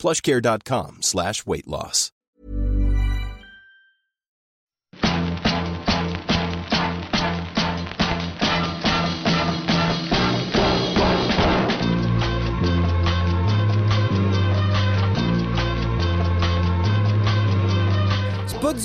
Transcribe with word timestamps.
plushcare.com 0.00 0.98
slash 1.02 1.46
weight 1.46 1.66
loss. 1.66 2.10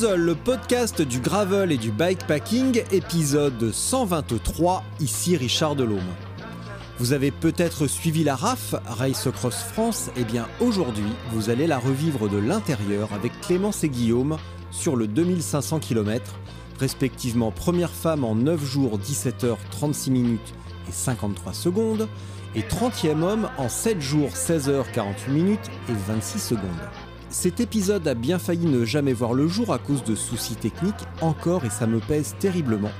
Le 0.03 0.35
podcast 0.35 1.01
du 1.01 1.20
gravel 1.21 1.71
et 1.71 1.77
du 1.77 1.89
bikepacking, 1.89 2.84
épisode 2.91 3.71
123, 3.71 4.84
ici 4.99 5.37
Richard 5.37 5.75
Delhomme. 5.75 6.01
Vous 6.98 7.12
avez 7.12 7.31
peut-être 7.31 7.88
suivi 7.88 8.23
la 8.23 8.38
RAF, 8.38 8.73
Race 8.85 9.27
Cross 9.34 9.63
France, 9.73 10.12
et 10.16 10.23
bien 10.23 10.48
aujourd'hui, 10.62 11.12
vous 11.34 11.49
allez 11.49 11.68
la 11.68 11.77
revivre 11.77 12.30
de 12.30 12.38
l'intérieur 12.38 13.12
avec 13.12 13.34
Clémence 13.41 13.84
et 13.84 13.90
Guillaume 13.90 14.38
sur 14.71 14.95
le 14.95 15.05
2500 15.05 15.80
km, 15.80 16.35
respectivement 16.80 17.52
première 17.52 17.91
femme 17.91 18.24
en 18.24 18.34
9 18.35 18.63
jours 18.63 18.98
17 18.98 19.43
h 19.43 19.57
36 19.71 20.12
minutes 20.12 20.54
et 20.87 20.93
53 20.93 21.54
secondes, 21.54 22.07
et 22.55 22.62
30e 22.62 23.24
homme 23.24 23.49
en 23.57 23.68
7 23.68 23.99
jours 23.99 24.34
16 24.34 24.70
h 24.70 24.84
48 24.93 25.34
minutes 25.34 25.71
et 25.90 25.93
26 26.07 26.40
secondes. 26.40 26.90
Cet 27.30 27.59
épisode 27.59 28.07
a 28.07 28.13
bien 28.13 28.40
failli 28.40 28.68
ne 28.68 28.85
jamais 28.85 29.12
voir 29.12 29.34
le 29.34 29.49
jour 29.49 29.74
à 29.74 29.80
cause 29.80 30.05
de 30.05 30.15
soucis 30.15 30.55
techniques 30.55 30.93
encore 31.20 31.65
et 31.65 31.70
ça 31.70 31.87
me 31.87 31.99
pèse 31.99 32.35
terriblement. 32.40 32.91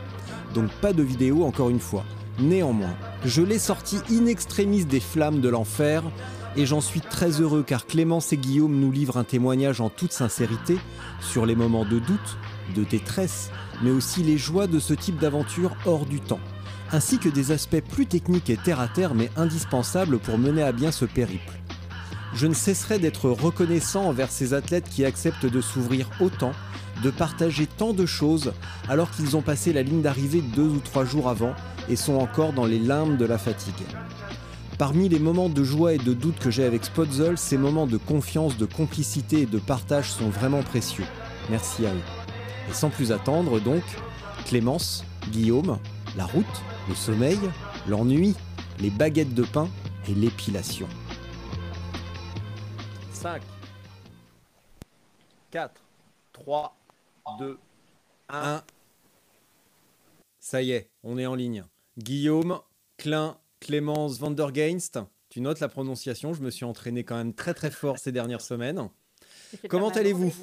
Donc 0.54 0.70
pas 0.82 0.92
de 0.92 1.02
vidéo 1.02 1.46
encore 1.46 1.70
une 1.70 1.80
fois. 1.80 2.04
Néanmoins, 2.40 2.96
je 3.24 3.42
l'ai 3.42 3.60
sorti 3.60 3.98
in 4.12 4.26
extremis 4.26 4.84
des 4.84 5.00
flammes 5.00 5.40
de 5.40 5.48
l'enfer 5.48 6.04
et 6.58 6.66
j'en 6.66 6.82
suis 6.82 7.00
très 7.00 7.40
heureux 7.40 7.64
car 7.66 7.86
Clémence 7.86 8.34
et 8.34 8.38
Guillaume 8.38 8.78
nous 8.78 8.92
livrent 8.92 9.18
un 9.18 9.24
témoignage 9.24 9.80
en 9.80 9.90
toute 9.90 10.12
sincérité 10.12 10.78
sur 11.22 11.46
les 11.46 11.56
moments 11.56 11.86
de 11.86 12.00
doute, 12.00 12.38
de 12.76 12.84
détresse, 12.84 13.52
mais 13.84 13.92
aussi 13.92 14.22
les 14.22 14.38
joies 14.38 14.68
de 14.68 14.80
ce 14.80 14.94
type 14.94 15.18
d'aventure 15.18 15.78
hors 15.86 16.06
du 16.06 16.20
temps, 16.20 16.42
ainsi 16.92 17.20
que 17.20 17.30
des 17.30 17.52
aspects 17.52 17.82
plus 17.82 18.06
techniques 18.06 18.50
et 18.50 18.58
terre 18.58 18.82
à 18.82 18.90
terre 18.90 19.16
mais 19.16 19.32
indispensables 19.38 20.20
pour 20.20 20.38
mener 20.38 20.62
à 20.62 20.74
bien 20.74 20.92
ce 20.92 21.06
périple. 21.06 21.54
Je 22.34 22.48
ne 22.48 22.54
cesserai 22.54 23.00
d'être 23.00 23.30
reconnaissant 23.30 24.08
envers 24.08 24.30
ces 24.30 24.54
athlètes 24.54 24.90
qui 24.90 25.06
acceptent 25.06 25.46
de 25.46 25.62
s'ouvrir 25.62 26.10
autant, 26.20 26.52
de 27.06 27.12
partager 27.12 27.68
tant 27.68 27.94
de 27.94 28.08
choses 28.08 28.52
alors 28.90 29.12
qu'ils 29.12 29.38
ont 29.38 29.44
passé 29.44 29.72
la 29.72 29.84
ligne 29.84 30.02
d'arrivée 30.02 30.42
deux 30.42 30.68
ou 30.68 30.80
trois 30.80 31.06
jours 31.06 31.30
avant 31.30 31.54
et 31.88 31.96
sont 31.96 32.16
encore 32.16 32.52
dans 32.52 32.66
les 32.66 32.80
limbes 32.80 33.16
de 33.16 33.26
la 33.26 33.38
fatigue. 33.38 33.86
Parmi 34.80 35.08
les 35.08 35.20
moments 35.20 35.48
de 35.48 35.64
joie 35.64 35.94
et 35.94 36.00
de 36.00 36.14
doute 36.16 36.40
que 36.40 36.50
j'ai 36.50 36.64
avec 36.64 36.84
Spotzol, 36.84 37.38
ces 37.38 37.60
moments 37.60 37.86
de 37.86 37.98
confiance, 37.98 38.58
de 38.58 38.66
complicité 38.66 39.42
et 39.42 39.46
de 39.46 39.60
partage 39.60 40.10
sont 40.10 40.30
vraiment 40.30 40.64
précieux. 40.64 41.06
Merci 41.52 41.86
à 41.86 41.94
eux. 41.94 42.02
Et 42.72 42.74
sans 42.74 42.90
plus 42.90 43.12
attendre 43.12 43.60
donc, 43.60 43.84
Clémence, 44.48 45.06
Guillaume, 45.30 45.78
la 46.18 46.26
route, 46.26 46.46
le 46.90 46.96
sommeil, 46.96 47.40
l'ennui, 47.88 48.34
les 48.80 48.90
baguettes 48.90 49.36
de 49.36 49.44
pain 49.44 49.70
et 50.10 50.16
l'épilation. 50.16 50.88
5, 53.14 53.44
4, 55.52 55.72
3, 56.34 56.76
2, 57.40 57.58
1. 58.30 58.64
Ça 60.40 60.62
y 60.62 60.72
est, 60.72 60.90
on 61.04 61.18
est 61.18 61.26
en 61.26 61.36
ligne. 61.36 61.64
Guillaume, 61.98 62.60
Klein, 62.98 63.38
Clémence 63.60 64.20
Vandergeinst. 64.20 65.00
Tu 65.30 65.42
notes 65.42 65.60
la 65.60 65.68
prononciation, 65.70 66.34
je 66.34 66.42
me 66.42 66.50
suis 66.50 66.66
entraîné 66.66 67.04
quand 67.04 67.16
même 67.18 67.34
très 67.34 67.54
très 67.54 67.72
fort 67.72 67.98
ces 67.98 68.12
dernières 68.12 68.42
semaines. 68.42 68.90
Comment 69.70 69.90
allez-vous 69.90 70.34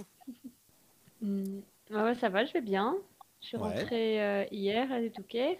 ouais, 1.23 2.15
ça 2.17 2.29
va, 2.29 2.45
je 2.45 2.53
vais 2.53 2.61
bien. 2.61 2.97
Je 3.41 3.47
suis 3.49 3.57
Ouais. 3.57 3.63
rentrée 3.81 4.23
euh, 4.23 4.45
hier 4.51 4.91
à 4.93 5.01
des 5.01 5.11
Touquets 5.11 5.59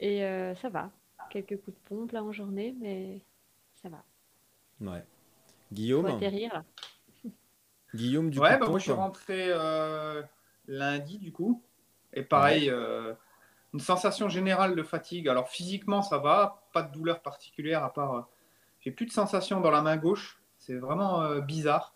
et 0.00 0.24
euh, 0.24 0.54
ça 0.56 0.68
va. 0.68 0.90
Quelques 1.30 1.56
coups 1.62 1.76
de 1.76 1.88
pompe 1.88 2.12
là 2.12 2.22
en 2.22 2.32
journée, 2.32 2.74
mais 2.80 3.20
ça 3.82 3.88
va. 3.88 4.04
Ouais. 4.80 5.00
Faut 5.00 5.74
Guillaume, 5.74 6.06
atterrir 6.06 6.52
là. 6.54 6.64
Guillaume 7.94 8.30
du 8.30 8.38
Ouais, 8.38 8.54
coup, 8.54 8.60
bah 8.64 8.68
moi 8.70 8.78
je 8.78 8.82
suis 8.84 8.92
rentré 8.92 9.46
euh, 9.50 10.22
lundi 10.66 11.18
du 11.18 11.32
coup. 11.32 11.62
Et 12.12 12.22
pareil, 12.22 12.68
euh, 12.70 13.14
une 13.72 13.80
sensation 13.80 14.28
générale 14.28 14.74
de 14.76 14.82
fatigue. 14.82 15.28
Alors 15.28 15.48
physiquement 15.48 16.02
ça 16.02 16.18
va, 16.18 16.64
pas 16.72 16.82
de 16.82 16.92
douleur 16.92 17.20
particulière 17.22 17.84
à 17.84 17.92
part. 17.92 18.14
euh, 18.16 18.22
j'ai 18.80 18.90
plus 18.90 19.06
de 19.06 19.12
sensation 19.12 19.60
dans 19.60 19.70
la 19.70 19.80
main 19.82 19.96
gauche. 19.96 20.40
C'est 20.58 20.74
vraiment 20.76 21.22
euh, 21.22 21.40
bizarre. 21.40 21.94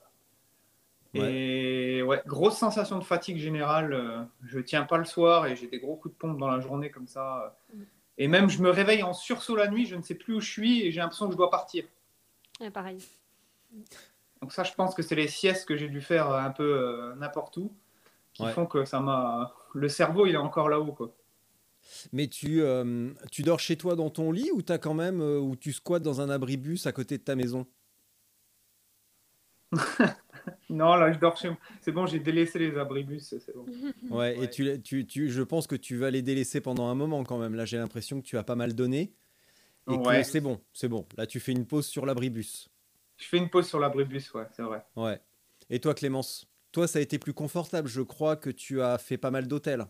Et 1.14 2.02
ouais, 2.02 2.22
grosse 2.26 2.56
sensation 2.58 2.98
de 2.98 3.04
fatigue 3.04 3.38
générale. 3.38 3.92
euh, 3.92 4.22
je 4.44 4.58
tiens 4.60 4.84
pas 4.84 4.98
le 4.98 5.04
soir 5.04 5.46
et 5.46 5.56
j'ai 5.56 5.66
des 5.66 5.78
gros 5.80 5.96
coups 5.96 6.14
de 6.14 6.18
pompe 6.18 6.38
dans 6.38 6.48
la 6.48 6.60
journée 6.60 6.90
comme 6.90 7.08
ça. 7.08 7.54
euh. 7.74 7.76
Et 8.18 8.28
même 8.28 8.48
je 8.50 8.60
me 8.62 8.70
réveille 8.70 9.02
en 9.02 9.12
sursaut 9.14 9.56
la 9.56 9.68
nuit, 9.68 9.86
je 9.86 9.96
ne 9.96 10.02
sais 10.02 10.14
plus 10.14 10.34
où 10.34 10.40
je 10.40 10.50
suis 10.50 10.82
et 10.82 10.92
j'ai 10.92 11.00
l'impression 11.00 11.26
que 11.26 11.32
je 11.32 11.36
dois 11.36 11.50
partir. 11.50 11.84
Ouais, 12.60 12.70
pareil. 12.70 12.98
Donc 14.40 14.52
ça, 14.52 14.62
je 14.64 14.72
pense 14.74 14.94
que 14.94 15.02
c'est 15.02 15.14
les 15.16 15.28
siestes 15.28 15.66
que 15.66 15.76
j'ai 15.76 15.88
dû 15.88 16.00
faire 16.00 16.30
euh, 16.30 16.38
un 16.38 16.50
peu 16.50 16.62
euh, 16.64 17.14
n'importe 17.16 17.56
où 17.56 17.72
qui 18.34 18.44
Ouais. 18.44 18.52
font 18.52 18.66
que 18.66 18.84
ça 18.84 19.00
m'a. 19.00 19.52
Le 19.74 19.88
cerveau, 19.88 20.26
il 20.26 20.34
est 20.34 20.36
encore 20.38 20.68
là-haut, 20.68 20.92
quoi. 20.92 21.12
Mais 22.12 22.28
tu, 22.28 22.60
euh, 22.62 23.10
tu 23.32 23.42
dors 23.42 23.58
chez 23.60 23.76
toi 23.76 23.96
dans 23.96 24.10
ton 24.10 24.30
lit 24.30 24.50
ou 24.52 24.62
t'as 24.62 24.78
quand 24.78 24.94
même 24.94 25.20
euh, 25.20 25.38
ou 25.40 25.56
tu 25.56 25.72
squattes 25.72 26.02
dans 26.02 26.20
un 26.20 26.28
abribus 26.30 26.86
à 26.86 26.92
côté 26.92 27.18
de 27.18 27.22
ta 27.22 27.34
maison? 27.34 27.66
Non, 30.70 30.94
là, 30.96 31.12
je 31.12 31.18
dors 31.18 31.36
chez 31.36 31.48
moi. 31.48 31.58
C'est 31.80 31.92
bon, 31.92 32.06
j'ai 32.06 32.20
délaissé 32.20 32.58
les 32.58 32.76
abribus, 32.78 33.22
c'est 33.38 33.54
bon. 33.54 33.66
Ouais, 34.10 34.38
et 34.42 34.48
tu, 34.50 34.80
tu, 34.82 35.06
tu, 35.06 35.30
je 35.30 35.42
pense 35.42 35.66
que 35.66 35.76
tu 35.76 35.96
vas 35.96 36.10
les 36.10 36.22
délaisser 36.22 36.60
pendant 36.60 36.88
un 36.88 36.94
moment 36.94 37.24
quand 37.24 37.38
même. 37.38 37.54
Là, 37.54 37.64
j'ai 37.64 37.76
l'impression 37.78 38.20
que 38.20 38.26
tu 38.26 38.36
as 38.38 38.42
pas 38.44 38.54
mal 38.54 38.74
donné 38.74 39.12
et 39.90 39.96
Ouais. 39.96 40.20
que 40.22 40.22
c'est 40.22 40.40
bon, 40.40 40.60
c'est 40.72 40.88
bon. 40.88 41.06
Là, 41.16 41.26
tu 41.26 41.40
fais 41.40 41.52
une 41.52 41.66
pause 41.66 41.86
sur 41.86 42.06
l'abribus. 42.06 42.68
Je 43.18 43.26
fais 43.26 43.36
une 43.38 43.50
pause 43.50 43.68
sur 43.68 43.78
l'abribus, 43.78 44.32
ouais, 44.34 44.46
c'est 44.52 44.62
vrai. 44.62 44.84
Ouais. 44.96 45.20
Et 45.70 45.80
toi, 45.80 45.94
Clémence 45.94 46.46
Toi, 46.72 46.86
ça 46.86 46.98
a 46.98 47.02
été 47.02 47.18
plus 47.18 47.34
confortable. 47.34 47.88
Je 47.88 48.00
crois 48.00 48.36
que 48.36 48.50
tu 48.50 48.80
as 48.80 48.96
fait 48.98 49.18
pas 49.18 49.30
mal 49.30 49.46
d'hôtels. 49.46 49.86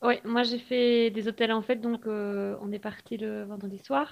Oui, 0.00 0.14
moi 0.24 0.44
j'ai 0.44 0.58
fait 0.60 1.10
des 1.10 1.26
hôtels 1.26 1.50
en 1.50 1.60
fait, 1.60 1.76
donc 1.76 2.06
euh, 2.06 2.56
on 2.62 2.70
est 2.70 2.78
parti 2.78 3.16
le 3.16 3.42
vendredi 3.44 3.78
soir. 3.78 4.08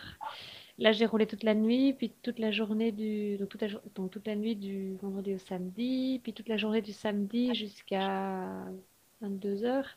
Là 0.79 0.91
j'ai 0.91 1.07
roulé 1.07 1.27
toute 1.27 1.45
la 1.45 1.55
nuit, 1.55 1.93
puis 1.93 2.11
toute 2.23 2.41
la 2.41 2.51
journée 2.51 2.91
du, 2.91 3.37
donc 3.39 3.49
toute 3.51 3.63
la, 3.63 3.69
jour- 3.69 3.81
donc 3.95 4.11
toute 4.11 4.27
la 4.27 4.35
nuit 4.35 4.57
du 4.57 4.97
vendredi 4.97 5.35
au 5.35 5.39
samedi, 5.39 6.21
puis 6.25 6.33
toute 6.33 6.49
la 6.49 6.57
journée 6.57 6.83
du 6.83 6.93
samedi 6.93 7.55
jusqu'à 7.55 8.65
22 9.21 9.65
heures. 9.65 9.89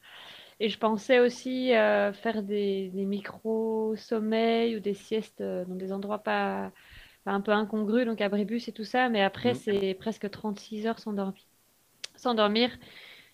Et 0.59 0.69
je 0.69 0.77
pensais 0.77 1.19
aussi 1.19 1.73
euh, 1.75 2.13
faire 2.13 2.43
des, 2.43 2.89
des 2.89 3.05
micro-sommeils 3.05 4.75
ou 4.77 4.79
des 4.81 4.93
siestes 4.93 5.41
euh, 5.41 5.65
dans 5.65 5.75
des 5.75 5.91
endroits 5.91 6.19
pas, 6.19 6.71
pas 6.71 6.73
un 7.33 7.41
peu 7.41 7.51
incongrus, 7.51 8.05
donc 8.05 8.21
abribus 8.21 8.67
et 8.67 8.73
tout 8.73 8.83
ça, 8.85 9.09
mais 9.09 9.21
après 9.23 9.53
Mhm. 9.53 9.55
c'est 9.55 9.93
presque 9.95 10.29
36 10.29 10.87
heures 10.87 10.99
sans 10.99 11.13
dormir. 11.13 11.43
Sans 12.15 12.33
dormir. 12.35 12.69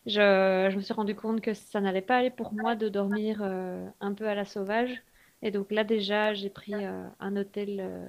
Je, 0.05 0.69
je 0.71 0.75
me 0.77 0.81
suis 0.81 0.93
rendu 0.93 1.15
compte 1.15 1.41
que 1.41 1.53
ça 1.53 1.81
n'allait 1.81 2.01
pas 2.01 2.17
aller 2.19 2.31
pour 2.31 2.53
moi 2.53 2.75
de 2.75 2.89
dormir 2.89 3.41
euh, 3.43 3.87
un 4.01 4.13
peu 4.13 4.27
à 4.27 4.35
la 4.35 4.45
sauvage. 4.45 5.03
Et 5.41 5.51
donc 5.51 5.71
là 5.71 5.83
déjà, 5.83 6.33
j'ai 6.33 6.49
pris 6.49 6.85
euh, 6.85 7.07
un 7.19 7.35
hôtel 7.37 7.79
euh, 7.81 8.07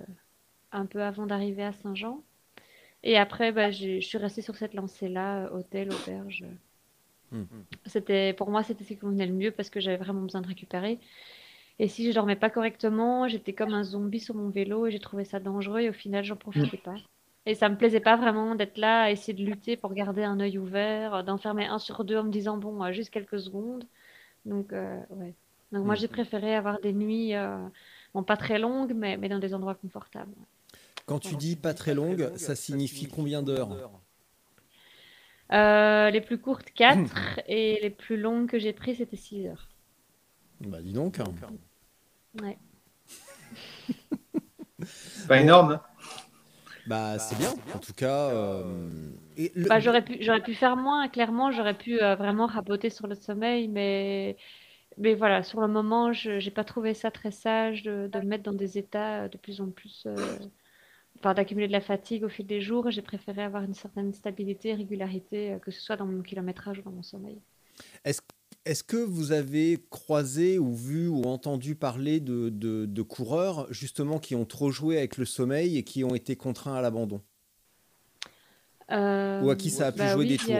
un 0.72 0.86
peu 0.86 1.02
avant 1.02 1.26
d'arriver 1.26 1.64
à 1.64 1.72
Saint-Jean. 1.74 2.24
Et 3.04 3.18
après, 3.18 3.52
bah, 3.52 3.70
je 3.72 4.00
suis 4.00 4.18
restée 4.18 4.42
sur 4.42 4.56
cette 4.56 4.74
lancée-là, 4.74 5.50
hôtel, 5.54 5.92
auberge. 5.92 6.44
Mhm. 7.32 7.66
C'était, 7.86 8.32
pour 8.34 8.50
moi, 8.50 8.62
c'était 8.64 8.84
ce 8.84 8.88
qui 8.90 8.98
convenait 8.98 9.26
le 9.26 9.32
mieux 9.32 9.50
parce 9.52 9.70
que 9.70 9.80
j'avais 9.80 9.96
vraiment 9.96 10.22
besoin 10.22 10.40
de 10.40 10.48
récupérer. 10.48 10.98
Et 11.78 11.88
si 11.88 12.06
je 12.08 12.14
dormais 12.14 12.36
pas 12.36 12.48
correctement, 12.50 13.28
j'étais 13.28 13.52
comme 13.52 13.74
un 13.74 13.82
zombie 13.84 14.20
sur 14.20 14.34
mon 14.34 14.48
vélo 14.48 14.86
et 14.86 14.90
j'ai 14.90 14.98
trouvé 14.98 15.24
ça 15.24 15.40
dangereux 15.40 15.80
et 15.80 15.90
au 15.90 15.92
final, 15.92 16.24
j'en 16.24 16.36
profitais 16.36 16.78
pas. 16.78 16.94
Et 17.44 17.54
ça 17.54 17.68
me 17.68 17.76
plaisait 17.76 18.00
pas 18.00 18.16
vraiment 18.16 18.54
d'être 18.54 18.78
là 18.78 19.02
à 19.02 19.10
essayer 19.10 19.34
de 19.34 19.44
lutter 19.44 19.76
pour 19.76 19.92
garder 19.94 20.24
un 20.24 20.40
œil 20.40 20.58
ouvert, 20.58 21.22
d'en 21.22 21.36
fermer 21.38 21.66
un 21.66 21.78
sur 21.78 22.04
deux 22.04 22.16
en 22.16 22.24
me 22.24 22.30
disant 22.30 22.56
bon, 22.56 22.82
euh, 22.82 22.92
juste 22.92 23.10
quelques 23.10 23.38
secondes. 23.38 23.84
Donc, 24.46 24.72
euh, 24.72 24.98
ouais. 25.10 25.34
Donc 25.72 25.84
moi, 25.84 25.94
Mhm. 25.94 26.00
j'ai 26.00 26.08
préféré 26.08 26.54
avoir 26.54 26.80
des 26.80 26.92
nuits, 26.92 27.34
euh, 27.34 27.58
bon, 28.14 28.22
pas 28.22 28.36
très 28.36 28.58
longues, 28.58 28.92
mais, 28.94 29.16
mais 29.16 29.28
dans 29.28 29.38
des 29.38 29.52
endroits 29.54 29.74
confortables. 29.74 30.34
Quand 31.04 31.18
tu 31.18 31.36
dis 31.36 31.56
pas 31.56 31.74
très 31.74 31.94
longue, 31.94 32.30
ça 32.36 32.54
signifie 32.54 33.06
combien 33.08 33.42
d'heures 33.42 33.70
Euh, 35.52 36.10
les 36.10 36.20
plus 36.20 36.38
courtes, 36.38 36.70
4. 36.74 37.38
et 37.48 37.78
les 37.80 37.90
plus 37.90 38.16
longues 38.16 38.48
que 38.48 38.58
j'ai 38.58 38.72
prises, 38.72 38.98
c'était 38.98 39.16
6 39.16 39.46
heures. 39.46 39.68
Bah, 40.60 40.80
dis 40.82 40.92
donc. 40.92 41.18
Ouais. 42.42 42.58
Pas 45.28 45.40
énorme. 45.40 45.72
hein. 45.72 45.82
Bah, 46.86 47.18
c'est 47.18 47.36
bien. 47.36 47.52
En 47.74 47.78
tout 47.78 47.92
cas. 47.94 48.30
euh, 48.30 49.10
et 49.36 49.50
le- 49.54 49.68
Bah, 49.68 49.80
j'aurais 49.80 50.04
pu, 50.04 50.18
j'aurais 50.20 50.42
pu 50.42 50.54
faire 50.54 50.76
moins, 50.76 51.08
clairement, 51.08 51.50
j'aurais 51.50 51.76
pu 51.76 52.00
euh, 52.00 52.14
vraiment 52.14 52.46
raboter 52.46 52.90
sur 52.90 53.06
le 53.08 53.14
sommeil, 53.16 53.66
mais, 53.68 54.36
mais 54.98 55.14
voilà, 55.14 55.42
sur 55.42 55.60
le 55.60 55.66
moment, 55.68 56.12
je 56.12 56.42
n'ai 56.44 56.50
pas 56.50 56.64
trouvé 56.64 56.94
ça 56.94 57.10
très 57.10 57.32
sage 57.32 57.82
de, 57.82 58.08
de 58.12 58.18
me 58.20 58.24
mettre 58.24 58.44
dans 58.44 58.52
des 58.52 58.78
états 58.78 59.28
de 59.28 59.36
plus 59.36 59.60
en 59.60 59.70
plus, 59.70 60.04
euh, 60.06 60.14
enfin, 61.18 61.34
d'accumuler 61.34 61.66
de 61.66 61.72
la 61.72 61.80
fatigue 61.80 62.22
au 62.22 62.28
fil 62.28 62.46
des 62.46 62.60
jours. 62.60 62.90
J'ai 62.90 63.02
préféré 63.02 63.42
avoir 63.42 63.64
une 63.64 63.74
certaine 63.74 64.12
stabilité, 64.12 64.74
régularité, 64.74 65.54
euh, 65.54 65.58
que 65.58 65.70
ce 65.72 65.80
soit 65.80 65.96
dans 65.96 66.06
mon 66.06 66.22
kilométrage 66.22 66.78
ou 66.78 66.82
dans 66.82 66.92
mon 66.92 67.02
sommeil. 67.02 67.40
Est-ce 68.04 68.20
est-ce 68.66 68.82
que 68.84 68.96
vous 68.96 69.32
avez 69.32 69.78
croisé 69.90 70.58
ou 70.58 70.74
vu 70.74 71.08
ou 71.08 71.22
entendu 71.24 71.74
parler 71.76 72.20
de, 72.20 72.50
de- 72.50 72.84
de 72.86 73.02
coureurs 73.02 73.72
justement 73.72 74.18
qui 74.18 74.34
ont 74.34 74.44
trop 74.44 74.70
joué 74.70 74.98
avec 74.98 75.16
le 75.16 75.24
sommeil 75.24 75.78
et 75.78 75.84
qui 75.84 76.04
ont 76.04 76.14
été 76.14 76.36
contraints 76.36 76.74
à 76.74 76.82
l'abandon? 76.82 77.22
Ou 78.90 79.50
à 79.50 79.56
qui 79.56 79.70
ça 79.70 79.88
a 79.88 79.92
pu 79.92 79.98
bah 79.98 80.12
jouer 80.12 80.24
oui, 80.24 80.28
des 80.28 80.36
tours? 80.38 80.52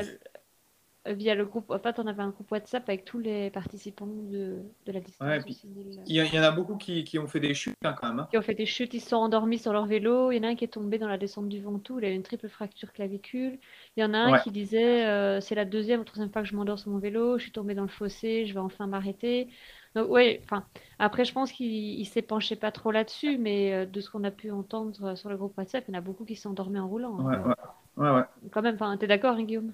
Via 1.14 1.34
le 1.34 1.44
groupe, 1.46 1.70
en 1.70 1.78
fait, 1.78 1.98
on 1.98 2.06
avait 2.06 2.22
un 2.22 2.30
groupe 2.30 2.50
WhatsApp 2.50 2.88
avec 2.88 3.04
tous 3.04 3.18
les 3.18 3.50
participants 3.50 4.06
de, 4.06 4.62
de 4.86 4.92
la 4.92 5.00
distance 5.00 5.26
Ouais, 5.26 5.42
au 5.44 5.44
puis 5.44 5.54
6000, 5.54 6.00
Il 6.06 6.16
y, 6.16 6.38
en 6.38 6.42
a 6.42 6.50
beaucoup 6.50 6.76
qui, 6.76 7.04
qui 7.04 7.18
ont 7.18 7.26
fait 7.26 7.40
des 7.40 7.52
chutes 7.54 7.76
hein, 7.84 7.94
quand 7.98 8.08
même. 8.08 8.20
hein. 8.20 8.28
qui 8.30 8.36
ont 8.38 8.42
fait 8.42 8.54
des 8.54 8.66
chutes, 8.66 8.92
ils 8.94 9.00
se 9.00 9.10
sont 9.10 9.16
endormis 9.16 9.58
sur 9.58 9.72
leur 9.72 9.86
vélo. 9.86 10.32
Il 10.32 10.36
y 10.36 10.40
en 10.40 10.42
a 10.44 10.48
un 10.48 10.54
qui 10.56 10.64
est 10.64 10.68
tombé 10.68 10.98
dans 10.98 11.06
la 11.08 11.16
descente 11.18 11.48
du 11.48 11.60
Ventoux, 11.62 11.98
il 12.00 12.04
a 12.04 12.10
eu 12.10 12.14
une 12.14 12.22
triple 12.24 12.48
fracture 12.48 12.92
clavicule. 12.92 13.58
Il 13.96 14.00
y 14.02 14.04
en 14.04 14.14
a 14.14 14.18
un 14.18 14.32
Ouais. 14.32 14.40
qui 14.40 14.50
disait 14.50 15.06
euh, 15.06 15.40
c'est 15.40 15.54
la 15.54 15.64
deuxième 15.64 16.00
ou 16.00 16.04
troisième 16.04 16.30
fois 16.32 16.42
que 16.42 16.48
je 16.48 16.56
m'endors 16.56 16.78
sur 16.78 16.90
mon 16.90 16.98
vélo, 16.98 17.38
je 17.38 17.44
suis 17.44 17.52
tombé 17.52 17.74
dans 17.74 17.82
le 17.82 17.88
fossé, 17.88 18.44
je 18.46 18.52
vais 18.54 18.58
enfin 18.60 18.86
m'arrêter. 18.88 19.48
Donc, 19.94 20.10
ouais, 20.10 20.40
enfin, 20.44 20.66
après, 20.98 21.24
je 21.24 21.32
pense 21.32 21.52
qu'il 21.52 21.66
il 21.72 22.04
s'est 22.06 22.22
penché 22.22 22.56
pas 22.56 22.72
trop 22.72 22.90
là-dessus, 22.90 23.38
mais 23.38 23.72
euh, 23.72 23.86
de 23.86 24.00
ce 24.00 24.10
qu'on 24.10 24.24
a 24.24 24.30
pu 24.32 24.50
entendre 24.50 25.14
sur 25.16 25.28
le 25.30 25.36
groupe 25.36 25.56
WhatsApp, 25.56 25.84
il 25.88 25.92
y 25.92 25.94
en 25.96 25.98
a 25.98 26.02
beaucoup 26.02 26.24
qui 26.24 26.34
s'endormaient 26.36 26.80
en 26.80 26.88
roulant. 26.88 27.18
Ouais, 27.18 27.36
hein. 27.36 27.38
ouais. 27.38 27.54
Ouais, 27.96 28.10
ouais. 28.10 28.24
Quand 28.50 28.62
même, 28.62 28.74
enfin, 28.76 28.96
t'es 28.96 29.06
d'accord, 29.06 29.34
hein, 29.36 29.44
Guillaume? 29.44 29.72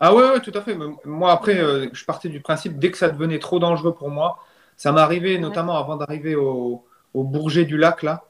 Ah 0.00 0.14
ouais, 0.14 0.22
ouais, 0.30 0.40
tout 0.40 0.52
à 0.54 0.60
fait. 0.62 0.76
Moi, 1.04 1.32
après, 1.32 1.58
euh, 1.58 1.88
je 1.92 2.04
partais 2.04 2.28
du 2.28 2.40
principe, 2.40 2.78
dès 2.78 2.90
que 2.90 2.98
ça 2.98 3.08
devenait 3.10 3.38
trop 3.38 3.58
dangereux 3.58 3.94
pour 3.94 4.10
moi, 4.10 4.38
ça 4.76 4.92
m'est 4.92 5.00
arrivé, 5.00 5.38
notamment 5.38 5.76
avant 5.78 5.96
d'arriver 5.96 6.34
au, 6.34 6.84
au 7.14 7.24
Bourget 7.24 7.64
du 7.64 7.76
Lac, 7.76 8.02
là, 8.02 8.24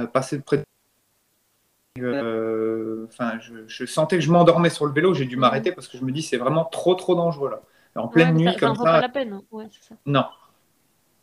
euh, 0.00 0.06
passer 0.06 0.40
près 0.42 0.58
de... 0.58 0.64
Euh, 2.00 3.06
Enfin, 3.08 3.38
je, 3.40 3.66
je 3.68 3.84
sentais 3.86 4.16
que 4.16 4.22
je 4.22 4.30
m'endormais 4.32 4.68
sur 4.70 4.84
le 4.86 4.92
vélo, 4.92 5.14
j'ai 5.14 5.24
dû 5.26 5.36
m'arrêter 5.36 5.70
parce 5.72 5.86
que 5.88 5.96
je 5.96 6.04
me 6.04 6.10
dis, 6.12 6.22
c'est 6.22 6.36
vraiment 6.36 6.64
trop, 6.64 6.94
trop 6.94 7.14
dangereux, 7.14 7.50
là. 7.50 7.62
Et 7.94 7.98
en 7.98 8.08
pleine 8.08 8.34
nuit, 8.34 8.52
ça, 8.52 8.58
ça 8.58 8.58
comme 8.60 8.74
vaut 8.74 8.86
pas 8.86 9.00
ça, 9.00 9.00
la 9.00 9.08
peine. 9.08 9.32
hein. 9.32 9.42
Ouais, 9.50 9.66
c'est 9.70 9.84
ça. 9.88 9.96
non. 10.06 10.24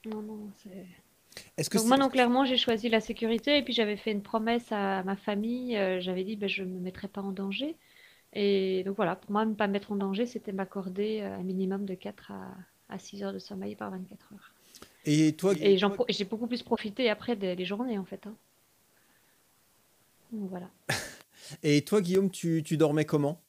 Non, 0.05 0.21
non, 0.21 0.51
c'est. 0.57 0.85
Est-ce 1.57 1.69
que 1.69 1.77
Donc 1.77 1.85
c'est- 1.85 1.87
moi, 1.87 1.97
non, 1.97 2.09
clairement, 2.09 2.45
j'ai 2.45 2.57
choisi 2.57 2.89
la 2.89 3.01
sécurité 3.01 3.57
et 3.57 3.63
puis 3.63 3.73
j'avais 3.73 3.97
fait 3.97 4.11
une 4.11 4.23
promesse 4.23 4.71
à 4.71 5.03
ma 5.03 5.15
famille. 5.15 5.77
euh, 5.77 5.99
j'avais 6.01 6.23
dit, 6.23 6.35
ben, 6.37 6.49
je 6.49 6.63
ne 6.63 6.69
me 6.69 6.79
mettrai 6.79 7.07
pas 7.07 7.21
en 7.21 7.31
danger. 7.31 7.77
Et 8.33 8.83
donc 8.85 8.95
voilà, 8.97 9.15
pour 9.15 9.31
moi, 9.31 9.45
ne 9.45 9.53
pas 9.53 9.67
me 9.67 9.73
mettre 9.73 9.91
en 9.91 9.95
danger, 9.95 10.25
c'était 10.25 10.51
m'accorder 10.51 11.21
euh, 11.21 11.35
un 11.37 11.43
minimum 11.43 11.85
de 11.85 11.93
4 11.95 12.31
à, 12.31 12.55
à 12.89 12.99
6 12.99 13.23
heures 13.23 13.33
de 13.33 13.39
sommeil 13.39 13.75
par 13.75 13.91
24 13.91 14.33
heures. 14.33 14.53
Et 15.05 15.35
toi, 15.35 15.53
Et 15.59 15.77
j'ai 16.09 16.25
beaucoup 16.25 16.47
plus 16.47 16.63
profité 16.63 17.09
après 17.09 17.35
des, 17.35 17.55
des 17.55 17.65
journées, 17.65 17.97
en 17.97 18.05
fait. 18.05 18.25
hein. 18.27 18.35
Donc 20.31 20.49
voilà. 20.49 20.69
et 21.63 21.83
toi 21.83 22.01
Guillaume, 22.01 22.29
tu, 22.31 22.63
tu 22.63 22.77
dormais 22.77 23.05
comment? 23.05 23.41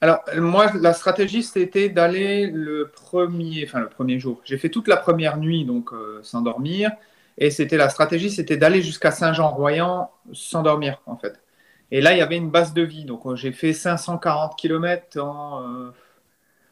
Alors, 0.00 0.20
moi, 0.36 0.70
la 0.80 0.94
stratégie, 0.94 1.42
c'était 1.42 1.88
d'aller 1.90 2.46
le 2.46 2.88
premier, 2.90 3.64
enfin, 3.66 3.80
le 3.80 3.88
premier 3.88 4.18
jour. 4.18 4.40
J'ai 4.44 4.56
fait 4.56 4.70
toute 4.70 4.88
la 4.88 4.96
première 4.96 5.36
nuit, 5.36 5.64
donc 5.66 5.92
euh, 5.92 6.20
s'endormir. 6.22 6.90
Et 7.36 7.50
c'était 7.50 7.76
la 7.76 7.88
stratégie, 7.90 8.30
c'était 8.30 8.56
d'aller 8.56 8.82
jusqu'à 8.82 9.10
Saint-Jean-Royan 9.10 10.10
sans 10.32 10.62
dormir, 10.62 11.02
en 11.06 11.16
fait. 11.16 11.40
Et 11.90 12.00
là, 12.00 12.12
il 12.12 12.18
y 12.18 12.22
avait 12.22 12.36
une 12.36 12.50
base 12.50 12.72
de 12.72 12.82
vie. 12.82 13.04
Donc, 13.04 13.34
j'ai 13.34 13.52
fait 13.52 13.72
540 13.72 14.56
km 14.56 15.18
en, 15.20 15.62
euh, 15.62 15.90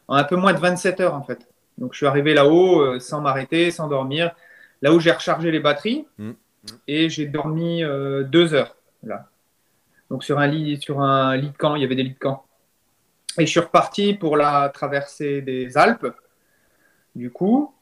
en 0.06 0.14
un 0.14 0.24
peu 0.24 0.36
moins 0.36 0.52
de 0.52 0.58
27 0.58 1.00
heures, 1.00 1.14
en 1.14 1.22
fait. 1.22 1.48
Donc, 1.76 1.92
je 1.92 1.98
suis 1.98 2.06
arrivé 2.06 2.34
là-haut 2.34 2.80
euh, 2.80 3.00
sans 3.00 3.20
m'arrêter, 3.20 3.70
sans 3.70 3.88
dormir. 3.88 4.32
Là 4.80 4.92
où 4.92 5.00
j'ai 5.00 5.10
rechargé 5.10 5.50
les 5.50 5.60
batteries. 5.60 6.06
Mm. 6.18 6.30
Et 6.86 7.08
j'ai 7.08 7.26
dormi 7.26 7.82
euh, 7.82 8.24
deux 8.24 8.54
heures, 8.54 8.76
là. 9.02 9.28
Donc, 10.10 10.24
sur 10.24 10.38
un 10.38 10.46
lit, 10.46 10.80
sur 10.80 11.00
un 11.00 11.36
lit 11.36 11.50
de 11.50 11.56
camp, 11.56 11.76
il 11.76 11.82
y 11.82 11.84
avait 11.84 11.96
des 11.96 12.02
lits 12.02 12.14
de 12.14 12.18
camp. 12.18 12.44
Et 13.38 13.46
je 13.46 13.50
suis 13.50 13.60
reparti 13.60 14.14
pour 14.14 14.36
la 14.36 14.68
traversée 14.70 15.42
des 15.42 15.76
Alpes, 15.76 16.06
du 17.14 17.30
coup. 17.30 17.74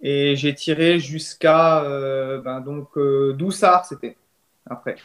Et 0.00 0.36
j'ai 0.36 0.54
tiré 0.54 0.98
jusqu'à 0.98 1.82
ben 2.44 2.60
donc 2.60 2.98
Doussard, 2.98 3.86
c'était 3.86 4.16
après. 4.68 4.96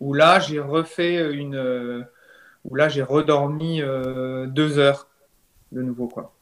Où 0.00 0.14
là, 0.14 0.40
j'ai 0.40 0.60
refait 0.60 1.32
une. 1.32 1.56
euh, 1.56 2.02
où 2.64 2.74
là, 2.74 2.88
j'ai 2.88 3.02
redormi 3.02 3.82
euh, 3.82 4.46
deux 4.46 4.78
heures 4.78 5.08
de 5.72 5.82
nouveau, 5.82 6.08
quoi. 6.08 6.34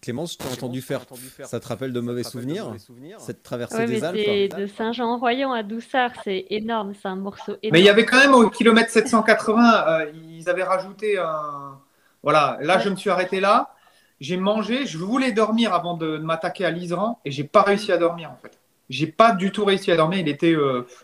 Clémence, 0.00 0.32
je 0.32 0.38
t'ai 0.38 0.48
entendu 0.48 0.80
faire. 0.80 1.02
Ça 1.46 1.60
te 1.60 1.68
rappelle 1.68 1.92
de 1.92 2.00
mauvais 2.00 2.24
souvenirs 2.24 2.74
Cette 3.18 3.42
traversée 3.44 3.78
Ouais, 3.78 3.86
des 3.86 4.02
Alpes 4.04 4.18
c'est 4.24 4.48
de 4.48 4.66
Saint-Jean-en-Royan 4.66 5.52
à 5.52 5.62
Doussard, 5.62 6.10
c'est 6.24 6.46
énorme, 6.50 6.92
c'est 7.00 7.06
un 7.08 7.14
morceau 7.14 7.52
énorme. 7.62 7.72
Mais 7.72 7.80
il 7.80 7.84
y 7.84 7.88
avait 7.88 8.04
quand 8.04 8.18
même 8.18 8.34
au 8.34 8.50
kilomètre 8.50 8.90
780, 8.90 9.86
euh, 9.88 10.12
ils 10.14 10.48
avaient 10.48 10.64
rajouté 10.64 11.18
un. 11.18 11.78
Voilà, 12.24 12.58
là, 12.62 12.78
je 12.78 12.88
me 12.88 12.96
suis 12.96 13.10
arrêté 13.10 13.40
là. 13.40 13.74
J'ai 14.20 14.36
mangé, 14.36 14.86
je 14.86 14.98
voulais 14.98 15.32
dormir 15.32 15.72
avant 15.74 15.96
de, 15.96 16.16
de 16.16 16.22
m'attaquer 16.22 16.64
à 16.64 16.70
l'Iseran 16.70 17.20
et 17.24 17.30
j'ai 17.30 17.44
pas 17.44 17.62
réussi 17.62 17.90
à 17.92 17.98
dormir 17.98 18.30
en 18.30 18.36
fait. 18.36 18.58
J'ai 18.90 19.06
pas 19.06 19.32
du 19.32 19.52
tout 19.52 19.64
réussi 19.64 19.90
à 19.90 19.96
dormir. 19.96 20.18
Il 20.18 20.28
était 20.28 20.54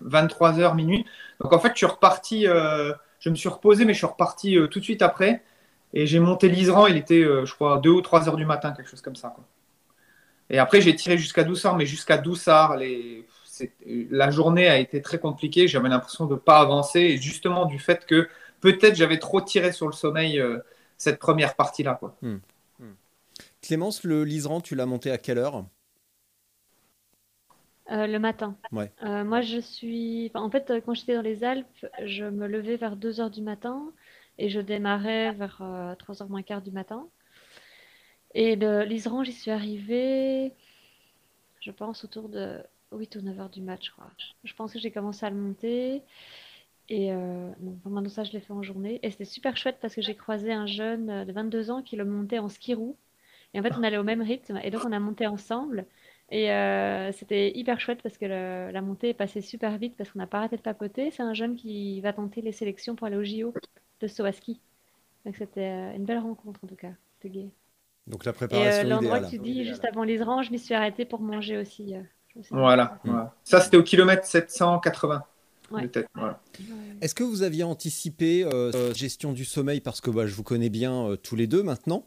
23h 0.05 0.75
minuit. 0.75 1.07
Donc 1.41 1.53
en 1.53 1.59
fait, 1.59 1.71
je 1.73 1.79
suis 1.79 1.87
reparti. 1.87 2.47
euh, 2.47 2.93
je 3.21 3.31
me 3.31 3.35
suis 3.35 3.49
reposé, 3.49 3.85
mais 3.85 3.93
je 3.95 3.99
suis 3.99 4.07
reparti 4.07 4.57
euh, 4.57 4.67
tout 4.69 4.79
de 4.79 4.85
suite 4.85 5.03
après. 5.03 5.43
Et 5.95 6.07
j'ai 6.07 6.21
monté 6.21 6.49
l'Iseran. 6.49 6.87
Il 6.87 6.97
était, 6.97 7.23
euh, 7.23 7.45
je 7.47 7.55
crois, 7.55 7.79
2 7.79 7.91
ou 7.91 8.01
3 8.01 8.29
heures 8.29 8.37
du 8.37 8.47
matin, 8.47 8.73
quelque 8.73 8.89
chose 8.89 9.01
comme 9.01 9.17
ça. 9.17 9.35
Et 10.51 10.59
après, 10.59 10.81
j'ai 10.81 10.95
tiré 10.95 11.19
jusqu'à 11.19 11.45
Doussard, 11.45 11.77
mais 11.77 11.87
jusqu'à 11.87 12.19
Doussard, 12.19 12.77
les... 12.77 13.27
la 14.11 14.31
journée 14.31 14.69
a 14.69 14.79
été 14.79 15.03
très 15.03 15.19
compliquée. 15.19 15.69
J'avais 15.69 15.89
l'impression 15.89 16.27
de 16.27 16.35
ne 16.35 16.39
pas 16.39 16.59
avancer, 16.59 17.01
et 17.01 17.17
justement 17.19 17.67
du 17.67 17.79
fait 17.79 18.07
que 18.07 18.29
peut-être 18.61 18.95
j'avais 18.97 19.19
trop 19.19 19.41
tiré 19.41 19.73
sur 19.73 19.87
le 19.87 19.93
sommeil 19.93 20.41
euh, 20.41 20.59
cette 20.97 21.19
première 21.19 21.55
partie-là. 21.55 21.95
Quoi. 21.95 22.17
Clémence, 23.63 24.05
le 24.05 24.25
liseran, 24.25 24.61
tu 24.61 24.75
l'as 24.75 24.87
monté 24.87 25.11
à 25.11 25.19
quelle 25.19 25.39
heure? 25.39 25.65
Euh, 27.91 28.07
le 28.07 28.19
matin. 28.19 28.57
Ouais. 28.71 28.93
Euh, 29.03 29.25
moi, 29.25 29.41
je 29.41 29.59
suis. 29.59 30.31
enfin, 30.31 30.45
en 30.45 30.51
fait, 30.51 30.71
euh, 30.71 30.81
quand 30.85 30.95
j'étais 30.95 31.15
dans 31.15 31.23
les 31.23 31.43
Alpes, 31.43 31.87
je 32.05 32.25
me 32.25 32.47
levais 32.47 32.77
vers 32.77 32.97
2 32.97 33.21
heures 33.21 33.31
du 33.31 33.41
matin 33.41 33.93
et 34.37 34.51
je 34.51 34.61
démarrais 34.61 35.33
vers 35.33 35.63
3 35.99 36.23
heures 36.23 36.29
moins 36.29 36.43
quart 36.43 36.63
du 36.63 36.71
matin. 36.71 37.09
Et 38.35 38.57
l'Iseran, 38.57 39.25
j'y 39.25 39.33
suis 39.33 39.51
arrivée, 39.51 40.53
je 41.61 41.71
pense, 41.71 42.05
autour 42.05 42.29
de 42.29 42.63
8 42.93 43.17
ou 43.17 43.21
9 43.23 43.41
heures 43.41 43.51
du 43.51 43.63
match, 43.63 43.87
je 43.87 43.93
crois. 43.93 44.11
Je 44.45 44.55
pense 44.55 44.73
que 44.73 44.79
j'ai 44.79 44.91
commencé 44.91 45.25
à 45.27 45.31
le 45.31 45.37
monter. 45.37 46.03
Et 46.89 47.13
euh, 47.13 47.51
bon, 47.59 47.79
vraiment, 47.85 48.09
ça, 48.09 48.25
je 48.25 48.33
l'ai 48.33 48.41
fait 48.41 48.53
en 48.53 48.63
journée. 48.63 48.99
Et 49.03 49.11
c'était 49.11 49.25
super 49.25 49.57
chouette 49.57 49.79
parce 49.81 49.95
que 49.95 50.03
j'ai 50.03 50.15
croisé 50.15 50.53
un 50.53 50.67
jeune 50.67 51.11
euh, 51.11 51.25
de 51.25 51.33
22 51.33 51.71
ans 51.71 51.83
qui 51.83 51.97
le 51.97 52.05
montait 52.05 52.39
en 52.39 52.49
ski 52.49 52.75
roue. 52.75 52.97
Et 53.55 53.61
en 53.61 53.63
fait, 53.63 53.75
on 53.79 53.83
allait 53.83 53.99
au 53.99 54.05
même 54.05 54.23
rythme. 54.23 54.59
Et 54.63 54.71
donc, 54.71 54.85
on 54.85 54.93
a 54.93 55.01
monté 55.01 55.27
ensemble. 55.27 55.87
Et 56.31 56.53
euh, 56.53 57.11
c'était 57.13 57.57
hyper 57.57 57.81
chouette 57.81 58.01
parce 58.03 58.19
que 58.19 58.27
le- 58.27 58.71
la 58.71 58.83
montée 58.83 59.11
est 59.11 59.15
passée 59.15 59.41
super 59.41 59.79
vite 59.79 59.95
parce 59.97 60.11
qu'on 60.11 60.19
n'a 60.19 60.27
pas 60.27 60.39
arrêté 60.39 60.57
de 60.57 60.63
papoter. 60.63 61.11
C'est 61.11 61.23
un 61.23 61.33
jeune 61.35 61.57
qui 61.57 62.01
va 62.03 62.13
tenter 62.13 62.43
les 62.43 62.53
sélections 62.53 62.95
pour 62.97 63.07
aller 63.07 63.17
au 63.17 63.25
JO 63.25 63.55
de 64.01 64.07
saut 64.09 64.25
à 64.25 64.33
ski. 64.33 64.61
Donc 65.25 65.37
c'était 65.37 65.61
euh, 65.61 65.97
une 65.97 66.05
belle 66.05 66.19
rencontre 66.19 66.61
en 66.65 66.67
tout 66.67 66.77
cas. 66.77 66.93
C'était. 67.23 67.47
Donc 68.07 68.25
la 68.25 68.31
Et 68.31 68.35
euh, 68.35 68.37
préparation 68.37 68.89
l'endroit 68.89 69.19
idéale. 69.19 69.25
que 69.31 69.37
tu 69.37 69.39
dis 69.43 69.65
juste 69.65 69.85
avant 69.85 70.03
l'Isran, 70.05 70.43
je 70.43 70.51
m'y 70.53 70.59
suis 70.59 70.75
arrêtée 70.75 71.05
pour 71.05 71.21
manger 71.21 71.57
aussi. 71.59 71.95
euh, 71.95 72.03
Voilà. 72.51 72.99
Voilà. 73.05 73.35
Ça, 73.45 73.61
c'était 73.61 73.77
au 73.79 73.83
kilomètre 73.83 74.25
780 74.25 75.25
Ouais. 75.71 75.87
Voilà. 76.15 76.41
Est-ce 77.03 77.15
que 77.15 77.23
vous 77.23 77.43
aviez 77.43 77.63
anticipé 77.63 78.43
euh, 78.45 78.95
gestion 78.95 79.35
du 79.35 79.45
sommeil? 79.45 79.83
Parce 79.83 80.01
que 80.01 80.11
bah, 80.11 80.27
je 80.27 80.35
vous 80.35 80.43
connais 80.43 80.71
bien 80.71 81.09
euh, 81.09 81.17
tous 81.17 81.37
les 81.37 81.47
deux 81.47 81.63
maintenant 81.63 82.07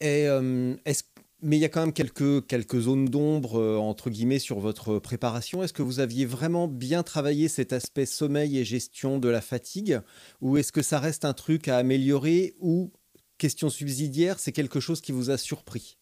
Et 0.00 0.26
euh, 0.28 0.74
est-ce 0.84 1.04
mais 1.42 1.56
il 1.56 1.60
y 1.60 1.64
a 1.64 1.68
quand 1.68 1.80
même 1.80 1.92
quelques, 1.92 2.46
quelques 2.46 2.78
zones 2.80 3.06
d'ombre 3.06 3.58
euh, 3.58 3.76
entre 3.76 4.10
guillemets 4.10 4.38
sur 4.38 4.60
votre 4.60 4.98
préparation. 4.98 5.62
Est-ce 5.62 5.72
que 5.72 5.82
vous 5.82 6.00
aviez 6.00 6.24
vraiment 6.24 6.68
bien 6.68 7.02
travaillé 7.02 7.48
cet 7.48 7.72
aspect 7.72 8.06
sommeil 8.06 8.58
et 8.58 8.64
gestion 8.64 9.18
de 9.18 9.28
la 9.28 9.40
fatigue 9.40 10.00
ou 10.40 10.56
est-ce 10.56 10.72
que 10.72 10.82
ça 10.82 10.98
reste 10.98 11.24
un 11.24 11.32
truc 11.32 11.68
à 11.68 11.76
améliorer 11.76 12.54
ou 12.60 12.92
question 13.38 13.68
subsidiaire, 13.70 14.38
c'est 14.38 14.52
quelque 14.52 14.78
chose 14.78 15.00
qui 15.00 15.10
vous 15.10 15.30
a 15.30 15.36
surpris 15.36 15.98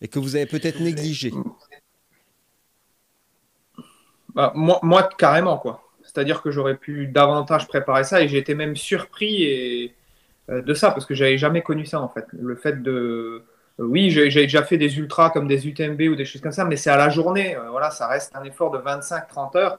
et 0.00 0.08
que 0.08 0.18
vous 0.18 0.34
avez 0.34 0.46
peut-être 0.46 0.80
négligé? 0.80 1.30
Bah, 4.34 4.52
moi, 4.54 4.78
moi, 4.82 5.08
carrément, 5.18 5.58
quoi. 5.58 5.82
C'est-à-dire 6.02 6.40
que 6.42 6.50
j'aurais 6.50 6.76
pu 6.76 7.06
davantage 7.06 7.68
préparer 7.68 8.04
ça 8.04 8.22
et 8.22 8.28
j'ai 8.28 8.38
été 8.38 8.54
même 8.54 8.76
surpris 8.76 9.42
et, 9.42 9.94
de 10.48 10.74
ça 10.74 10.90
parce 10.90 11.06
que 11.06 11.14
j'avais 11.14 11.38
jamais 11.38 11.62
connu 11.62 11.86
ça 11.86 12.00
en 12.00 12.08
fait. 12.08 12.26
Le 12.32 12.56
fait 12.56 12.82
de. 12.82 13.44
Oui, 13.80 14.10
j'ai 14.10 14.28
déjà 14.28 14.62
fait 14.62 14.76
des 14.78 14.98
ultras 14.98 15.30
comme 15.30 15.48
des 15.48 15.66
UTMB 15.66 16.00
ou 16.02 16.14
des 16.14 16.24
choses 16.24 16.42
comme 16.42 16.52
ça, 16.52 16.64
mais 16.64 16.76
c'est 16.76 16.90
à 16.90 16.96
la 16.96 17.08
journée. 17.08 17.56
voilà, 17.70 17.90
ça 17.90 18.06
reste 18.06 18.34
un 18.36 18.44
effort 18.44 18.70
de 18.70 18.78
25-30 18.78 19.56
heures. 19.56 19.78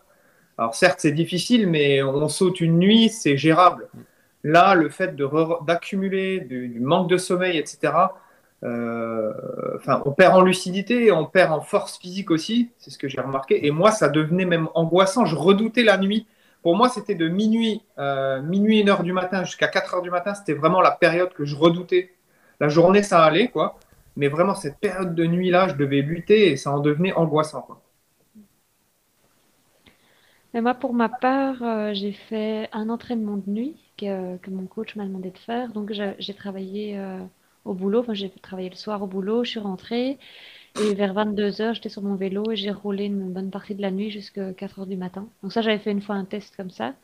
Alors 0.58 0.76
certes, 0.76 1.00
c'est 1.00 1.12
difficile, 1.12 1.68
mais 1.68 2.04
on 2.04 2.28
saute 2.28 2.62
une 2.62 2.78
nuit, 2.78 3.10
c'est 3.10 3.38
gérable. 3.38 3.88
Là, 4.44 4.76
le 4.76 4.90
fait 4.90 5.16
d'accumuler 5.16 6.40
du, 6.42 6.80
manque 6.80 7.10
de 7.10 7.18
sommeil, 7.18 7.58
etc., 7.58 7.94
euh, 8.64 9.34
enfin, 9.76 10.02
on 10.06 10.12
perd 10.12 10.36
en 10.36 10.42
lucidité, 10.42 11.12
on 11.12 11.26
perd 11.26 11.52
en 11.52 11.62
force 11.62 11.98
physique 11.98 12.30
aussi, 12.32 12.70
c'est 12.78 12.92
ce 12.92 12.98
que 12.98 13.08
j'ai 13.08 13.22
remarqué. 13.22 13.66
Et 13.66 13.72
moi, 13.72 13.92
ça 13.92 14.10
devenait 14.10 14.46
même 14.46 14.68
angoissant. 14.76 15.26
Je 15.26 15.36
redoutais 15.36 15.84
la 15.84 15.98
nuit. 15.98 16.28
Pour 16.62 16.76
moi, 16.76 16.90
c'était 16.90 17.16
de 17.16 17.28
minuit, 17.28 17.82
euh, 17.98 18.42
minuit, 18.42 18.84
1 18.84 18.88
heure 18.90 19.04
du 19.04 19.14
matin 19.14 19.44
jusqu'à 19.44 19.68
4 19.68 19.96
heures 19.96 20.02
du 20.04 20.12
matin. 20.12 20.36
C'était 20.36 20.54
vraiment 20.54 20.82
la 20.82 20.92
période 20.92 21.34
que 21.34 21.44
je 21.46 21.56
redoutais. 21.56 22.14
La 22.60 22.70
journée, 22.70 23.02
ça 23.02 23.24
allait, 23.24 23.48
quoi. 23.48 23.80
Mais 24.16 24.28
vraiment, 24.28 24.56
cette 24.56 24.80
période 24.80 25.16
de 25.16 25.26
nuit-là, 25.26 25.70
je 25.70 25.76
devais 25.76 26.02
lutter 26.02 26.52
et 26.52 26.58
ça 26.58 26.72
en 26.72 26.80
devenait 26.80 27.14
angoissant. 27.14 27.62
Quoi. 27.62 27.82
Moi, 30.54 30.74
pour 30.74 30.94
ma 30.94 31.08
part, 31.10 31.64
euh, 31.64 31.94
j'ai 31.94 32.12
fait 32.12 32.70
un 32.74 32.90
entraînement 32.90 33.38
de 33.38 33.50
nuit 33.50 33.76
que, 33.98 34.38
que 34.38 34.50
mon 34.50 34.66
coach 34.66 34.96
m'a 34.96 35.06
demandé 35.06 35.32
de 35.32 35.38
faire. 35.38 35.72
Donc, 35.72 35.92
j'ai 35.94 36.34
travaillé 36.34 36.98
euh, 37.00 37.20
au 37.66 37.74
boulot. 37.74 38.00
Enfin, 38.02 38.14
j'ai 38.14 38.30
travaillé 38.30 38.70
le 38.70 38.76
soir 38.76 39.02
au 39.02 39.08
boulot. 39.08 39.44
Je 39.46 39.52
suis 39.52 39.60
rentrée. 39.60 40.20
Et 40.80 40.94
vers 40.96 41.14
22 41.14 41.62
heures, 41.62 41.74
j'étais 41.74 41.90
sur 41.90 42.02
mon 42.02 42.16
vélo 42.16 42.52
et 42.52 42.56
j'ai 42.58 42.72
roulé 42.72 43.06
une 43.06 43.32
bonne 43.34 43.52
partie 43.52 43.76
de 43.76 43.82
la 43.82 43.92
nuit 43.92 44.12
jusqu'à 44.12 44.54
4 44.54 44.80
heures 44.80 44.88
du 44.88 44.98
matin. 44.98 45.28
Donc, 45.44 45.54
ça, 45.54 45.62
j'avais 45.62 45.80
fait 45.80 45.92
une 45.92 46.02
fois 46.02 46.16
un 46.16 46.26
test 46.26 46.56
comme 46.58 46.72
ça. 46.72 46.96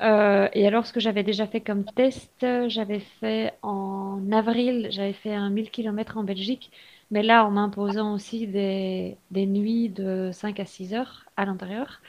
Euh, 0.00 0.48
et 0.52 0.66
alors, 0.66 0.86
ce 0.86 0.92
que 0.92 1.00
j'avais 1.00 1.22
déjà 1.22 1.46
fait 1.46 1.60
comme 1.60 1.84
test, 1.84 2.46
j'avais 2.68 3.00
fait 3.00 3.54
en 3.62 4.20
avril, 4.32 4.88
j'avais 4.90 5.12
fait 5.12 5.34
un 5.34 5.50
1000 5.50 5.70
km 5.70 6.18
en 6.18 6.24
Belgique. 6.24 6.70
Mais 7.10 7.22
là, 7.22 7.44
en 7.46 7.50
m'imposant 7.52 8.14
aussi 8.14 8.46
des, 8.46 9.16
des 9.30 9.46
nuits 9.46 9.88
de 9.88 10.30
5 10.32 10.58
à 10.60 10.66
6 10.66 10.94
heures 10.94 11.26
à 11.36 11.44
l'intérieur. 11.44 12.00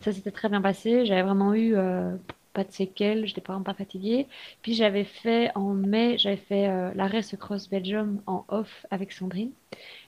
Ça 0.00 0.12
s'était 0.12 0.30
très 0.32 0.48
bien 0.48 0.60
passé. 0.60 1.06
J'avais 1.06 1.22
vraiment 1.22 1.54
eu 1.54 1.74
euh, 1.76 2.16
pas 2.52 2.64
de 2.64 2.72
séquelles. 2.72 3.26
J'étais 3.26 3.40
vraiment 3.40 3.62
pas 3.62 3.74
fatiguée. 3.74 4.28
Puis 4.62 4.74
j'avais 4.74 5.04
fait 5.04 5.50
en 5.54 5.74
mai, 5.74 6.18
j'avais 6.18 6.36
fait 6.36 6.68
euh, 6.68 6.92
la 6.94 7.06
Race 7.08 7.34
Cross 7.36 7.68
Belgium 7.70 8.20
en 8.26 8.44
off 8.48 8.86
avec 8.90 9.12
Sandrine. 9.12 9.52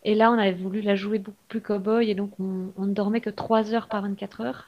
Et 0.04 0.14
là, 0.14 0.30
on 0.30 0.38
avait 0.38 0.52
voulu 0.52 0.80
la 0.82 0.96
jouer 0.96 1.18
beaucoup 1.18 1.44
plus 1.48 1.60
cow-boy 1.60 2.10
et 2.10 2.14
donc 2.14 2.32
on, 2.40 2.72
ne 2.78 2.94
dormait 2.94 3.20
que 3.20 3.30
3 3.30 3.74
heures 3.74 3.88
par 3.88 4.02
24 4.02 4.40
heures. 4.42 4.66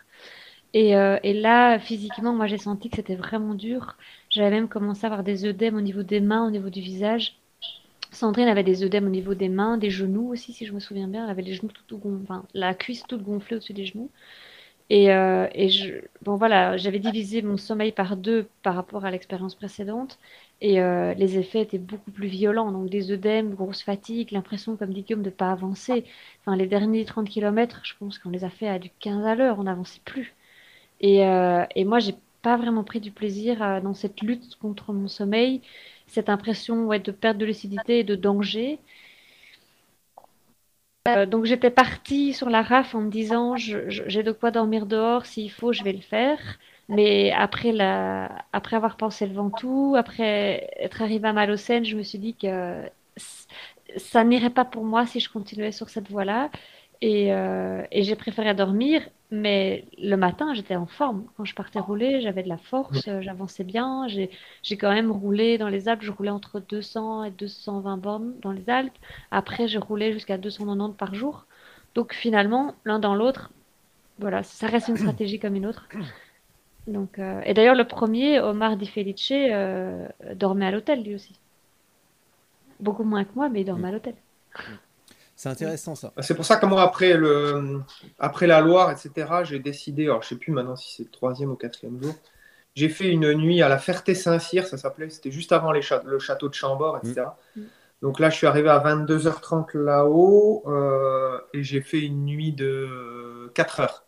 Et, 0.76 0.94
euh, 0.94 1.18
et 1.22 1.32
là, 1.32 1.78
physiquement, 1.78 2.34
moi 2.34 2.46
j'ai 2.46 2.58
senti 2.58 2.90
que 2.90 2.96
c'était 2.96 3.14
vraiment 3.16 3.54
dur. 3.54 3.96
J'avais 4.28 4.50
même 4.50 4.68
commencé 4.68 5.04
à 5.04 5.08
avoir 5.08 5.24
des 5.24 5.46
œdèmes 5.46 5.74
au 5.76 5.80
niveau 5.80 6.02
des 6.02 6.20
mains, 6.20 6.46
au 6.46 6.50
niveau 6.50 6.68
du 6.68 6.82
visage. 6.82 7.38
Sandrine 8.12 8.48
avait 8.48 8.64
des 8.64 8.84
œdèmes 8.84 9.06
au 9.06 9.10
niveau 9.10 9.34
des 9.34 9.48
mains, 9.48 9.78
des 9.78 9.90
genoux 9.90 10.30
aussi, 10.32 10.52
si 10.52 10.66
je 10.66 10.74
me 10.74 10.80
souviens 10.80 11.08
bien. 11.08 11.24
Elle 11.24 11.30
avait 11.30 11.42
les 11.42 11.54
genoux 11.54 11.70
tout, 11.88 12.00
enfin, 12.24 12.44
la 12.54 12.74
cuisse 12.74 13.04
toute 13.08 13.22
gonflée 13.22 13.56
au-dessus 13.56 13.72
des 13.74 13.86
genoux. 13.86 14.10
Et, 14.90 15.12
euh, 15.12 15.48
bon 16.22 16.36
voilà, 16.36 16.76
j'avais 16.76 16.98
divisé 17.00 17.42
mon 17.42 17.56
sommeil 17.56 17.92
par 17.92 18.16
deux 18.16 18.48
par 18.62 18.74
rapport 18.76 19.04
à 19.06 19.10
l'expérience 19.10 19.54
précédente. 19.56 20.18
Et 20.60 20.80
euh, 20.80 21.14
les 21.14 21.38
effets 21.38 21.62
étaient 21.62 21.78
beaucoup 21.78 22.10
plus 22.12 22.28
violents. 22.28 22.72
Donc 22.72 22.90
des 22.90 23.12
œdèmes, 23.12 23.54
grosse 23.54 23.82
fatigue, 23.82 24.30
l'impression, 24.32 24.76
comme 24.76 24.92
dit 24.94 25.02
Guillaume, 25.02 25.22
de 25.22 25.30
ne 25.30 25.34
pas 25.34 25.52
avancer. 25.52 26.04
Enfin, 26.42 26.56
les 26.56 26.66
derniers 26.66 27.04
30 27.06 27.28
km, 27.30 27.80
je 27.84 27.94
pense 27.98 28.18
qu'on 28.18 28.30
les 28.30 28.44
a 28.44 28.50
fait 28.50 28.68
à 28.68 28.78
du 28.78 28.90
15 29.00 29.26
à 29.26 29.34
l'heure, 29.34 29.58
on 29.58 29.64
n'avançait 29.64 30.02
plus. 30.04 30.35
Et, 31.00 31.24
euh, 31.26 31.64
et 31.74 31.84
moi, 31.84 31.98
j'ai 31.98 32.14
pas 32.42 32.56
vraiment 32.56 32.84
pris 32.84 33.00
du 33.00 33.10
plaisir 33.12 33.82
dans 33.82 33.94
cette 33.94 34.20
lutte 34.22 34.56
contre 34.56 34.92
mon 34.92 35.08
sommeil, 35.08 35.62
cette 36.06 36.28
impression 36.28 36.86
ouais, 36.86 37.00
de 37.00 37.12
perte 37.12 37.38
de 37.38 37.46
lucidité 37.46 38.00
et 38.00 38.04
de 38.04 38.14
danger. 38.14 38.80
Euh, 41.08 41.24
donc 41.26 41.44
j'étais 41.44 41.70
partie 41.70 42.32
sur 42.34 42.50
la 42.50 42.62
RAF 42.62 42.94
en 42.94 43.02
me 43.02 43.10
disant 43.10 43.54
j'ai 43.56 44.22
de 44.24 44.32
quoi 44.32 44.50
dormir 44.50 44.86
dehors, 44.86 45.24
s'il 45.26 45.50
faut, 45.52 45.72
je 45.72 45.84
vais 45.84 45.92
le 45.92 46.00
faire. 46.00 46.40
Mais 46.88 47.32
après, 47.32 47.72
la... 47.72 48.44
après 48.52 48.76
avoir 48.76 48.96
pensé 48.96 49.26
le 49.26 49.34
Ventoux, 49.34 49.94
après 49.96 50.68
être 50.78 51.02
arrivée 51.02 51.28
à 51.28 51.32
Malocène, 51.32 51.84
je 51.84 51.96
me 51.96 52.02
suis 52.02 52.18
dit 52.18 52.36
que 52.36 52.82
ça 53.96 54.24
n'irait 54.24 54.50
pas 54.50 54.64
pour 54.64 54.84
moi 54.84 55.06
si 55.06 55.20
je 55.20 55.30
continuais 55.30 55.72
sur 55.72 55.88
cette 55.88 56.10
voie-là. 56.10 56.50
Euh, 57.04 57.84
et 57.92 58.02
j'ai 58.02 58.16
préféré 58.16 58.54
dormir, 58.54 59.02
mais 59.30 59.84
le 59.98 60.16
matin, 60.16 60.54
j'étais 60.54 60.76
en 60.76 60.86
forme. 60.86 61.24
Quand 61.36 61.44
je 61.44 61.54
partais 61.54 61.80
rouler, 61.80 62.20
j'avais 62.20 62.42
de 62.42 62.48
la 62.48 62.58
force, 62.58 63.08
j'avançais 63.20 63.64
bien. 63.64 64.06
J'ai, 64.08 64.30
quand 64.76 64.92
même 64.92 65.10
roulé 65.10 65.58
dans 65.58 65.68
les 65.68 65.88
Alpes, 65.88 66.02
je 66.02 66.12
roulais 66.12 66.30
entre 66.30 66.60
200 66.60 67.24
et 67.24 67.30
220 67.32 67.96
bornes 67.96 68.34
dans 68.40 68.52
les 68.52 68.70
Alpes. 68.70 68.96
Après, 69.30 69.66
j'ai 69.66 69.78
roulé 69.78 70.12
jusqu'à 70.12 70.38
290 70.38 70.96
par 70.96 71.14
jour. 71.14 71.46
Donc 71.94 72.12
finalement, 72.12 72.74
l'un 72.84 72.98
dans 72.98 73.14
l'autre, 73.14 73.50
voilà, 74.18 74.42
ça 74.42 74.66
reste 74.66 74.88
une 74.88 74.96
stratégie 74.96 75.38
comme 75.38 75.56
une 75.56 75.66
autre. 75.66 75.88
Donc, 76.86 77.18
euh, 77.18 77.40
et 77.44 77.52
d'ailleurs, 77.52 77.74
le 77.74 77.84
premier, 77.84 78.38
Omar 78.40 78.76
Di 78.76 78.86
Felice, 78.86 79.32
euh, 79.32 80.06
dormait 80.34 80.66
à 80.66 80.70
l'hôtel 80.70 81.02
lui 81.02 81.14
aussi. 81.14 81.34
Beaucoup 82.78 83.04
moins 83.04 83.24
que 83.24 83.34
moi, 83.34 83.48
mais 83.48 83.62
il 83.62 83.64
dormait 83.64 83.88
à 83.88 83.92
l'hôtel. 83.92 84.14
C'est 85.36 85.50
intéressant 85.50 85.94
ça. 85.94 86.12
C'est 86.20 86.34
pour 86.34 86.46
ça 86.46 86.56
que 86.56 86.64
moi, 86.64 86.82
après, 86.82 87.14
le, 87.14 87.82
après 88.18 88.46
la 88.46 88.62
Loire, 88.62 88.90
etc., 88.90 89.28
j'ai 89.44 89.58
décidé, 89.58 90.04
alors 90.04 90.22
je 90.22 90.26
ne 90.26 90.28
sais 90.30 90.36
plus 90.36 90.50
maintenant 90.50 90.76
si 90.76 90.96
c'est 90.96 91.04
le 91.04 91.10
troisième 91.10 91.50
ou 91.50 91.56
quatrième 91.56 92.02
jour, 92.02 92.14
j'ai 92.74 92.88
fait 92.88 93.10
une 93.10 93.32
nuit 93.34 93.60
à 93.60 93.68
la 93.68 93.78
Ferté-Saint-Cyr, 93.78 94.66
ça 94.66 94.78
s'appelait, 94.78 95.10
c'était 95.10 95.30
juste 95.30 95.52
avant 95.52 95.72
les 95.72 95.82
le 96.04 96.18
château 96.18 96.48
de 96.48 96.54
Chambord, 96.54 96.98
etc. 96.98 97.26
Mm. 97.54 97.62
Donc 98.02 98.18
là, 98.18 98.30
je 98.30 98.36
suis 98.36 98.46
arrivé 98.46 98.68
à 98.68 98.78
22h30 98.78 99.76
là-haut 99.76 100.62
euh, 100.66 101.38
et 101.52 101.62
j'ai 101.62 101.80
fait 101.82 102.00
une 102.00 102.24
nuit 102.24 102.52
de 102.52 103.50
4 103.54 103.80
heures. 103.80 104.04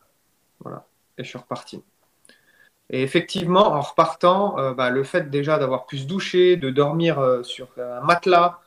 Voilà, 0.61 0.87
et 1.19 1.25
je 1.25 1.29
suis 1.29 1.39
reparti. 1.39 1.83
Et 2.91 3.03
effectivement, 3.03 3.73
en 3.73 3.81
repartant, 3.83 4.59
euh, 4.59 4.73
bah, 4.73 4.89
le 4.89 5.05
fait 5.05 5.29
déjà 5.31 5.59
d'avoir 5.59 5.87
pu 5.87 5.99
se 5.99 6.07
doucher, 6.07 6.57
de 6.57 6.71
dormir 6.71 7.19
euh, 7.19 7.43
sur 7.43 7.69
un 7.79 8.01
matelas, 8.01 8.61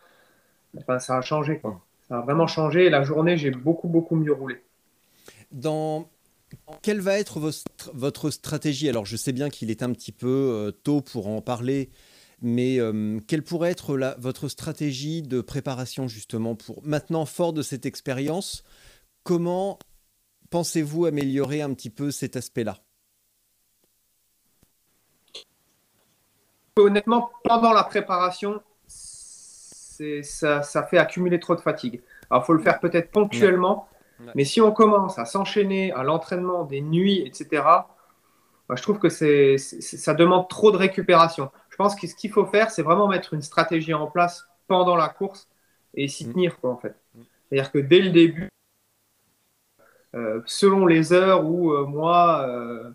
ça 1.00 1.18
a 1.18 1.22
changé. 1.22 1.60
Quoi. 1.60 1.82
Ça 2.12 2.18
a 2.18 2.22
vraiment 2.22 2.46
changé. 2.46 2.90
la 2.90 3.04
journée, 3.04 3.38
j'ai 3.38 3.52
beaucoup, 3.52 3.88
beaucoup 3.88 4.18
mieux 4.18 4.34
roulé. 4.34 4.62
Dans 5.54 6.10
quelle 6.82 7.00
va 7.00 7.18
être 7.18 7.40
votre 7.94 8.32
stratégie? 8.32 8.90
Alors, 8.90 9.06
je 9.06 9.16
sais 9.16 9.32
bien 9.32 9.50
qu'il 9.50 9.72
est 9.72 9.82
un 9.82 9.94
petit 9.94 10.12
peu 10.12 10.28
euh, 10.28 10.72
tôt 10.72 11.00
pour 11.00 11.28
en 11.28 11.42
parler, 11.42 11.90
mais 12.42 12.82
euh, 12.82 13.18
quelle 13.30 13.44
pourrait 13.44 13.72
être 13.72 13.96
la, 13.96 14.18
votre 14.20 14.50
stratégie 14.50 15.22
de 15.22 15.40
préparation 15.40 16.10
justement 16.10 16.54
pour 16.54 16.86
maintenant, 16.86 17.26
fort 17.26 17.54
de 17.54 17.62
cette 17.62 17.86
expérience, 17.86 18.66
comment 19.24 19.80
pensez-vous 20.50 21.06
améliorer 21.06 21.62
un 21.62 21.74
petit 21.74 21.90
peu 21.90 22.12
cet 22.12 22.36
aspect-là? 22.36 22.80
Honnêtement, 26.76 27.32
pendant 27.46 27.72
la 27.72 27.86
préparation, 27.86 28.62
ça, 30.24 30.62
ça, 30.62 30.84
fait 30.84 30.98
accumuler 30.98 31.40
trop 31.40 31.56
de 31.56 31.62
fatigue. 31.62 32.02
Alors, 32.30 32.44
il 32.44 32.46
faut 32.46 32.54
le 32.54 32.62
faire 32.62 32.80
peut-être 32.80 33.12
ponctuellement, 33.12 33.88
mais 34.36 34.46
si 34.46 34.62
on 34.62 34.72
commence 34.72 35.18
à 35.18 35.26
s'enchaîner 35.26 35.92
à 35.94 36.04
l'entraînement 36.04 36.64
des 36.64 36.82
nuits, 36.82 37.24
etc., 37.26 37.64
bah, 38.72 38.76
je 38.78 38.82
trouve 38.84 39.00
que 39.00 39.10
c'est, 39.10 39.58
ça 39.58 40.14
demande 40.14 40.48
trop 40.48 40.72
de 40.72 40.78
récupération. 40.78 41.52
Je 41.70 41.76
pense 41.76 41.96
que 41.96 42.08
ce 42.08 42.16
qu'il 42.16 42.32
faut 42.32 42.46
faire, 42.46 42.70
c'est 42.72 42.84
vraiment 42.84 43.08
mettre 43.08 43.34
une 43.34 43.42
stratégie 43.42 43.94
en 43.94 44.08
place 44.08 44.48
pendant 44.68 44.96
la 44.96 45.10
course 45.10 45.50
et 45.94 46.08
s'y 46.08 46.28
mm. 46.28 46.34
tenir, 46.34 46.60
quoi, 46.60 46.72
en 46.72 46.78
fait. 46.78 46.96
Mm. 47.16 47.22
C'est-à-dire 47.50 47.72
que 47.72 47.80
dès 47.80 48.00
le 48.00 48.12
début, 48.12 48.50
euh, 50.16 50.42
selon 50.46 50.86
les 50.86 51.14
heures 51.14 51.46
où 51.46 51.74
euh, 51.74 51.86
moi, 51.86 52.46
euh, 52.48 52.92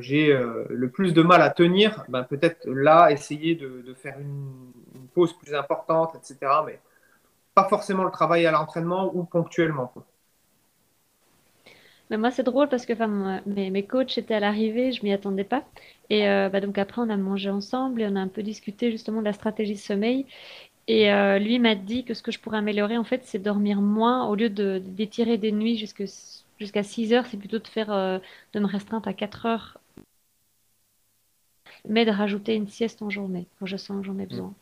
j'ai 0.00 0.36
le 0.68 0.90
plus 0.90 1.14
de 1.14 1.22
mal 1.22 1.40
à 1.40 1.50
tenir, 1.50 2.04
ben, 2.08 2.24
peut-être 2.24 2.68
là, 2.68 3.10
essayer 3.10 3.54
de, 3.54 3.94
faire 3.94 4.18
une, 4.18 4.72
pause 5.14 5.32
plus 5.32 5.54
importante, 5.54 6.14
etc. 6.16 6.52
Mais 6.66 6.80
pas 7.54 7.64
forcément 7.64 8.04
le 8.04 8.10
travail 8.10 8.46
à 8.46 8.50
l'entraînement 8.50 9.10
ou 9.14 9.24
ponctuellement. 9.24 9.92
Mais 12.10 12.16
moi, 12.16 12.30
c'est 12.30 12.42
drôle 12.42 12.68
parce 12.68 12.86
que 12.86 12.92
mes, 13.46 13.70
mes 13.70 13.82
coachs 13.84 14.16
étaient 14.16 14.34
à 14.34 14.40
l'arrivée, 14.40 14.92
je 14.92 15.02
m'y 15.02 15.12
attendais 15.12 15.44
pas. 15.44 15.64
Et 16.10 16.28
euh, 16.28 16.48
bah, 16.48 16.60
donc 16.60 16.78
après, 16.78 17.02
on 17.02 17.10
a 17.10 17.16
mangé 17.16 17.50
ensemble 17.50 18.02
et 18.02 18.06
on 18.06 18.16
a 18.16 18.20
un 18.20 18.28
peu 18.28 18.42
discuté 18.42 18.90
justement 18.90 19.20
de 19.20 19.26
la 19.26 19.32
stratégie 19.32 19.74
de 19.74 19.78
sommeil. 19.78 20.26
Et 20.86 21.12
euh, 21.12 21.38
lui 21.38 21.58
m'a 21.58 21.74
dit 21.74 22.04
que 22.04 22.14
ce 22.14 22.22
que 22.22 22.32
je 22.32 22.40
pourrais 22.40 22.58
améliorer, 22.58 22.96
en 22.96 23.04
fait, 23.04 23.22
c'est 23.24 23.38
dormir 23.38 23.80
moins. 23.82 24.26
Au 24.26 24.34
lieu 24.34 24.48
d'étirer 24.48 25.36
des 25.36 25.52
nuits 25.52 25.76
jusqu'à 26.58 26.82
6 26.82 27.12
heures, 27.12 27.26
c'est 27.26 27.36
plutôt 27.38 27.58
de 27.58 27.68
faire 27.68 27.90
euh, 27.92 28.18
de 28.52 28.60
me 28.60 28.66
restreindre 28.66 29.08
à 29.08 29.14
4 29.14 29.46
heures. 29.46 29.78
Mais 31.88 32.04
de 32.04 32.10
rajouter 32.10 32.54
une 32.54 32.68
sieste 32.68 33.02
en 33.02 33.10
journée, 33.10 33.46
quand 33.58 33.66
je 33.66 33.76
sens 33.76 34.00
que 34.00 34.06
j'en 34.06 34.18
ai 34.18 34.26
besoin. 34.26 34.54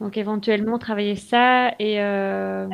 Donc 0.00 0.16
éventuellement 0.18 0.78
travailler 0.78 1.16
ça 1.16 1.74
et, 1.80 2.00
euh, 2.02 2.68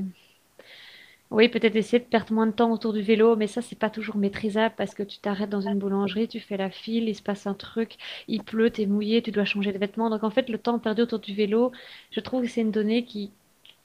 Oui, 1.30 1.48
peut-être 1.48 1.76
essayer 1.76 1.98
de 1.98 2.04
perdre 2.08 2.32
moins 2.34 2.46
de 2.46 2.52
temps 2.52 2.70
autour 2.72 2.92
du 2.94 3.00
vélo, 3.02 3.34
mais 3.36 3.46
ça, 3.46 3.60
c'est 3.62 3.78
pas 3.78 3.90
toujours 3.90 4.16
maîtrisable 4.16 4.74
parce 4.78 4.94
que 4.94 5.02
tu 5.02 5.18
t'arrêtes 5.18 5.50
dans 5.50 5.60
une 5.68 5.78
boulangerie, 5.78 6.26
tu 6.28 6.40
fais 6.40 6.56
la 6.56 6.70
file, 6.70 7.08
il 7.08 7.14
se 7.14 7.22
passe 7.22 7.46
un 7.46 7.54
truc, 7.54 7.96
il 8.28 8.42
pleut, 8.44 8.70
t'es 8.70 8.86
mouillé, 8.86 9.20
tu 9.22 9.30
dois 9.30 9.44
changer 9.44 9.72
de 9.72 9.78
vêtements. 9.78 10.08
Donc 10.10 10.22
en 10.24 10.30
fait, 10.30 10.48
le 10.48 10.58
temps 10.58 10.78
perdu 10.78 11.02
autour 11.02 11.18
du 11.18 11.34
vélo, 11.34 11.70
je 12.12 12.20
trouve 12.20 12.42
que 12.42 12.48
c'est 12.48 12.62
une 12.62 12.70
donnée 12.72 13.04
qui, 13.04 13.30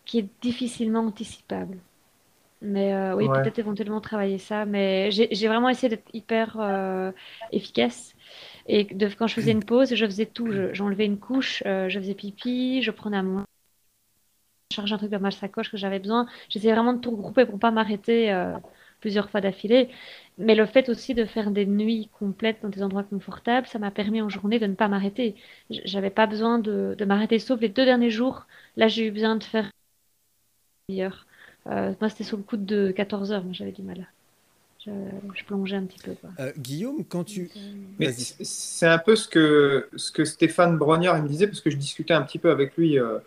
qui 0.05 0.20
est 0.20 0.29
difficilement 0.41 1.01
anticipable. 1.01 1.79
Mais 2.63 2.93
euh, 2.93 3.15
oui, 3.15 3.27
Ouais. 3.27 3.41
peut-être 3.41 3.60
éventuellement 3.60 4.01
travailler 4.01 4.38
ça. 4.39 4.65
Mais 4.65 5.12
j'ai 5.12 5.48
vraiment 5.48 5.70
essayé 5.70 5.89
d'être 5.89 6.10
hyper 6.13 6.58
euh, 6.60 7.12
efficace. 7.51 8.15
Et 8.67 8.86
de, 8.86 9.08
quand 9.10 9.27
je 9.27 9.36
faisais 9.36 9.51
une 9.51 9.63
pause, 9.65 9.93
je 9.96 10.05
faisais 10.05 10.25
tout. 10.27 10.51
Je- 10.51 10.74
J'enlevais 10.74 11.05
une 11.05 11.20
couche, 11.20 11.63
euh, 11.65 11.89
je 11.89 12.00
faisais 12.00 12.15
pipi, 12.15 12.82
je 12.82 12.91
prenais 12.91 13.17
à 13.17 13.24
mon 13.24 13.43
charge 14.74 14.91
un 14.93 14.98
truc 14.98 15.12
dans 15.12 15.20
ma 15.20 15.32
sacoche 15.32 15.70
que 15.72 15.77
j'avais 15.77 16.00
besoin. 16.00 16.25
J'essayais 16.50 16.74
vraiment 16.74 16.93
de 16.93 17.00
tout 17.00 17.12
regrouper 17.12 17.46
pour 17.46 17.60
pas 17.60 17.72
m'arrêter 17.72 18.32
plusieurs 19.01 19.29
fois 19.29 19.41
d'affilée. 19.41 19.89
Mais 20.38 20.55
le 20.55 20.65
fait 20.65 20.89
aussi 20.89 21.13
de 21.13 21.25
faire 21.25 21.51
des 21.51 21.65
nuits 21.65 22.10
complètes 22.20 22.62
dans 22.63 22.70
des 22.70 22.82
endroits 22.84 23.03
confortables, 23.03 23.67
ça 23.67 23.79
m'a 23.79 23.91
permis 23.91 24.22
en 24.22 24.29
journée 24.29 24.60
de 24.60 24.65
ne 24.67 24.75
pas 24.75 24.88
m'arrêter. 24.88 25.36
J'avais 25.70 26.10
pas 26.10 26.25
besoin 26.27 26.60
de, 26.60 26.96
de 26.98 27.05
m'arrêter, 27.05 27.39
sauf 27.39 27.60
les 27.62 27.70
deux 27.70 27.86
derniers 27.86 28.10
jours. 28.10 28.48
Là, 28.75 28.88
j'ai 28.88 29.05
eu 29.08 29.12
besoin 29.12 29.36
de 29.36 29.43
faire 29.43 29.70
meilleur. 30.89 31.25
Euh, 31.67 31.93
moi, 32.00 32.10
c'était 32.10 32.24
sous 32.24 32.38
le 32.38 32.43
coup 32.43 32.58
de 32.58 32.91
14 32.91 33.32
heures, 33.32 33.43
moi 33.43 33.53
j'avais 33.53 33.72
du 33.72 33.82
mal. 33.82 34.08
Je, 34.86 34.91
je 35.34 35.43
plongeais 35.46 35.77
un 35.77 35.84
petit 35.84 36.00
peu. 36.00 36.12
Quoi. 36.20 36.29
Euh, 36.39 36.51
Guillaume, 36.58 37.05
quand 37.05 37.24
tu. 37.24 37.50
C'est 38.43 38.88
un 38.88 38.98
peu 38.98 39.15
ce 39.15 39.27
que, 39.29 39.88
ce 39.96 40.12
que 40.12 40.25
Stéphane 40.25 40.77
Brognard 40.77 41.22
me 41.24 41.27
disait, 41.27 41.48
parce 41.48 41.62
que 41.62 41.70
je 41.70 41.77
discutais 41.77 42.13
un 42.13 42.22
petit 42.22 42.38
peu 42.38 42.51
avec 42.51 42.75
lui 42.75 43.00
euh, 43.00 43.20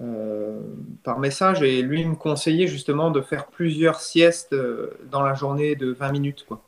euh, 0.00 0.60
par 1.02 1.18
message, 1.18 1.62
et 1.62 1.82
lui 1.82 2.04
me 2.04 2.14
conseillait 2.14 2.68
justement 2.68 3.10
de 3.10 3.20
faire 3.20 3.46
plusieurs 3.46 4.00
siestes 4.00 4.54
dans 5.10 5.22
la 5.22 5.34
journée 5.34 5.74
de 5.74 5.90
20 5.92 6.12
minutes. 6.12 6.44
Quoi. 6.46 6.62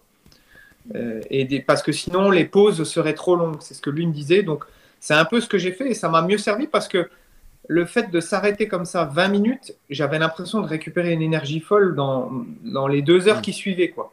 Euh, 0.94 1.20
et 1.30 1.44
des- 1.44 1.60
parce 1.60 1.82
que 1.82 1.92
sinon, 1.92 2.30
les 2.30 2.44
pauses 2.44 2.82
seraient 2.84 3.14
trop 3.14 3.36
longues, 3.36 3.56
c'est 3.60 3.74
ce 3.74 3.80
que 3.80 3.90
lui 3.90 4.06
me 4.06 4.12
disait. 4.12 4.42
Donc, 4.42 4.64
c'est 5.00 5.14
un 5.14 5.24
peu 5.24 5.40
ce 5.40 5.48
que 5.48 5.58
j'ai 5.58 5.72
fait, 5.72 5.90
et 5.90 5.94
ça 5.94 6.08
m'a 6.08 6.22
mieux 6.22 6.38
servi 6.38 6.66
parce 6.66 6.88
que 6.88 7.08
le 7.68 7.86
fait 7.86 8.10
de 8.10 8.20
s'arrêter 8.20 8.68
comme 8.68 8.84
ça 8.84 9.04
20 9.04 9.28
minutes, 9.28 9.74
j'avais 9.90 10.18
l'impression 10.18 10.60
de 10.60 10.66
récupérer 10.66 11.12
une 11.12 11.22
énergie 11.22 11.60
folle 11.60 11.94
dans, 11.94 12.30
dans 12.64 12.86
les 12.86 13.02
deux 13.02 13.28
heures 13.28 13.38
Mm. 13.38 13.42
qui 13.42 13.52
suivaient. 13.52 13.90
Quoi. 13.90 14.12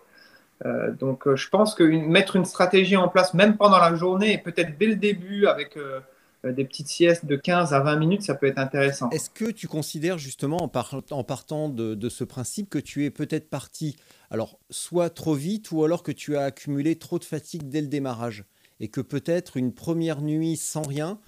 Euh, 0.65 0.91
donc, 0.91 1.27
euh, 1.27 1.35
je 1.35 1.49
pense 1.49 1.73
que 1.75 1.83
une- 1.83 2.09
mettre 2.09 2.35
une 2.35 2.45
stratégie 2.45 2.95
en 2.97 3.07
place, 3.09 3.33
même 3.33 3.57
pendant 3.57 3.79
la 3.79 3.95
journée, 3.95 4.33
et 4.33 4.37
peut-être 4.37 4.77
dès 4.77 4.85
le 4.87 4.95
début, 4.95 5.47
avec 5.47 5.75
euh, 5.75 5.99
euh, 6.45 6.51
des 6.53 6.63
petites 6.65 6.87
siestes 6.87 7.25
de 7.25 7.35
15 7.35 7.73
à 7.73 7.79
20 7.81 7.95
minutes, 7.97 8.21
ça 8.23 8.35
peut 8.35 8.45
être 8.47 8.57
intéressant. 8.59 9.09
Est-ce 9.09 9.29
que 9.29 9.49
tu 9.51 9.67
considères 9.67 10.17
justement 10.17 10.57
en, 10.57 10.67
par- 10.67 11.01
en 11.11 11.23
partant 11.23 11.67
de, 11.69 11.93
de 11.95 12.09
ce 12.09 12.23
principe 12.23 12.69
que 12.69 12.79
tu 12.79 13.05
es 13.05 13.09
peut-être 13.11 13.49
parti, 13.49 13.95
alors 14.29 14.57
soit 14.69 15.09
trop 15.09 15.33
vite 15.33 15.71
ou 15.71 15.83
alors 15.83 16.03
que 16.03 16.11
tu 16.11 16.37
as 16.37 16.43
accumulé 16.43 16.95
trop 16.95 17.19
de 17.19 17.25
fatigue 17.25 17.67
dès 17.69 17.81
le 17.81 17.87
démarrage 17.87 18.43
et 18.79 18.87
que 18.87 19.01
peut-être 19.01 19.57
une 19.57 19.73
première 19.73 20.21
nuit 20.21 20.57
sans 20.57 20.81
rien, 20.83 21.19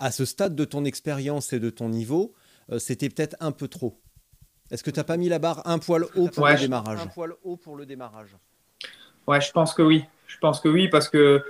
à 0.00 0.10
ce 0.10 0.24
stade 0.24 0.54
de 0.56 0.64
ton 0.64 0.84
expérience 0.84 1.52
et 1.52 1.60
de 1.60 1.70
ton 1.70 1.88
niveau, 1.88 2.34
euh, 2.72 2.78
c'était 2.78 3.08
peut-être 3.08 3.36
un 3.40 3.52
peu 3.52 3.68
trop 3.68 4.00
Est-ce 4.70 4.82
que 4.82 4.90
tu 4.90 4.98
n'as 4.98 5.04
pas 5.04 5.16
mis 5.16 5.28
la 5.28 5.38
barre 5.38 5.62
un 5.66 5.78
poil 5.78 6.04
haut 6.16 6.28
pour 6.28 6.44
Ouais, 6.44 6.54
le 6.54 6.58
démarrage 6.60 7.00
Un 7.00 7.06
poil 7.06 7.34
haut 7.44 7.56
pour 7.56 7.76
le 7.76 7.86
démarrage. 7.86 8.36
Ouais, 9.26 9.40
je 9.40 9.52
pense 9.52 9.74
que 9.74 9.82
oui. 9.82 10.04
Je 10.26 10.38
pense 10.38 10.60
que 10.60 10.68
oui, 10.68 10.88
parce 10.88 11.08
que 11.08 11.42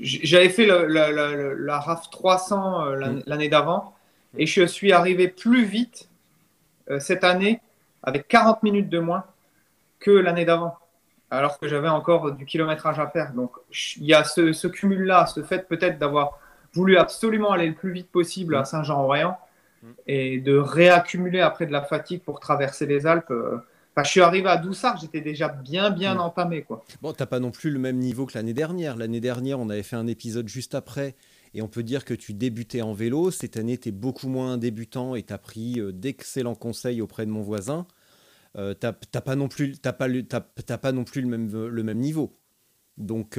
j'avais 0.00 0.48
fait 0.48 0.66
la, 0.66 0.86
la- 0.86 1.10
la- 1.10 1.54
la 1.54 1.80
RAF 1.80 2.10
300 2.10 2.84
euh, 2.86 2.96
Mm. 2.96 3.22
l'année 3.26 3.48
d'avant 3.48 3.94
et 4.36 4.46
je 4.46 4.64
suis 4.66 4.92
arrivé 4.92 5.28
plus 5.28 5.64
vite 5.64 6.08
euh, 6.90 7.00
cette 7.00 7.24
année 7.24 7.60
avec 8.02 8.28
40 8.28 8.62
minutes 8.62 8.88
de 8.88 8.98
moins 9.00 9.24
que 9.98 10.10
l'année 10.12 10.44
d'avant, 10.44 10.76
alors 11.30 11.58
que 11.58 11.66
j'avais 11.68 11.88
encore 11.88 12.30
du 12.32 12.46
kilométrage 12.46 12.98
à 13.00 13.08
faire. 13.08 13.32
Donc 13.32 13.52
il 13.96 14.04
y 14.04 14.14
a 14.14 14.22
ce, 14.24 14.52
ce 14.52 14.68
cumul-là, 14.68 15.26
ce 15.26 15.42
fait 15.42 15.66
peut-être 15.68 15.98
d'avoir 15.98 16.38
voulu 16.74 16.96
absolument 16.96 17.50
aller 17.52 17.68
le 17.68 17.74
plus 17.74 17.92
vite 17.92 18.10
possible 18.10 18.56
à 18.56 18.64
Saint-Jean-Orient 18.64 19.36
Mm. 19.80 19.86
et 20.08 20.40
de 20.40 20.56
réaccumuler 20.56 21.40
après 21.40 21.64
de 21.66 21.70
la 21.72 21.82
fatigue 21.82 22.22
pour 22.22 22.40
traverser 22.40 22.84
les 22.86 23.06
Alpes. 23.06 23.30
euh, 23.30 23.58
enfin, 23.94 24.02
je 24.04 24.10
suis 24.10 24.20
arrivé 24.20 24.48
à 24.48 24.56
Doussard, 24.56 24.96
j'étais 25.00 25.20
déjà 25.20 25.46
bien, 25.48 25.90
bien 25.90 26.16
Mm. 26.16 26.20
entamé. 26.20 26.62
Quoi. 26.62 26.84
Bon, 27.00 27.12
t'as 27.12 27.26
pas 27.26 27.38
non 27.38 27.52
plus 27.52 27.70
le 27.70 27.78
même 27.78 27.98
niveau 27.98 28.26
que 28.26 28.32
l'année 28.36 28.54
dernière. 28.54 28.96
L'année 28.96 29.20
dernière, 29.20 29.60
on 29.60 29.70
avait 29.70 29.84
fait 29.84 29.94
un 29.94 30.08
épisode 30.08 30.48
juste 30.48 30.74
après, 30.74 31.14
et 31.54 31.62
on 31.62 31.68
peut 31.68 31.84
dire 31.84 32.04
que 32.04 32.12
tu 32.12 32.34
débutais 32.34 32.82
en 32.82 32.92
vélo. 32.92 33.30
Cette 33.30 33.56
année, 33.56 33.78
tu 33.78 33.90
es 33.90 33.92
beaucoup 33.92 34.26
moins 34.28 34.58
débutant 34.58 35.14
et 35.14 35.22
tu 35.22 35.32
as 35.32 35.38
pris 35.38 35.78
euh, 35.80 35.92
d'excellents 35.92 36.56
conseils 36.56 37.00
auprès 37.00 37.24
de 37.24 37.30
mon 37.30 37.42
voisin. 37.42 37.86
Euh, 38.56 38.74
t'as 38.74 38.92
t'as 38.92 39.20
pas 39.20 39.36
non 39.36 39.46
plus, 39.46 39.78
t'as 39.78 39.92
pas, 39.92 40.08
le- 40.08 40.24
t'as- 40.26 40.40
t'as 40.66 40.78
pas 40.78 40.90
non 40.90 41.04
plus 41.04 41.20
le 41.22 41.28
même, 41.28 41.66
le 41.68 41.82
même 41.84 41.98
niveau. 41.98 42.36
Donc, 42.96 43.38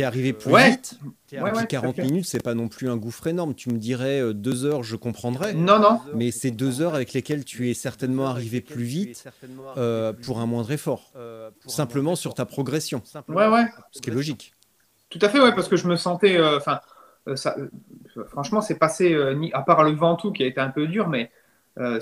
es 0.00 0.04
arrivé 0.04 0.32
plus 0.32 0.50
Ouais. 0.50 0.70
vite. 0.70 0.98
T'es 1.28 1.36
Et 1.36 1.40
Ouais, 1.40 1.50
puis 1.50 1.60
ouais, 1.60 1.66
40 1.66 1.94
tout 1.94 2.00
à 2.00 2.04
fait. 2.04 2.10
minutes, 2.10 2.26
c'est 2.26 2.42
pas 2.42 2.54
non 2.54 2.68
plus 2.68 2.88
un 2.88 2.96
gouffre 2.96 3.26
énorme. 3.26 3.54
Tu 3.54 3.70
me 3.70 3.78
dirais 3.78 4.20
euh, 4.20 4.32
deux 4.32 4.64
heures, 4.64 4.82
je 4.82 4.96
comprendrais. 4.96 5.54
Non, 5.54 5.78
non. 5.78 6.00
Mais 6.14 6.30
c'est 6.30 6.50
deux 6.50 6.80
heures 6.80 6.94
avec 6.94 7.12
lesquelles 7.12 7.44
tu 7.44 7.70
es 7.70 7.74
certainement 7.74 8.26
arrivé 8.26 8.60
plus 8.60 8.84
vite 8.84 9.24
euh, 9.76 10.12
pour 10.12 10.38
un 10.40 10.46
moindre 10.46 10.70
effort. 10.72 11.12
Simplement 11.66 12.16
sur 12.16 12.34
ta 12.34 12.44
progression, 12.44 13.02
Ouais, 13.28 13.48
ouais. 13.48 13.64
ce 13.90 14.00
qui 14.00 14.10
est 14.10 14.14
logique. 14.14 14.52
Tout 15.10 15.18
à 15.22 15.28
fait, 15.28 15.40
ouais, 15.40 15.54
parce 15.54 15.68
que 15.68 15.76
je 15.76 15.86
me 15.86 15.96
sentais. 15.96 16.36
euh, 16.36 16.56
Enfin, 16.56 16.80
euh, 17.28 17.36
ça, 17.36 17.54
euh, 17.58 17.68
franchement, 18.28 18.60
c'est 18.60 18.74
passé, 18.78 19.12
euh, 19.14 19.34
ni, 19.34 19.52
à 19.52 19.62
part 19.62 19.82
le 19.84 19.92
Ventoux 19.92 20.32
qui 20.32 20.42
a 20.42 20.46
été 20.46 20.60
un 20.60 20.68
peu 20.70 20.86
dur, 20.86 21.08
mais 21.08 21.30
euh, 21.78 22.00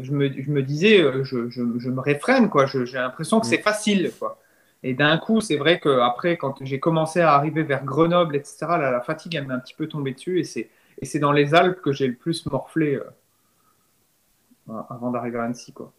je, 0.00 0.10
me, 0.12 0.32
je 0.32 0.50
me 0.50 0.62
disais, 0.62 1.00
euh, 1.00 1.22
je, 1.24 1.48
je, 1.50 1.62
je 1.78 1.88
me 1.90 2.00
réfrène, 2.00 2.48
quoi. 2.48 2.66
J'ai 2.66 2.84
l'impression 2.94 3.40
que 3.40 3.46
c'est 3.46 3.58
facile, 3.62 4.12
quoi. 4.18 4.38
Et 4.86 4.94
d'un 4.94 5.18
coup, 5.18 5.40
c'est 5.40 5.56
vrai 5.56 5.80
qu'après, 5.80 6.36
quand 6.36 6.58
j'ai 6.60 6.78
commencé 6.78 7.20
à 7.20 7.32
arriver 7.32 7.62
vers 7.62 7.84
Grenoble, 7.84 8.36
etc., 8.36 8.66
la 8.68 9.00
fatigue, 9.00 9.34
elle 9.34 9.46
m'est 9.46 9.54
un 9.54 9.58
petit 9.58 9.74
peu 9.74 9.88
tombée 9.88 10.12
dessus, 10.12 10.38
et 10.38 10.44
c'est 10.44 10.70
et 11.00 11.06
c'est 11.06 11.18
dans 11.18 11.32
les 11.32 11.54
Alpes 11.54 11.80
que 11.80 11.92
j'ai 11.92 12.06
le 12.06 12.14
plus 12.14 12.46
morflé 12.46 12.94
euh, 12.94 14.72
avant 14.88 15.10
d'arriver 15.10 15.38
à 15.38 15.44
Annecy, 15.44 15.72
quoi. 15.72 15.92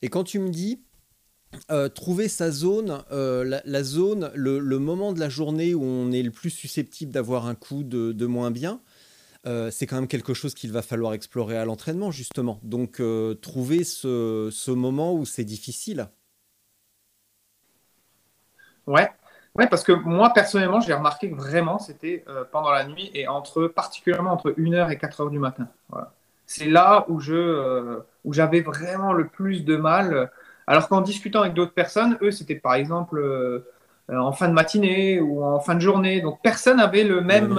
Et 0.00 0.08
quand 0.08 0.24
tu 0.24 0.38
me 0.38 0.48
dis 0.48 0.80
euh, 1.70 1.88
trouver 1.90 2.28
sa 2.28 2.50
zone, 2.50 3.02
euh, 3.12 3.60
la, 3.64 3.82
zone, 3.82 4.30
le, 4.34 4.78
moment 4.78 5.12
de 5.12 5.20
la 5.20 5.28
journée 5.28 5.74
où 5.74 5.82
on 5.82 6.10
est 6.10 6.22
le 6.22 6.30
plus 6.30 6.48
susceptible 6.48 7.12
d'avoir 7.12 7.46
un 7.46 7.54
coup 7.54 7.82
de, 7.82 8.26
moins 8.26 8.50
bien, 8.50 8.80
c'est 9.70 9.86
quand 9.86 9.96
même 9.96 10.08
quelque 10.08 10.34
chose 10.34 10.54
qu'il 10.54 10.72
va 10.72 10.82
falloir 10.82 11.12
explorer 11.12 11.56
à 11.56 11.64
l'entraînement, 11.64 12.10
justement. 12.10 12.58
Donc, 12.62 13.02
trouver 13.42 13.84
ce 13.84 14.70
moment 14.70 15.14
où 15.14 15.24
c'est 15.24 15.44
difficile. 15.44 16.08
Ouais. 18.86 19.08
Ouais, 19.56 19.66
parce 19.68 19.84
que 19.84 19.92
moi, 19.92 20.32
personnellement, 20.34 20.80
j'ai 20.80 20.92
remarqué 20.92 21.30
que 21.30 21.34
vraiment, 21.34 21.78
c'était 21.78 22.24
euh, 22.28 22.44
pendant 22.50 22.70
la 22.70 22.86
nuit 22.86 23.10
et 23.14 23.26
entre, 23.26 23.66
particulièrement 23.68 24.32
entre 24.32 24.50
1h 24.50 24.92
et 24.92 24.96
4h 24.96 25.30
du 25.30 25.38
matin. 25.38 25.66
Voilà. 25.88 26.12
C'est 26.44 26.66
là 26.66 27.06
où 27.08 27.18
je, 27.20 27.34
euh, 27.34 28.00
où 28.24 28.34
j'avais 28.34 28.60
vraiment 28.60 29.12
le 29.14 29.26
plus 29.28 29.64
de 29.64 29.76
mal. 29.76 30.30
Alors 30.66 30.88
qu'en 30.88 31.00
discutant 31.00 31.40
avec 31.40 31.54
d'autres 31.54 31.72
personnes, 31.72 32.18
eux, 32.20 32.30
c'était 32.30 32.54
par 32.56 32.74
exemple 32.74 33.18
euh, 33.18 33.64
en 34.10 34.32
fin 34.32 34.48
de 34.48 34.52
matinée 34.52 35.20
ou 35.20 35.42
en 35.42 35.58
fin 35.58 35.74
de 35.74 35.80
journée. 35.80 36.20
Donc, 36.20 36.40
personne 36.42 36.76
n'avait 36.76 37.04
le 37.04 37.22
même 37.22 37.58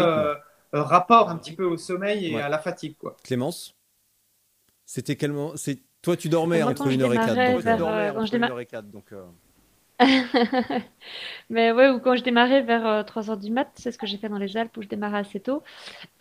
rapport 0.72 1.30
un 1.30 1.38
petit 1.38 1.54
peu 1.56 1.66
au 1.66 1.78
sommeil 1.78 2.28
et 2.28 2.36
Ouais. 2.36 2.42
à 2.42 2.50
la 2.50 2.60
fatigue, 2.60 2.96
quoi. 3.00 3.18
Clémence 3.24 3.76
C'était 4.86 5.16
quel 5.16 5.32
moment 5.32 5.54
c'est... 5.56 5.80
Toi, 6.04 6.16
tu 6.16 6.30
dormais 6.30 6.62
entre 6.62 6.84
quand 6.84 6.90
je 6.92 6.96
1h 6.96 7.12
et 7.12 7.16
4. 7.16 8.32
démarrais 8.32 8.68
donc, 8.84 9.12
Mais 11.50 11.72
ouais, 11.72 11.90
ou 11.90 12.00
quand 12.00 12.16
je 12.16 12.24
démarrais 12.24 12.62
vers 12.62 13.06
3 13.06 13.30
heures 13.32 13.38
du 13.38 13.52
mat, 13.52 13.70
c'est 13.76 13.92
ce 13.92 13.98
que 13.98 14.08
j'ai 14.08 14.18
fait 14.18 14.30
dans 14.30 14.38
les 14.38 14.58
Alpes 14.58 14.76
où 14.78 14.82
je 14.84 14.88
démarrais 14.88 15.20
assez 15.20 15.40
tôt. 15.40 15.64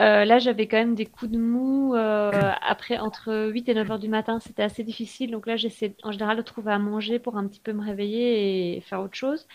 Euh, 0.01 0.25
là, 0.25 0.39
j'avais 0.39 0.69
quand 0.69 0.79
même 0.79 0.95
des 0.97 1.07
coups 1.07 1.33
de 1.33 1.39
mou 1.39 1.95
euh, 1.95 2.53
après 2.63 2.99
entre 2.99 3.51
8 3.53 3.69
et 3.69 3.75
9 3.75 3.91
heures 3.91 3.99
du 4.01 4.09
matin. 4.09 4.41
C'était 4.41 4.63
assez 4.65 4.85
difficile. 4.85 5.31
Donc 5.33 5.47
là, 5.47 5.57
j'essaie 5.57 5.97
en 6.05 6.13
général 6.13 6.37
de 6.39 6.43
trouver 6.43 6.73
à 6.73 6.79
manger 6.79 7.19
pour 7.19 7.39
un 7.39 7.47
petit 7.49 7.61
peu 7.61 7.73
me 7.73 7.85
réveiller 7.85 8.77
et 8.79 8.81
faire 8.83 9.01
autre 9.03 9.17
chose. 9.17 9.47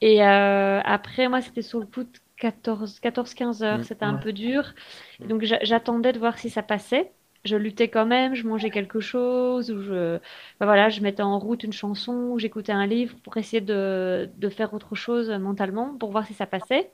Et 0.00 0.22
euh, 0.24 0.80
après, 0.84 1.28
moi, 1.28 1.40
c'était 1.42 1.62
sur 1.62 1.80
le 1.80 1.86
coup 1.86 2.04
de 2.04 2.10
14, 2.38 3.00
14-15 3.00 3.62
heures. 3.62 3.82
Mm. 3.82 3.84
C'était 3.84 4.04
un 4.04 4.14
Ouais. 4.14 4.18
peu 4.18 4.32
dur. 4.32 4.74
Et 5.22 5.28
donc 5.28 5.42
j'a- 5.44 5.62
j'attendais 5.64 6.12
de 6.12 6.18
voir 6.18 6.38
si 6.38 6.50
ça 6.50 6.62
passait. 6.62 7.12
Je 7.44 7.56
luttais 7.56 7.88
quand 7.88 8.06
même, 8.06 8.34
je 8.34 8.46
mangeais 8.46 8.70
quelque 8.70 9.00
chose, 9.00 9.70
ou 9.70 9.82
je, 9.82 10.18
ben 10.60 10.66
voilà, 10.66 10.90
je 10.90 11.00
mettais 11.00 11.22
en 11.22 11.38
route 11.38 11.64
une 11.64 11.72
chanson, 11.72 12.12
ou 12.30 12.38
j'écoutais 12.38 12.72
un 12.72 12.86
livre 12.86 13.16
pour 13.24 13.36
essayer 13.36 13.60
de, 13.60 14.30
de 14.36 14.48
faire 14.48 14.74
autre 14.74 14.94
chose 14.94 15.28
mentalement, 15.30 15.96
pour 15.98 16.12
voir 16.12 16.26
si 16.26 16.34
ça 16.34 16.46
passait. 16.46 16.90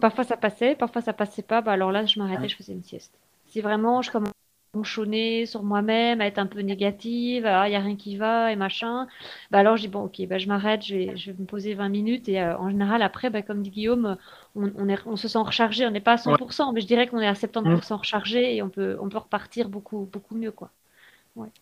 Parfois 0.00 0.24
ça 0.24 0.36
passait, 0.36 0.74
parfois 0.74 1.02
ça 1.02 1.12
passait 1.12 1.42
pas, 1.42 1.60
bah 1.60 1.72
alors 1.72 1.92
là 1.92 2.04
je 2.06 2.18
m'arrêtais, 2.18 2.48
je 2.48 2.56
faisais 2.56 2.72
une 2.72 2.82
sieste. 2.82 3.12
Si 3.48 3.60
vraiment 3.60 4.02
je 4.02 4.10
commençais 4.10 4.32
à 4.74 4.78
ronchonner 4.78 5.46
sur 5.46 5.62
moi-même, 5.62 6.20
à 6.20 6.26
être 6.26 6.38
un 6.38 6.46
peu 6.46 6.60
négative, 6.60 7.46
ah, 7.46 7.66
il 7.68 7.70
n'y 7.70 7.76
a 7.76 7.80
rien 7.80 7.96
qui 7.96 8.16
va 8.16 8.52
et 8.52 8.56
machin, 8.56 9.06
bah 9.50 9.58
alors 9.60 9.76
je 9.76 9.82
dis 9.82 9.88
bon 9.88 10.04
ok, 10.04 10.26
bah 10.28 10.38
je 10.38 10.48
m'arrête, 10.48 10.84
je 10.84 10.94
vais, 10.94 11.16
je 11.16 11.30
vais 11.32 11.38
me 11.38 11.46
poser 11.46 11.74
20 11.74 11.88
minutes 11.88 12.28
et 12.28 12.40
euh, 12.40 12.56
en 12.58 12.70
général 12.70 13.02
après, 13.02 13.30
bah, 13.30 13.42
comme 13.42 13.62
dit 13.62 13.70
Guillaume, 13.70 14.16
on, 14.56 14.70
on 14.76 14.88
est, 14.88 14.98
on 15.06 15.16
se 15.16 15.28
sent 15.28 15.38
rechargé, 15.38 15.86
on 15.86 15.90
n'est 15.90 16.00
pas 16.00 16.12
à 16.12 16.18
100%, 16.18 16.72
mais 16.72 16.80
je 16.80 16.86
dirais 16.86 17.06
qu'on 17.06 17.20
est 17.20 17.26
à 17.26 17.34
70% 17.34 17.94
rechargé 17.94 18.56
et 18.56 18.62
on 18.62 18.68
peut, 18.70 18.96
on 19.00 19.08
peut 19.08 19.18
repartir 19.18 19.68
beaucoup, 19.68 20.08
beaucoup 20.12 20.34
mieux 20.36 20.52
quoi. 20.52 20.70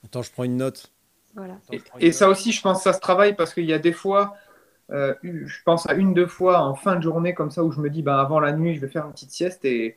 Attends, 0.04 0.22
je 0.22 0.30
prends 0.32 0.44
une 0.44 0.56
note. 0.56 0.92
Voilà. 1.34 1.58
Et, 1.70 1.80
et 1.98 2.12
ça 2.12 2.28
aussi, 2.28 2.52
je 2.52 2.60
pense 2.60 2.78
que 2.78 2.82
ça 2.84 2.92
se 2.92 3.00
travaille 3.00 3.34
parce 3.34 3.54
qu'il 3.54 3.64
y 3.64 3.72
a 3.72 3.78
des 3.78 3.92
fois, 3.92 4.36
euh, 4.90 5.14
je 5.22 5.62
pense 5.64 5.88
à 5.88 5.94
une, 5.94 6.14
deux 6.14 6.26
fois 6.26 6.60
en 6.60 6.74
fin 6.74 6.96
de 6.96 7.02
journée 7.02 7.34
comme 7.34 7.50
ça 7.50 7.64
où 7.64 7.72
je 7.72 7.80
me 7.80 7.88
dis, 7.88 8.02
ben, 8.02 8.16
avant 8.16 8.40
la 8.40 8.52
nuit, 8.52 8.74
je 8.74 8.80
vais 8.80 8.88
faire 8.88 9.06
une 9.06 9.12
petite 9.12 9.30
sieste 9.30 9.64
et 9.64 9.96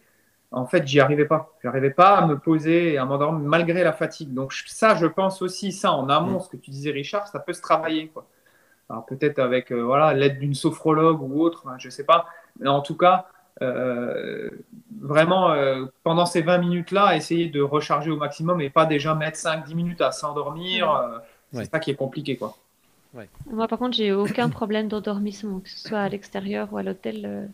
en 0.51 0.65
fait, 0.65 0.87
j'y 0.87 0.99
arrivais 0.99 1.25
pas. 1.25 1.49
J'arrivais 1.63 1.89
pas 1.91 2.17
à 2.17 2.25
me 2.27 2.37
poser 2.37 2.93
et 2.93 2.97
à 2.97 3.05
m'endormir 3.05 3.41
malgré 3.47 3.83
la 3.83 3.93
fatigue. 3.93 4.33
Donc 4.33 4.53
ça, 4.53 4.95
je 4.95 5.05
pense 5.05 5.41
aussi, 5.41 5.71
ça 5.71 5.91
en 5.91 6.07
amont, 6.09 6.39
ce 6.39 6.49
que 6.49 6.57
tu 6.57 6.71
disais, 6.71 6.91
Richard, 6.91 7.27
ça 7.27 7.39
peut 7.39 7.53
se 7.53 7.61
travailler. 7.61 8.07
Quoi. 8.07 8.25
Alors 8.89 9.05
peut-être 9.05 9.39
avec 9.39 9.71
euh, 9.71 9.83
voilà 9.83 10.13
l'aide 10.13 10.39
d'une 10.39 10.53
sophrologue 10.53 11.21
ou 11.21 11.41
autre, 11.41 11.67
hein, 11.67 11.75
je 11.77 11.89
sais 11.89 12.03
pas. 12.05 12.27
Mais 12.59 12.69
en 12.69 12.81
tout 12.81 12.95
cas, 12.95 13.25
euh, 13.61 14.49
vraiment, 15.01 15.51
euh, 15.51 15.85
pendant 16.03 16.25
ces 16.25 16.41
20 16.41 16.57
minutes-là, 16.59 17.15
essayer 17.15 17.47
de 17.49 17.61
recharger 17.61 18.11
au 18.11 18.17
maximum 18.17 18.61
et 18.61 18.69
pas 18.69 18.85
déjà 18.85 19.15
mettre 19.15 19.37
5-10 19.37 19.75
minutes 19.75 20.01
à 20.01 20.11
s'endormir. 20.11 20.91
euh, 20.91 21.17
Ouais. 21.53 21.63
C'est 21.63 21.71
ça 21.71 21.79
qui 21.79 21.91
est 21.91 21.95
compliqué. 21.95 22.35
Quoi. 22.35 22.57
Moi, 23.49 23.67
par 23.67 23.79
contre, 23.79 23.95
j'ai 23.95 24.11
aucun 24.11 24.49
problème 24.49 24.89
d'endormissement, 24.89 25.59
que 25.61 25.69
ce 25.69 25.87
soit 25.87 25.99
à 25.99 26.09
l'extérieur 26.09 26.67
ou 26.73 26.77
à 26.77 26.83
l'hôtel. 26.83 27.49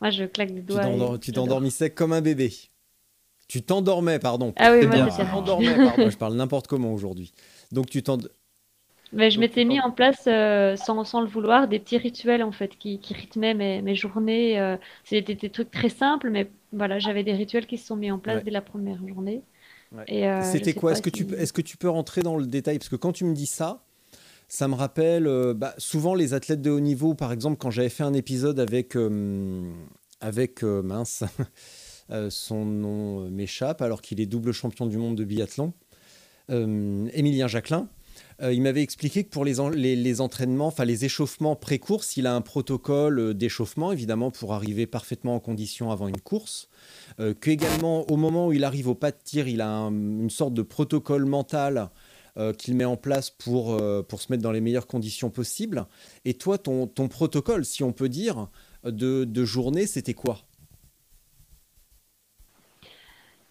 Moi, 0.00 0.10
je 0.10 0.24
claque 0.24 0.52
des 0.52 0.60
doigts. 0.60 1.18
tu 1.18 1.32
t'endormissais 1.32 1.90
comme 1.90 2.12
un 2.12 2.20
bébé. 2.20 2.52
Tu 3.48 3.62
t'endormais, 3.62 4.18
pardon. 4.18 4.52
Ah 4.56 4.72
oui, 4.72 4.86
moi, 4.86 5.08
c'est. 5.10 5.24
Moi, 5.98 6.10
je 6.10 6.16
parle 6.16 6.34
n'importe 6.34 6.66
comment 6.66 6.92
aujourd'hui. 6.92 7.32
Donc 7.72 7.88
tu 7.88 8.02
t'end... 8.02 8.18
Mais 9.12 9.30
je 9.30 9.38
m'étais 9.38 9.64
mis 9.64 9.78
en 9.78 9.92
place, 9.92 10.24
euh, 10.26 10.74
sans, 10.74 11.04
sans 11.04 11.20
le 11.20 11.28
vouloir, 11.28 11.68
des 11.68 11.78
petits 11.78 11.96
rituels 11.96 12.42
en 12.42 12.50
fait 12.50 12.76
qui, 12.76 12.98
qui 12.98 13.14
rythmaient 13.14 13.54
mes, 13.54 13.80
mes 13.80 13.94
journées. 13.94 14.58
euh, 14.58 14.76
C'était 15.04 15.36
des 15.36 15.48
trucs 15.48 15.70
très 15.70 15.88
simples, 15.88 16.28
mais 16.28 16.50
voilà, 16.72 16.98
j'avais 16.98 17.22
des 17.22 17.32
rituels 17.32 17.66
qui 17.66 17.78
se 17.78 17.86
sont 17.86 17.94
mis 17.96 18.10
en 18.10 18.18
place 18.18 18.38
Ouais. 18.38 18.42
dès 18.44 18.50
la 18.50 18.62
première 18.62 18.98
journée. 19.06 19.42
Ouais. 19.92 20.04
Euh, 20.26 20.42
C'était 20.42 20.74
quoi? 20.74 20.90
Est-ce 20.90 21.02
que, 21.02 21.10
tu, 21.10 21.24
si- 21.24 21.34
est-ce 21.34 21.52
que 21.52 21.62
tu 21.62 21.76
peux 21.76 21.88
rentrer 21.88 22.22
dans 22.24 22.36
le 22.36 22.46
détail? 22.46 22.78
Parce 22.78 22.88
que 22.88 22.96
quand 22.96 23.12
tu 23.12 23.24
me 23.24 23.32
dis 23.32 23.46
ça, 23.46 23.85
ça 24.48 24.68
me 24.68 24.74
rappelle 24.74 25.26
euh, 25.26 25.54
bah, 25.54 25.74
souvent 25.78 26.14
les 26.14 26.34
athlètes 26.34 26.62
de 26.62 26.70
haut 26.70 26.80
niveau. 26.80 27.14
Par 27.14 27.32
exemple, 27.32 27.56
quand 27.56 27.70
j'avais 27.70 27.88
fait 27.88 28.04
un 28.04 28.14
épisode 28.14 28.60
avec, 28.60 28.96
euh, 28.96 29.72
avec 30.20 30.62
euh, 30.62 30.82
mince, 30.82 31.24
son 32.30 32.64
nom 32.64 33.28
m'échappe 33.30 33.82
alors 33.82 34.00
qu'il 34.00 34.20
est 34.20 34.26
double 34.26 34.52
champion 34.52 34.86
du 34.86 34.96
monde 34.96 35.16
de 35.16 35.24
biathlon, 35.24 35.72
Émilien 36.48 37.48
Jacquelin. 37.48 37.88
Il 38.40 38.62
m'avait 38.62 38.82
expliqué 38.82 39.24
que 39.24 39.30
pour 39.30 39.44
les, 39.44 39.96
les, 39.96 40.20
entraînements, 40.20 40.66
enfin 40.66 40.84
les 40.84 41.04
échauffements 41.06 41.56
pré-course, 41.56 42.16
il 42.18 42.26
a 42.26 42.34
un 42.34 42.42
protocole 42.42 43.34
d'échauffement, 43.34 43.92
évidemment, 43.92 44.30
pour 44.30 44.52
arriver 44.52 44.86
parfaitement 44.86 45.34
en 45.34 45.40
condition 45.40 45.90
avant 45.90 46.06
une 46.06 46.20
course. 46.20 46.68
Euh, 47.18 47.32
que 47.34 47.50
au 48.10 48.16
moment 48.16 48.48
où 48.48 48.52
il 48.52 48.64
arrive 48.64 48.88
au 48.88 48.94
pas 48.94 49.10
de 49.10 49.16
tir, 49.22 49.48
il 49.48 49.60
a 49.60 49.68
un- 49.68 49.90
une 49.90 50.30
sorte 50.30 50.52
de 50.54 50.62
protocole 50.62 51.24
mental 51.24 51.90
euh, 52.38 52.52
qu'il 52.52 52.74
met 52.76 52.84
en 52.84 52.96
place 52.96 53.30
pour, 53.30 53.74
euh, 53.74 54.02
pour 54.02 54.20
se 54.20 54.32
mettre 54.32 54.42
dans 54.42 54.52
les 54.52 54.60
meilleures 54.60 54.86
conditions 54.86 55.30
possibles. 55.30 55.86
Et 56.24 56.34
toi, 56.34 56.58
ton, 56.58 56.86
ton 56.86 57.08
protocole, 57.08 57.64
si 57.64 57.82
on 57.82 57.92
peut 57.92 58.08
dire, 58.08 58.48
de, 58.84 59.24
de 59.24 59.44
journée, 59.44 59.86
c'était 59.86 60.14
quoi? 60.14 60.40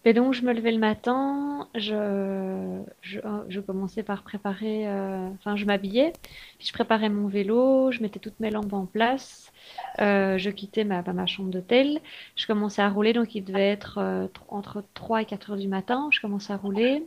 Et 0.04 0.12
donc, 0.12 0.34
je 0.34 0.42
me 0.42 0.52
levais 0.52 0.70
le 0.70 0.78
matin, 0.78 1.68
je, 1.74 2.80
je, 3.02 3.18
je 3.48 3.60
commençais 3.60 4.04
par 4.04 4.22
préparer, 4.22 4.86
euh, 4.86 5.28
enfin, 5.34 5.56
je 5.56 5.64
m'habillais, 5.64 6.12
puis 6.58 6.68
je 6.68 6.72
préparais 6.72 7.08
mon 7.08 7.26
vélo, 7.26 7.90
je 7.90 8.00
mettais 8.02 8.20
toutes 8.20 8.38
mes 8.38 8.50
lampes 8.50 8.72
en 8.72 8.86
place, 8.86 9.52
je 9.98 10.48
quittais 10.50 10.84
ma, 10.84 11.02
bah, 11.02 11.12
ma 11.12 11.26
chambre 11.26 11.50
d'hôtel, 11.50 11.98
je 12.36 12.46
commençais 12.46 12.82
à 12.82 12.88
rouler, 12.88 13.12
donc 13.14 13.34
il 13.34 13.42
devait 13.44 13.68
être 13.68 13.98
tr- 13.98 14.30
entre 14.48 14.84
3 14.94 15.22
et 15.22 15.24
4 15.24 15.50
heures 15.50 15.56
du 15.56 15.66
matin, 15.68 16.08
je 16.12 16.20
commençais 16.20 16.52
à 16.52 16.56
rouler. 16.56 17.04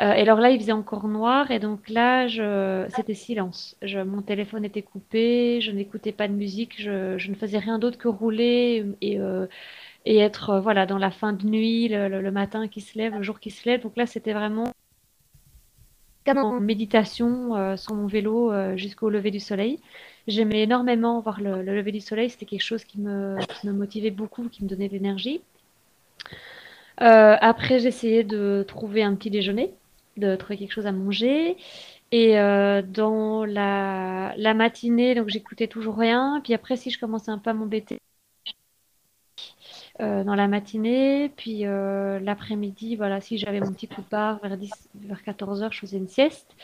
Euh, 0.00 0.12
et 0.14 0.20
alors 0.20 0.38
là, 0.38 0.50
il 0.50 0.60
faisait 0.60 0.72
encore 0.72 1.08
noir, 1.08 1.50
et 1.50 1.58
donc 1.58 1.88
là, 1.88 2.28
je, 2.28 2.86
c'était 2.88 3.14
silence. 3.14 3.76
Je, 3.82 3.98
mon 3.98 4.22
téléphone 4.22 4.64
était 4.64 4.82
coupé, 4.82 5.60
je 5.60 5.72
n'écoutais 5.72 6.12
pas 6.12 6.28
de 6.28 6.34
musique, 6.34 6.80
je, 6.80 7.18
je 7.18 7.30
ne 7.30 7.34
faisais 7.34 7.58
rien 7.58 7.78
d'autre 7.80 7.98
que 7.98 8.06
rouler 8.08 8.86
et, 9.00 9.18
euh, 9.18 9.46
et 10.06 10.18
être 10.18 10.50
euh, 10.50 10.60
voilà, 10.60 10.86
dans 10.86 10.98
la 10.98 11.10
fin 11.12 11.32
de 11.32 11.46
nuit, 11.46 11.88
le, 11.88 12.08
le- 12.08 12.22
le 12.22 12.30
matin 12.32 12.68
qui 12.68 12.80
se 12.82 12.98
lève, 12.98 13.14
le 13.16 13.22
jour 13.24 13.40
qui 13.40 13.50
se 13.50 13.68
lève. 13.68 13.82
Donc 13.82 13.96
là, 13.96 14.06
c'était 14.06 14.34
vraiment 14.34 14.72
comme 16.24 16.38
en 16.38 16.60
méditation 16.60 17.76
sur 17.76 17.94
mon 17.94 18.06
vélo 18.06 18.52
jusqu'au 18.76 19.08
lever 19.10 19.30
du 19.30 19.40
soleil. 19.40 19.80
J'aimais 20.26 20.62
énormément 20.62 21.20
voir 21.20 21.40
le, 21.40 21.62
le 21.62 21.74
lever 21.74 21.92
du 21.92 22.00
soleil, 22.00 22.28
c'était 22.30 22.46
quelque 22.46 22.62
chose 22.62 22.84
qui 22.84 23.00
me, 23.00 23.36
qui 23.54 23.66
me 23.66 23.72
motivait 23.72 24.10
beaucoup, 24.10 24.48
qui 24.48 24.62
me 24.62 24.68
donnait 24.68 24.88
de 24.88 24.92
l'énergie. 24.92 25.40
Euh, 27.00 27.36
après, 27.40 27.78
j'essayais 27.78 28.24
de 28.24 28.64
trouver 28.66 29.02
un 29.02 29.14
petit 29.14 29.30
déjeuner, 29.30 29.72
de 30.18 30.36
trouver 30.36 30.58
quelque 30.58 30.72
chose 30.72 30.86
à 30.86 30.92
manger. 30.92 31.56
Et 32.10 32.38
euh, 32.38 32.82
dans 32.82 33.44
la, 33.44 34.34
la 34.36 34.54
matinée, 34.54 35.14
donc 35.14 35.28
j'écoutais 35.28 35.68
toujours 35.68 35.96
rien. 35.98 36.40
Puis 36.42 36.54
après, 36.54 36.76
si 36.76 36.90
je 36.90 36.98
commençais 36.98 37.30
un 37.30 37.38
peu 37.38 37.50
à 37.50 37.54
m'embêter, 37.54 37.98
euh, 40.00 40.22
dans 40.22 40.34
la 40.36 40.46
matinée, 40.46 41.30
puis 41.36 41.66
euh, 41.66 42.20
l'après-midi, 42.20 42.94
voilà, 42.96 43.20
si 43.20 43.36
j'avais 43.36 43.60
mon 43.60 43.72
petit 43.72 43.88
coup 43.88 44.00
de 44.00 44.06
barre 44.08 44.38
vers 44.40 44.56
10, 44.56 44.70
vers 44.94 45.22
14 45.24 45.62
heures, 45.62 45.72
je 45.72 45.80
faisais 45.80 45.96
une 45.96 46.08
sieste. 46.08 46.54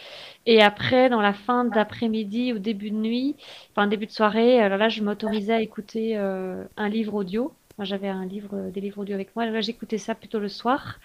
Et 0.46 0.62
après, 0.62 1.08
dans 1.10 1.20
la 1.20 1.34
fin 1.34 1.64
d'après-midi 1.64 2.52
ou 2.52 2.58
début 2.58 2.90
de 2.90 2.96
nuit, 2.96 3.36
enfin 3.72 3.86
début 3.88 4.06
de 4.06 4.12
soirée, 4.12 4.60
alors 4.60 4.78
là, 4.78 4.88
je 4.88 5.02
m'autorisais 5.02 5.54
à 5.54 5.60
écouter 5.62 6.16
un 6.16 6.88
livre 6.88 7.14
audio. 7.14 7.52
Moi, 7.78 7.84
j'avais 7.84 8.08
un 8.08 8.24
livre, 8.24 8.70
des 8.70 8.80
livres 8.80 9.00
audio 9.02 9.14
avec 9.14 9.34
moi. 9.34 9.46
Là, 9.46 9.60
j'écoutais 9.60 9.98
ça 9.98 10.14
plutôt 10.14 10.38
le 10.38 10.48
soir. 10.48 11.00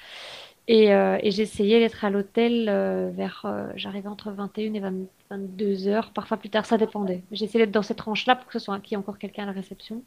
Et, 0.71 0.93
euh, 0.93 1.17
et 1.23 1.31
j'essayais 1.31 1.79
d'être 1.79 2.05
à 2.05 2.11
l'hôtel 2.11 2.67
euh, 2.69 3.09
vers, 3.11 3.41
euh, 3.45 3.69
j'arrivais 3.75 4.07
entre 4.07 4.29
21 4.29 4.75
et 4.75 4.79
20 4.79 4.93
22 5.31 5.87
heures, 5.87 6.11
parfois 6.11 6.37
plus 6.37 6.49
tard, 6.49 6.65
ça 6.65 6.77
dépendait. 6.77 7.21
J'essayais 7.31 7.65
d'être 7.65 7.73
dans 7.73 7.83
cette 7.83 7.97
tranche-là 7.97 8.35
pour 8.35 8.47
que 8.47 8.53
ce 8.53 8.59
soit 8.59 8.79
qu'il 8.79 8.91
y 8.91 8.95
ait 8.95 8.97
encore 8.97 9.19
quelqu'un 9.19 9.43
à 9.43 9.45
la 9.47 9.51
réception. 9.51 10.03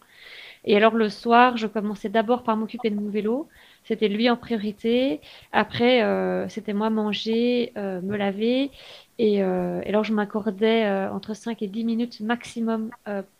Et 0.64 0.76
alors 0.76 0.94
le 0.94 1.08
soir, 1.08 1.56
je 1.56 1.68
commençais 1.68 2.08
d'abord 2.08 2.42
par 2.42 2.56
m'occuper 2.56 2.90
de 2.90 2.96
mon 2.96 3.08
vélo. 3.08 3.48
C'était 3.84 4.08
lui 4.08 4.28
en 4.30 4.36
priorité. 4.36 5.20
Après, 5.52 6.02
c'était 6.48 6.72
moi 6.72 6.90
manger, 6.90 7.72
me 7.76 8.16
laver. 8.16 8.72
Et, 9.20 9.34
et 9.36 9.42
alors 9.42 10.02
je 10.02 10.12
m'accordais 10.12 10.88
entre 10.88 11.34
5 11.34 11.62
et 11.62 11.68
10 11.68 11.84
minutes 11.84 12.20
maximum 12.20 12.90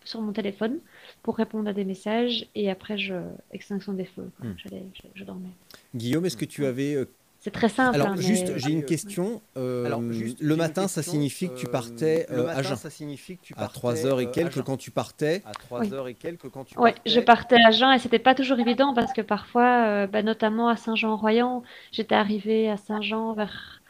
sur 0.04 0.20
mon 0.20 0.30
téléphone 0.30 0.78
pour 1.22 1.36
répondre 1.36 1.68
à 1.68 1.72
des 1.72 1.84
messages. 1.84 2.46
Et 2.54 2.70
après, 2.70 2.98
je, 2.98 3.14
extinction 3.52 3.92
des 3.92 4.04
feux. 4.04 4.30
quoi. 4.40 4.48
Hmm. 4.50 4.54
J'allais- 4.62 4.84
je, 4.94 5.02
je 5.14 5.24
dormais. 5.24 5.48
Guillaume, 5.94 6.26
est-ce 6.26 6.36
que 6.36 6.44
tu 6.44 6.66
avais... 6.66 6.94
euh, 6.94 7.04
C'est 7.40 7.50
très 7.52 7.68
simple. 7.68 7.94
Alors 7.96 8.08
hein, 8.08 8.16
juste, 8.16 8.48
mais- 8.48 8.58
j'ai 8.58 8.70
une 8.72 8.84
question. 8.84 9.40
euh, 9.56 9.84
Alors, 9.84 10.02
juste, 10.12 10.38
j'ai 10.40 10.44
le 10.46 10.56
matin, 10.56 10.88
ça 10.88 11.00
question, 11.00 11.12
signifie 11.12 11.48
que 11.48 11.54
tu 11.54 11.66
euh, 11.66 11.70
partais 11.70 12.26
le 12.30 12.38
euh, 12.38 12.46
matin, 12.46 12.58
à 12.58 12.62
jeun. 12.62 12.76
ça 12.76 12.90
signifie 12.90 13.36
que 13.36 13.42
tu 13.42 13.54
À 13.54 13.58
partais 13.58 13.74
3 13.74 14.06
heures 14.06 14.20
et 14.20 14.24
euh, 14.26 14.28
à 14.28 14.32
quelques 14.32 14.62
quand 14.62 14.76
tu 14.76 14.90
partais. 14.90 15.42
À 15.44 15.52
3 15.52 15.80
Oui. 15.80 15.92
heures 15.92 16.08
et 16.08 16.14
quelques 16.14 16.48
quand 16.50 16.64
tu 16.64 16.78
Ouais, 16.78 16.92
partais. 16.92 17.10
je 17.10 17.20
partais 17.20 17.56
à 17.66 17.70
jeun 17.70 17.92
et 17.92 17.98
c'était 17.98 18.18
pas 18.18 18.34
toujours 18.34 18.58
évident 18.60 18.92
parce 18.94 19.12
que 19.12 19.20
parfois, 19.22 19.84
euh, 19.86 20.06
bah, 20.06 20.22
notamment 20.22 20.68
à 20.68 20.76
Saint-Jean-Royan, 20.76 21.62
j'étais 21.92 22.14
arrivée 22.14 22.68
à 22.70 22.76
Saint-Jean 22.76 23.32
vers 23.34 23.81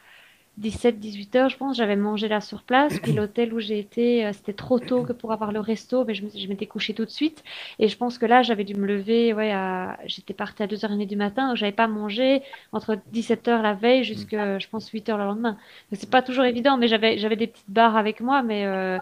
17-18 0.57 1.35
heures, 1.35 1.49
je 1.49 1.57
pense. 1.57 1.77
J'avais 1.77 1.95
mangé 1.95 2.27
là 2.27 2.41
sur 2.41 2.63
place. 2.63 2.99
Puis 2.99 3.11
l'hôtel 3.13 3.53
où 3.53 3.59
j'ai 3.59 3.79
été, 3.79 4.25
euh, 4.25 4.33
c'était 4.33 4.53
trop 4.53 4.79
tôt 4.79 5.03
que 5.03 5.13
pour 5.13 5.31
avoir 5.31 5.51
le 5.51 5.59
resto, 5.59 6.05
mais 6.05 6.13
je 6.13 6.47
m'étais 6.47 6.67
couchée 6.67 6.93
tout 6.93 7.05
de 7.05 7.09
suite. 7.09 7.43
Et 7.79 7.87
je 7.87 7.97
pense 7.97 8.17
que 8.17 8.25
là, 8.25 8.43
j'avais 8.43 8.63
dû 8.63 8.75
me 8.75 8.85
lever, 8.85 9.33
ouais, 9.33 9.51
à... 9.51 9.97
j'étais 10.05 10.33
partie 10.33 10.63
à 10.63 10.67
2h30 10.67 11.07
du 11.07 11.15
matin, 11.15 11.47
donc 11.49 11.57
j'avais 11.57 11.71
pas 11.71 11.87
mangé 11.87 12.41
entre 12.71 12.97
17h 13.11 13.61
la 13.61 13.73
veille 13.73 14.03
jusqu'à, 14.03 14.59
je 14.59 14.67
pense, 14.67 14.91
8h 14.91 15.17
le 15.17 15.23
lendemain. 15.23 15.57
C'est 15.93 16.09
pas 16.09 16.21
toujours 16.21 16.45
évident, 16.45 16.77
mais 16.77 16.87
j'avais 16.87 17.35
des 17.35 17.47
petites 17.47 17.69
barres 17.69 17.97
avec 17.97 18.19
moi, 18.21 18.43
mais 18.43 18.65
euh, 18.65 18.99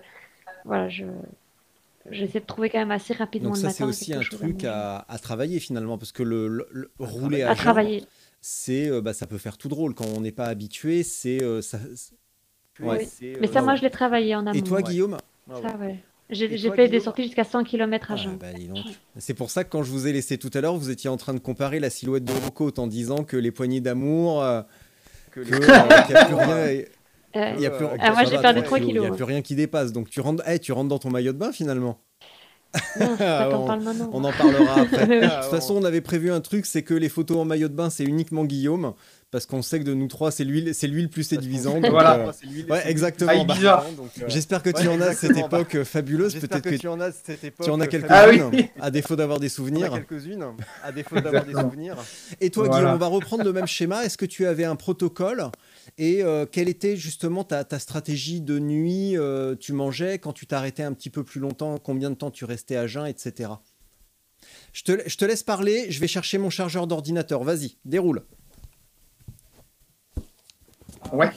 voilà, 0.65 0.89
je. 0.89 1.05
J'essaie 2.09 2.39
de 2.39 2.45
trouver 2.45 2.69
quand 2.71 2.79
même 2.79 2.91
assez 2.91 3.13
rapidement 3.13 3.49
Donc 3.49 3.57
ça, 3.57 3.69
c'est 3.69 3.83
aussi 3.83 4.13
un 4.13 4.21
truc 4.21 4.63
à, 4.63 5.05
à 5.07 5.19
travailler 5.19 5.59
finalement, 5.59 5.99
parce 5.99 6.11
que 6.11 6.23
le, 6.23 6.47
le- 6.47 6.67
le- 6.71 6.91
rouler 6.99 7.43
à 7.43 7.53
travailler. 7.53 8.03
C'est, 8.41 8.89
euh, 8.89 9.01
bah, 9.01 9.13
ça 9.13 9.27
peut 9.27 9.37
faire 9.37 9.57
tout 9.57 9.69
drôle 9.69 9.93
quand 9.93 10.05
on 10.15 10.21
n'est 10.21 10.31
pas 10.31 10.45
habitué. 10.45 11.03
C'est, 11.03 11.41
euh, 11.43 11.61
ça- 11.61 11.79
Ouais. 12.79 13.05
c'est, 13.05 13.37
Mais 13.39 13.47
ça, 13.47 13.59
euh, 13.59 13.63
moi, 13.63 13.75
je 13.75 13.81
l'ai 13.83 13.91
travaillé 13.91 14.35
en 14.35 14.47
amont. 14.47 14.53
Et 14.57 14.63
toi, 14.63 14.77
ouais. 14.77 14.83
Guillaume 14.83 15.17
ah 15.49 15.53
ouais. 15.55 15.61
Ça, 15.61 15.77
ouais. 15.77 15.99
J'ai 16.29 16.45
Et 16.53 16.57
j'ai 16.57 16.67
toi, 16.69 16.75
fait 16.77 16.87
des 16.87 17.01
sorties 17.01 17.23
jusqu'à 17.23 17.43
100 17.43 17.63
km 17.65 18.11
à 18.11 18.13
Ah, 18.13 18.17
jeun. 18.17 18.37
bah, 18.37 18.53
dis 18.53 18.67
donc. 18.67 18.77
C'est 19.17 19.33
pour 19.33 19.51
ça 19.51 19.63
que 19.65 19.69
quand 19.69 19.83
je 19.83 19.91
vous 19.91 20.07
ai 20.07 20.13
laissé 20.13 20.37
tout 20.37 20.49
à 20.53 20.61
l'heure, 20.61 20.77
vous 20.77 20.89
étiez 20.89 21.09
en 21.09 21.17
train 21.17 21.33
de 21.33 21.39
comparer 21.39 21.79
la 21.81 21.89
silhouette 21.89 22.23
de 22.23 22.31
Rocco 22.31 22.71
en 22.77 22.87
disant 22.87 23.23
que 23.25 23.35
les 23.37 23.51
poignées 23.51 23.81
d'amour, 23.81 24.41
euh, 24.41 24.61
Que 25.31 25.39
euh, 25.41 26.03
qu'il 26.05 26.15
y 26.15 26.17
a 26.17 26.25
plus 26.25 26.35
rien. 26.35 26.65
et- 26.67 26.87
Euh, 27.35 27.53
il 27.55 27.61
y 27.61 27.65
a 27.65 27.69
plus, 27.71 27.85
Ah, 27.99 28.07
ça 28.07 28.11
moi, 28.13 28.23
j'ai 28.25 28.37
perdu 28.39 28.61
trois 28.63 28.77
3 28.77 28.79
kilos, 28.79 28.93
Il 28.95 28.99
n'y 29.01 29.13
a 29.13 29.15
plus 29.15 29.23
rien 29.23 29.41
qui 29.41 29.55
dépasse. 29.55 29.91
Donc 29.93 30.09
tu 30.09 30.19
rentres, 30.19 30.43
eh, 30.47 30.59
tu 30.59 30.71
rentres 30.73 30.89
dans 30.89 30.99
ton 30.99 31.09
maillot 31.09 31.31
de 31.33 31.37
bain 31.37 31.51
finalement. 31.53 31.97
Non, 32.99 33.17
t'en 33.17 33.59
on- 34.13 34.23
en 34.23 34.31
parlera 34.31 34.81
après. 34.81 35.07
Oui. 35.09 35.19
De 35.21 35.25
toute 35.25 35.49
façon, 35.51 35.75
on 35.75 35.83
avait 35.83 36.01
prévu 36.01 36.31
un 36.31 36.41
truc, 36.41 36.65
c'est 36.65 36.83
que 36.83 36.93
les 36.93 37.09
photos 37.09 37.37
en 37.37 37.45
maillot 37.45 37.67
de 37.67 37.73
bain, 37.73 37.89
c'est 37.89 38.03
uniquement 38.03 38.45
Guillaume, 38.45 38.93
parce 39.29 39.45
qu'on 39.45 39.61
sait 39.61 39.79
que 39.79 39.85
de 39.85 39.93
nous 39.93 40.07
trois, 40.07 40.31
c'est 40.31 40.43
lui, 40.43 40.73
c'est 40.73 40.87
lui 40.87 41.01
le 41.01 41.07
plus 41.07 41.23
séduisant. 41.23 41.79
donc, 41.79 41.91
Voilà. 41.91 42.15
euh, 42.15 42.31
C'est 42.37 42.47
lui- 42.47 42.63
ouais, 42.69 42.81
exactement. 42.89 43.31
Ah, 43.33 43.43
Bah, 43.45 43.85
euh, 43.87 44.23
J'espère 44.27 44.61
que 44.63 44.69
tu 44.69 44.87
Ouais, 44.87 44.93
en 44.95 45.01
as 45.01 45.09
de 45.09 45.15
cette 45.15 45.31
exactement. 45.31 45.45
époque 45.61 45.75
euh, 45.75 45.85
fabuleuse. 45.85 46.33
J'espère 46.33 46.49
Peut-être 46.49 46.63
que, 46.63 46.69
que, 46.71 46.75
tu 46.81 46.87
en 46.87 46.99
as 46.99 47.09
de 47.11 47.15
cette 47.25 47.43
époque. 47.43 47.65
tu 47.65 47.71
en 47.71 47.79
as 47.79 47.85
euh, 47.85 47.87
quelques-unes, 47.87 48.11
Ah 48.11 48.27
oui. 48.51 48.69
à 48.79 48.91
défaut 48.91 49.15
d'avoir 49.15 49.39
des 49.39 49.49
souvenirs. 49.57 49.91
quelques-unes, 49.93 50.45
à 50.83 50.91
défaut 50.91 51.15
d'avoir 51.21 51.45
des 51.45 51.53
souvenirs. 51.53 51.95
Et 52.39 52.49
toi, 52.49 52.65
Voilà. 52.67 52.79
Guillaume, 52.81 52.95
on 52.95 52.99
va 52.99 53.07
reprendre 53.07 53.43
le 53.43 53.53
même 53.53 53.67
schéma. 53.67 54.03
Est-ce 54.05 54.17
que 54.17 54.25
tu 54.25 54.45
avais 54.45 54.65
un 54.65 54.75
protocole 54.75 55.45
Et 55.97 56.23
euh, 56.23 56.45
quelle 56.45 56.69
était 56.69 56.95
justement 56.95 57.43
ta, 57.43 57.79
stratégie 57.79 58.41
de 58.41 58.59
nuit 58.59 59.17
euh, 59.17 59.55
Tu 59.55 59.73
mangeais 59.73 60.19
quand 60.19 60.33
tu 60.33 60.47
t'arrêtais 60.47 60.83
un 60.83 60.93
petit 60.93 61.09
peu 61.09 61.23
plus 61.23 61.39
longtemps 61.39 61.77
Combien 61.77 62.09
de 62.09 62.15
temps 62.15 62.31
tu 62.31 62.45
restais 62.45 62.75
à 62.75 62.87
jeun, 62.87 63.05
etc. 63.05 63.51
Je 64.73 64.83
te, 64.83 65.25
laisse 65.25 65.43
parler. 65.43 65.91
Je 65.91 65.99
vais 65.99 66.07
chercher 66.07 66.37
mon 66.37 66.49
chargeur 66.49 66.87
d'ordinateur. 66.87 67.43
Vas-y, 67.43 67.77
déroule. 67.85 68.23
Ouais. 71.11 71.29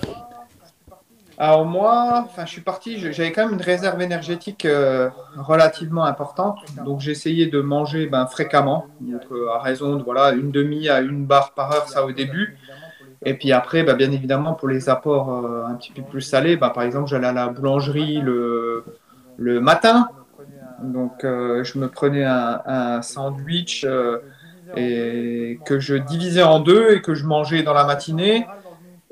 Alors 1.36 1.64
moi, 1.64 2.24
enfin, 2.26 2.46
je 2.46 2.52
suis 2.52 2.60
parti, 2.60 2.98
j'avais 2.98 3.32
quand 3.32 3.46
même 3.46 3.54
une 3.54 3.64
réserve 3.64 4.00
énergétique 4.00 4.64
euh, 4.64 5.10
relativement 5.36 6.04
importante, 6.04 6.60
donc 6.84 7.04
essayé 7.08 7.48
de 7.48 7.60
manger 7.60 8.06
ben, 8.06 8.26
fréquemment, 8.26 8.86
donc 9.00 9.22
à 9.52 9.58
raison 9.58 9.96
de 9.96 10.04
voilà 10.04 10.30
une 10.30 10.52
demi 10.52 10.88
à 10.88 11.00
une 11.00 11.26
barre 11.26 11.52
par 11.54 11.72
heure, 11.72 11.88
ça 11.88 12.04
au 12.04 12.12
début, 12.12 12.56
et 13.24 13.34
puis 13.34 13.52
après, 13.52 13.82
ben, 13.82 13.96
bien 13.96 14.12
évidemment 14.12 14.52
pour 14.52 14.68
les 14.68 14.88
apports 14.88 15.32
euh, 15.32 15.64
un 15.66 15.74
petit 15.74 15.92
peu 15.92 16.02
plus 16.02 16.20
salés, 16.20 16.56
ben, 16.56 16.68
par 16.68 16.82
exemple 16.82 17.08
j'allais 17.08 17.26
à 17.26 17.32
la 17.32 17.48
boulangerie 17.48 18.20
le, 18.20 18.84
le 19.38 19.60
matin, 19.60 20.08
donc 20.82 21.24
euh, 21.24 21.64
je 21.64 21.78
me 21.78 21.88
prenais 21.88 22.24
un, 22.24 23.00
sandwich 23.00 23.84
euh, 23.84 24.18
et 24.76 25.58
que 25.64 25.78
je 25.78 25.94
divisais 25.94 26.42
en 26.42 26.60
deux 26.60 26.92
et 26.92 27.02
que 27.02 27.14
je 27.14 27.24
mangeais 27.24 27.62
dans 27.62 27.74
la 27.74 27.84
matinée. 27.84 28.46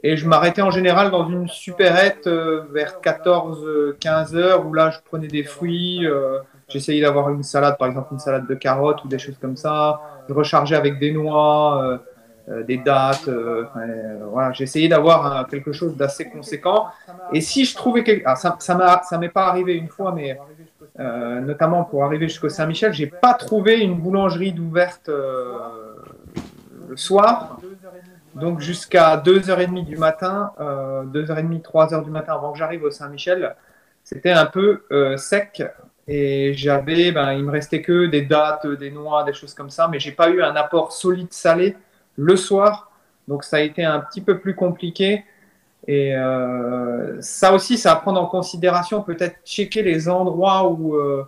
Et 0.05 0.17
je 0.17 0.27
m'arrêtais 0.27 0.63
en 0.63 0.73
général 0.73 1.13
dans 1.13 1.29
une 1.29 1.47
supérette 1.47 2.27
vers 2.27 2.97
14-15 3.01 4.35
heures 4.35 4.67
où 4.67 4.75
là 4.75 4.91
je 4.91 4.99
prenais 5.09 5.29
des 5.29 5.45
fruits. 5.45 6.05
J'essayais 6.69 7.03
d'avoir 7.03 7.31
une 7.31 7.45
salade, 7.45 7.79
par 7.79 7.87
exemple 7.87 8.09
une 8.11 8.19
salade 8.19 8.49
de 8.49 8.55
carottes 8.57 9.05
ou 9.05 9.09
des 9.09 9.21
choses 9.21 9.39
comme 9.41 9.57
ça. 9.57 10.01
Je 10.29 10.35
rechargeais 10.35 10.75
avec 10.75 10.99
des 10.99 11.13
noix, 11.13 12.01
des 12.49 12.79
dattes. 12.79 13.29
euh, 13.29 13.65
euh, 13.77 14.19
voilà, 14.31 14.53
j'essayais 14.53 14.89
d'avoir 14.89 15.37
euh, 15.41 15.45
quelque 15.45 15.73
chose 15.73 15.97
d'assez 15.97 16.29
conséquent. 16.29 16.89
Et 17.31 17.41
si 17.41 17.65
je 17.65 17.75
trouvais 17.75 18.03
quelque... 18.05 18.23
ah, 18.27 18.37
ça, 18.37 18.57
ça 18.61 19.19
m'est 19.19 19.29
pas 19.29 19.47
arrivé 19.47 19.75
une 19.75 19.89
fois, 19.89 20.13
mais 20.13 20.39
euh, 21.01 21.41
notamment 21.41 21.85
pour 21.85 22.05
arriver 22.05 22.29
jusqu'au 22.29 22.49
Saint-Michel, 22.49 22.93
j'ai 22.93 23.07
pas 23.07 23.35
trouvé 23.35 23.81
une 23.81 23.95
boulangerie 23.99 24.53
d'ouverte 24.53 25.09
euh, 25.09 25.95
le 26.89 26.97
soir. 26.97 27.59
Donc 28.35 28.61
jusqu'à 28.61 29.17
2h30 29.17 29.85
du 29.85 29.97
matin, 29.97 30.53
euh, 30.61 31.05
2h30, 31.05 31.63
3h 31.63 32.05
du 32.05 32.11
matin 32.11 32.35
avant 32.35 32.53
que 32.53 32.59
j'arrive 32.59 32.83
au 32.85 32.91
Saint-Michel, 32.91 33.55
c'était 34.05 34.33
un 34.33 34.47
peu 34.47 34.83
euh, 34.91 35.17
sec. 35.17 35.63
Et 36.09 36.53
j'avais, 36.55 37.13
ben, 37.13 37.33
il 37.35 37.45
me 37.45 37.51
restait 37.51 37.81
que 37.81 38.07
des 38.07 38.23
dattes, 38.23 38.67
des 38.67 38.91
noix, 38.91 39.23
des 39.23 39.33
choses 39.33 39.55
comme 39.55 39.71
ça, 39.71 39.87
mais 39.89 40.01
j'ai 40.01 40.13
pas 40.13 40.31
eu 40.31 40.43
un 40.43 40.57
apport 40.57 40.93
solide 40.93 41.33
salé 41.33 41.77
le 42.17 42.37
soir. 42.37 42.91
Donc 43.29 43.45
ça 43.45 43.57
a 43.57 43.61
été 43.61 43.85
un 43.85 44.01
petit 44.01 44.21
peu 44.21 44.39
plus 44.39 44.55
compliqué. 44.55 45.25
Et 45.89 46.15
euh, 46.17 47.21
ça 47.21 47.53
aussi, 47.53 47.77
ça 47.77 47.93
à 47.93 47.97
prendre 47.97 48.21
en 48.21 48.27
considération, 48.27 49.03
peut-être 49.03 49.37
checker 49.45 49.83
les 49.83 50.09
endroits 50.09 50.69
où 50.69 50.95
euh, 50.95 51.25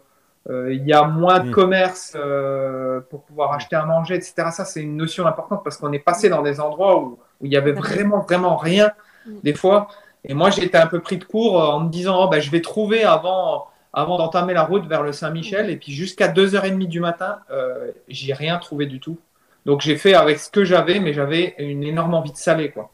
euh, 0.51 0.73
il 0.73 0.87
y 0.87 0.93
a 0.93 1.05
moins 1.05 1.41
de 1.41 1.49
Mm. 1.49 1.53
commerce 1.53 2.13
euh, 2.15 3.01
pour 3.11 3.23
pouvoir 3.23 3.53
acheter 3.53 3.77
à 3.77 3.85
manger, 3.85 4.15
etc. 4.15 4.35
Ça, 4.53 4.65
c'est 4.65 4.83
une 4.83 4.97
notion 4.97 5.27
importante 5.27 5.65
parce 5.65 5.77
qu'on 5.79 5.93
est 5.93 5.99
passé 5.99 6.29
dans 6.29 6.43
des 6.43 6.61
endroits 6.61 7.01
où, 7.01 7.19
où 7.41 7.47
il 7.47 7.53
y 7.53 7.57
avait 7.57 7.73
vraiment, 7.73 8.21
vraiment 8.21 8.57
rien 8.57 8.93
Mm. 9.27 9.31
des 9.43 9.55
fois. 9.55 9.89
Et 10.25 10.35
moi, 10.35 10.51
été 10.51 10.77
un 10.77 10.87
peu 10.87 11.01
pris 11.01 11.19
de 11.19 11.25
court 11.25 11.57
en 11.57 11.81
me 11.81 11.91
disant, 11.91 12.25
oh, 12.25 12.29
ben, 12.29 12.41
je 12.41 12.51
vais 12.51 12.61
trouver 12.61 13.05
avant, 13.05 13.67
avant 13.93 14.17
d'entamer 14.19 14.55
la 14.55 14.65
route 14.65 14.87
vers 14.87 15.03
le 15.03 15.13
Saint-Michel. 15.13 15.71
Et 15.71 15.77
puis 15.77 15.93
jusqu'à 15.93 16.29
2h30 16.29 16.87
du 16.89 17.01
matin, 17.01 17.39
euh, 17.51 17.91
j'ai 18.09 18.33
rien 18.33 18.59
trouvé 18.59 18.87
du 18.87 19.01
tout. 19.01 19.19
Donc 19.67 19.81
j'ai 19.81 19.97
fait 19.97 20.15
avec 20.15 20.39
ce 20.39 20.51
que 20.51 20.65
j'avais, 20.65 21.01
mais 21.01 21.15
j'avais 21.15 21.55
une 21.59 21.83
énorme 21.83 22.15
envie 22.15 22.33
de 22.33 22.37
saler, 22.37 22.71
quoi. 22.71 22.91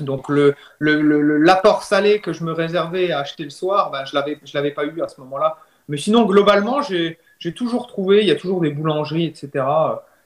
Donc 0.00 0.26
l'apport 0.80 1.84
salé 1.84 2.20
que 2.20 2.32
je 2.32 2.44
me 2.44 2.52
réservais 2.52 3.12
à 3.12 3.20
acheter 3.20 3.44
le 3.44 3.50
soir, 3.50 3.90
ben, 3.90 4.04
je 4.04 4.14
l'avais, 4.14 4.38
l'avais 4.52 4.72
pas 4.72 4.84
eu 4.84 5.02
à 5.02 5.08
ce 5.08 5.20
moment-là. 5.20 5.58
Mais 5.88 5.96
sinon, 5.96 6.24
globalement, 6.24 6.82
j'ai, 6.82 7.18
j'ai 7.38 7.52
toujours 7.52 7.86
trouvé, 7.86 8.22
il 8.22 8.26
y 8.26 8.30
a 8.30 8.36
toujours 8.36 8.60
des 8.60 8.70
boulangeries, 8.70 9.26
etc. 9.26 9.64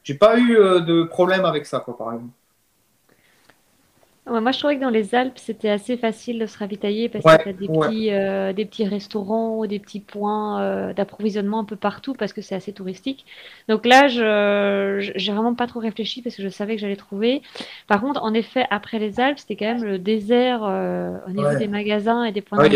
J'ai 0.05 0.15
pas 0.15 0.39
eu 0.39 0.57
euh, 0.57 0.81
de 0.81 1.03
problème 1.03 1.45
avec 1.45 1.67
ça, 1.67 1.81
quoi, 1.81 1.97
par 1.99 2.13
exemple. 2.15 2.33
Ouais, 4.31 4.41
moi, 4.41 4.53
je 4.53 4.59
trouvais 4.59 4.77
que 4.77 4.81
dans 4.81 4.91
les 4.91 5.15
Alpes, 5.15 5.39
c'était 5.39 5.71
assez 5.71 5.97
facile 5.97 6.39
de 6.39 6.47
se 6.47 6.59
ravitailler 6.59 7.09
parce 7.09 7.25
Ouais, 7.25 7.39
que 7.39 7.39
tu 7.39 7.49
as 7.49 7.53
des 7.53 7.69
ouais. 7.69 7.89
petits, 7.89 8.13
euh, 8.13 8.53
des 8.53 8.65
petits 8.67 8.85
restaurants, 8.87 9.65
des 9.67 9.79
petits 9.79 10.01
points 10.01 10.61
euh, 10.61 10.93
d'approvisionnement 10.93 11.61
un 11.61 11.65
peu 11.65 11.77
partout 11.77 12.13
parce 12.15 12.33
que 12.33 12.43
c'est 12.43 12.55
assez 12.55 12.73
touristique. 12.73 13.25
Donc 13.69 13.87
là, 13.87 14.09
je, 14.09 15.13
j'ai 15.17 15.33
vraiment 15.33 15.55
pas 15.55 15.67
trop 15.67 15.81
réfléchi 15.81 16.21
parce 16.23 16.37
que 16.37 16.43
je 16.43 16.49
savais 16.49 16.75
que 16.77 16.81
j'allais 16.81 16.97
trouver. 16.97 17.43
Par 17.87 18.01
contre, 18.01 18.23
en 18.23 18.35
effet, 18.35 18.67
après 18.71 18.99
les 18.99 19.19
Alpes, 19.21 19.39
c'était 19.39 19.57
quand 19.57 19.75
même 19.75 19.85
le 19.85 19.99
désert 19.99 20.63
euh, 20.65 21.19
au 21.27 21.31
niveau 21.31 21.55
des 21.57 21.69
magasins 21.69 22.25
et 22.25 22.33
des 22.33 22.43
points 22.43 22.59
Ouais, 22.59 22.69
il 22.69 22.75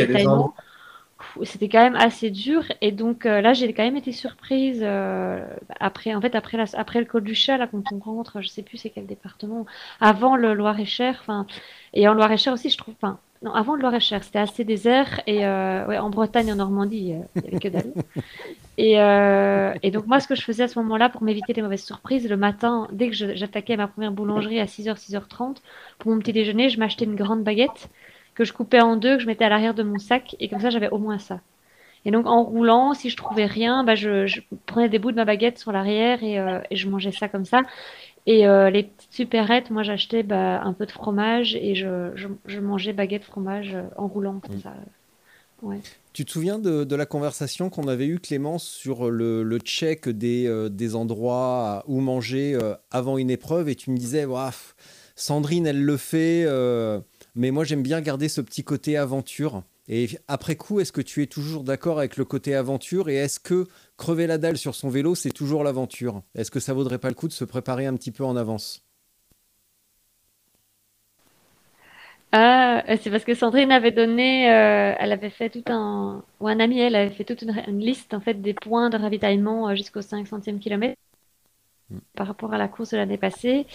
C'était 1.44 1.68
quand 1.68 1.82
même 1.82 1.96
assez 1.96 2.30
dur. 2.30 2.64
Et 2.80 2.92
donc 2.92 3.26
euh, 3.26 3.40
là 3.40 3.52
j'ai 3.52 3.72
quand 3.72 3.82
même 3.82 3.96
été 3.96 4.12
surprise 4.12 4.80
euh, 4.82 5.44
après 5.80 6.14
en 6.14 6.20
fait 6.20 6.34
après 6.34 6.56
la, 6.56 6.64
après 6.74 7.00
le 7.00 7.06
col 7.06 7.24
du 7.24 7.34
Chat 7.34 7.56
là 7.58 7.66
quand 7.66 7.82
on 7.92 7.98
rentre 7.98 8.40
je 8.40 8.48
sais 8.48 8.62
plus 8.62 8.78
c'est 8.78 8.90
quel 8.90 9.06
département 9.06 9.66
avant 10.00 10.36
le 10.36 10.54
Loir-et-Cher 10.54 11.18
enfin 11.20 11.46
et 11.94 12.08
en 12.08 12.14
Loir-et-Cher 12.14 12.52
aussi 12.52 12.70
je 12.70 12.76
trouve 12.76 12.94
enfin 13.00 13.18
non 13.42 13.52
avant 13.52 13.74
le 13.74 13.82
Loir-et-Cher 13.82 14.22
c'était 14.22 14.38
assez 14.38 14.64
désert 14.64 15.20
et 15.26 15.46
euh, 15.46 15.86
ouais 15.86 15.98
en 15.98 16.10
Bretagne 16.10 16.48
et 16.48 16.52
en 16.52 16.56
Normandie 16.56 17.14
il 17.36 17.44
y 17.44 17.48
avait 17.48 17.58
que 17.58 17.68
dalle. 17.68 17.92
Et, 18.78 18.94
et 18.94 19.90
donc 19.90 20.06
moi 20.06 20.18
ce 20.18 20.26
que 20.26 20.34
je 20.34 20.40
faisais 20.40 20.62
à 20.62 20.68
ce 20.68 20.78
moment-là 20.78 21.10
pour 21.10 21.22
m'éviter 21.22 21.52
les 21.52 21.60
mauvaises 21.60 21.84
surprises 21.84 22.26
le 22.26 22.38
matin 22.38 22.88
dès 22.90 23.10
que 23.10 23.14
j'attaquais 23.14 23.76
ma 23.76 23.86
première 23.86 24.12
boulangerie 24.12 24.60
à 24.60 24.64
6h 24.64 24.96
6h30 24.96 25.58
pour 25.98 26.10
mon 26.10 26.18
petit 26.18 26.32
déjeuner 26.32 26.70
je 26.70 26.78
m'achetais 26.80 27.04
une 27.04 27.14
grande 27.14 27.44
baguette 27.44 27.90
que 28.34 28.44
je 28.44 28.52
coupais 28.52 28.80
en 28.80 28.96
deux, 28.96 29.16
que 29.16 29.22
je 29.22 29.26
mettais 29.26 29.44
à 29.44 29.48
l'arrière 29.48 29.74
de 29.74 29.82
mon 29.82 29.98
sac, 29.98 30.36
et 30.40 30.48
comme 30.48 30.60
ça 30.60 30.70
j'avais 30.70 30.88
au 30.88 30.98
moins 30.98 31.18
ça. 31.18 31.40
Et 32.04 32.10
donc 32.10 32.26
en 32.26 32.42
roulant, 32.42 32.94
si 32.94 33.10
je 33.10 33.16
trouvais 33.16 33.46
rien, 33.46 33.84
bah, 33.84 33.94
je, 33.94 34.26
je 34.26 34.40
prenais 34.66 34.88
des 34.88 34.98
bouts 34.98 35.12
de 35.12 35.16
ma 35.16 35.24
baguette 35.24 35.58
sur 35.58 35.70
l'arrière 35.70 36.22
et, 36.24 36.38
euh, 36.38 36.58
et 36.70 36.76
je 36.76 36.88
mangeais 36.88 37.12
ça 37.12 37.28
comme 37.28 37.44
ça. 37.44 37.60
Et 38.26 38.46
euh, 38.46 38.70
les 38.70 38.84
petites 38.84 39.12
supérettes, 39.12 39.70
moi 39.70 39.82
j'achetais 39.82 40.22
bah, 40.22 40.60
un 40.62 40.72
peu 40.72 40.86
de 40.86 40.92
fromage 40.92 41.54
et 41.54 41.74
je, 41.74 42.10
je, 42.16 42.28
je 42.46 42.60
mangeais 42.60 42.92
baguette 42.92 43.24
fromage 43.24 43.74
euh, 43.74 43.82
en 43.96 44.08
roulant 44.08 44.40
comme 44.40 44.56
Mm. 44.56 44.62
ça. 44.62 44.74
Ouais. 45.62 45.78
Tu 46.12 46.24
te 46.24 46.32
souviens 46.32 46.58
de, 46.58 46.82
de 46.82 46.96
la 46.96 47.06
conversation 47.06 47.70
qu'on 47.70 47.86
avait 47.86 48.06
eue, 48.06 48.18
Clémence, 48.18 48.64
sur 48.64 49.08
le, 49.08 49.44
le 49.44 49.58
check 49.58 50.08
des, 50.08 50.48
euh, 50.48 50.68
des 50.68 50.96
endroits 50.96 51.84
où 51.86 52.00
manger 52.00 52.58
avant 52.90 53.16
une 53.16 53.30
épreuve? 53.30 53.68
Et 53.68 53.76
tu 53.76 53.92
me 53.92 53.96
disais, 53.96 54.26
pff, 54.26 54.74
Sandrine, 55.14 55.66
elle 55.66 55.82
le 55.82 55.96
fait, 55.96 56.44
mais 57.34 57.50
moi 57.50 57.64
j'aime 57.64 57.82
bien 57.82 58.00
garder 58.00 58.28
ce 58.28 58.40
petit 58.40 58.64
côté 58.64 58.96
aventure. 58.96 59.62
Et 59.88 60.08
après 60.28 60.56
coup, 60.56 60.80
est-ce 60.80 60.92
que 60.92 61.00
tu 61.00 61.22
es 61.22 61.26
toujours 61.26 61.64
d'accord 61.64 61.98
avec 61.98 62.16
le 62.16 62.24
côté 62.24 62.54
aventure 62.54 63.08
Et 63.08 63.16
est-ce 63.16 63.40
que 63.40 63.66
crever 63.96 64.26
la 64.26 64.38
dalle 64.38 64.56
sur 64.56 64.74
son 64.74 64.88
vélo, 64.88 65.14
c'est 65.14 65.30
toujours 65.30 65.64
l'aventure? 65.64 66.22
Est-ce 66.34 66.50
que 66.50 66.60
ça 66.60 66.72
vaudrait 66.72 66.98
pas 66.98 67.08
le 67.08 67.14
coup 67.14 67.28
de 67.28 67.32
se 67.32 67.44
préparer 67.44 67.86
un 67.86 67.94
petit 67.96 68.12
peu 68.12 68.24
en 68.24 68.36
avance? 68.36 68.84
Ah, 72.34 72.82
euh, 72.88 72.96
c'est 73.00 73.10
parce 73.10 73.24
que 73.24 73.34
Sandrine 73.34 73.70
avait 73.72 73.90
donné, 73.90 74.50
euh, 74.50 74.94
elle 74.98 75.12
avait 75.12 75.28
fait 75.28 75.50
tout 75.50 75.62
un, 75.70 76.24
ou 76.40 76.48
un 76.48 76.60
ami, 76.60 76.80
elle 76.80 76.96
avait 76.96 77.14
fait 77.14 77.24
toute 77.24 77.42
une, 77.42 77.78
liste 77.78 78.14
en 78.14 78.20
fait 78.20 78.40
des 78.40 78.54
points 78.54 78.88
de 78.88 78.96
ravitaillement 78.96 79.68
euh, 79.68 79.74
jusqu'au 79.74 80.00
500e 80.00 80.58
kilomètre. 80.58 80.96
Par 82.16 82.26
rapport 82.26 82.52
à 82.54 82.58
la 82.58 82.68
course 82.68 82.90
de 82.90 82.96
l'année 82.96 83.18
passée. 83.18 83.66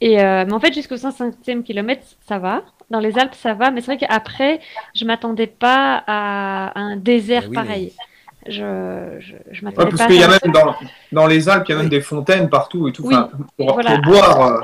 Et 0.00 0.20
euh, 0.22 0.44
mais 0.46 0.52
en 0.52 0.60
fait 0.60 0.72
jusqu'au 0.74 0.96
500e 0.96 1.62
kilomètre 1.62 2.04
ça 2.26 2.38
va. 2.38 2.64
Dans 2.90 3.00
les 3.00 3.18
Alpes 3.18 3.34
ça 3.34 3.54
va, 3.54 3.70
mais 3.70 3.80
c'est 3.80 3.96
vrai 3.96 3.98
qu'après 3.98 4.60
je 4.94 5.04
m'attendais 5.04 5.46
pas 5.48 6.02
à 6.06 6.78
un 6.78 6.96
désert 6.96 7.44
Eh 7.44 7.48
oui, 7.48 7.54
pareil. 7.54 7.92
Je, 8.46 9.16
je, 9.20 9.34
je 9.50 9.62
Ouais, 9.62 9.62
m'attendais 9.62 9.90
parce 9.90 10.02
pas 10.02 10.06
qu'il 10.06 10.16
y 10.16 10.22
a 10.22 10.28
même 10.28 10.52
dans, 10.52 10.74
dans 11.12 11.26
les 11.26 11.48
Alpes, 11.48 11.64
il 11.68 11.72
y 11.72 11.74
a 11.74 11.78
même 11.78 11.86
Oui. 11.86 11.90
des 11.90 12.00
fontaines 12.00 12.48
partout 12.48 12.88
et 12.88 12.92
tout. 12.92 13.04
Oui, 13.04 13.14
Enfin, 13.14 13.30
pour, 13.56 13.72
voilà. 13.74 13.90
pour 13.90 13.98
boire, 13.98 14.40
euh, 14.40 14.60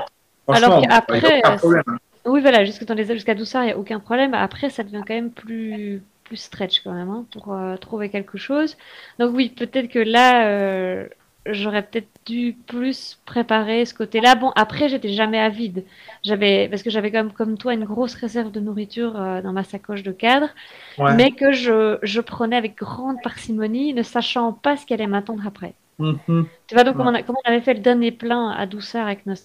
Alors 0.47 0.81
qu'après, 0.81 1.41
euh, 1.45 1.57
problème. 1.57 1.83
Oui, 2.25 2.41
voilà, 2.41 2.63
jusque 2.65 2.85
dans 2.85 2.93
les 2.93 3.05
jusqu'à 3.05 3.35
Doussard, 3.35 3.63
il 3.63 3.67
n'y 3.67 3.71
a 3.73 3.77
aucun 3.77 3.99
problème. 3.99 4.33
Après, 4.33 4.69
ça 4.69 4.83
devient 4.83 5.03
quand 5.05 5.13
même 5.13 5.31
plus, 5.31 6.01
plus 6.23 6.37
stretch 6.37 6.81
quand 6.83 6.93
même 6.93 7.09
hein, 7.09 7.25
pour 7.31 7.53
euh, 7.53 7.75
trouver 7.77 8.09
quelque 8.09 8.37
chose. 8.37 8.77
Donc 9.19 9.35
oui, 9.35 9.49
peut-être 9.49 9.89
que 9.89 9.99
là, 9.99 10.47
euh, 10.47 11.07
j'aurais 11.45 11.83
peut-être 11.83 12.07
dû 12.25 12.55
plus 12.67 13.19
préparer 13.25 13.85
ce 13.85 13.93
côté-là. 13.93 14.35
Bon, 14.35 14.51
après, 14.55 14.89
j'étais 14.89 15.09
jamais 15.09 15.39
avide. 15.39 15.83
J'avais, 16.23 16.67
parce 16.69 16.83
que 16.83 16.89
j'avais 16.89 17.09
même, 17.11 17.31
comme 17.31 17.57
toi, 17.57 17.73
une 17.73 17.85
grosse 17.85 18.15
réserve 18.15 18.51
de 18.51 18.59
nourriture 18.59 19.19
euh, 19.19 19.41
dans 19.41 19.51
ma 19.51 19.63
sacoche 19.63 20.03
de 20.03 20.11
cadre, 20.11 20.49
Ouais. 20.97 21.13
mais 21.15 21.31
que 21.31 21.51
je, 21.51 21.97
je 22.01 22.21
prenais 22.21 22.55
avec 22.55 22.77
grande 22.77 23.17
parcimonie, 23.21 23.93
ne 23.93 24.03
sachant 24.03 24.53
pas 24.53 24.77
ce 24.77 24.85
qui 24.85 24.93
allait 24.93 25.07
m'attendre 25.07 25.43
après. 25.45 25.73
Mhm. 25.99 26.47
Tu 26.67 26.75
vois, 26.75 26.83
donc, 26.83 26.95
comme 26.97 27.07
Ouais. 27.07 27.13
on, 27.13 27.15
a- 27.15 27.23
comme 27.23 27.35
on 27.45 27.49
avait 27.49 27.61
fait 27.61 27.73
le 27.73 27.79
dernier 27.81 28.11
plein 28.11 28.49
à 28.51 28.65
Doussard 28.65 29.05
avec 29.05 29.25
nos... 29.25 29.35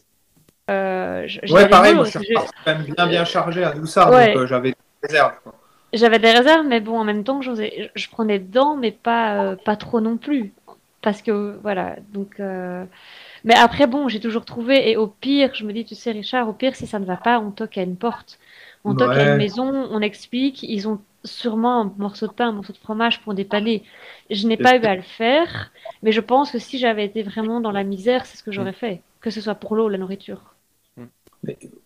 Euh, 0.71 1.27
Ouais, 1.51 1.69
pareil, 1.69 1.95
moi 1.95 2.05
je 2.05 2.19
suis 2.19 2.35
quand 2.35 2.45
même 2.67 2.83
bien, 2.83 3.07
bien 3.07 3.25
chargé 3.25 3.65
à 3.65 3.71
Ouais. 3.71 4.35
donc 4.35 4.37
euh, 4.37 4.47
j'avais 4.47 4.71
des 4.71 4.77
réserves. 5.09 5.33
J'avais 5.95 6.19
des 6.19 6.31
réserves, 6.31 6.67
mais 6.67 6.81
bon, 6.81 6.99
en 6.99 7.05
même 7.05 7.25
temps, 7.25 7.41
je, 7.41 7.51
prenais 8.11 8.39
dedans, 8.39 8.77
mais 8.77 8.93
pas, 8.93 9.57
pas 9.57 9.77
trop 9.77 10.01
non 10.01 10.19
plus. 10.19 10.53
Parce 11.03 11.23
que, 11.23 11.59
voilà, 11.63 11.97
donc... 12.13 12.41
euh, 12.41 12.85
Mais 13.45 13.55
après, 13.57 13.87
bon, 13.87 14.09
j'ai 14.09 14.21
toujours 14.21 14.45
trouvé, 14.45 14.91
et 14.91 14.97
au 14.97 15.09
pire, 15.09 15.55
je 15.55 15.65
me 15.65 15.73
dis, 15.73 15.85
tu 15.85 15.95
sais, 15.95 16.13
Richard, 16.13 16.49
au 16.49 16.53
pire, 16.55 16.77
si 16.77 16.87
ça 16.87 16.99
ne 17.01 17.05
va 17.07 17.17
pas, 17.17 17.41
on 17.41 17.51
toque 17.53 17.79
à 17.79 17.83
une 17.83 17.97
porte. 17.97 18.39
On 18.85 18.95
toque 18.95 19.17
à 19.19 19.23
une 19.25 19.37
maison, 19.37 19.67
on 19.91 20.01
explique, 20.01 20.63
ils 20.63 20.89
ont 20.89 21.01
sûrement 21.25 21.83
un 21.83 21.95
morceau 21.99 22.27
de 22.29 22.33
pain, 22.33 22.49
un 22.49 22.53
morceau 22.53 22.73
de 22.73 22.79
fromage 22.79 23.21
pour 23.23 23.35
dépanner. 23.35 23.85
Je 24.31 24.47
n'ai 24.47 24.57
pas 24.57 24.77
eu 24.77 24.85
à 24.85 24.95
le 24.97 25.03
faire, 25.03 25.73
mais 26.03 26.13
je 26.13 26.21
pense 26.21 26.53
que 26.53 26.59
si 26.59 26.79
j'avais 26.79 27.05
été 27.05 27.23
vraiment 27.23 27.61
dans 27.61 27.73
la 27.73 27.85
misère, 27.85 28.27
c'est 28.27 28.37
ce 28.39 28.43
que 28.43 28.53
j'aurais 28.53 28.73
fait, 28.73 29.03
que 29.21 29.31
ce 29.31 29.41
soit 29.41 29.57
pour 29.57 29.77
l'eau 29.77 29.87
ou 29.87 29.89
la 29.91 29.99
nourriture. 29.99 30.55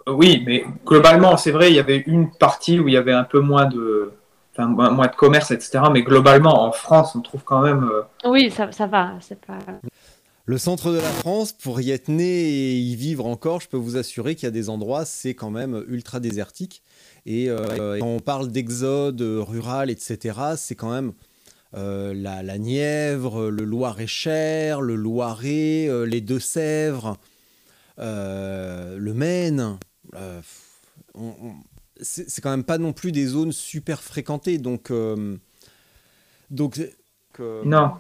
Oui, 0.07 0.43
mais 0.47 0.65
globalement, 0.85 1.37
c'est 1.37 1.51
vrai, 1.51 1.71
il 1.71 1.77
y 1.77 1.79
avait 1.79 1.99
une 2.07 2.31
partie 2.33 2.81
où 2.81 2.89
il 2.89 2.95
y 2.95 2.97
avait 2.97 3.13
un 3.13 3.25
peu 3.25 3.41
moins 3.41 3.67
de, 3.67 4.13
enfin, 4.53 4.67
moins 4.67 5.07
de 5.07 5.15
commerce, 5.17 5.51
etc. 5.51 5.81
Mais 5.93 6.03
globalement, 6.03 6.63
en 6.65 6.73
France, 6.73 7.15
on 7.15 7.21
trouve 7.21 7.43
quand 7.45 7.63
même. 7.63 7.85
euh, 7.85 8.29
Oui, 8.31 8.51
ça, 8.51 8.71
ça 8.73 8.87
va, 8.87 9.15
c'est 9.21 9.41
pas. 9.45 9.59
Le 10.45 10.59
centre 10.59 10.91
de 10.91 10.97
la 10.97 11.03
France, 11.03 11.53
pour 11.53 11.81
y 11.81 11.91
être 11.93 12.09
né 12.09 12.25
et 12.25 12.77
y 12.77 12.97
vivre 12.97 13.27
encore, 13.27 13.61
je 13.61 13.69
peux 13.69 13.77
vous 13.77 13.97
assurer 13.97 14.35
qu'il 14.35 14.45
y 14.45 14.49
a 14.49 14.51
des 14.53 14.69
endroits, 14.69 15.05
c'est 15.05 15.35
quand 15.35 15.51
même 15.51 15.85
ultra 15.89 16.19
désertique. 16.19 16.83
Et 17.27 17.49
euh, 17.49 17.99
quand 18.01 18.07
on 18.07 18.19
parle 18.19 18.49
d'exode 18.51 19.21
rural, 19.21 19.89
etc., 19.89 20.39
c'est 20.57 20.75
quand 20.75 20.91
même 20.91 21.13
euh, 21.75 22.13
la, 22.13 22.43
la 22.43 22.59
Nièvre, 22.59 23.49
le 23.51 23.65
Loir-et-Cher, 23.65 24.81
le 24.81 24.97
Loiret, 24.97 25.87
euh, 25.89 26.05
les 26.05 26.21
Deux-Sèvres, 26.21 27.17
euh, 28.01 28.97
le 28.99 29.15
Maine. 29.15 29.79
Euh, 30.17 30.41
on- 31.15 31.35
on- 31.43 31.55
c'est 32.03 32.41
quand 32.41 32.51
même 32.51 32.65
pas 32.65 32.79
non 32.79 32.93
plus 32.93 33.13
des 33.13 33.27
zones 33.27 33.53
super 33.53 34.03
fréquentées. 34.03 34.59
Donc, 34.59 34.91
euh, 34.91 35.37
donc 36.51 36.81
euh, 37.41 37.63
Non. 37.65 37.93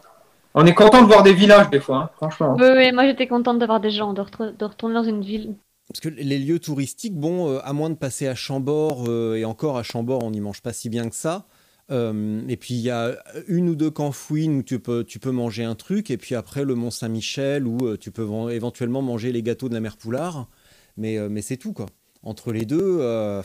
On 0.55 0.67
est 0.67 0.75
content 0.75 1.01
de 1.01 1.07
voir 1.07 1.23
des 1.23 1.33
villages 1.33 1.71
des 1.71 1.81
fois, 1.81 1.97
hein, 1.97 2.11
franchement. 2.17 2.57
Oui, 2.59 2.67
oui, 2.77 2.93
moi 2.93 3.07
j'étais 3.07 3.27
contente 3.27 3.59
d'avoir 3.59 3.81
des 3.81 3.91
gens, 3.91 4.13
de, 4.13 4.21
retre- 4.21 4.55
de 4.57 4.65
retourner 4.65 4.95
dans 4.95 5.05
une 5.05 5.23
ville. 5.23 5.55
Parce 5.89 6.01
que 6.01 6.09
les 6.11 6.39
lieux 6.39 6.59
touristiques, 6.59 7.17
bon, 7.17 7.51
euh, 7.51 7.59
à 7.65 7.73
moins 7.73 7.91
de 7.91 7.95
passer 7.95 8.29
à 8.29 8.35
Chambord, 8.35 9.07
euh, 9.09 9.37
et 9.37 9.45
encore 9.47 9.79
à 9.79 9.83
Chambord, 9.83 10.23
on 10.23 10.31
n'y 10.31 10.41
mange 10.41 10.61
pas 10.61 10.73
si 10.73 10.91
bien 10.91 11.09
que 11.09 11.15
ça. 11.17 11.47
Euh, 11.91 12.43
et 12.49 12.57
puis 12.57 12.75
il 12.75 12.81
y 12.81 12.91
a 12.91 13.17
une 13.49 13.69
ou 13.69 13.75
deux 13.75 13.91
campouines 13.91 14.59
où 14.59 14.63
tu 14.63 14.79
peux, 14.79 15.05
tu 15.05 15.19
peux 15.19 15.33
manger 15.33 15.65
un 15.65 15.75
truc, 15.75 16.11
et 16.11 16.17
puis 16.17 16.35
après 16.35 16.65
le 16.65 16.75
Mont 16.75 16.91
Saint-Michel 16.91 17.67
où 17.67 17.87
euh, 17.87 17.97
tu 17.99 18.11
peux 18.11 18.23
ven- 18.23 18.49
éventuellement 18.51 19.03
manger 19.03 19.33
les 19.33 19.43
gâteaux 19.43 19.69
de 19.69 19.75
la 19.75 19.81
mère 19.81 19.97
Poulard. 19.97 20.49
Mais, 20.97 21.19
euh, 21.19 21.29
mais 21.31 21.43
c'est 21.43 21.57
tout, 21.57 21.73
quoi. 21.73 21.87
Entre 22.23 22.53
les 22.53 22.65
deux, 22.67 22.99
euh, 23.01 23.43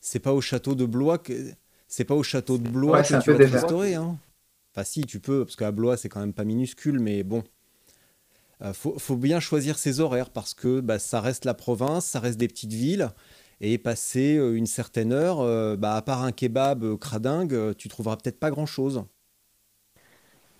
c'est 0.00 0.18
pas 0.20 0.32
au 0.32 0.40
château 0.40 0.74
de 0.74 0.86
Blois 0.86 1.18
que, 1.18 1.32
c'est 1.88 2.04
pas 2.04 2.14
au 2.14 2.22
château 2.22 2.58
de 2.58 2.68
Blois 2.68 2.98
Ouais, 2.98 3.02
que 3.02 3.22
tu 3.22 3.32
vas 3.32 3.38
te 3.38 3.50
restaurer. 3.52 3.94
Hein. 3.94 4.16
Enfin, 4.72 4.84
si, 4.84 5.02
tu 5.02 5.20
peux, 5.20 5.44
parce 5.44 5.56
qu'à 5.56 5.72
Blois, 5.72 5.96
c'est 5.96 6.08
quand 6.08 6.20
même 6.20 6.32
pas 6.32 6.44
minuscule, 6.44 7.00
mais 7.00 7.22
bon. 7.22 7.42
Euh, 8.62 8.72
faut, 8.74 8.98
faut 8.98 9.16
bien 9.16 9.40
choisir 9.40 9.78
ses 9.78 10.00
horaires 10.00 10.30
parce 10.30 10.52
que 10.54 10.80
bah, 10.80 10.98
ça 10.98 11.20
reste 11.20 11.44
la 11.46 11.54
province, 11.54 12.04
ça 12.04 12.20
reste 12.20 12.38
des 12.38 12.48
petites 12.48 12.72
villes. 12.72 13.10
Et 13.62 13.76
passer 13.78 14.36
euh, 14.36 14.54
une 14.56 14.66
certaine 14.66 15.12
heure, 15.12 15.40
euh, 15.40 15.76
bah, 15.76 15.94
à 15.94 16.02
part 16.02 16.22
un 16.22 16.32
kebab 16.32 16.82
euh, 16.84 16.96
cradingue, 16.96 17.52
euh, 17.54 17.74
tu 17.76 17.88
trouveras 17.88 18.16
peut-être 18.16 18.38
pas 18.40 18.50
grand-chose. 18.50 19.04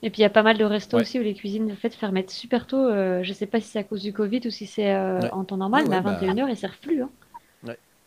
Et 0.02 0.08
puis 0.10 0.20
il 0.20 0.22
y 0.22 0.26
a 0.26 0.30
pas 0.30 0.42
mal 0.42 0.56
de 0.56 0.64
restos 0.64 0.96
Ouais. 0.96 1.02
aussi 1.02 1.18
où 1.18 1.22
les 1.22 1.34
cuisines 1.34 1.70
en 1.70 1.76
fait 1.76 1.94
ferment 1.94 2.22
super 2.28 2.66
tôt. 2.66 2.76
euh, 2.88 3.22
je 3.22 3.32
sais 3.34 3.46
pas 3.46 3.60
si 3.60 3.68
c'est 3.68 3.78
à 3.78 3.84
cause 3.84 4.02
du 4.02 4.12
Covid 4.14 4.40
ou 4.46 4.50
si 4.50 4.66
c'est 4.66 4.94
euh, 4.94 5.20
Ouais. 5.20 5.30
en 5.30 5.44
temps 5.44 5.58
normal, 5.58 5.84
Ouais, 5.84 5.88
mais 5.90 5.96
à 5.96 5.98
ouais, 5.98 6.04
bah. 6.04 6.20
21h 6.20 6.48
ils 6.50 6.56
servent 6.56 6.78
plus. 6.80 7.02
hein. 7.02 7.10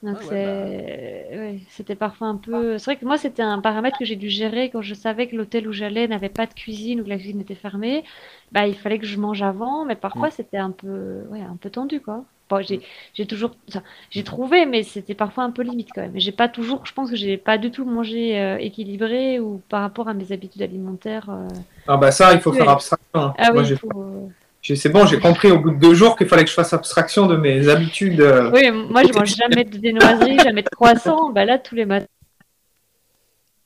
Donc 0.03 0.17
Ah 0.17 0.25
ouais, 0.25 0.37
c'est, 0.37 1.27
ouais, 1.31 1.61
c'était 1.69 1.95
parfois 1.95 2.27
un 2.27 2.37
peu. 2.37 2.77
C'est 2.77 2.85
vrai 2.91 2.97
que 2.99 3.05
moi 3.05 3.17
c'était 3.17 3.41
un 3.41 3.61
paramètre 3.61 3.97
que 3.97 4.05
j'ai 4.05 4.17
dû 4.17 4.29
gérer 4.29 4.69
quand 4.69 4.81
je 4.81 4.93
savais 4.93 5.27
que 5.29 5.35
l'hôtel 5.37 5.67
où 5.67 5.71
j'allais 5.73 6.07
n'avait 6.09 6.29
pas 6.29 6.45
de 6.45 6.53
cuisine 6.53 7.01
ou 7.01 7.05
que 7.05 7.09
la 7.09 7.17
cuisine 7.17 7.41
était 7.41 7.55
fermée. 7.55 8.03
Bah 8.51 8.67
il 8.67 8.75
fallait 8.77 8.99
que 8.99 9.05
je 9.05 9.17
mange 9.19 9.41
avant, 9.43 9.85
mais 9.85 9.95
parfois 9.95 10.29
Mm. 10.29 10.31
c'était 10.31 10.57
un 10.57 10.71
peu, 10.71 11.23
ouais, 11.29 11.41
un 11.41 11.55
peu 11.57 11.69
tendu 11.71 12.01
quoi. 12.01 12.25
Bon, 12.49 12.61
j'ai, 12.61 12.81
j'ai 13.13 13.25
toujours, 13.25 13.55
enfin, 13.69 13.81
j'ai 14.11 14.23
trouvé, 14.25 14.65
mais 14.65 14.83
c'était 14.83 15.15
parfois 15.15 15.45
un 15.45 15.51
peu 15.51 15.61
limite 15.63 15.93
quand 15.95 16.01
même. 16.01 16.19
J'ai 16.19 16.33
pas 16.33 16.49
toujours, 16.49 16.85
je 16.85 16.93
pense 16.93 17.09
que 17.09 17.15
j'ai 17.15 17.37
pas 17.37 17.57
du 17.57 17.71
tout 17.71 17.85
mangé 17.85 18.39
euh, 18.39 18.57
équilibré 18.59 19.39
ou 19.39 19.59
par 19.69 19.81
rapport 19.81 20.09
à 20.09 20.13
mes 20.13 20.31
habitudes 20.33 20.61
alimentaires. 20.61 21.29
euh, 21.29 21.47
Ah 21.87 21.97
bah 21.97 22.11
ça, 22.11 22.33
il 22.33 22.41
faut 22.41 22.53
faire 22.53 22.69
abstraction. 22.69 23.33
Ah 23.37 23.51
Moi, 23.51 23.63
oui, 23.63 23.63
j'ai- 23.63 23.77
faut, 23.79 24.33
c'est 24.63 24.89
bon, 24.89 25.05
j'ai 25.05 25.19
compris 25.19 25.51
au 25.51 25.59
bout 25.59 25.71
de 25.71 25.75
deux 25.79 25.93
jours 25.93 26.17
qu'il 26.17 26.27
fallait 26.27 26.43
que 26.43 26.49
je 26.49 26.55
fasse 26.55 26.73
abstraction 26.73 27.27
de 27.27 27.35
mes 27.35 27.67
habitudes. 27.67 28.21
euh, 28.21 28.49
Oui, 28.53 28.71
moi 28.71 29.03
je 29.03 29.13
mange 29.13 29.35
jamais 29.35 29.63
de 29.65 29.77
viennoiserie, 29.77 30.39
jamais 30.39 30.63
de 30.63 30.69
croissant. 30.69 31.31
Bah 31.31 31.45
là, 31.45 31.59
tous 31.59 31.75
les 31.75 31.85
matins, 31.85 32.07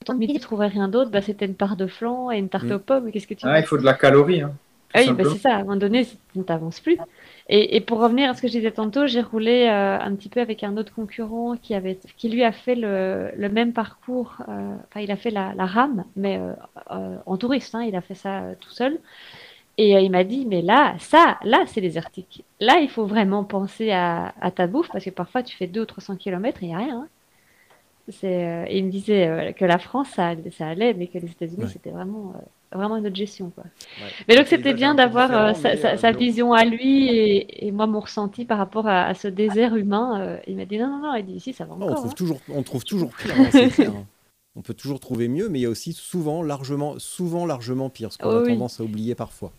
quand 0.06 0.14
midi, 0.14 0.34
tu 0.34 0.40
trouvais 0.40 0.66
rien 0.68 0.88
d'autre, 0.88 1.10
bah 1.10 1.20
c'était 1.22 1.46
une 1.46 1.54
part 1.54 1.76
de 1.76 1.86
flan 1.86 2.30
et 2.30 2.38
une 2.38 2.48
tarte 2.48 2.64
Mm. 2.64 2.72
aux 2.72 2.78
pommes. 2.78 3.12
Qu'est-ce 3.12 3.26
que 3.26 3.34
tu 3.34 3.46
ah, 3.46 3.60
il 3.60 3.66
faut 3.66 3.76
de 3.78 3.84
la 3.84 3.94
calorie. 3.94 4.40
hein, 4.42 4.52
Ah 4.94 5.00
oui, 5.00 5.12
bah 5.12 5.24
c'est 5.24 5.38
ça. 5.38 5.52
À 5.52 5.56
un 5.56 5.60
moment 5.64 5.76
donné, 5.76 6.06
on 6.34 6.42
t'avance 6.42 6.80
plus. 6.80 6.96
Et, 7.50 7.76
et 7.76 7.80
pour 7.80 7.98
revenir 8.00 8.30
à 8.30 8.34
ce 8.34 8.40
que 8.42 8.48
je 8.48 8.52
disais 8.54 8.70
tantôt, 8.70 9.06
j'ai 9.06 9.20
roulé 9.20 9.66
euh, 9.68 9.98
un 10.00 10.14
petit 10.16 10.28
peu 10.30 10.40
avec 10.40 10.64
un 10.64 10.76
autre 10.78 10.94
concurrent 10.94 11.56
qui 11.60 11.74
avait, 11.74 11.98
qui 12.16 12.28
lui 12.30 12.42
a 12.42 12.52
fait 12.52 12.74
le, 12.74 13.30
le 13.36 13.48
même 13.50 13.72
parcours. 13.72 14.36
euh, 14.48 14.74
Enfin, 14.88 15.00
il 15.00 15.10
a 15.10 15.16
fait 15.16 15.30
la, 15.30 15.52
la 15.54 15.66
rame, 15.66 16.04
mais 16.16 16.40
euh, 16.90 17.16
en 17.26 17.36
touriste. 17.36 17.74
hein, 17.74 17.82
il 17.82 17.94
a 17.94 18.00
fait 18.00 18.14
ça 18.14 18.42
tout 18.60 18.70
seul. 18.70 18.98
Et 19.80 19.96
euh, 19.96 20.00
il 20.00 20.10
m'a 20.10 20.24
dit, 20.24 20.44
mais 20.44 20.60
là, 20.60 20.96
ça, 20.98 21.38
là, 21.44 21.62
c'est 21.68 21.80
désertique. 21.80 22.44
Là, 22.60 22.80
il 22.80 22.88
faut 22.90 23.06
vraiment 23.06 23.44
penser 23.44 23.90
à, 23.92 24.34
à 24.40 24.50
ta 24.50 24.66
bouffe 24.66 24.88
parce 24.92 25.04
que 25.04 25.10
parfois, 25.10 25.42
tu 25.44 25.56
fais 25.56 25.66
200 25.68 25.82
ou 25.82 25.86
300 25.86 26.16
km 26.16 26.62
et 26.62 26.66
il 26.66 26.68
n'y 26.70 26.74
a 26.74 26.78
rien. 26.78 26.98
hein. 27.02 27.08
Euh, 28.24 28.64
et 28.68 28.78
il 28.78 28.86
me 28.86 28.90
disait 28.90 29.26
euh, 29.28 29.52
que 29.52 29.64
la 29.66 29.78
France, 29.78 30.08
ça, 30.16 30.32
ça 30.56 30.66
allait, 30.68 30.94
mais 30.94 31.06
que 31.08 31.18
les 31.18 31.30
États-Unis, 31.30 31.64
Ouais. 31.64 31.68
c'était 31.70 31.90
vraiment, 31.90 32.32
euh, 32.36 32.76
vraiment 32.76 32.96
une 32.96 33.06
autre 33.06 33.14
gestion. 33.14 33.50
Quoi. 33.54 33.64
Ouais. 33.64 34.10
Mais 34.26 34.34
donc 34.36 34.46
c'était 34.46 34.72
bien 34.72 34.94
d'avoir 34.94 35.54
sa, 35.54 36.12
vision 36.12 36.54
à 36.54 36.64
lui 36.64 37.06
et, 37.08 37.66
et 37.66 37.70
moi 37.70 37.86
mon 37.86 38.00
ressenti 38.00 38.46
par 38.46 38.56
rapport 38.56 38.86
à, 38.88 39.04
à 39.04 39.12
ce 39.14 39.28
désert 39.28 39.76
humain. 39.76 40.38
il 40.46 40.56
m'a 40.56 40.64
dit 40.64 40.78
non, 40.78 40.88
non, 40.88 40.98
non, 41.02 41.14
il 41.16 41.26
dit 41.26 41.34
ici 41.34 41.52
ça 41.52 41.66
va 41.66 41.74
Non, 41.76 41.82
on 41.82 41.84
encore. 41.90 41.96
trouve 41.96 42.10
hein. 42.10 42.14
toujours, 42.16 42.40
on 42.48 42.62
trouve 42.62 42.84
toujours 42.84 43.10
pire, 43.14 43.34
hein, 43.38 43.68
clair, 43.68 43.90
hein. 43.90 44.04
On 44.56 44.62
peut 44.62 44.74
toujours 44.74 44.98
trouver 45.00 45.28
mieux, 45.28 45.48
mais 45.50 45.58
il 45.60 45.62
y 45.62 45.66
a 45.66 45.70
aussi 45.70 45.92
souvent 45.92 46.42
largement, 46.42 46.98
souvent 46.98 47.44
largement 47.46 47.90
pire, 47.90 48.10
ce 48.10 48.16
qu'on 48.18 48.30
Oh 48.30 48.38
a 48.38 48.42
oui. 48.42 48.54
tendance 48.54 48.80
à 48.80 48.84
oublier 48.84 49.14
parfois. 49.14 49.52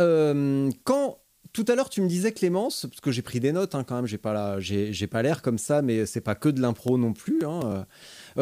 Euh, 0.00 0.70
quand 0.84 1.18
tout 1.52 1.64
à 1.68 1.74
l'heure 1.74 1.88
tu 1.88 2.00
me 2.02 2.08
disais 2.08 2.32
Clémence, 2.32 2.86
parce 2.88 3.00
que 3.00 3.10
j'ai 3.10 3.22
pris 3.22 3.40
des 3.40 3.52
notes 3.52 3.74
hein, 3.74 3.82
quand 3.82 3.96
même, 3.96 4.06
j'ai 4.06 4.18
pas 4.18 4.58
pas 5.10 5.22
l'air 5.22 5.42
comme 5.42 5.58
ça, 5.58 5.82
mais 5.82 6.06
c'est 6.06 6.20
pas 6.20 6.34
que 6.34 6.48
de 6.48 6.60
l'impro 6.60 6.98
non 6.98 7.12
plus. 7.12 7.44
hein, 7.44 7.60
euh. 7.64 7.84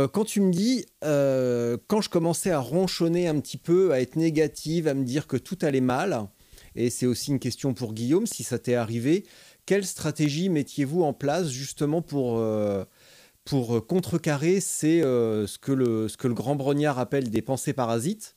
Euh, 0.02 0.08
quand 0.08 0.24
tu 0.24 0.40
me 0.40 0.52
dis, 0.52 0.84
quand 1.02 2.00
je 2.00 2.08
commençais 2.10 2.50
à 2.50 2.58
ronchonner 2.58 3.28
un 3.28 3.40
petit 3.40 3.58
peu, 3.58 3.92
à 3.92 4.00
être 4.00 4.16
négative, 4.16 4.88
à 4.88 4.94
me 4.94 5.04
dire 5.04 5.26
que 5.26 5.36
tout 5.36 5.58
allait 5.62 5.80
mal, 5.80 6.26
et 6.74 6.90
c'est 6.90 7.06
aussi 7.06 7.30
une 7.30 7.38
question 7.38 7.72
pour 7.72 7.94
Guillaume, 7.94 8.26
si 8.26 8.42
ça 8.42 8.58
t'est 8.58 8.74
arrivé, 8.74 9.24
quelle 9.64 9.86
stratégie 9.86 10.48
mettiez-vous 10.48 11.02
en 11.02 11.12
place 11.14 11.48
justement 11.48 12.02
pour, 12.02 12.44
pour 13.44 13.86
contrecarrer 13.86 14.60
c'est 14.60 15.00
ce, 15.00 15.58
que 15.58 15.72
le, 15.72 16.08
ce 16.08 16.16
que 16.16 16.28
le 16.28 16.34
grand 16.34 16.56
brognard 16.56 16.98
appelle 16.98 17.30
des 17.30 17.42
pensées 17.42 17.72
parasites 17.72 18.35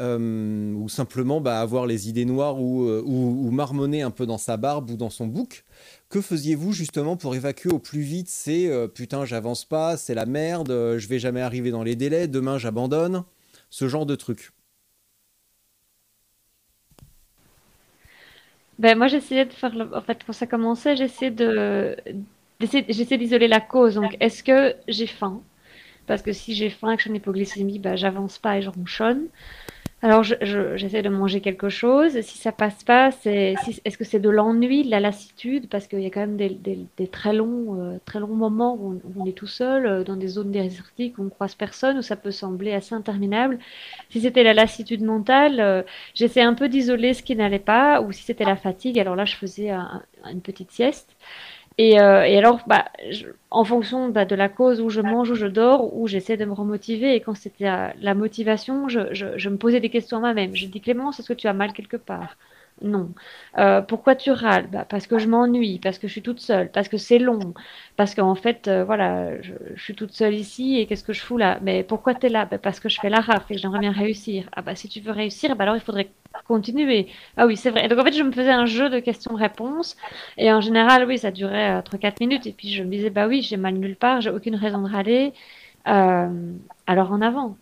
euh, 0.00 0.72
ou 0.74 0.88
simplement 0.88 1.40
bah, 1.40 1.60
avoir 1.60 1.86
les 1.86 2.08
idées 2.08 2.24
noires 2.24 2.60
ou, 2.60 2.84
euh, 2.88 3.02
ou, 3.04 3.46
ou 3.46 3.50
marmonner 3.50 4.02
un 4.02 4.10
peu 4.10 4.26
dans 4.26 4.38
sa 4.38 4.56
barbe 4.56 4.90
ou 4.90 4.96
dans 4.96 5.10
son 5.10 5.26
bouc. 5.26 5.64
Que 6.08 6.20
faisiez-vous 6.20 6.72
justement 6.72 7.16
pour 7.16 7.34
évacuer 7.34 7.70
au 7.70 7.78
plus 7.78 8.00
vite 8.00 8.28
ces 8.28 8.68
euh, 8.68 8.88
putain 8.88 9.24
j'avance 9.24 9.64
pas, 9.64 9.96
c'est 9.96 10.14
la 10.14 10.26
merde, 10.26 10.70
euh, 10.70 10.98
je 10.98 11.06
vais 11.08 11.18
jamais 11.18 11.40
arriver 11.42 11.70
dans 11.70 11.82
les 11.82 11.96
délais, 11.96 12.28
demain 12.28 12.58
j'abandonne, 12.58 13.24
ce 13.68 13.88
genre 13.88 14.06
de 14.06 14.16
truc. 14.16 14.52
Ben, 18.78 18.96
moi 18.96 19.08
j'essayais 19.08 19.44
de 19.44 19.52
faire, 19.52 19.74
le- 19.74 19.94
en 19.94 20.00
fait 20.00 20.22
quand 20.26 20.32
ça 20.32 20.46
commençait, 20.46 20.96
j'essayais 20.96 21.30
de, 21.30 21.96
j'essayais 22.60 23.18
d'isoler 23.18 23.46
la 23.46 23.60
cause. 23.60 23.96
Donc 23.96 24.16
est-ce 24.20 24.42
que 24.42 24.74
j'ai 24.88 25.06
faim? 25.06 25.42
Parce 26.06 26.22
que 26.22 26.32
si 26.32 26.54
j'ai 26.54 26.70
faim, 26.70 26.96
que 26.96 27.02
j'ai 27.02 27.10
une 27.10 27.16
hypoglycémie, 27.16 27.78
ben, 27.78 27.94
j'avance 27.94 28.38
pas 28.38 28.56
et 28.58 28.62
je 28.62 28.70
ronchonne. 28.70 29.26
Alors, 30.02 30.22
je, 30.22 30.34
je- 30.40 30.76
j'essaie 30.78 31.02
de 31.02 31.10
manger 31.10 31.42
quelque 31.42 31.68
chose. 31.68 32.18
Si 32.22 32.38
ça 32.38 32.52
passe 32.52 32.84
pas, 32.84 33.10
c'est, 33.10 33.56
si- 33.58 33.82
est-ce 33.84 33.98
que 33.98 34.04
c'est 34.04 34.18
de 34.18 34.30
l'ennui, 34.30 34.82
de 34.84 34.90
la 34.90 34.98
lassitude? 34.98 35.68
Parce 35.68 35.86
qu'il 35.88 36.00
y 36.00 36.06
a 36.06 36.10
quand 36.10 36.20
même 36.20 36.38
des, 36.38 36.48
des- 36.48 36.86
des 36.96 37.06
très 37.06 37.34
longs, 37.34 37.78
euh, 37.78 37.98
très 38.06 38.18
longs 38.18 38.28
moments 38.34 38.76
où 38.80 38.98
on, 39.18 39.26
est 39.26 39.32
tout 39.36 39.46
seul, 39.46 39.84
euh, 39.86 40.02
dans 40.02 40.16
des 40.16 40.28
zones 40.28 40.50
désertiques 40.52 41.18
où 41.18 41.24
on 41.24 41.28
croise 41.28 41.54
personne, 41.54 41.98
où 41.98 42.02
ça 42.02 42.16
peut 42.16 42.30
sembler 42.30 42.72
assez 42.72 42.94
interminable. 42.94 43.58
Si 44.10 44.22
c'était 44.22 44.42
la 44.42 44.54
lassitude 44.54 45.02
mentale, 45.02 45.60
euh, 45.60 45.82
j'essaie 46.14 46.40
un 46.42 46.54
peu 46.54 46.68
d'isoler 46.70 47.12
ce 47.12 47.22
qui 47.22 47.36
n'allait 47.36 47.58
pas, 47.58 48.00
ou 48.00 48.10
si 48.12 48.22
c'était 48.22 48.44
la 48.44 48.56
fatigue, 48.56 48.98
alors 48.98 49.16
là, 49.16 49.26
je 49.26 49.36
faisais 49.36 49.68
un- 49.70 50.02
un- 50.24 50.30
une 50.32 50.40
petite 50.40 50.70
sieste. 50.70 51.14
Et, 51.82 51.98
euh, 51.98 52.24
et 52.24 52.36
alors, 52.36 52.60
bah, 52.66 52.90
en 53.50 53.64
fonction 53.64 54.10
bah, 54.10 54.26
de 54.26 54.34
la 54.34 54.50
cause 54.50 54.82
où 54.82 54.90
je 54.90 55.00
mange, 55.00 55.30
où 55.30 55.34
je 55.34 55.46
dors, 55.46 55.96
où 55.96 56.06
j'essaie 56.06 56.36
de 56.36 56.44
me 56.44 56.52
remotiver, 56.52 57.14
et 57.14 57.22
quand 57.22 57.34
c'était 57.34 57.64
la, 57.64 58.14
motivation, 58.14 58.86
je 58.90 59.48
me 59.48 59.56
posais 59.56 59.80
des 59.80 59.88
questions 59.88 60.18
à 60.18 60.20
moi-même. 60.20 60.54
Je 60.54 60.66
dis, 60.66 60.82
Clémence, 60.82 61.18
est-ce 61.18 61.28
que 61.28 61.32
tu 61.32 61.48
as 61.48 61.54
mal 61.54 61.72
quelque 61.72 61.96
part? 61.96 62.36
Non. 62.82 63.12
Euh, 63.58 63.82
pourquoi 63.82 64.16
tu 64.16 64.30
râles? 64.30 64.68
Bah, 64.68 64.86
Parce 64.88 65.06
que 65.06 65.18
je 65.18 65.28
m'ennuie, 65.28 65.78
parce 65.78 65.98
que 65.98 66.06
je 66.08 66.12
suis 66.12 66.22
toute 66.22 66.40
seule, 66.40 66.70
parce 66.70 66.88
que 66.88 66.96
c'est 66.96 67.18
long, 67.18 67.52
parce 67.96 68.14
qu'en 68.14 68.34
fait, 68.34 68.68
euh, 68.68 68.84
voilà, 68.84 69.40
je, 69.42 69.52
suis 69.76 69.94
toute 69.94 70.12
seule 70.12 70.34
ici 70.34 70.78
et 70.78 70.86
qu'est-ce 70.86 71.04
que 71.04 71.12
je 71.12 71.20
fous 71.20 71.36
là? 71.36 71.58
Mais 71.62 71.82
pourquoi 71.84 72.14
tu 72.14 72.26
es 72.26 72.28
là? 72.30 72.46
Bah, 72.46 72.56
Parce 72.58 72.80
que 72.80 72.88
je 72.88 72.98
fais 72.98 73.10
la 73.10 73.20
raf 73.20 73.50
et 73.50 73.58
j'aimerais 73.58 73.80
bien 73.80 73.92
réussir. 73.92 74.48
Ah 74.56 74.62
bah 74.62 74.74
si 74.74 74.88
tu 74.88 75.00
veux 75.00 75.12
réussir, 75.12 75.56
bah 75.56 75.64
alors 75.64 75.76
il 75.76 75.82
faudrait 75.82 76.10
continuer. 76.48 77.08
Ah 77.36 77.46
oui, 77.46 77.56
c'est 77.56 77.70
vrai. 77.70 77.86
donc 77.88 77.98
en 77.98 78.04
fait, 78.04 78.12
je 78.12 78.22
me 78.22 78.32
faisais 78.32 78.50
un 78.50 78.66
jeu 78.66 78.88
de 78.88 78.98
questions-réponses 78.98 79.96
et 80.38 80.50
en 80.52 80.60
général, 80.62 81.04
oui, 81.06 81.18
ça 81.18 81.30
durait 81.30 81.78
euh, 81.78 81.82
3-4 81.82 82.20
minutes 82.20 82.46
et 82.46 82.52
puis 82.52 82.70
je 82.72 82.82
me 82.82 82.90
disais, 82.90 83.10
bah 83.10 83.26
oui, 83.28 83.42
j'ai 83.42 83.56
mal 83.58 83.74
nulle 83.74 83.96
part, 83.96 84.20
j'ai 84.22 84.30
aucune 84.30 84.54
raison 84.56 84.80
de 84.82 84.90
râler. 84.90 85.32
Alors 85.84 87.12
en 87.12 87.20
avant. 87.20 87.56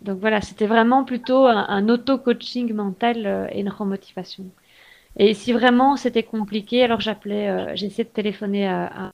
Donc 0.00 0.18
voilà, 0.20 0.40
c'était 0.40 0.66
vraiment 0.66 1.04
plutôt 1.04 1.46
un, 1.46 1.88
auto-coaching 1.88 2.72
mental 2.74 3.48
et 3.52 3.60
une 3.60 3.68
remotivation. 3.70 4.44
Et 5.16 5.34
si 5.34 5.52
vraiment 5.52 5.96
c'était 5.96 6.22
compliqué, 6.22 6.82
alors 6.82 7.00
j'appelais, 7.00 7.48
euh, 7.48 7.76
j'essayais 7.76 8.04
de 8.04 8.08
téléphoner 8.08 8.66
à, 8.66 9.12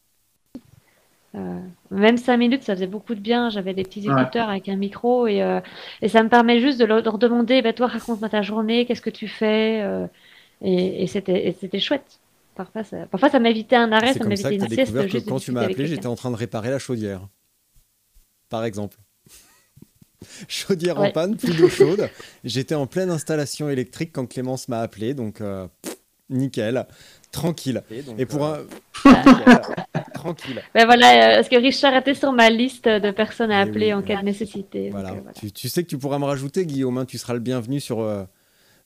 euh, 1.37 1.61
même 1.91 2.17
cinq 2.17 2.39
minutes, 2.39 2.63
ça 2.63 2.75
faisait 2.75 2.87
beaucoup 2.87 3.15
de 3.15 3.21
bien. 3.21 3.51
J'avais 3.51 3.75
des 3.75 3.85
petits 3.85 4.01
écouteurs 4.01 4.49
avec 4.49 4.69
un 4.69 4.77
micro 4.77 5.27
et, 5.27 5.43
euh, 5.43 5.61
et, 6.03 6.09
ça 6.09 6.23
me 6.23 6.29
permet 6.29 6.61
juste 6.61 6.81
de 6.81 6.85
leur, 6.85 7.19
demander, 7.19 7.63
bah, 7.63 7.73
toi, 7.73 7.87
raconte-moi 7.87 8.29
ta 8.29 8.43
journée, 8.43 8.87
qu'est-ce 8.87 9.03
que 9.03 9.11
tu 9.11 9.29
fais 9.29 9.85
Et, 10.63 11.03
et 11.03 11.07
c'était 11.07 11.81
chouette. 11.81 12.21
Parfois, 12.55 12.85
ça, 12.85 13.07
parfois, 13.07 13.29
ça 13.29 13.39
m'évitait 13.39 13.77
un 13.77 13.93
arrêt, 13.93 14.13
ça 14.13 14.25
m'évitait 14.25 14.57
une 14.57 14.69
sieste. 14.69 14.93
Que 15.09 15.19
quand 15.19 15.39
tu 15.39 15.53
m'as 15.53 15.63
appelé, 15.63 15.87
j'étais 15.87 16.07
en 16.07 16.17
train 16.17 16.31
de 16.31 16.37
réparer 16.37 16.71
la 16.71 16.79
chaudière, 16.79 17.29
par 18.49 18.65
exemple. 18.65 18.99
chaudière 20.49 21.01
en 21.01 21.11
panne, 21.11 21.37
plus 21.37 21.57
d'eau 21.57 21.69
chaude. 21.69 22.09
J'étais 22.45 22.75
en 22.75 22.87
pleine 22.87 23.11
installation 23.11 23.69
électrique 23.69 24.11
quand 24.13 24.27
Clémence 24.27 24.69
m'a 24.69 24.81
appelé, 24.81 25.15
donc 25.15 25.41
euh, 25.41 25.67
nickel, 26.29 26.87
tranquille. 27.33 27.83
Et, 28.19 28.27
pour 28.27 28.45
un. 28.45 28.59
Euh, 29.07 29.11
tranquille. 30.15 30.63
Ben 30.75 30.85
voilà, 30.85 31.33
euh, 31.33 31.35
parce 31.37 31.49
que 31.49 31.57
Richard 31.57 31.95
était 31.97 32.15
sur 32.15 32.33
ma 32.33 32.51
liste 32.51 32.89
de 32.89 33.11
personnes 33.11 33.51
à 33.51 33.65
eh 33.65 33.69
appeler 33.69 33.95
en 33.95 34.03
cas 34.03 34.21
de 34.21 34.25
nécessité. 34.25 34.91
Voilà. 34.91 35.15
Tu, 35.55 35.69
sais 35.69 35.83
que 35.83 35.89
tu 35.89 35.99
pourras 35.99 36.19
me 36.19 36.27
rajouter, 36.27 36.67
Guillaume, 36.67 36.99
hein, 36.99 37.07
tu 37.07 37.19
seras 37.19 37.35
le 37.35 37.41
bienvenu 37.41 37.81
sur. 37.81 38.07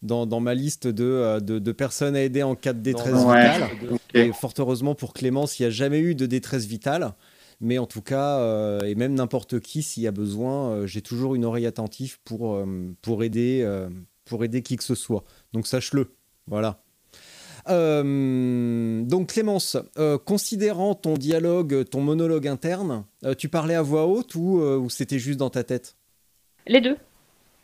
Dans, 0.02 0.26
dans, 0.26 0.40
ma 0.40 0.52
liste 0.52 0.86
de, 0.86 1.40
de, 1.40 1.72
personnes 1.72 2.14
à 2.14 2.20
aider 2.20 2.42
en 2.42 2.54
cas 2.54 2.74
de 2.74 2.80
détresse 2.80 3.14
vitale. 3.14 3.70
Et 4.12 4.32
fort 4.32 4.52
heureusement 4.58 4.94
pour 4.94 5.14
Clémence, 5.14 5.58
il 5.58 5.62
n'y 5.62 5.68
a 5.68 5.70
jamais 5.70 5.98
eu 5.98 6.14
de 6.14 6.26
détresse 6.26 6.66
vitale. 6.66 7.14
Mais 7.60 7.78
en 7.78 7.86
tout 7.86 8.02
cas, 8.02 8.38
euh, 8.38 8.80
et 8.80 8.94
même 8.94 9.14
n'importe 9.14 9.60
qui, 9.60 9.82
s'il 9.82 10.02
y 10.02 10.06
a 10.06 10.12
besoin, 10.12 10.70
euh, 10.70 10.86
j'ai 10.86 11.02
toujours 11.02 11.34
une 11.34 11.44
oreille 11.44 11.66
attentive 11.66 12.18
pour, 12.24 12.56
euh, 12.56 12.66
pour, 13.02 13.22
aider, 13.24 13.64
qui 14.62 14.76
que 14.76 14.84
ce 14.84 14.94
soit. 14.94 15.24
Donc 15.52 15.66
sache-le. 15.66 16.14
Voilà. 16.46 16.80
donc 17.66 19.28
Clémence, 19.32 19.78
considérant 20.26 20.94
ton 20.94 21.14
dialogue, 21.14 21.88
ton 21.88 22.02
monologue 22.02 22.46
interne, 22.46 23.04
tu 23.38 23.48
parlais 23.48 23.74
à 23.74 23.82
voix 23.82 24.06
haute 24.06 24.34
ou, 24.34 24.88
c'était 24.90 25.18
juste 25.18 25.38
dans 25.38 25.50
ta 25.50 25.64
tête? 25.64 25.96
Les 26.66 26.82
deux. 26.82 26.96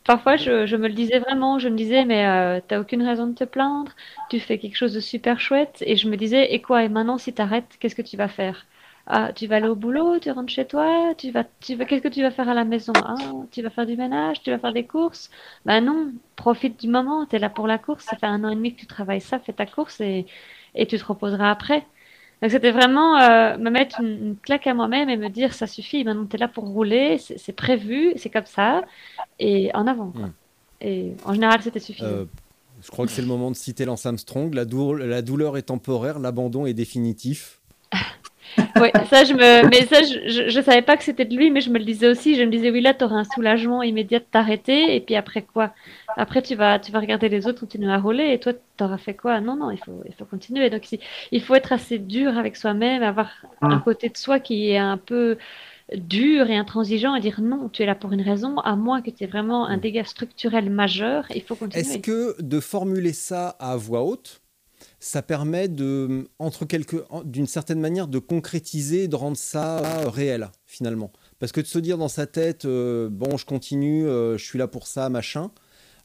Parfois, 0.03 0.35
je, 0.35 0.75
me 0.75 0.87
le 0.87 0.95
disais 0.95 1.19
vraiment, 1.19 1.59
je 1.59 1.69
me 1.69 1.77
disais, 1.77 2.05
mais 2.05 2.61
t'as 2.67 2.79
aucune 2.79 3.03
raison 3.03 3.27
de 3.27 3.35
te 3.35 3.43
plaindre, 3.43 3.91
tu 4.31 4.39
fais 4.39 4.57
quelque 4.57 4.75
chose 4.75 4.93
de 4.93 4.99
super 4.99 5.39
chouette, 5.39 5.83
et 5.85 5.95
je 5.95 6.09
me 6.09 6.17
disais, 6.17 6.51
et 6.51 6.59
quoi, 6.59 6.83
et 6.83 6.89
maintenant 6.89 7.19
si 7.19 7.31
t'arrêtes, 7.33 7.77
qu'est-ce 7.79 7.95
que 7.95 8.01
tu 8.01 8.17
vas 8.17 8.27
faire? 8.27 8.65
Ah, 9.13 9.33
tu 9.33 9.45
vas 9.45 9.57
aller 9.57 9.67
au 9.67 9.75
boulot, 9.75 10.19
tu 10.19 10.31
rentres 10.31 10.53
chez 10.53 10.65
toi, 10.65 11.13
tu 11.17 11.31
vas, 11.31 11.43
tu 11.59 11.75
vas, 11.75 11.83
qu'est-ce 11.83 12.01
que 12.01 12.07
tu 12.07 12.21
vas 12.21 12.31
faire 12.31 12.47
à 12.47 12.53
la 12.53 12.63
maison? 12.63 12.93
Ah, 12.95 13.15
Tu 13.51 13.61
vas 13.61 13.69
faire 13.69 13.85
du 13.85 13.97
ménage, 13.97 14.41
tu 14.41 14.51
vas 14.51 14.57
faire 14.57 14.71
des 14.71 14.85
courses? 14.85 15.29
Ben 15.65 15.81
non, 15.81 16.13
profite 16.37 16.79
du 16.79 16.87
moment, 16.87 17.25
tu 17.25 17.35
es 17.35 17.39
là 17.39 17.49
pour 17.49 17.67
la 17.67 17.77
course, 17.77 18.05
ça 18.05 18.15
fait 18.15 18.25
un 18.25 18.41
an 18.45 18.49
et 18.49 18.55
demi 18.55 18.73
que 18.73 18.79
tu 18.79 18.87
travailles 18.87 19.19
ça, 19.19 19.37
fais 19.39 19.51
ta 19.51 19.65
course 19.65 19.99
et, 19.99 20.25
et 20.75 20.87
tu 20.87 20.97
te 20.97 21.03
reposeras 21.03 21.51
après. 21.51 21.85
Donc 22.41 22.51
c'était 22.51 22.71
vraiment 22.71 23.19
euh, 23.19 23.57
me 23.57 23.69
mettre 23.69 23.99
une, 23.99 24.37
claque 24.41 24.65
à 24.65 24.73
moi-même 24.73 25.09
et 25.09 25.17
me 25.17 25.27
dire 25.27 25.53
ça 25.53 25.67
suffit, 25.67 26.05
maintenant 26.05 26.25
tu 26.25 26.37
es 26.37 26.39
là 26.39 26.47
pour 26.47 26.63
rouler, 26.63 27.17
c'est 27.17 27.51
prévu, 27.51 28.13
c'est 28.15 28.29
comme 28.29 28.45
ça, 28.45 28.81
et 29.39 29.75
en 29.75 29.87
avant. 29.87 30.13
Hmm. 30.15 30.31
Et 30.79 31.15
en 31.25 31.33
général 31.33 31.61
c'était 31.61 31.81
suffisant. 31.81 32.07
Euh, 32.07 32.25
je 32.81 32.89
crois 32.89 33.05
que 33.05 33.11
c'est 33.11 33.21
le 33.21 33.27
moment 33.27 33.51
de 33.51 33.57
citer 33.57 33.83
Lance 33.83 34.05
Armstrong, 34.05 34.53
la, 34.53 34.63
la 35.05 35.21
douleur 35.21 35.57
est 35.57 35.63
temporaire, 35.63 36.17
l'abandon 36.17 36.65
est 36.65 36.73
définitif. 36.73 37.59
oui, 38.81 38.89
ça, 39.09 39.23
je 39.23 39.33
me... 39.33 39.69
mais 39.69 39.85
ça, 39.85 40.01
je, 40.01 40.49
je, 40.49 40.61
savais 40.61 40.81
pas 40.81 40.97
que 40.97 41.03
c'était 41.03 41.25
de 41.25 41.35
lui, 41.35 41.51
mais 41.51 41.61
je 41.61 41.69
me 41.69 41.77
le 41.77 41.85
disais 41.85 42.07
aussi. 42.07 42.35
Je 42.35 42.43
me 42.43 42.49
disais, 42.49 42.71
oui, 42.71 42.81
là, 42.81 42.93
tu 42.93 43.03
auras 43.03 43.17
un 43.17 43.23
soulagement 43.23 43.83
immédiat 43.83 44.19
de 44.19 44.25
t'arrêter. 44.29 44.95
Et 44.95 44.99
puis 44.99 45.15
après 45.15 45.41
quoi? 45.41 45.73
Après, 46.17 46.41
tu 46.41 46.55
vas, 46.55 46.79
tu 46.79 46.91
vas 46.91 46.99
regarder 46.99 47.29
les 47.29 47.47
autres 47.47 47.59
continuer 47.59 47.91
à 47.91 47.97
rouler. 47.97 48.33
Et 48.33 48.39
toi, 48.39 48.53
tu 48.53 48.83
auras 48.83 48.97
fait 48.97 49.13
quoi? 49.13 49.41
Non, 49.41 49.55
non, 49.55 49.71
il 49.71 49.77
faut, 49.77 50.01
il 50.07 50.13
faut 50.13 50.25
continuer. 50.25 50.69
Donc, 50.69 50.87
il 51.31 51.41
faut 51.41 51.55
être 51.55 51.71
assez 51.71 51.97
dur 51.97 52.37
avec 52.37 52.55
soi-même, 52.55 53.03
avoir 53.03 53.29
un 53.61 53.77
mm. 53.77 53.83
côté 53.83 54.09
de 54.09 54.17
soi 54.17 54.39
qui 54.39 54.71
est 54.71 54.77
un 54.77 54.97
peu 54.97 55.37
dur 55.95 56.49
et 56.49 56.57
intransigeant 56.57 57.15
et 57.15 57.19
dire 57.19 57.41
non, 57.41 57.69
tu 57.69 57.83
es 57.83 57.85
là 57.85 57.95
pour 57.95 58.13
une 58.13 58.21
raison, 58.21 58.57
à 58.59 58.75
moins 58.75 59.01
que 59.01 59.09
tu 59.09 59.23
aies 59.23 59.27
vraiment 59.27 59.67
un 59.67 59.77
mm. 59.77 59.81
dégât 59.81 60.05
structurel 60.05 60.69
majeur, 60.69 61.25
il 61.33 61.41
faut 61.41 61.55
continuer. 61.55 61.81
Est-ce 61.81 61.97
que 61.97 62.41
de 62.41 62.59
formuler 62.59 63.13
ça 63.13 63.49
à 63.59 63.75
voix 63.75 64.03
haute, 64.03 64.40
ça 65.01 65.23
permet 65.23 65.67
de, 65.67 66.29
entre 66.37 66.65
d'une 67.25 67.47
certaine 67.47 67.79
manière, 67.79 68.07
de 68.07 68.19
concrétiser, 68.19 69.07
de 69.07 69.15
rendre 69.15 69.35
ça 69.35 69.81
réel 70.07 70.51
finalement. 70.67 71.11
Parce 71.39 71.51
que 71.51 71.59
de 71.59 71.65
se 71.65 71.79
dire 71.79 71.97
dans 71.97 72.07
sa 72.07 72.27
tête, 72.27 72.65
euh, 72.65 73.09
bon, 73.09 73.35
je 73.35 73.45
continue, 73.47 74.05
euh, 74.05 74.37
je 74.37 74.45
suis 74.45 74.59
là 74.59 74.67
pour 74.67 74.85
ça, 74.85 75.09
machin, 75.09 75.51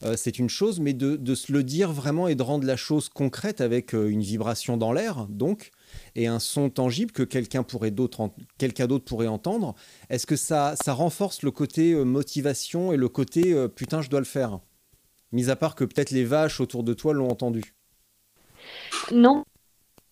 euh, 0.02 0.14
c'est 0.16 0.38
une 0.38 0.48
chose, 0.48 0.80
mais 0.80 0.94
de, 0.94 1.16
de, 1.16 1.34
se 1.34 1.52
le 1.52 1.62
dire 1.62 1.92
vraiment 1.92 2.26
et 2.26 2.34
de 2.34 2.42
rendre 2.42 2.66
la 2.66 2.76
chose 2.76 3.10
concrète 3.10 3.60
avec 3.60 3.92
une 3.92 4.22
vibration 4.22 4.78
dans 4.78 4.94
l'air, 4.94 5.26
donc, 5.28 5.72
et 6.14 6.26
un 6.26 6.38
son 6.38 6.70
tangible 6.70 7.12
que 7.12 7.22
quelqu'un 7.22 7.62
pourrait 7.62 7.90
d'autre, 7.90 8.30
quelqu'un 8.56 8.86
d'autre 8.86 9.04
pourrait 9.04 9.26
entendre. 9.26 9.74
Est-ce 10.08 10.26
que 10.26 10.36
ça, 10.36 10.74
ça 10.82 10.94
renforce 10.94 11.42
le 11.42 11.50
côté 11.50 11.94
motivation 11.94 12.94
et 12.94 12.96
le 12.96 13.10
côté 13.10 13.54
putain, 13.74 14.00
je 14.00 14.08
dois 14.08 14.20
le 14.20 14.26
faire 14.26 14.60
Mis 15.32 15.50
à 15.50 15.56
part 15.56 15.74
que 15.74 15.84
peut-être 15.84 16.12
les 16.12 16.24
vaches 16.24 16.60
autour 16.60 16.82
de 16.82 16.94
toi 16.94 17.12
l'ont 17.12 17.28
entendu. 17.28 17.76
Non. 19.12 19.44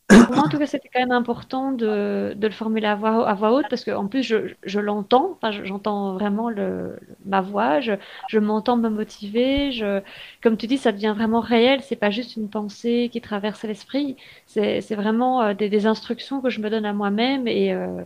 Pour 0.08 0.36
moi, 0.36 0.44
en 0.44 0.48
tout 0.48 0.58
cas, 0.58 0.66
c'était 0.66 0.90
quand 0.92 1.00
même 1.00 1.12
important 1.12 1.72
de, 1.72 2.34
de, 2.36 2.46
le 2.46 2.52
formuler 2.52 2.86
à 2.86 2.94
voix, 2.94 3.26
à 3.26 3.34
voix 3.34 3.52
haute 3.52 3.66
parce 3.70 3.84
qu'en 3.84 4.06
plus, 4.06 4.22
je, 4.22 4.52
je 4.62 4.78
l'entends, 4.78 5.32
enfin, 5.32 5.50
j'entends 5.64 6.12
vraiment 6.12 6.50
le, 6.50 6.98
ma 7.24 7.40
voix, 7.40 7.80
je, 7.80 7.92
je 8.28 8.38
m'entends 8.38 8.76
me 8.76 8.90
motiver. 8.90 9.72
Je, 9.72 10.02
comme 10.42 10.58
tu 10.58 10.66
dis, 10.66 10.76
ça 10.76 10.92
devient 10.92 11.14
vraiment 11.16 11.40
réel, 11.40 11.80
c'est 11.82 11.96
pas 11.96 12.10
juste 12.10 12.36
une 12.36 12.50
pensée 12.50 13.08
qui 13.10 13.20
traverse 13.22 13.62
l'esprit, 13.64 14.16
c'est 14.46 14.80
vraiment 14.94 15.42
euh, 15.42 15.54
des, 15.54 15.70
des, 15.70 15.86
instructions 15.86 16.40
que 16.42 16.50
je 16.50 16.60
me 16.60 16.68
donne 16.68 16.84
à 16.84 16.92
moi-même. 16.92 17.48
Et 17.48 17.72
euh, 17.72 18.02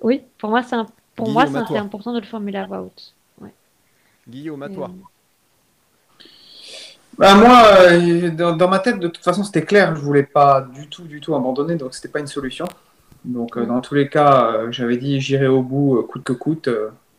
oui, 0.00 0.22
pour 0.38 0.50
moi, 0.50 0.62
c'est 0.62 0.76
pour 1.14 1.30
moi, 1.30 1.46
c'est 1.46 1.78
important 1.78 2.12
de 2.12 2.20
le 2.20 2.26
formuler 2.26 2.58
à 2.58 2.66
voix 2.66 2.82
haute. 2.82 3.14
Ouais. 3.40 3.52
Guillaume, 4.28 4.62
à 4.62 4.68
toi. 4.68 4.90
Bah, 7.18 7.34
moi, 7.34 7.62
euh, 7.90 8.30
dans, 8.30 8.68
ma 8.68 8.78
tête, 8.78 8.98
de 8.98 9.08
toute 9.08 9.22
façon, 9.22 9.44
c'était 9.44 9.62
clair. 9.62 9.94
Je 9.94 10.00
voulais 10.00 10.22
pas 10.22 10.66
du 10.74 10.88
tout, 10.88 11.02
du 11.02 11.20
tout 11.20 11.34
abandonner, 11.34 11.76
donc 11.76 11.94
c'était 11.94 12.08
pas 12.08 12.20
une 12.20 12.26
solution. 12.26 12.66
Donc, 13.24 13.56
euh, 13.56 13.66
dans 13.66 13.80
tous 13.80 13.94
les 13.94 14.08
cas, 14.08 14.52
euh, 14.52 14.72
j'avais 14.72 14.96
dit 14.96 15.20
j'irai 15.20 15.46
au 15.46 15.62
bout, 15.62 16.02
coûte 16.10 16.24
que 16.24 16.32
coûte, 16.32 16.68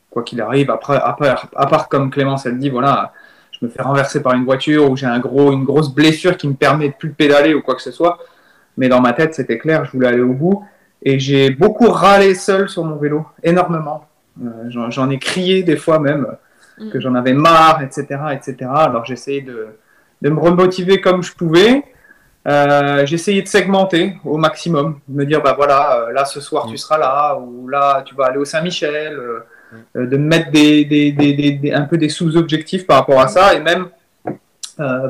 quoi 0.10 0.24
qu'il 0.24 0.42
arrive. 0.42 0.72
Après, 0.72 0.98
à 0.98 1.14
part, 1.14 1.48
à 1.56 1.68
part, 1.68 1.90
comme 1.90 2.10
Clémence, 2.10 2.46
elle 2.46 2.58
dit, 2.58 2.70
voilà, 2.70 3.14
je 3.52 3.66
me 3.66 3.70
fais 3.70 3.82
renverser 3.82 4.22
par 4.22 4.34
une 4.34 4.46
voiture 4.46 4.90
ou 4.90 4.98
j'ai 4.98 5.06
un 5.06 5.20
gros, 5.20 5.54
une 5.54 5.64
grosse 5.64 5.94
blessure 5.94 6.38
qui 6.38 6.48
me 6.48 6.56
permet 6.56 6.90
de 6.90 6.96
plus 6.96 7.12
pédaler 7.12 7.54
ou 7.54 7.62
quoi 7.62 7.76
que 7.76 7.82
ce 7.82 7.92
soit. 7.92 8.18
Mais 8.78 8.90
dans 8.90 9.00
ma 9.00 9.14
tête, 9.14 9.36
c'était 9.36 9.60
clair, 9.60 9.86
je 9.86 9.92
voulais 9.92 10.08
aller 10.08 10.22
au 10.22 10.34
bout. 10.34 10.66
Et 11.04 11.20
j'ai 11.20 11.52
beaucoup 11.52 11.90
râlé 11.90 12.34
seul 12.34 12.68
sur 12.68 12.84
mon 12.84 12.96
vélo, 12.96 13.26
énormément. 13.44 14.08
j'en 14.70 15.10
ai 15.12 15.20
crié 15.20 15.62
des 15.62 15.78
fois 15.78 16.00
même 16.00 16.26
mm. 16.80 16.90
que 16.90 17.00
j'en 17.00 17.14
avais 17.14 17.34
marre, 17.34 17.84
etc., 17.84 18.06
etc. 18.32 18.70
Alors 18.74 19.06
j'essayais 19.06 19.42
de 19.42 19.68
de 20.24 20.30
me 20.30 20.40
remotiver 20.40 21.02
comme 21.02 21.22
je 21.22 21.34
pouvais. 21.34 21.84
Euh, 22.48 23.06
j'essayais 23.06 23.42
de 23.42 23.48
segmenter 23.48 24.18
au 24.26 24.38
maximum, 24.38 25.00
de 25.08 25.18
me 25.18 25.26
dire 25.26 25.42
bah 25.42 25.54
voilà, 25.56 25.98
euh, 25.98 26.12
là 26.12 26.26
ce 26.26 26.42
soir 26.42 26.66
tu 26.66 26.74
mm. 26.74 26.78
seras 26.78 26.98
là, 26.98 27.38
ou 27.38 27.68
là 27.68 28.02
tu 28.06 28.16
vas 28.16 28.26
aller 28.26 28.38
au 28.38 28.46
Saint-Michel, 28.46 29.14
euh, 29.14 29.40
mm. 29.96 30.08
de 30.08 30.18
mettre 30.18 30.52
des, 30.52 30.86
des, 30.86 31.12
des, 31.12 31.72
un 31.72 31.84
peu 31.84 31.98
des 31.98 32.10
sous-objectifs 32.10 32.86
par 32.88 32.98
rapport 32.98 33.20
à 33.20 33.28
ça, 33.28 33.54
et 33.54 33.60
même 33.60 33.88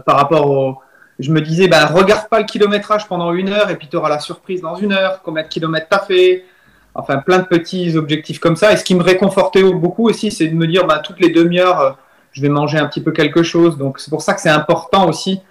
par 0.05 0.17
rapport 0.17 0.49
au. 0.49 0.77
Je 1.19 1.31
me 1.31 1.41
disais, 1.41 1.67
bah, 1.67 1.85
regarde 1.85 2.27
pas 2.27 2.39
le 2.39 2.45
kilométrage 2.45 3.07
pendant 3.07 3.33
une 3.33 3.49
heure 3.49 3.69
et 3.69 3.75
puis 3.75 3.87
tu 3.87 3.95
auras 3.95 4.09
la 4.09 4.19
surprise 4.19 4.61
dans 4.61 4.75
une 4.75 4.91
heure, 4.91 5.21
combien 5.23 5.43
de 5.43 5.47
kilomètres 5.47 5.87
tu 5.89 5.95
as 5.95 5.99
fait, 5.99 6.43
enfin 6.95 7.17
plein 7.17 7.37
de 7.37 7.45
petits 7.45 7.95
objectifs 7.95 8.39
comme 8.39 8.55
ça. 8.55 8.73
Et 8.73 8.77
ce 8.77 8.83
qui 8.83 8.95
me 8.95 9.03
réconfortait 9.03 9.63
beaucoup 9.63 10.09
aussi, 10.09 10.31
c'est 10.31 10.47
de 10.47 10.55
me 10.55 10.65
dire, 10.65 10.87
bah, 10.87 10.99
toutes 10.99 11.19
les 11.19 11.29
demi-heures, 11.29 11.97
je 12.33 12.41
vais 12.41 12.49
manger 12.49 12.77
un 12.77 12.87
petit 12.87 13.01
peu 13.01 13.11
quelque 13.11 13.41
chose. 13.43 13.77
Donc 13.77 13.99
c'est 13.99 14.09
pour 14.09 14.21
ça 14.21 14.33
que 14.33 14.41
c'est 14.41 14.49
important 14.49 15.07
aussi 15.07 15.41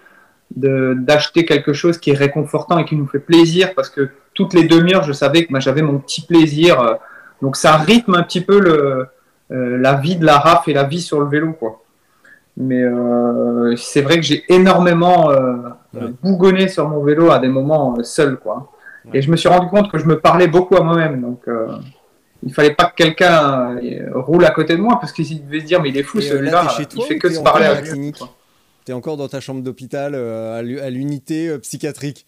d'acheter 0.55 1.47
quelque 1.47 1.73
chose 1.73 1.97
qui 1.99 2.11
est 2.11 2.15
réconfortant 2.15 2.79
et 2.79 2.85
qui 2.85 2.95
nous 2.97 3.07
fait 3.07 3.19
plaisir 3.21 3.73
parce 3.75 3.89
que 3.89 4.11
toutes 4.35 4.53
les 4.53 4.65
demi-heures, 4.65 5.03
je 5.03 5.13
savais 5.15 5.47
que 5.47 5.61
j'avais 5.61 5.81
mon 5.83 5.99
petit 5.99 6.21
plaisir. 6.21 6.99
donc 7.41 7.57
ça 7.57 7.77
rythme 7.77 8.15
un 8.15 8.23
petit 8.23 8.43
peu 8.43 8.61
le, 8.61 9.07
euh, 9.51 9.79
la 9.79 9.95
vie 9.95 10.17
de 10.17 10.27
la 10.27 10.39
RAF 10.39 10.69
et 10.69 10.75
la 10.75 10.85
vie 10.85 11.01
sur 11.01 11.21
le 11.21 11.27
vélo. 11.27 11.53
Quoi. 11.55 11.81
Mais 12.59 12.83
euh, 12.83 13.75
c'est 13.77 14.03
vrai 14.03 14.17
que 14.17 14.23
j'ai 14.23 14.45
énormément 14.49 15.31
euh, 15.31 15.57
Ouais. 15.95 16.11
bougonné 16.23 16.69
sur 16.69 16.89
mon 16.89 17.03
vélo 17.05 17.31
à 17.31 17.39
des 17.39 17.49
moments 17.49 17.95
euh, 17.99 18.03
seul, 18.03 18.39
quoi. 18.39 18.71
Ouais. 19.05 19.19
Et 19.19 19.21
je 19.23 19.31
me 19.31 19.37
suis 19.37 19.51
rendu 19.51 19.69
compte 19.69 19.91
que 19.93 19.99
je 19.99 20.07
me 20.07 20.19
parlais 20.19 20.49
beaucoup 20.49 20.75
à 20.75 20.81
moi-même, 20.83 21.21
donc 21.21 21.43
euh, 21.49 21.67
il 22.45 22.53
fallait 22.53 22.75
pas 22.75 22.87
que 22.87 22.97
quelqu'un 22.97 23.77
euh, 23.77 24.11
roule 24.15 24.45
à 24.45 24.51
côté 24.51 24.75
de 24.77 24.81
moi 24.81 24.99
parce 25.01 25.13
qu'il 25.13 25.45
devait 25.47 25.61
se 25.61 25.67
dire 25.67 25.81
mais 25.83 25.91
il 25.91 25.97
est 25.97 26.03
fou 26.03 26.19
euh, 26.19 26.23
celui-là, 26.23 26.69
chez 26.77 26.85
il 26.97 27.03
fait 27.03 27.19
que 27.19 27.31
se 27.31 27.41
parler 27.41 27.67
à 27.67 27.75
la 27.75 27.83
clinique 27.83 28.21
T'es 28.85 28.93
encore 28.93 29.17
dans 29.17 29.29
ta 29.29 29.39
chambre 29.41 29.63
d'hôpital 29.63 30.13
euh, 30.17 30.59
à 30.59 30.63
l'u- 30.63 30.81
à 30.81 30.91
l'unité 30.91 31.49
euh, 31.49 31.59
psychiatrique 31.59 32.25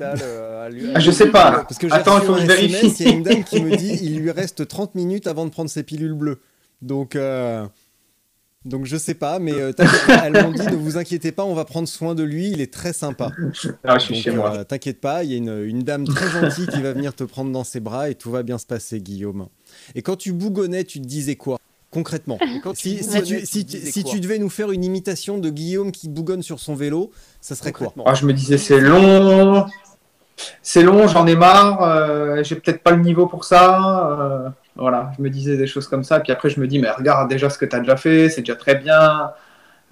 euh, 0.00 0.68
Ah, 0.94 1.00
je 1.00 1.10
sais 1.10 1.30
pas. 1.30 1.64
Parce 1.68 1.78
que 1.78 1.86
Attends, 1.92 2.18
il 2.18 2.24
faut 2.26 2.34
que 2.34 2.40
je 2.40 2.46
vérifie. 2.46 2.92
Il 3.00 3.06
y 3.06 3.08
a 3.08 3.12
une 3.14 3.22
dame 3.22 3.44
qui 3.44 3.62
me 3.62 3.74
dit 3.76 3.98
il 4.02 4.18
lui 4.18 4.30
reste 4.30 4.66
30 4.66 4.94
minutes 4.94 5.26
avant 5.26 5.44
de 5.46 5.50
prendre 5.50 5.70
ses 5.70 5.82
pilules 5.84 6.14
bleues. 6.14 6.40
Donc, 6.82 7.16
euh, 7.16 7.64
donc 8.64 8.86
je 8.86 8.96
sais 8.96 9.14
pas, 9.14 9.38
mais 9.38 9.60
euh, 9.60 9.72
t'inquiète- 9.72 10.02
elles 10.24 10.32
m'ont 10.32 10.50
dit 10.52 10.66
ne 10.68 10.76
vous 10.76 10.96
inquiétez 10.96 11.32
pas, 11.32 11.44
on 11.44 11.54
va 11.54 11.64
prendre 11.64 11.88
soin 11.88 12.14
de 12.14 12.22
lui, 12.22 12.50
il 12.50 12.60
est 12.60 12.72
très 12.72 12.92
sympa. 12.92 13.30
Ah, 13.84 13.98
je 13.98 14.04
suis 14.04 14.14
Donc, 14.14 14.22
chez 14.22 14.30
moi. 14.30 14.56
euh, 14.58 14.64
T'inquiète 14.64 15.00
pas, 15.00 15.24
il 15.24 15.30
y 15.30 15.34
a 15.34 15.36
une, 15.36 15.62
une 15.64 15.82
dame 15.82 16.06
très 16.06 16.30
gentille 16.30 16.66
qui 16.68 16.80
va 16.80 16.92
venir 16.92 17.14
te 17.14 17.24
prendre 17.24 17.52
dans 17.52 17.64
ses 17.64 17.80
bras 17.80 18.08
et 18.10 18.14
tout 18.14 18.30
va 18.30 18.42
bien 18.42 18.58
se 18.58 18.66
passer, 18.66 19.00
Guillaume. 19.00 19.48
Et 19.94 20.02
quand 20.02 20.16
tu 20.16 20.32
bougonnais, 20.32 20.84
tu 20.84 21.00
te 21.00 21.06
disais 21.06 21.36
quoi 21.36 21.58
Concrètement, 21.90 22.38
si, 22.74 23.04
si 23.04 23.22
tu, 23.22 23.46
si 23.46 23.64
tu- 23.66 23.78
si 23.92 24.02
tu 24.02 24.18
devais 24.20 24.38
nous 24.40 24.48
faire 24.50 24.72
une 24.72 24.82
imitation 24.82 25.38
de 25.38 25.48
Guillaume 25.48 25.92
qui 25.92 26.08
bougonne 26.08 26.42
sur 26.42 26.58
son 26.58 26.74
vélo, 26.74 27.12
ça 27.40 27.54
serait 27.54 27.70
quoi? 27.72 27.94
Ah, 28.04 28.14
je 28.14 28.26
me 28.26 28.32
disais 28.32 28.58
c'est 28.58 28.80
long, 28.80 29.64
c'est 30.60 30.82
long, 30.82 31.06
j'en 31.06 31.24
ai 31.28 31.36
marre, 31.36 31.82
euh, 31.82 32.42
j'ai 32.42 32.56
peut-être 32.56 32.82
pas 32.82 32.90
le 32.90 33.02
niveau 33.02 33.26
pour 33.28 33.44
ça. 33.44 34.54
Voilà, 34.76 35.12
je 35.16 35.22
me 35.22 35.30
disais 35.30 35.56
des 35.56 35.66
choses 35.66 35.86
comme 35.88 36.04
ça. 36.04 36.20
Puis 36.20 36.32
après, 36.32 36.50
je 36.50 36.60
me 36.60 36.66
dis, 36.66 36.78
mais 36.78 36.90
regarde 36.90 37.28
déjà 37.28 37.48
ce 37.48 37.58
que 37.58 37.64
tu 37.64 37.76
as 37.76 37.80
déjà 37.80 37.96
fait, 37.96 38.28
c'est 38.28 38.42
déjà 38.42 38.56
très 38.56 38.74
bien. 38.74 39.30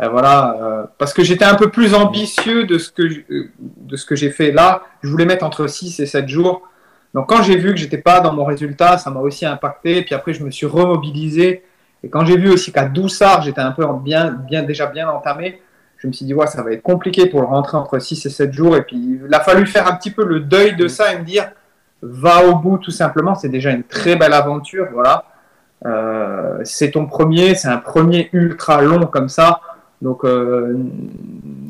Euh, 0.00 0.08
voilà, 0.08 0.56
euh, 0.60 0.84
parce 0.98 1.12
que 1.12 1.22
j'étais 1.22 1.44
un 1.44 1.54
peu 1.54 1.70
plus 1.70 1.94
ambitieux 1.94 2.64
de 2.64 2.78
ce 2.78 2.90
que 2.90 3.02
euh, 3.02 3.50
de 3.58 3.96
ce 3.96 4.06
que 4.06 4.16
j'ai 4.16 4.30
fait 4.30 4.50
là. 4.50 4.82
Je 5.02 5.08
voulais 5.08 5.26
mettre 5.26 5.44
entre 5.44 5.66
6 5.66 6.00
et 6.00 6.06
7 6.06 6.28
jours. 6.28 6.68
Donc 7.14 7.28
quand 7.28 7.42
j'ai 7.42 7.56
vu 7.56 7.70
que 7.72 7.76
j'étais 7.76 7.98
pas 7.98 8.20
dans 8.20 8.32
mon 8.32 8.44
résultat, 8.44 8.98
ça 8.98 9.10
m'a 9.10 9.20
aussi 9.20 9.46
impacté. 9.46 10.02
Puis 10.02 10.14
après, 10.14 10.32
je 10.32 10.42
me 10.44 10.50
suis 10.50 10.66
remobilisé. 10.66 11.62
Et 12.02 12.08
quand 12.08 12.24
j'ai 12.24 12.36
vu 12.36 12.50
aussi 12.50 12.72
qu'à 12.72 12.86
Doussard, 12.86 13.42
j'étais 13.42 13.60
un 13.60 13.72
peu 13.72 13.84
en 13.84 13.94
bien, 13.94 14.30
bien, 14.30 14.62
déjà 14.62 14.86
bien 14.86 15.08
entamé, 15.08 15.62
je 15.98 16.08
me 16.08 16.12
suis 16.12 16.26
dit, 16.26 16.34
ouais, 16.34 16.48
ça 16.48 16.62
va 16.62 16.72
être 16.72 16.82
compliqué 16.82 17.26
pour 17.26 17.40
le 17.42 17.46
rentrer 17.46 17.76
entre 17.76 18.00
6 18.00 18.26
et 18.26 18.30
7 18.30 18.52
jours. 18.52 18.76
Et 18.76 18.82
puis, 18.82 19.20
il 19.24 19.32
a 19.32 19.40
fallu 19.40 19.66
faire 19.66 19.86
un 19.86 19.94
petit 19.94 20.10
peu 20.10 20.24
le 20.24 20.40
deuil 20.40 20.74
de 20.74 20.88
ça 20.88 21.12
et 21.12 21.18
me 21.18 21.24
dire, 21.24 21.52
va 22.02 22.46
au 22.46 22.56
bout 22.56 22.78
tout 22.78 22.90
simplement. 22.90 23.34
C'est 23.34 23.48
déjà 23.48 23.70
une 23.70 23.84
très 23.84 24.16
belle 24.16 24.32
aventure. 24.32 24.88
Voilà. 24.92 25.24
Euh, 25.86 26.60
c'est 26.64 26.92
ton 26.92 27.06
premier, 27.06 27.54
c'est 27.54 27.68
un 27.68 27.78
premier 27.78 28.28
ultra 28.32 28.82
long 28.82 29.06
comme 29.06 29.28
ça. 29.28 29.60
Donc, 30.00 30.24
euh, 30.24 30.76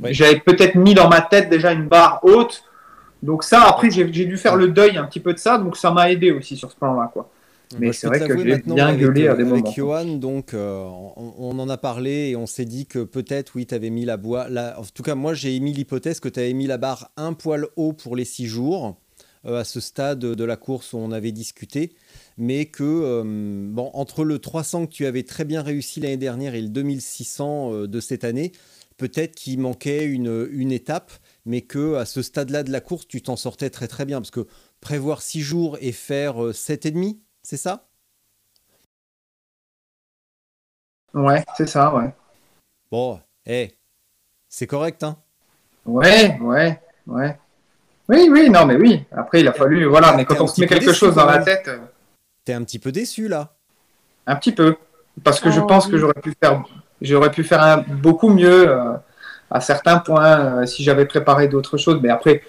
j'avais 0.04 0.40
peut-être 0.40 0.74
mis 0.74 0.94
dans 0.94 1.08
ma 1.08 1.20
tête 1.20 1.50
déjà 1.50 1.72
une 1.72 1.86
barre 1.86 2.20
haute. 2.22 2.64
Donc, 3.22 3.44
ça, 3.44 3.62
après, 3.68 3.90
j'ai 3.90 4.04
dû 4.06 4.36
faire 4.36 4.56
le 4.56 4.68
deuil 4.68 4.96
un 4.96 5.04
petit 5.04 5.20
peu 5.20 5.32
de 5.32 5.38
ça. 5.38 5.58
Donc, 5.58 5.76
ça 5.76 5.90
m'a 5.90 6.10
aidé 6.10 6.30
aussi 6.30 6.56
sur 6.56 6.70
ce 6.70 6.76
plan-là. 6.76 7.10
Quoi. 7.12 7.28
Mais 7.78 7.92
c'est 7.92 8.06
vrai 8.06 8.20
que 8.20 8.38
j'ai 8.38 8.58
bien 8.58 8.88
avec, 8.88 9.00
gueulé 9.00 9.28
à 9.28 9.32
euh, 9.32 9.36
des 9.36 9.42
avec 9.42 9.64
moments. 9.64 9.72
Johan, 9.72 10.04
donc 10.16 10.54
euh, 10.54 10.84
on, 11.16 11.34
on 11.38 11.58
en 11.58 11.68
a 11.68 11.76
parlé 11.76 12.30
et 12.30 12.36
on 12.36 12.46
s'est 12.46 12.64
dit 12.64 12.86
que 12.86 13.00
peut-être, 13.04 13.52
oui, 13.54 13.66
tu 13.66 13.74
avais 13.74 13.90
mis 13.90 14.04
la 14.04 14.16
boîte. 14.16 14.50
En 14.76 14.82
tout 14.94 15.02
cas, 15.02 15.14
moi, 15.14 15.34
j'ai 15.34 15.54
émis 15.54 15.72
l'hypothèse 15.72 16.20
que 16.20 16.28
tu 16.28 16.40
avais 16.40 16.52
mis 16.52 16.66
la 16.66 16.78
barre 16.78 17.10
un 17.16 17.32
poil 17.32 17.66
haut 17.76 17.92
pour 17.92 18.16
les 18.16 18.24
six 18.24 18.46
jours 18.46 18.96
à 19.44 19.64
ce 19.64 19.80
stade 19.80 20.20
de 20.20 20.44
la 20.44 20.56
course 20.56 20.92
où 20.92 20.98
on 20.98 21.10
avait 21.12 21.32
discuté, 21.32 21.94
mais 22.36 22.66
que 22.66 22.82
euh, 22.84 23.22
bon, 23.72 23.90
entre 23.94 24.24
le 24.24 24.38
300 24.38 24.86
que 24.86 24.92
tu 24.92 25.06
avais 25.06 25.24
très 25.24 25.44
bien 25.44 25.62
réussi 25.62 26.00
l'année 26.00 26.16
dernière 26.16 26.54
et 26.54 26.62
le 26.62 26.68
2600 26.68 27.72
euh, 27.72 27.88
de 27.88 28.00
cette 28.00 28.24
année, 28.24 28.52
peut-être 28.96 29.34
qu'il 29.34 29.58
manquait 29.58 30.04
une, 30.04 30.48
une 30.52 30.72
étape, 30.72 31.12
mais 31.44 31.62
que 31.62 31.96
à 31.96 32.04
ce 32.06 32.22
stade-là 32.22 32.62
de 32.62 32.70
la 32.70 32.80
course, 32.80 33.06
tu 33.08 33.22
t'en 33.22 33.36
sortais 33.36 33.70
très 33.70 33.88
très 33.88 34.04
bien 34.04 34.20
parce 34.20 34.30
que 34.30 34.46
prévoir 34.80 35.22
six 35.22 35.40
jours 35.40 35.76
et 35.80 35.92
faire 35.92 36.42
euh, 36.44 36.52
sept 36.52 36.86
et 36.86 36.90
demi, 36.90 37.20
c'est 37.42 37.56
ça? 37.56 37.88
Ouais, 41.14 41.44
c'est 41.56 41.68
ça, 41.68 41.94
ouais. 41.94 42.14
Bon, 42.90 43.20
eh, 43.46 43.76
c'est 44.48 44.66
correct, 44.66 45.02
hein? 45.02 45.18
Ouais, 45.84 46.38
ouais, 46.40 46.80
ouais. 47.06 47.38
Oui, 48.08 48.28
oui, 48.30 48.50
non, 48.50 48.66
mais 48.66 48.76
oui. 48.76 49.04
Après, 49.12 49.40
il 49.40 49.48
a 49.48 49.52
fallu, 49.52 49.84
voilà, 49.86 50.14
mais 50.16 50.24
quand 50.24 50.40
on 50.40 50.46
se 50.46 50.60
met 50.60 50.66
quelque 50.66 50.86
déçu, 50.86 50.94
chose 50.98 51.14
dans 51.14 51.26
la 51.26 51.38
tête, 51.38 51.68
euh, 51.68 51.78
T'es 52.44 52.52
un 52.52 52.62
petit 52.64 52.78
peu 52.78 52.90
déçu 52.92 53.28
là. 53.28 53.54
un 54.26 54.36
petit 54.36 54.52
peu, 54.52 54.76
parce 55.22 55.40
que 55.40 55.50
je 55.50 55.60
Oh, 55.60 55.66
pense 55.66 55.86
oui. 55.86 55.92
que 55.92 55.98
j'aurais 55.98 56.20
pu 56.20 56.34
faire, 56.42 56.64
j'aurais 57.00 57.30
pu 57.30 57.44
faire 57.44 57.62
un- 57.62 57.78
beaucoup 57.78 58.28
mieux 58.28 58.68
euh, 58.68 58.94
à 59.50 59.60
certains 59.60 59.98
points 59.98 60.60
euh, 60.62 60.66
si 60.66 60.82
j'avais 60.82 61.06
préparé 61.06 61.46
d'autres 61.48 61.76
choses. 61.76 62.00
Mais 62.02 62.08
après, 62.10 62.42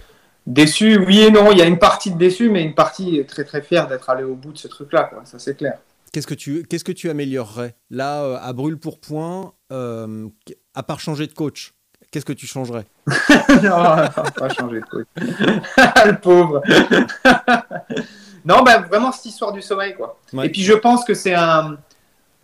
déçu, 0.48 0.98
oui 0.98 1.22
et 1.22 1.32
non. 1.32 1.52
Il 1.52 1.58
y 1.60 1.62
a 1.62 1.66
une 1.66 1.80
partie 1.80 2.12
de 2.12 2.18
déçu, 2.18 2.50
mais 2.50 2.64
une 2.64 2.74
partie 2.76 3.24
très 3.28 3.44
très 3.44 3.62
fière 3.62 3.88
d'être 3.88 4.10
allé 4.10 4.24
au 4.24 4.36
bout 4.36 4.52
de 4.54 4.58
ce 4.58 4.68
truc-là, 4.68 5.04
quoi. 5.04 5.22
Ça 5.26 5.38
c'est 5.40 5.56
clair. 5.56 5.78
Qu'est-ce 6.12 6.28
que 6.28 6.34
tu, 6.36 6.64
qu'est-ce 6.64 6.84
que 6.84 6.92
tu 6.92 7.10
améliorerais? 7.10 7.76
Là 7.90 8.24
euh, 8.24 8.38
à 8.42 8.54
brûle 8.54 8.78
pour 8.78 9.00
point, 9.00 9.54
euh, 9.72 10.28
à 10.76 10.84
part 10.84 11.00
changer 11.00 11.26
de 11.28 11.34
coach 11.34 11.74
Qu'est-ce 12.14 12.26
que 12.26 12.34
tu 12.34 12.46
changerais? 12.46 12.86
Non, 13.64 13.96
pas 14.38 14.50
changer 14.50 14.82
de 14.82 15.06
le 16.12 16.20
pauvre. 16.20 16.62
non, 18.46 18.62
ben 18.62 18.82
vraiment 18.84 19.12
cette 19.12 19.26
histoire 19.26 19.52
du 19.52 19.64
sommeil, 19.64 19.96
quoi. 19.96 20.20
Ouais. 20.32 20.46
Et 20.46 20.50
puis 20.50 20.62
je 20.62 20.74
pense 20.74 21.06
que 21.06 21.16
c'est 21.16 21.34
un. 21.34 21.76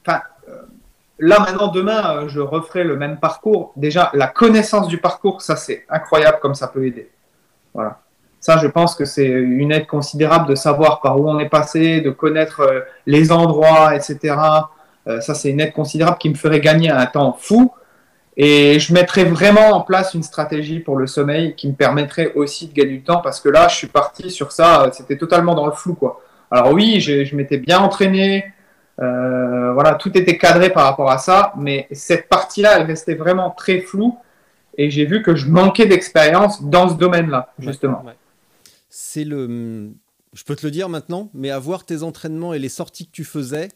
Enfin, 0.03 0.21
euh, 0.47 0.53
là 1.19 1.39
maintenant, 1.41 1.67
demain, 1.67 2.15
euh, 2.15 2.29
je 2.29 2.39
referai 2.39 2.83
le 2.83 2.95
même 2.95 3.19
parcours. 3.19 3.71
Déjà, 3.75 4.09
la 4.15 4.25
connaissance 4.25 4.87
du 4.87 4.97
parcours, 4.97 5.43
ça 5.43 5.55
c'est 5.55 5.85
incroyable 5.87 6.39
comme 6.41 6.55
ça 6.55 6.67
peut 6.67 6.87
aider. 6.87 7.11
Voilà. 7.75 7.99
Ça, 8.39 8.57
je 8.57 8.65
pense 8.65 8.95
que 8.95 9.05
c'est 9.05 9.27
une 9.27 9.71
aide 9.71 9.85
considérable 9.85 10.47
de 10.47 10.55
savoir 10.55 10.99
par 10.99 11.21
où 11.21 11.29
on 11.29 11.37
est 11.37 11.49
passé, 11.49 12.01
de 12.01 12.09
connaître 12.09 12.61
euh, 12.61 12.81
les 13.05 13.31
endroits, 13.31 13.95
etc. 13.95 14.35
Ça, 15.21 15.33
c'est 15.33 15.49
une 15.49 15.59
aide 15.59 15.73
considérable 15.73 16.17
qui 16.19 16.29
me 16.29 16.35
ferait 16.35 16.59
gagner 16.59 16.91
un 16.91 17.05
temps 17.07 17.35
fou. 17.39 17.71
Et 18.37 18.79
je 18.79 18.93
mettrais 18.93 19.25
vraiment 19.25 19.71
en 19.71 19.81
place 19.81 20.13
une 20.13 20.23
stratégie 20.23 20.79
pour 20.79 20.95
le 20.95 21.07
sommeil 21.07 21.55
qui 21.55 21.67
me 21.67 21.73
permettrait 21.73 22.33
aussi 22.35 22.67
de 22.67 22.73
gagner 22.73 22.97
du 22.97 23.03
temps 23.03 23.21
parce 23.21 23.41
que 23.41 23.49
là, 23.49 23.67
je 23.67 23.75
suis 23.75 23.87
parti 23.87 24.31
sur 24.31 24.51
ça, 24.51 24.83
euh, 24.83 24.89
c'était 24.93 25.17
totalement 25.17 25.55
dans 25.55 25.65
le 25.65 25.73
flou, 25.73 25.93
quoi. 25.93 26.21
Alors 26.51 26.71
oui, 26.71 26.99
je 26.99 27.35
m'étais 27.35 27.57
bien 27.57 27.79
entraîné, 27.79 28.45
euh, 29.01 29.71
voilà, 29.73 29.95
tout 29.95 30.17
était 30.17 30.37
cadré 30.37 30.69
par 30.69 30.83
rapport 30.83 31.09
à 31.09 31.17
ça, 31.17 31.53
mais 31.57 31.87
cette 31.91 32.27
partie-là, 32.27 32.79
elle 32.79 32.87
restait 32.87 33.15
vraiment 33.15 33.49
très 33.51 33.79
floue 33.79 34.17
et 34.77 34.89
j'ai 34.89 35.05
vu 35.05 35.21
que 35.21 35.35
je 35.35 35.47
manquais 35.47 35.85
d'expérience 35.85 36.63
dans 36.63 36.89
ce 36.89 36.95
domaine-là, 36.95 37.53
justement. 37.59 38.03
Ouais. 38.05 38.13
C'est 38.89 39.23
le. 39.23 39.91
Je 40.33 40.43
peux 40.43 40.55
te 40.55 40.65
le 40.65 40.71
dire 40.71 40.89
maintenant, 40.89 41.29
mais 41.33 41.49
à 41.49 41.59
voir 41.59 41.85
tes 41.85 42.03
entraînements 42.03 42.53
et 42.53 42.59
les 42.59 42.69
sorties 42.69 43.07
que 43.07 43.11
tu 43.11 43.23
faisais, 43.23 43.69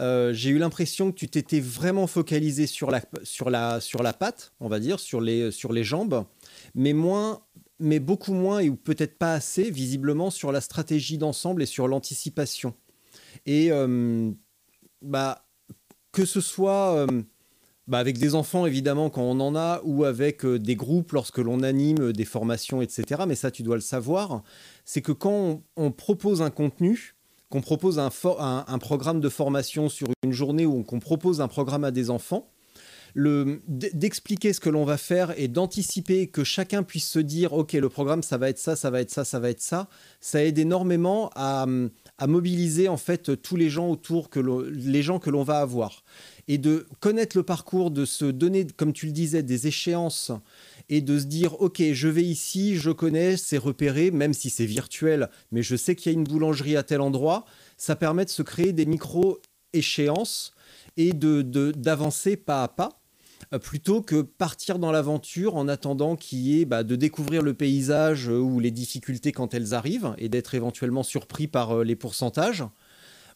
euh, 0.00 0.32
j'ai 0.32 0.50
eu 0.50 0.58
l'impression 0.58 1.10
que 1.10 1.16
tu 1.16 1.28
t'étais 1.28 1.60
vraiment 1.60 2.06
focalisé 2.06 2.66
sur 2.66 2.90
la, 2.90 3.02
sur, 3.22 3.48
la, 3.48 3.80
sur 3.80 4.02
la 4.02 4.12
patte, 4.12 4.52
on 4.60 4.68
va 4.68 4.78
dire, 4.78 5.00
sur 5.00 5.20
les, 5.20 5.50
sur 5.50 5.72
les 5.72 5.84
jambes, 5.84 6.26
mais 6.74 6.92
moins, 6.92 7.40
mais 7.78 7.98
beaucoup 7.98 8.34
moins 8.34 8.58
et 8.58 8.70
peut-être 8.70 9.18
pas 9.18 9.32
assez 9.32 9.70
visiblement 9.70 10.30
sur 10.30 10.52
la 10.52 10.60
stratégie 10.60 11.16
d'ensemble 11.16 11.62
et 11.62 11.66
sur 11.66 11.88
l'anticipation. 11.88 12.74
Et 13.46 13.72
euh, 13.72 14.30
bah, 15.00 15.46
que 16.12 16.26
ce 16.26 16.42
soit 16.42 16.94
euh, 16.94 17.22
bah, 17.86 17.98
avec 17.98 18.18
des 18.18 18.34
enfants 18.34 18.66
évidemment 18.66 19.08
quand 19.08 19.22
on 19.22 19.40
en 19.40 19.56
a 19.56 19.80
ou 19.84 20.04
avec 20.04 20.44
des 20.44 20.76
groupes 20.76 21.12
lorsque 21.12 21.38
l'on 21.38 21.62
anime 21.62 22.12
des 22.12 22.24
formations, 22.26 22.82
etc. 22.82 23.22
Mais 23.26 23.34
ça, 23.34 23.50
tu 23.50 23.62
dois 23.62 23.76
le 23.76 23.82
savoir, 23.82 24.42
c'est 24.84 25.00
que 25.00 25.12
quand 25.12 25.62
on 25.76 25.90
propose 25.90 26.42
un 26.42 26.50
contenu, 26.50 27.15
qu'on 27.56 27.62
propose 27.62 27.98
un, 27.98 28.10
programme 28.78 29.20
de 29.20 29.30
formation 29.30 29.88
sur 29.88 30.08
une 30.22 30.32
journée 30.32 30.66
ou 30.66 30.82
qu'on 30.82 31.00
propose 31.00 31.40
un 31.40 31.48
programme 31.48 31.84
à 31.84 31.90
des 31.90 32.10
enfants, 32.10 32.50
d'expliquer 33.16 34.52
ce 34.52 34.60
que 34.60 34.68
l'on 34.68 34.84
va 34.84 34.98
faire 34.98 35.32
et 35.40 35.48
d'anticiper 35.48 36.26
que 36.26 36.44
chacun 36.44 36.82
puisse 36.82 37.08
se 37.08 37.18
dire 37.18 37.54
ok 37.54 37.72
le 37.72 37.88
programme 37.88 38.22
ça 38.22 38.36
va 38.36 38.50
être 38.50 38.58
ça 38.58 38.76
ça 38.76 38.90
va 38.90 39.00
être 39.00 39.10
ça 39.10 39.24
ça 39.24 39.40
va 39.40 39.48
être 39.48 39.62
ça 39.62 39.88
ça 40.20 40.44
aide 40.44 40.58
énormément 40.58 41.30
à, 41.34 41.64
à 42.18 42.26
mobiliser 42.26 42.88
en 42.88 42.98
fait 42.98 43.40
tous 43.40 43.56
les 43.56 43.70
gens 43.70 43.88
autour 43.88 44.28
que 44.28 44.38
les 44.38 45.02
gens 45.02 45.18
que 45.18 45.30
l'on 45.30 45.44
va 45.44 45.60
avoir 45.60 46.04
et 46.48 46.58
de 46.58 46.86
connaître 47.00 47.36
le 47.36 47.42
parcours 47.42 47.90
de 47.90 48.04
se 48.04 48.24
donner 48.24 48.66
comme 48.66 48.92
tu 48.92 49.06
le 49.06 49.12
disais 49.12 49.42
des 49.42 49.66
échéances 49.66 50.32
et 50.88 51.00
de 51.00 51.18
se 51.18 51.24
dire 51.24 51.60
ok 51.60 51.82
je 51.92 52.08
vais 52.08 52.22
ici 52.22 52.76
je 52.76 52.90
connais 52.90 53.36
c'est 53.36 53.58
repéré 53.58 54.10
même 54.10 54.32
si 54.32 54.50
c'est 54.50 54.66
virtuel 54.66 55.28
mais 55.50 55.62
je 55.62 55.76
sais 55.76 55.94
qu'il 55.94 56.12
y 56.12 56.14
a 56.14 56.18
une 56.18 56.24
boulangerie 56.24 56.76
à 56.76 56.82
tel 56.82 57.00
endroit 57.00 57.44
ça 57.76 57.96
permet 57.96 58.24
de 58.24 58.30
se 58.30 58.42
créer 58.42 58.72
des 58.72 58.86
micro 58.86 59.40
échéances 59.72 60.52
et 60.96 61.12
de 61.12 61.42
d'avancer 61.72 62.36
pas 62.36 62.62
à 62.62 62.68
pas 62.68 63.00
euh, 63.52 63.58
plutôt 63.58 64.02
que 64.02 64.22
partir 64.22 64.78
dans 64.78 64.90
l'aventure 64.90 65.56
en 65.56 65.68
attendant 65.68 66.16
qu'il 66.16 66.38
y 66.38 66.60
ait 66.60 66.64
bah, 66.64 66.82
de 66.82 66.96
découvrir 66.96 67.42
le 67.42 67.54
paysage 67.54 68.28
ou 68.28 68.60
les 68.60 68.70
difficultés 68.70 69.32
quand 69.32 69.54
elles 69.54 69.74
arrivent 69.74 70.14
et 70.18 70.28
d'être 70.28 70.54
éventuellement 70.54 71.02
surpris 71.02 71.46
par 71.46 71.78
euh, 71.78 71.84
les 71.84 71.96
pourcentages 71.96 72.64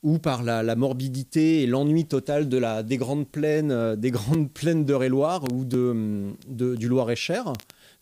ou 0.03 0.18
par 0.18 0.42
la, 0.42 0.62
morbidité 0.76 1.62
et 1.62 1.66
l'ennui 1.66 2.07
total 2.07 2.48
de 2.48 2.57
la, 2.57 2.82
des 2.82 2.96
grandes 2.96 3.28
plaines, 3.28 3.70
euh, 3.70 3.96
des 3.96 4.11
grandes 4.11 4.51
plaines 4.55 4.84
d'Eure-et-Loire 4.84 5.44
ou 5.53 5.64
de, 5.64 6.34
du 6.48 6.88
Loir-et-Cher, 6.88 7.53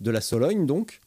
de 0.00 0.10
la 0.10 0.20
Sologne 0.20 0.66
donc. 0.66 1.00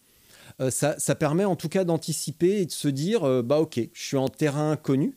Euh, 0.59 0.69
ça, 0.69 0.95
ça, 0.99 1.15
permet 1.15 1.45
en 1.45 1.55
tout 1.55 1.69
cas 1.69 1.85
d'anticiper 1.85 2.61
et 2.61 2.65
de 2.65 2.71
se 2.71 2.89
dire 2.89 3.23
euh, 3.23 3.41
bah 3.41 3.59
ok, 3.59 3.79
je 3.93 4.03
suis 4.03 4.17
en 4.17 4.27
terrain 4.27 4.75
connu, 4.75 5.15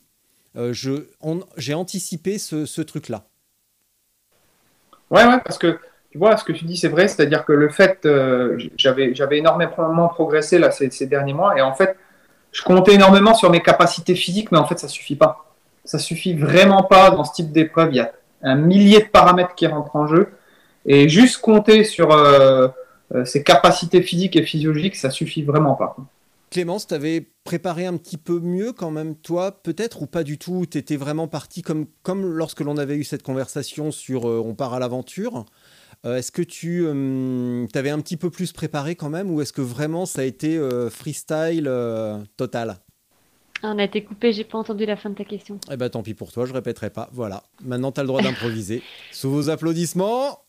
j'ai 0.55 1.73
anticipé 1.73 2.37
ce, 2.37 2.65
ce 2.65 2.81
truc-là. 2.81 3.25
Ouais, 5.11 5.25
ouais, 5.25 5.39
parce 5.43 5.57
que 5.57 5.77
tu 6.09 6.17
vois, 6.17 6.37
ce 6.37 6.45
que 6.45 6.53
tu 6.53 6.63
dis, 6.63 6.77
c'est 6.77 6.87
vrai, 6.87 7.09
c'est-à-dire 7.09 7.43
que 7.43 7.51
le 7.51 7.67
fait, 7.67 8.07
j'avais, 8.77 9.13
j'avais 9.13 9.39
énormément 9.39 10.07
progressé 10.07 10.57
là 10.57 10.71
ces, 10.71 10.89
ces, 10.89 11.07
derniers 11.07 11.33
mois, 11.33 11.57
et 11.57 11.61
en 11.61 11.73
fait, 11.73 11.97
je 12.53 12.63
comptais 12.63 12.93
énormément 12.93 13.33
sur 13.33 13.51
mes 13.51 13.61
capacités 13.61 14.15
physiques, 14.15 14.53
mais 14.53 14.57
en 14.57 14.65
fait, 14.65 14.79
ça 14.79 14.87
suffit 14.87 15.17
pas 15.17 15.45
ça 15.85 15.99
suffit 15.99 16.33
vraiment 16.33 16.83
pas 16.83 17.11
dans 17.11 17.23
ce 17.23 17.33
type 17.33 17.51
d'épreuve. 17.51 17.89
Il 17.93 17.97
y 17.97 17.99
a 17.99 18.11
un 18.41 18.55
millier 18.55 18.99
de 18.99 19.07
paramètres 19.07 19.55
qui 19.55 19.67
rentrent 19.67 19.95
en 19.95 20.07
jeu. 20.07 20.29
Et 20.85 21.09
juste 21.09 21.39
compter 21.39 21.83
sur 21.83 22.11
euh, 22.11 22.67
euh, 23.13 23.25
ses 23.25 23.43
capacités 23.43 24.01
physiques 24.01 24.35
et 24.35 24.43
physiologiques, 24.43 24.95
ça 24.95 25.09
suffit 25.09 25.43
vraiment 25.43 25.73
pas. 25.73 25.95
Clémence, 26.51 26.85
tu 26.87 26.93
avais 26.93 27.27
préparé 27.43 27.87
un 27.87 27.97
petit 27.97 28.17
peu 28.17 28.39
mieux 28.39 28.71
quand 28.71 28.91
même, 28.91 29.15
toi, 29.15 29.51
peut-être, 29.51 30.03
ou 30.03 30.05
pas 30.05 30.23
du 30.23 30.37
tout? 30.37 30.65
Tu 30.69 30.77
étais 30.77 30.95
vraiment 30.95 31.27
parti 31.27 31.63
comme, 31.63 31.87
comme 32.03 32.23
lorsque 32.23 32.61
l'on 32.61 32.77
avait 32.77 32.95
eu 32.95 33.03
cette 33.03 33.23
conversation 33.23 33.91
sur 33.91 34.29
euh, 34.29 34.41
On 34.45 34.53
part 34.53 34.75
à 34.75 34.79
l'aventure. 34.79 35.45
est-ce 36.03 36.31
que 36.31 36.43
tu 36.43 36.87
avais 37.75 37.89
un 37.89 37.99
petit 37.99 38.17
peu 38.17 38.29
plus 38.29 38.51
préparé 38.51 38.95
quand 38.95 39.09
même, 39.09 39.31
ou 39.31 39.41
est-ce 39.41 39.53
que 39.53 39.61
vraiment 39.61 40.05
ça 40.05 40.21
a 40.21 40.25
été 40.25 40.59
freestyle 40.91 41.67
total? 42.37 42.77
On 43.73 43.79
a 43.79 43.83
été 43.83 44.03
coupé, 44.03 44.31
j'ai 44.31 44.43
pas 44.43 44.57
entendu 44.57 44.85
la 44.85 44.95
fin 44.95 45.09
de 45.09 45.15
ta 45.15 45.23
question. 45.23 45.59
Eh 45.71 45.77
ben 45.77 45.89
tant 45.89 46.03
pis 46.03 46.13
pour 46.13 46.31
toi, 46.31 46.45
je 46.45 46.53
répéterai 46.53 46.89
pas. 46.89 47.09
Voilà. 47.13 47.43
Maintenant, 47.63 47.91
tu 47.91 47.99
as 47.99 48.03
le 48.03 48.07
droit 48.07 48.21
d'improviser. 48.21 48.81
Sous 49.11 49.29
vos 49.29 49.49
applaudissements. 49.49 50.39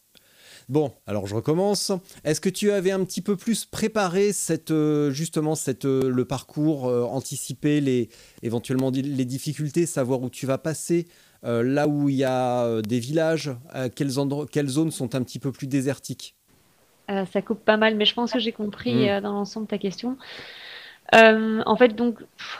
Bon, 0.69 0.93
alors 1.07 1.29
je 1.29 1.35
recommence. 1.35 1.93
Est-ce 2.25 2.41
que 2.41 2.49
tu 2.49 2.73
avais 2.73 2.91
un 2.91 3.05
petit 3.05 3.23
peu 3.23 3.37
plus 3.37 3.65
préparé 3.65 4.33
cette, 4.33 4.73
euh, 4.73 5.13
justement 5.13 5.55
cette, 5.55 5.85
euh, 5.85 6.11
le 6.11 6.25
parcours, 6.25 6.89
euh, 6.89 7.05
anticiper 7.05 7.81
les, 7.81 8.09
éventuellement 8.43 8.91
les 8.91 9.25
difficultés, 9.25 9.87
savoir 9.87 10.23
où 10.23 10.31
tu 10.31 10.47
vas 10.47 10.59
passer, 10.59 11.07
là 11.43 11.87
où 11.87 12.09
il 12.09 12.17
y 12.17 12.25
a 12.25 12.83
des 12.83 12.99
villages, 12.99 13.53
quelles, 13.95 14.11
quelles, 14.51 14.67
zones 14.67 14.91
sont 14.91 15.15
un 15.15 15.23
petit 15.23 15.39
peu 15.39 15.53
plus 15.53 15.69
désertiques? 15.69 16.35
Ça 17.07 17.41
coupe 17.41 17.65
pas 17.65 17.77
mal, 17.77 17.95
mais 17.95 18.05
je 18.05 18.15
pense 18.15 18.33
que 18.33 18.41
j'ai 18.41 18.51
compris 18.51 19.09
mmh. 19.09 19.21
dans 19.21 19.33
l'ensemble 19.33 19.69
ta 19.69 19.79
question. 19.79 20.17
Euh, 21.15 21.63
en 21.65 21.77
fait, 21.77 21.89
donc, 21.95 22.19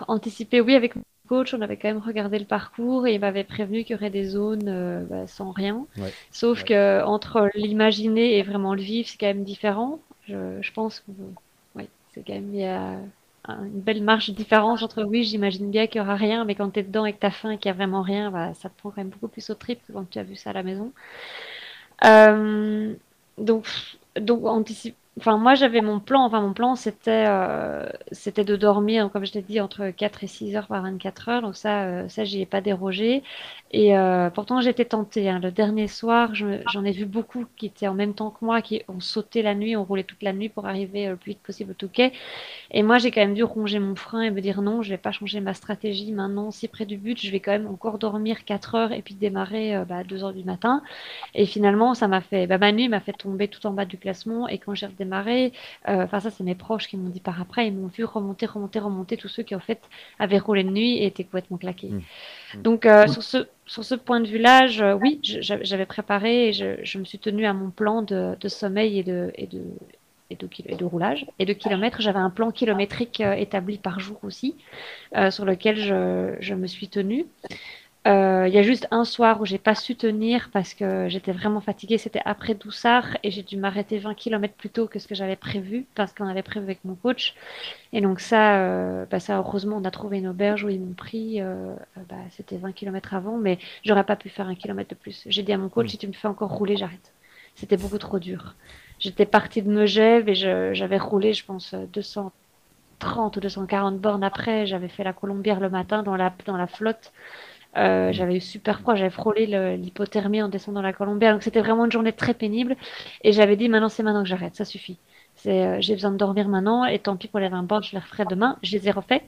anticiper, 0.09 0.61
oui, 0.61 0.75
avec 0.75 0.97
mon 0.97 1.03
coach, 1.29 1.55
on 1.55 1.61
avait 1.61 1.77
quand 1.77 1.89
même 1.89 1.99
regardé 1.99 2.39
le 2.39 2.45
parcours 2.45 3.07
et 3.07 3.15
il 3.15 3.21
m'avait 3.21 3.45
prévenu 3.45 3.83
qu'il 3.85 3.97
y 3.97 3.99
aurait 3.99 4.11
des 4.11 4.25
zones 4.25 4.69
euh, 4.69 5.05
bah, 5.05 5.27
sans 5.27 5.51
rien. 5.51 5.87
Sauf 6.31 6.65
que 6.65 7.03
entre 7.03 7.51
l'imaginer 7.55 8.39
et 8.39 8.43
vraiment 8.43 8.75
le 8.75 8.83
vivre, 8.83 9.09
c'est 9.09 9.19
quand 9.19 9.27
même 9.27 9.45
différent. 9.45 9.99
Je, 10.29 10.59
je 10.61 10.73
pense 10.73 11.01
que 11.01 11.11
ouais, 11.75 11.89
c'est 12.13 12.25
quand 12.27 12.35
même 12.35 12.55
il 12.55 12.61
y 12.61 12.65
a 12.65 12.99
une 13.49 13.81
belle 13.81 14.03
marge 14.03 14.29
de 14.29 14.35
différence 14.35 14.83
entre 14.83 15.05
oui, 15.05 15.23
j'imagine 15.23 15.71
bien 15.71 15.87
qu'il 15.87 16.01
y 16.01 16.05
aura 16.05 16.17
rien, 16.17 16.45
mais 16.45 16.55
quand 16.55 16.71
tu 16.71 16.81
es 16.81 16.83
dedans 16.83 17.05
et 17.07 17.13
que 17.13 17.21
tu 17.21 17.27
as 17.27 17.31
faim 17.31 17.51
et 17.51 17.59
qu'il 17.59 17.69
y 17.69 17.71
a 17.71 17.75
vraiment 17.75 18.03
rien, 18.03 18.31
bah, 18.31 18.55
ça 18.55 18.69
te 18.69 18.77
prend 18.77 18.91
quand 18.91 18.99
même 18.99 19.11
beaucoup 19.11 19.29
plus 19.29 19.49
au 19.51 19.55
trip 19.55 19.81
que 19.87 19.93
quand 19.93 20.09
tu 20.11 20.19
as 20.19 20.25
vu 20.25 20.37
ça 20.37 20.51
à 20.51 20.53
la 20.53 20.63
maison. 20.63 20.93
Euh, 22.05 22.95
donc, 23.39 23.67
donc 24.21 24.45
anticiper 24.47 24.97
Enfin, 25.19 25.39
moi, 25.39 25.55
j'avais 25.55 25.81
mon 25.81 25.99
plan. 25.99 26.27
Enfin, 26.27 26.43
mon 26.43 26.53
plan, 26.53 26.75
c'était 26.75 27.25
euh, 27.27 27.89
c'était 28.13 28.45
de 28.45 28.55
dormir, 28.55 29.11
comme 29.11 29.25
je 29.25 29.33
t'ai 29.33 29.41
dit, 29.41 29.61
entre 29.61 29.89
4 29.89 30.25
et 30.25 30.27
6 30.27 30.55
heures 30.57 30.67
par 30.67 30.83
24 30.83 31.29
heures. 31.31 31.43
Donc 31.43 31.57
ça, 31.57 31.85
euh, 31.85 32.09
ça, 32.09 32.25
j'y 32.25 32.43
ai 32.43 32.47
pas 32.47 32.61
dérogé. 32.61 33.23
Et 33.73 33.97
euh, 33.97 34.29
pourtant, 34.29 34.61
j'étais 34.61 34.85
tentée. 34.85 35.31
Hein. 35.31 35.41
Le 35.43 35.51
dernier 35.51 35.89
soir, 35.89 36.35
j'en 36.35 36.85
ai 36.85 36.93
vu 36.93 37.07
beaucoup 37.07 37.47
qui 37.57 37.67
étaient 37.67 37.89
en 37.89 37.95
même 37.95 38.13
temps 38.13 38.31
que 38.31 38.45
moi, 38.45 38.61
qui 38.61 38.83
ont 38.89 39.01
sauté 39.01 39.41
la 39.41 39.55
nuit, 39.55 39.75
ont 39.75 39.85
roulé 39.85 40.05
toute 40.05 40.23
la 40.23 40.35
nuit 40.35 40.51
pour 40.51 40.67
arriver 40.67 41.09
le 41.09 41.17
plus 41.17 41.31
vite 41.31 41.43
possible 41.43 41.71
au 41.71 41.75
Touquet. 41.75 42.13
Et 42.71 42.83
moi, 42.83 42.99
j'ai 42.99 43.11
quand 43.11 43.23
même 43.23 43.35
dû 43.35 43.43
ronger 43.43 43.79
mon 43.79 43.97
frein 43.97 44.21
et 44.21 44.31
me 44.31 44.41
dire 44.43 44.61
non, 44.61 44.83
je 44.83 44.91
vais 44.91 44.99
pas 44.99 45.13
changer 45.13 45.41
ma 45.41 45.55
stratégie 45.55 46.13
maintenant. 46.13 46.51
Si 46.51 46.69
près 46.69 46.85
du 46.85 46.99
but, 46.99 47.19
je 47.21 47.31
vais 47.31 47.41
quand 47.41 47.53
même 47.53 47.67
encore 47.69 47.99
dormir 47.99 48.45
4 48.45 48.75
heures 48.75 48.93
et 48.93 49.01
puis 49.03 49.15
démarrer 49.15 49.83
bah, 49.89 49.99
à 49.99 50.05
2 50.05 50.25
heures 50.25 50.35
du 50.35 50.45
matin. 50.45 50.83
Et 51.35 51.47
finalement, 51.47 51.95
ça 51.95 52.07
m'a 52.09 52.21
fait, 52.21 52.47
bah, 52.47 52.59
ma 52.59 52.73
nuit 52.73 52.89
m'a 52.89 53.01
fait 53.01 53.13
tomber 53.15 53.49
tout 53.49 53.67
en 53.67 53.73
bas 53.73 53.87
du 53.87 53.97
classement. 53.99 54.47
Et 54.49 54.59
quand 54.59 54.75
j'ai 54.75 54.87
euh, 55.13 55.51
enfin 55.87 56.21
ça, 56.21 56.31
c'est 56.31 56.45
mes 56.45 56.55
proches 56.55 56.89
qui 56.89 56.97
m'ont 56.97 57.09
dit 57.09 57.21
par 57.21 57.41
après, 57.41 57.67
ils 57.67 57.75
m'ont 57.75 57.89
vu 57.89 58.05
remonter, 58.05 58.47
remonter, 58.47 58.79
remonter 58.79 59.17
tous 59.17 59.29
ceux 59.29 59.43
qui 59.43 59.55
en 59.55 59.61
fait 59.61 59.81
avaient 60.19 60.39
roulé 60.39 60.65
de 60.65 60.71
nuit 60.71 60.99
et 60.99 61.07
étaient 61.07 61.25
complètement 61.25 61.57
claqués. 61.57 61.91
Mmh. 61.91 62.63
Donc 62.63 62.87
euh, 62.87 63.07
sur 63.07 63.23
ce 63.23 63.47
sur 63.67 63.85
ce 63.85 63.97
point 63.97 64.21
de 64.21 64.29
vue-là, 64.29 64.67
oui, 64.95 65.19
j'avais 65.23 65.87
préparé 65.87 66.49
et 66.49 66.53
je, 66.53 66.99
me 66.99 67.05
suis 67.05 67.19
tenue 67.19 67.47
à 67.47 67.53
mon 67.53 67.71
plan 67.71 68.03
de, 68.03 68.37
sommeil 68.49 69.01
et 69.01 69.03
de, 69.03 69.33
et 69.35 69.49
de, 69.49 69.61
et 70.31 70.37
de, 70.37 70.85
roulage 70.85 71.27
et 71.39 71.45
de 71.45 71.53
kilomètres. 71.53 72.01
J'avais 72.01 72.19
un 72.19 72.31
plan 72.31 72.51
kilométrique 72.51 73.21
euh, 73.21 73.33
établi 73.33 73.79
par 73.79 74.01
jour 74.01 74.19
aussi, 74.23 74.57
euh, 75.17 75.31
sur 75.31 75.45
lequel 75.45 75.77
je, 75.77 76.35
je, 76.41 76.55
me 76.55 76.67
suis 76.67 76.89
tenue. 76.89 77.27
Euh, 78.07 78.47
il 78.47 78.55
y 78.55 78.59
a 78.59 78.63
juste 78.63 78.87
un 78.93 79.05
soir 79.05 79.41
où 79.41 79.47
j'ai 79.47 79.59
pas 79.59 79.75
su 79.75 79.97
tenir 79.97 80.51
parce 80.53 80.75
que 80.75 81.09
j'étais 81.09 81.33
vraiment 81.33 81.61
fatiguée. 81.61 81.99
C'était 81.99 82.23
après 82.25 82.55
Doussard 82.55 83.17
et 83.25 83.33
j'ai 83.33 83.43
dû 83.43 83.57
m'arrêter 83.57 83.99
20 83.99 84.15
km 84.15 84.55
plus 84.55 84.71
tôt 84.71 84.87
que 84.87 85.01
ce 85.01 85.09
que 85.09 85.17
j'avais 85.17 85.35
prévu 85.35 85.87
parce 85.97 86.13
qu'on 86.13 86.29
avait 86.29 86.43
prévu 86.45 86.67
avec 86.67 86.85
mon 86.85 86.95
coach. 86.95 87.35
Et 87.93 88.01
donc 88.01 88.21
ça, 88.21 88.59
euh, 88.61 89.07
bah 89.11 89.19
ça 89.19 89.39
heureusement, 89.39 89.79
on 89.79 89.85
a 89.85 89.91
trouvé 89.91 90.19
une 90.19 90.29
auberge 90.29 90.63
où 90.65 90.69
ils 90.69 90.81
m'ont 90.81 90.95
pris. 90.95 91.41
Euh, 91.41 91.75
bah, 92.09 92.17
c'était 92.31 92.59
20 92.59 92.73
km 92.73 93.15
avant, 93.15 93.39
mais 93.39 93.59
j'aurais 93.85 94.05
pas 94.05 94.17
pu 94.17 94.29
faire 94.29 94.47
un 94.47 94.55
kilomètre 94.55 94.91
de 94.91 94.95
plus. 94.95 95.25
J'ai 95.27 95.43
dit 95.43 95.53
à 95.53 95.59
mon 95.59 95.69
coach, 95.69 95.87
mm. 95.87 95.89
si 95.89 95.99
tu 95.99 96.07
me 96.07 96.13
fais 96.13 96.29
encore 96.29 96.51
rouler, 96.51 96.77
j'arrête. 96.77 97.13
C'était 97.57 97.77
beaucoup 97.77 97.99
trop 97.99 98.21
dur. 98.21 98.55
J'étais 99.01 99.27
partie 99.27 99.63
de 99.63 99.71
Megève 99.71 100.29
et 100.29 100.35
j'avais 100.35 100.99
roulé, 100.99 101.33
je 101.33 101.45
pense, 101.45 101.75
230 101.75 103.37
ou 103.37 103.41
240 103.41 103.99
bornes 103.99 104.25
après. 104.25 104.67
J'avais 104.67 104.89
fait 104.89 105.05
la 105.05 105.13
Colombière 105.13 105.59
le 105.61 105.71
matin 105.71 106.03
dans 106.03 106.17
la, 106.17 106.33
dans 106.47 106.57
la 106.57 106.67
flotte. 106.67 107.13
Euh, 107.77 108.13
j'avais 108.13 108.37
eu 108.37 108.41
super 108.41 108.81
froid, 108.81 108.95
j'avais 108.95 109.11
frôlé 109.11 109.47
l'hypothermie 109.77 110.43
en 110.43 110.49
descendant 110.49 110.83
la 110.83 110.93
Colombière, 110.93 111.33
donc 111.33 111.43
c'était 111.43 111.61
vraiment 111.61 111.85
une 111.85 111.93
journée 111.93 112.13
très 112.13 112.35
pénible. 112.35 112.77
Et 113.23 113.33
j'avais 113.33 113.57
dit 113.57 113.69
maintenant 113.69 113.89
c'est 113.89 114.03
maintenant 114.03 114.23
que 114.23 114.29
j'arrête, 114.29 114.55
ça 114.55 114.65
suffit. 114.65 114.99
Euh, 115.47 115.77
j'ai 115.81 115.95
besoin 115.95 116.11
de 116.11 116.17
dormir 116.17 116.49
maintenant 116.49 116.87
et 116.87 116.99
tant 116.99 117.17
pis 117.17 117.29
pour 117.29 117.41
les 117.41 117.49
20 117.49 117.65
bornes, 117.65 117.85
je 117.85 117.93
les 117.93 117.99
referai 117.99 118.25
demain. 118.25 118.57
Je 118.63 118.73
les 118.73 118.89
ai 118.89 118.91
refaits. 118.91 119.23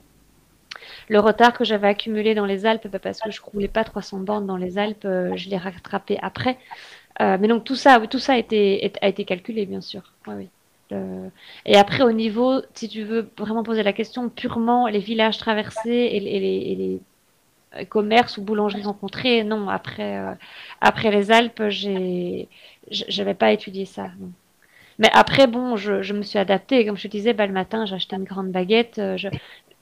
Le 1.07 1.19
retard 1.19 1.53
que 1.53 1.63
j'avais 1.63 1.87
accumulé 1.87 2.35
dans 2.35 2.45
les 2.45 2.65
Alpes, 2.65 2.87
bah, 2.87 2.99
parce 2.99 3.19
que 3.19 3.31
je 3.31 3.41
roulais 3.41 3.67
pas 3.67 3.83
300 3.83 4.19
bornes 4.19 4.45
dans 4.45 4.57
les 4.57 4.77
Alpes, 4.77 5.05
euh, 5.05 5.35
je 5.35 5.49
l'ai 5.49 5.57
rattrapé 5.57 6.17
après. 6.21 6.57
mais 7.19 7.47
donc 7.47 7.63
tout 7.63 7.75
ça, 7.75 7.99
tout 8.07 8.19
ça 8.19 8.33
a 8.33 8.37
été, 8.37 8.91
a 9.01 9.07
été 9.07 9.25
calculé, 9.25 9.65
bien 9.65 9.81
sûr. 9.81 10.13
oui. 10.27 10.49
Et 11.65 11.75
après, 11.75 12.03
au 12.03 12.11
niveau, 12.11 12.61
si 12.73 12.89
tu 12.89 13.03
veux 13.03 13.29
vraiment 13.37 13.63
poser 13.63 13.83
la 13.83 13.93
question, 13.93 14.29
purement 14.29 14.87
les 14.87 14.99
villages 14.99 15.37
traversés 15.37 16.09
et, 16.13 16.19
les, 16.19 16.99
commerce 17.89 18.37
ou 18.37 18.41
boulangerie 18.41 18.83
rencontrée. 18.83 19.43
Non, 19.43 19.69
après, 19.69 20.17
euh, 20.17 20.33
après 20.81 21.11
les 21.11 21.31
Alpes, 21.31 21.63
j'ai, 21.69 22.47
j'avais 22.89 23.33
pas 23.33 23.51
étudié 23.51 23.85
ça. 23.85 24.09
Mais 24.97 25.09
après, 25.13 25.47
bon, 25.47 25.77
je, 25.77 26.01
je, 26.01 26.13
me 26.13 26.21
suis 26.21 26.39
adaptée. 26.39 26.85
Comme 26.85 26.97
je 26.97 27.03
te 27.03 27.07
disais, 27.07 27.33
bah, 27.33 27.47
le 27.47 27.53
matin, 27.53 27.83
acheté 27.83 28.15
une 28.15 28.23
grande 28.23 28.51
baguette. 28.51 28.99
Euh, 28.99 29.17
je, 29.17 29.29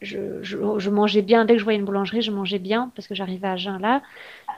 je, 0.02 0.78
je, 0.78 0.90
mangeais 0.90 1.24
bien. 1.24 1.46
Dès 1.46 1.54
que 1.54 1.60
je 1.60 1.64
voyais 1.64 1.80
une 1.80 1.86
boulangerie, 1.86 2.22
je 2.22 2.32
mangeais 2.32 2.60
bien 2.60 2.92
parce 2.96 3.08
que 3.08 3.16
j'arrivais 3.16 3.48
à 3.48 3.58
jeun 3.58 3.82
là. 3.82 4.02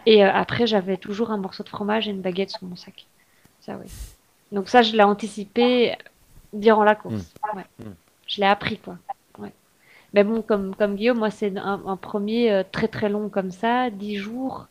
Et 0.05 0.23
après, 0.23 0.67
j'avais 0.67 0.97
toujours 0.97 1.31
un 1.31 1.37
morceau 1.37 1.63
de 1.63 1.69
fromage 1.69 2.07
et 2.07 2.11
une 2.11 2.21
baguette 2.21 2.49
sur 2.49 2.63
mon 2.63 2.75
sac. 2.75 3.05
Ça, 3.61 3.77
oui. 3.77 3.89
Donc 4.51 4.69
ça, 4.69 4.81
je 4.81 4.93
l'ai 4.93 5.03
anticipé 5.03 5.95
durant 6.53 6.83
la 6.83 6.95
course. 6.95 7.33
Mmh. 7.53 7.57
Ouais. 7.57 7.65
Mmh. 7.79 7.91
Je 8.27 8.41
l'ai 8.41 8.47
appris, 8.47 8.77
quoi. 8.77 8.97
Mais 10.13 10.23
bon, 10.23 10.41
comme, 10.41 10.75
comme 10.75 10.95
Guillaume, 10.95 11.19
moi, 11.19 11.29
c'est 11.29 11.55
un, 11.57 11.97
premier 11.97 12.51
euh, 12.51 12.63
très 12.69 12.87
très 12.87 13.09
long 13.09 13.29
comme 13.29 13.51
ça, 13.51 13.89
10 13.89 14.17
jours. 14.17 14.67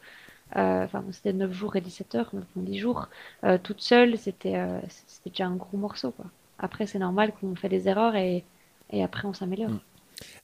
Euh, 0.56 0.84
enfin, 0.84 1.04
c'était 1.12 1.32
9 1.32 1.52
jours 1.52 1.76
et 1.76 1.80
17 1.80 2.14
heures, 2.16 2.30
mais 2.32 2.42
10 2.56 2.78
jours. 2.78 3.08
Euh, 3.44 3.58
toute 3.62 3.80
seule, 3.80 4.18
c'était 4.18 4.56
c'était 4.88 5.30
déjà 5.30 5.46
un 5.46 5.56
gros 5.56 5.76
morceau. 5.76 6.10
Quoi. 6.10 6.26
Après, 6.58 6.86
c'est 6.86 6.98
normal 6.98 7.32
qu'on 7.40 7.54
fait 7.54 7.68
des 7.68 7.88
erreurs 7.88 8.16
et, 8.16 8.44
et 8.90 9.04
après, 9.04 9.28
on 9.28 9.34
s'améliore. 9.34 9.70
Mm. 9.70 9.80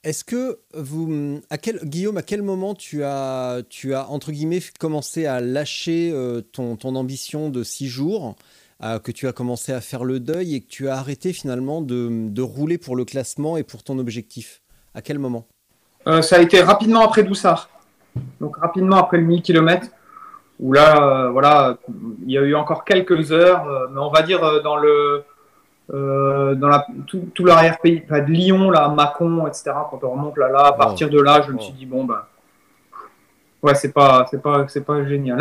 Est-ce 0.05 0.23
que 0.23 0.59
vous, 0.73 1.41
à 1.49 1.57
quel, 1.57 1.79
Guillaume, 1.83 2.15
à 2.15 2.21
quel 2.21 2.41
moment 2.41 2.75
tu 2.75 3.03
as, 3.03 3.61
tu 3.69 3.93
as 3.93 4.09
entre 4.09 4.31
guillemets 4.31 4.61
commencé 4.79 5.25
à 5.25 5.41
lâcher 5.41 6.13
ton, 6.53 6.77
ton, 6.77 6.95
ambition 6.95 7.49
de 7.49 7.61
6 7.61 7.87
jours, 7.89 8.35
que 8.79 9.11
tu 9.11 9.27
as 9.27 9.33
commencé 9.33 9.73
à 9.73 9.81
faire 9.81 10.05
le 10.05 10.21
deuil 10.21 10.55
et 10.55 10.61
que 10.61 10.67
tu 10.67 10.87
as 10.87 10.95
arrêté 10.95 11.33
finalement 11.33 11.81
de, 11.81 12.29
de 12.29 12.41
rouler 12.41 12.77
pour 12.77 12.95
le 12.95 13.03
classement 13.03 13.57
et 13.57 13.63
pour 13.63 13.83
ton 13.83 13.99
objectif? 13.99 14.61
À 14.95 15.01
quel 15.01 15.19
moment 15.19 15.45
euh, 16.07 16.21
Ça 16.21 16.37
a 16.37 16.39
été 16.39 16.61
rapidement 16.61 17.01
après 17.01 17.23
Doussard. 17.23 17.69
Donc 18.39 18.57
rapidement 18.57 18.95
après 18.95 19.17
le 19.17 19.25
1000 19.25 19.41
km, 19.41 19.87
où 20.59 20.71
là, 20.71 21.03
euh, 21.03 21.29
voilà, 21.29 21.77
il 22.25 22.31
y 22.31 22.37
a 22.37 22.41
eu 22.41 22.55
encore 22.55 22.85
quelques 22.85 23.31
heures, 23.33 23.67
euh, 23.67 23.87
mais 23.91 23.99
on 23.99 24.09
va 24.09 24.21
dire 24.21 24.61
dans 24.63 24.77
le 24.77 25.23
dans 25.87 26.67
la, 26.67 26.87
tout, 27.05 27.45
l'arrière-pays, 27.45 28.01
de 28.09 28.31
Lyon, 28.31 28.71
là, 28.71 28.87
Mâcon, 28.87 29.45
etc. 29.45 29.65
Quand 29.91 29.99
on 30.01 30.11
remonte 30.13 30.35
là, 30.35 30.49
là, 30.49 30.65
à 30.65 30.71
partir 30.71 31.11
de 31.11 31.21
là, 31.21 31.43
je 31.45 31.51
me 31.51 31.59
suis 31.59 31.73
dit, 31.73 31.85
bon, 31.85 32.05
ben, 32.05 32.23
ouais, 33.61 33.75
c'est 33.75 33.91
pas, 33.93 34.25
c'est 34.31 34.41
pas, 34.41 34.65
c'est 34.67 34.83
pas 34.83 35.05
génial. 35.05 35.37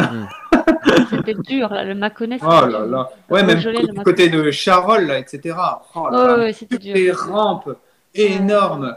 C'était 1.09 1.33
dur, 1.33 1.71
là, 1.73 1.83
le 1.83 1.95
Mâconnais. 1.95 2.39
Oh 2.43 2.67
là 2.67 2.85
là. 2.85 3.09
Ouais, 3.31 3.43
même 3.43 3.59
du 3.59 4.03
côté 4.05 4.29
de 4.29 4.51
Charolles, 4.51 5.07
là, 5.07 5.19
etc. 5.19 5.57
Oh 5.95 6.11
là 6.11 6.19
Ouais, 6.19 6.27
là. 6.27 6.39
ouais, 6.45 6.53
c'était 6.53 6.77
dur. 6.77 6.95
les 6.95 7.11
rampes 7.11 7.75
énormes. 8.15 8.95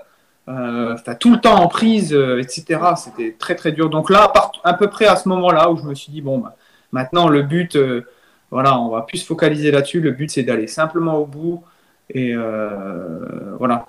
Euh, 0.50 0.96
tout 1.20 1.32
le 1.32 1.42
temps 1.42 1.56
en 1.56 1.68
prise, 1.68 2.14
euh, 2.14 2.40
etc. 2.40 2.80
C'était 2.96 3.36
très 3.38 3.56
très 3.56 3.74
dur. 3.74 3.90
Donc 3.90 4.10
là, 4.10 4.32
à, 4.64 4.74
peu 4.74 4.90
près 4.90 5.06
à 5.06 5.18
ce 5.18 5.28
moment-là 5.30 5.70
où 5.70 5.78
je 5.78 5.84
me 5.84 5.94
suis 5.94 6.12
dit, 6.12 6.22
bon, 6.22 6.38
bah, 6.38 6.56
maintenant 6.92 7.28
le 7.28 7.42
but, 7.42 7.76
euh, 7.76 8.08
voilà, 8.50 8.80
on 8.80 8.90
va 8.90 9.02
plus 9.02 9.18
se 9.18 9.26
focaliser 9.26 9.72
là-dessus. 9.72 10.00
Le 10.00 10.12
but, 10.12 10.32
c'est 10.32 10.44
d'aller 10.44 10.68
simplement 10.68 11.18
au 11.18 11.26
bout. 11.26 11.64
Et 12.10 12.34
euh, 12.34 13.56
voilà, 13.60 13.88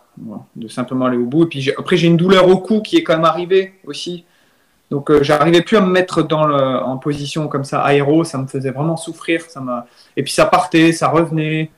de 0.57 0.67
simplement 0.67 1.07
aller 1.07 1.17
au 1.17 1.27
bout. 1.27 1.45
Et 1.45 1.49
puis 1.49 1.73
après, 1.79 1.97
j'ai 1.97 2.09
une 2.09 2.17
douleur 2.17 2.49
au 2.49 2.59
cou 2.59 2.83
qui 2.83 2.97
est 2.97 3.05
quand 3.05 3.15
même 3.15 3.25
arrivée 3.25 3.75
aussi. 3.85 4.25
Donc 4.91 5.13
j'arrivais 5.23 5.61
plus 5.61 5.77
à 5.77 5.81
me 5.83 5.91
mettre 5.91 6.23
dans 6.23 6.51
en 6.51 6.97
position 6.97 7.47
comme 7.47 7.63
ça 7.63 7.83
aéro, 7.83 8.25
ça 8.25 8.39
me 8.39 8.47
faisait 8.47 8.71
vraiment 8.71 8.97
souffrir. 8.97 9.43
Ça. 9.43 9.87
Et 10.17 10.23
puis 10.25 10.33
ça 10.33 10.47
partait, 10.47 10.93
ça 10.93 11.09
revenait. 11.09 11.71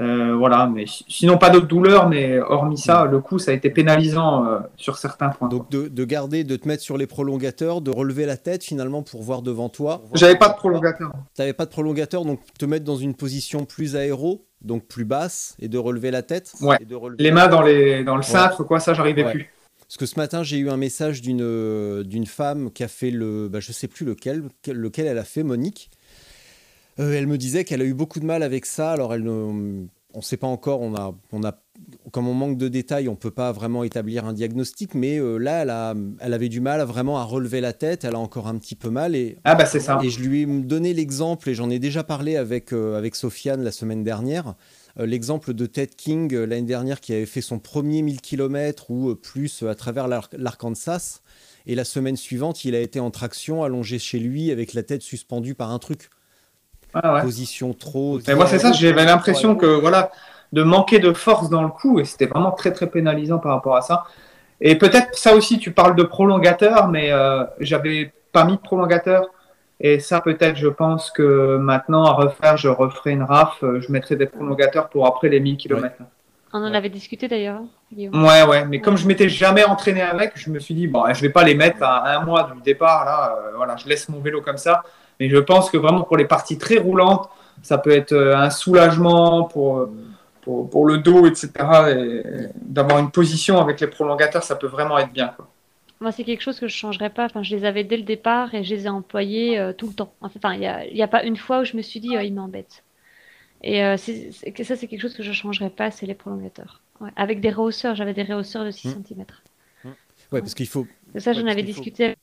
Euh, 0.00 0.34
voilà, 0.36 0.66
mais 0.66 0.86
si- 0.86 1.04
sinon 1.08 1.38
pas 1.38 1.50
d'autres 1.50 1.68
douleurs, 1.68 2.08
mais 2.08 2.40
hormis 2.40 2.76
ça, 2.78 3.04
le 3.04 3.20
coup, 3.20 3.38
ça 3.38 3.52
a 3.52 3.54
été 3.54 3.70
pénalisant 3.70 4.44
euh, 4.44 4.58
sur 4.76 4.98
certains 4.98 5.28
points. 5.28 5.48
Donc 5.48 5.70
de, 5.70 5.86
de 5.86 6.04
garder, 6.04 6.42
de 6.42 6.56
te 6.56 6.66
mettre 6.66 6.82
sur 6.82 6.96
les 6.98 7.06
prolongateurs, 7.06 7.80
de 7.80 7.92
relever 7.92 8.26
la 8.26 8.36
tête 8.36 8.64
finalement 8.64 9.02
pour 9.02 9.22
voir 9.22 9.40
devant 9.42 9.68
toi. 9.68 10.02
J'avais 10.14 10.36
pas 10.36 10.48
de 10.48 10.54
prolongateur. 10.56 11.12
T'avais 11.36 11.52
pas 11.52 11.64
de 11.64 11.70
prolongateur, 11.70 12.24
donc 12.24 12.40
te 12.58 12.64
mettre 12.66 12.84
dans 12.84 12.96
une 12.96 13.14
position 13.14 13.64
plus 13.64 13.94
aéro, 13.94 14.44
donc 14.62 14.84
plus 14.88 15.04
basse, 15.04 15.56
et 15.60 15.68
de 15.68 15.78
relever 15.78 16.10
la 16.10 16.22
tête. 16.22 16.52
Ouais. 16.60 16.76
et 16.80 16.84
de 16.86 16.94
relever- 16.96 17.22
Les 17.22 17.30
mains 17.30 17.46
dans, 17.46 17.62
les, 17.62 18.02
dans 18.02 18.16
le 18.16 18.22
cintre, 18.22 18.64
quoi, 18.64 18.80
ça, 18.80 18.94
j'arrivais 18.94 19.24
Ouais. 19.24 19.30
plus. 19.32 19.50
Parce 19.86 19.96
que 19.98 20.06
ce 20.06 20.18
matin, 20.18 20.42
j'ai 20.42 20.56
eu 20.56 20.70
un 20.70 20.76
message 20.76 21.22
d'une 21.22 21.42
euh, 21.42 22.02
d'une 22.02 22.26
femme 22.26 22.72
qui 22.72 22.82
a 22.82 22.88
fait 22.88 23.10
le, 23.12 23.48
bah, 23.48 23.60
je 23.60 23.70
sais 23.70 23.86
plus 23.86 24.04
lequel, 24.04 24.42
quel- 24.62 24.76
lequel 24.78 25.06
elle 25.06 25.18
a 25.18 25.24
fait, 25.24 25.44
Monique. 25.44 25.90
Euh, 27.00 27.12
elle 27.12 27.26
me 27.26 27.38
disait 27.38 27.64
qu'elle 27.64 27.82
a 27.82 27.84
eu 27.84 27.94
beaucoup 27.94 28.20
de 28.20 28.24
mal 28.26 28.42
avec 28.42 28.66
ça. 28.66 28.92
Alors 28.92 29.14
elle 29.14 29.24
ne, 29.24 29.30
on 29.30 29.88
ne 30.18 30.22
sait 30.22 30.36
pas 30.36 30.46
encore. 30.46 30.80
On 30.80 30.94
a, 30.94 31.14
on 31.32 31.42
a, 31.42 31.58
comme 32.12 32.28
on 32.28 32.34
manque 32.34 32.56
de 32.56 32.68
détails, 32.68 33.08
on 33.08 33.16
peut 33.16 33.32
pas 33.32 33.50
vraiment 33.52 33.82
établir 33.82 34.24
un 34.26 34.32
diagnostic. 34.32 34.94
Mais 34.94 35.18
euh, 35.18 35.38
là, 35.38 35.62
elle 35.62 35.70
a, 35.70 35.94
elle 36.20 36.32
avait 36.34 36.48
du 36.48 36.60
mal 36.60 36.80
à 36.80 36.84
vraiment 36.84 37.18
à 37.18 37.24
relever 37.24 37.60
la 37.60 37.72
tête. 37.72 38.04
Elle 38.04 38.14
a 38.14 38.18
encore 38.20 38.46
un 38.46 38.56
petit 38.58 38.76
peu 38.76 38.90
mal 38.90 39.16
et 39.16 39.38
Ah 39.44 39.54
bah 39.56 39.66
c'est 39.66 39.80
ça. 39.80 39.98
et 40.04 40.08
je 40.10 40.20
lui 40.20 40.42
ai 40.42 40.46
donné 40.46 40.94
l'exemple, 40.94 41.50
et 41.50 41.54
j'en 41.54 41.68
ai 41.70 41.78
déjà 41.80 42.04
parlé 42.04 42.36
avec, 42.36 42.72
euh, 42.72 42.96
avec 42.96 43.16
Sofiane 43.16 43.62
la 43.64 43.72
semaine 43.72 44.04
dernière, 44.04 44.54
l'exemple 44.96 45.54
de 45.54 45.66
Ted 45.66 45.92
King 45.96 46.32
l'année 46.32 46.62
dernière 46.62 47.00
qui 47.00 47.12
avait 47.12 47.26
fait 47.26 47.40
son 47.40 47.58
premier 47.58 48.02
1000 48.02 48.20
km 48.20 48.92
ou 48.92 49.16
plus 49.16 49.64
à 49.64 49.74
travers 49.74 50.06
l'Ar- 50.06 50.30
l'Arkansas. 50.38 51.20
Et 51.66 51.74
la 51.74 51.82
semaine 51.84 52.16
suivante, 52.16 52.64
il 52.64 52.74
a 52.76 52.80
été 52.80 53.00
en 53.00 53.10
traction, 53.10 53.64
allongé 53.64 53.98
chez 53.98 54.20
lui, 54.20 54.52
avec 54.52 54.72
la 54.74 54.84
tête 54.84 55.02
suspendue 55.02 55.54
par 55.56 55.72
un 55.72 55.78
truc. 55.80 56.10
Ah 56.94 57.14
ouais. 57.14 57.22
Position 57.22 57.72
trop. 57.72 58.18
Mais 58.26 58.34
moi, 58.34 58.46
c'est 58.46 58.58
ça, 58.58 58.72
j'avais 58.72 59.04
l'impression 59.04 59.56
que, 59.56 59.66
voilà, 59.66 60.10
de 60.52 60.62
manquer 60.62 60.98
de 60.98 61.12
force 61.12 61.50
dans 61.50 61.62
le 61.62 61.68
coup, 61.68 61.98
et 61.98 62.04
c'était 62.04 62.26
vraiment 62.26 62.52
très, 62.52 62.72
très 62.72 62.86
pénalisant 62.86 63.38
par 63.38 63.52
rapport 63.52 63.76
à 63.76 63.82
ça. 63.82 64.04
Et 64.60 64.76
peut-être 64.76 65.16
ça 65.16 65.34
aussi, 65.34 65.58
tu 65.58 65.72
parles 65.72 65.96
de 65.96 66.04
prolongateur, 66.04 66.88
mais 66.88 67.10
euh, 67.12 67.44
j'avais 67.60 68.12
pas 68.32 68.44
mis 68.44 68.56
de 68.56 68.60
prolongateur. 68.60 69.26
Et 69.80 69.98
ça, 69.98 70.20
peut-être, 70.20 70.56
je 70.56 70.68
pense 70.68 71.10
que 71.10 71.56
maintenant, 71.56 72.04
à 72.04 72.12
refaire, 72.12 72.56
je 72.56 72.68
referai 72.68 73.10
une 73.10 73.24
RAF, 73.24 73.62
euh, 73.62 73.80
je 73.80 73.90
mettrai 73.90 74.14
des 74.16 74.26
prolongateurs 74.26 74.88
pour 74.88 75.06
après 75.06 75.28
les 75.28 75.40
1000 75.40 75.56
km. 75.56 75.96
On 76.52 76.58
en 76.58 76.72
avait 76.72 76.88
discuté 76.88 77.26
d'ailleurs, 77.26 77.62
hein. 77.62 77.66
Ouais, 78.12 78.42
ouais, 78.44 78.64
mais 78.64 78.80
comme 78.80 78.96
je 78.96 79.08
m'étais 79.08 79.28
jamais 79.28 79.64
entraîné 79.64 80.02
avec, 80.02 80.32
je 80.36 80.50
me 80.50 80.60
suis 80.60 80.74
dit, 80.74 80.86
bon, 80.86 81.04
je 81.12 81.20
vais 81.20 81.28
pas 81.30 81.42
les 81.42 81.56
mettre 81.56 81.82
à 81.82 82.16
un 82.16 82.24
mois 82.24 82.50
du 82.54 82.60
départ, 82.62 83.04
là, 83.04 83.36
euh, 83.36 83.56
voilà, 83.56 83.76
je 83.76 83.88
laisse 83.88 84.08
mon 84.08 84.20
vélo 84.20 84.40
comme 84.40 84.56
ça. 84.56 84.84
Mais 85.20 85.28
je 85.28 85.36
pense 85.38 85.70
que 85.70 85.76
vraiment 85.76 86.02
pour 86.02 86.16
les 86.16 86.26
parties 86.26 86.58
très 86.58 86.78
roulantes, 86.78 87.28
ça 87.62 87.78
peut 87.78 87.90
être 87.92 88.12
euh, 88.12 88.36
un 88.36 88.50
soulagement 88.50 89.44
pour, 89.44 89.78
euh, 89.78 89.92
pour, 90.42 90.68
pour 90.68 90.86
le 90.86 90.98
dos, 90.98 91.26
etc. 91.26 91.50
Et 91.96 92.22
d'avoir 92.56 92.98
une 92.98 93.10
position 93.10 93.58
avec 93.58 93.80
les 93.80 93.86
prolongateurs, 93.86 94.42
ça 94.42 94.56
peut 94.56 94.66
vraiment 94.66 94.98
être 94.98 95.12
bien. 95.12 95.28
Quoi. 95.28 95.48
Moi, 96.00 96.10
c'est 96.12 96.24
quelque 96.24 96.42
chose 96.42 96.58
que 96.60 96.68
je 96.68 96.74
changerais 96.76 97.10
pas. 97.10 97.24
Enfin, 97.26 97.42
je 97.42 97.54
les 97.56 97.64
avais 97.64 97.84
dès 97.84 97.96
le 97.96 98.02
départ 98.02 98.54
et 98.54 98.64
je 98.64 98.74
les 98.74 98.86
ai 98.86 98.88
employés 98.88 99.58
euh, 99.58 99.72
tout 99.72 99.86
le 99.86 99.94
temps. 99.94 100.12
Enfin, 100.20 100.52
il 100.54 100.60
n'y 100.60 100.66
a, 100.66 100.86
y 100.86 101.02
a 101.02 101.08
pas 101.08 101.22
une 101.24 101.36
fois 101.36 101.60
où 101.60 101.64
je 101.64 101.76
me 101.76 101.82
suis 101.82 102.00
dit, 102.00 102.16
euh, 102.16 102.22
il 102.22 102.34
m'embête. 102.34 102.82
Et 103.62 103.82
euh, 103.84 103.96
ça, 103.96 104.76
c'est 104.76 104.86
quelque 104.88 105.00
chose 105.00 105.14
que 105.14 105.22
je 105.22 105.32
changerais 105.32 105.70
pas, 105.70 105.90
c'est 105.90 106.04
les 106.04 106.14
prolongateurs. 106.14 106.80
Ouais. 107.00 107.10
Avec 107.16 107.40
des 107.40 107.50
rehausseurs, 107.50 107.94
j'avais 107.94 108.12
des 108.12 108.24
rehausseurs 108.24 108.64
de 108.64 108.70
6 108.70 108.88
Mm. 108.88 109.02
cm. 109.04 109.24
Ouais, 110.32 110.40
parce 110.40 110.54
qu'il 110.54 110.66
faut. 110.66 110.86
Ça, 111.16 111.30
Ouais, 111.30 111.36
j'en 111.38 111.46
avais 111.46 111.60
faut- 111.62 111.66
discuté. 111.66 112.16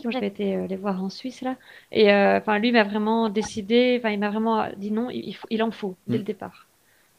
Avec- 0.00 0.12
J'avais 0.12 0.26
été 0.28 0.56
euh, 0.56 0.66
les 0.66 0.76
voir 0.76 1.02
en 1.02 1.08
Suisse 1.10 1.40
là, 1.42 1.56
et 1.92 2.12
euh, 2.12 2.38
enfin 2.38 2.58
lui 2.58 2.72
m'a 2.72 2.84
vraiment 2.84 3.28
décidé, 3.28 3.96
enfin 4.00 4.10
il 4.10 4.18
m'a 4.18 4.30
vraiment 4.30 4.66
dit 4.76 4.90
non, 4.90 5.08
il, 5.10 5.62
en 5.62 5.70
faut 5.70 5.96
dès 6.06 6.16
Mm. 6.16 6.18
le 6.18 6.24
départ. 6.24 6.66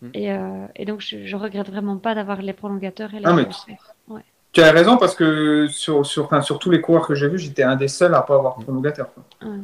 Mm. 0.02 0.08
Et, 0.14 0.32
euh, 0.32 0.66
et 0.76 0.86
donc 0.86 1.02
je, 1.02 1.26
je 1.26 1.36
regrette 1.36 1.70
vraiment 1.70 1.98
pas 1.98 2.14
d'avoir 2.16 2.42
les 2.42 2.54
prolongateurs 2.54 3.14
et 3.14 3.20
les 3.20 3.26
Ah, 3.26 3.34
mais- 3.34 3.44
rehausseurs. 3.44 3.94
Ouais. 4.08 4.22
Tu 4.52 4.62
as 4.62 4.72
raison 4.72 4.96
parce 4.98 5.16
que 5.16 5.68
sur, 5.68 6.06
sur, 6.06 6.26
enfin, 6.26 6.42
sur 6.42 6.60
tous 6.60 6.70
les 6.72 6.80
coureurs 6.80 7.06
que 7.08 7.14
j'ai 7.16 7.28
vus, 7.28 7.40
j'étais 7.40 7.64
un 7.64 7.76
des 7.76 7.90
seuls 7.90 8.16
à 8.16 8.22
pas 8.22 8.36
avoir 8.36 8.58
de 8.58 8.64
prolongateur. 8.64 9.10
quoi. 9.14 9.50
Ouais. 9.50 9.58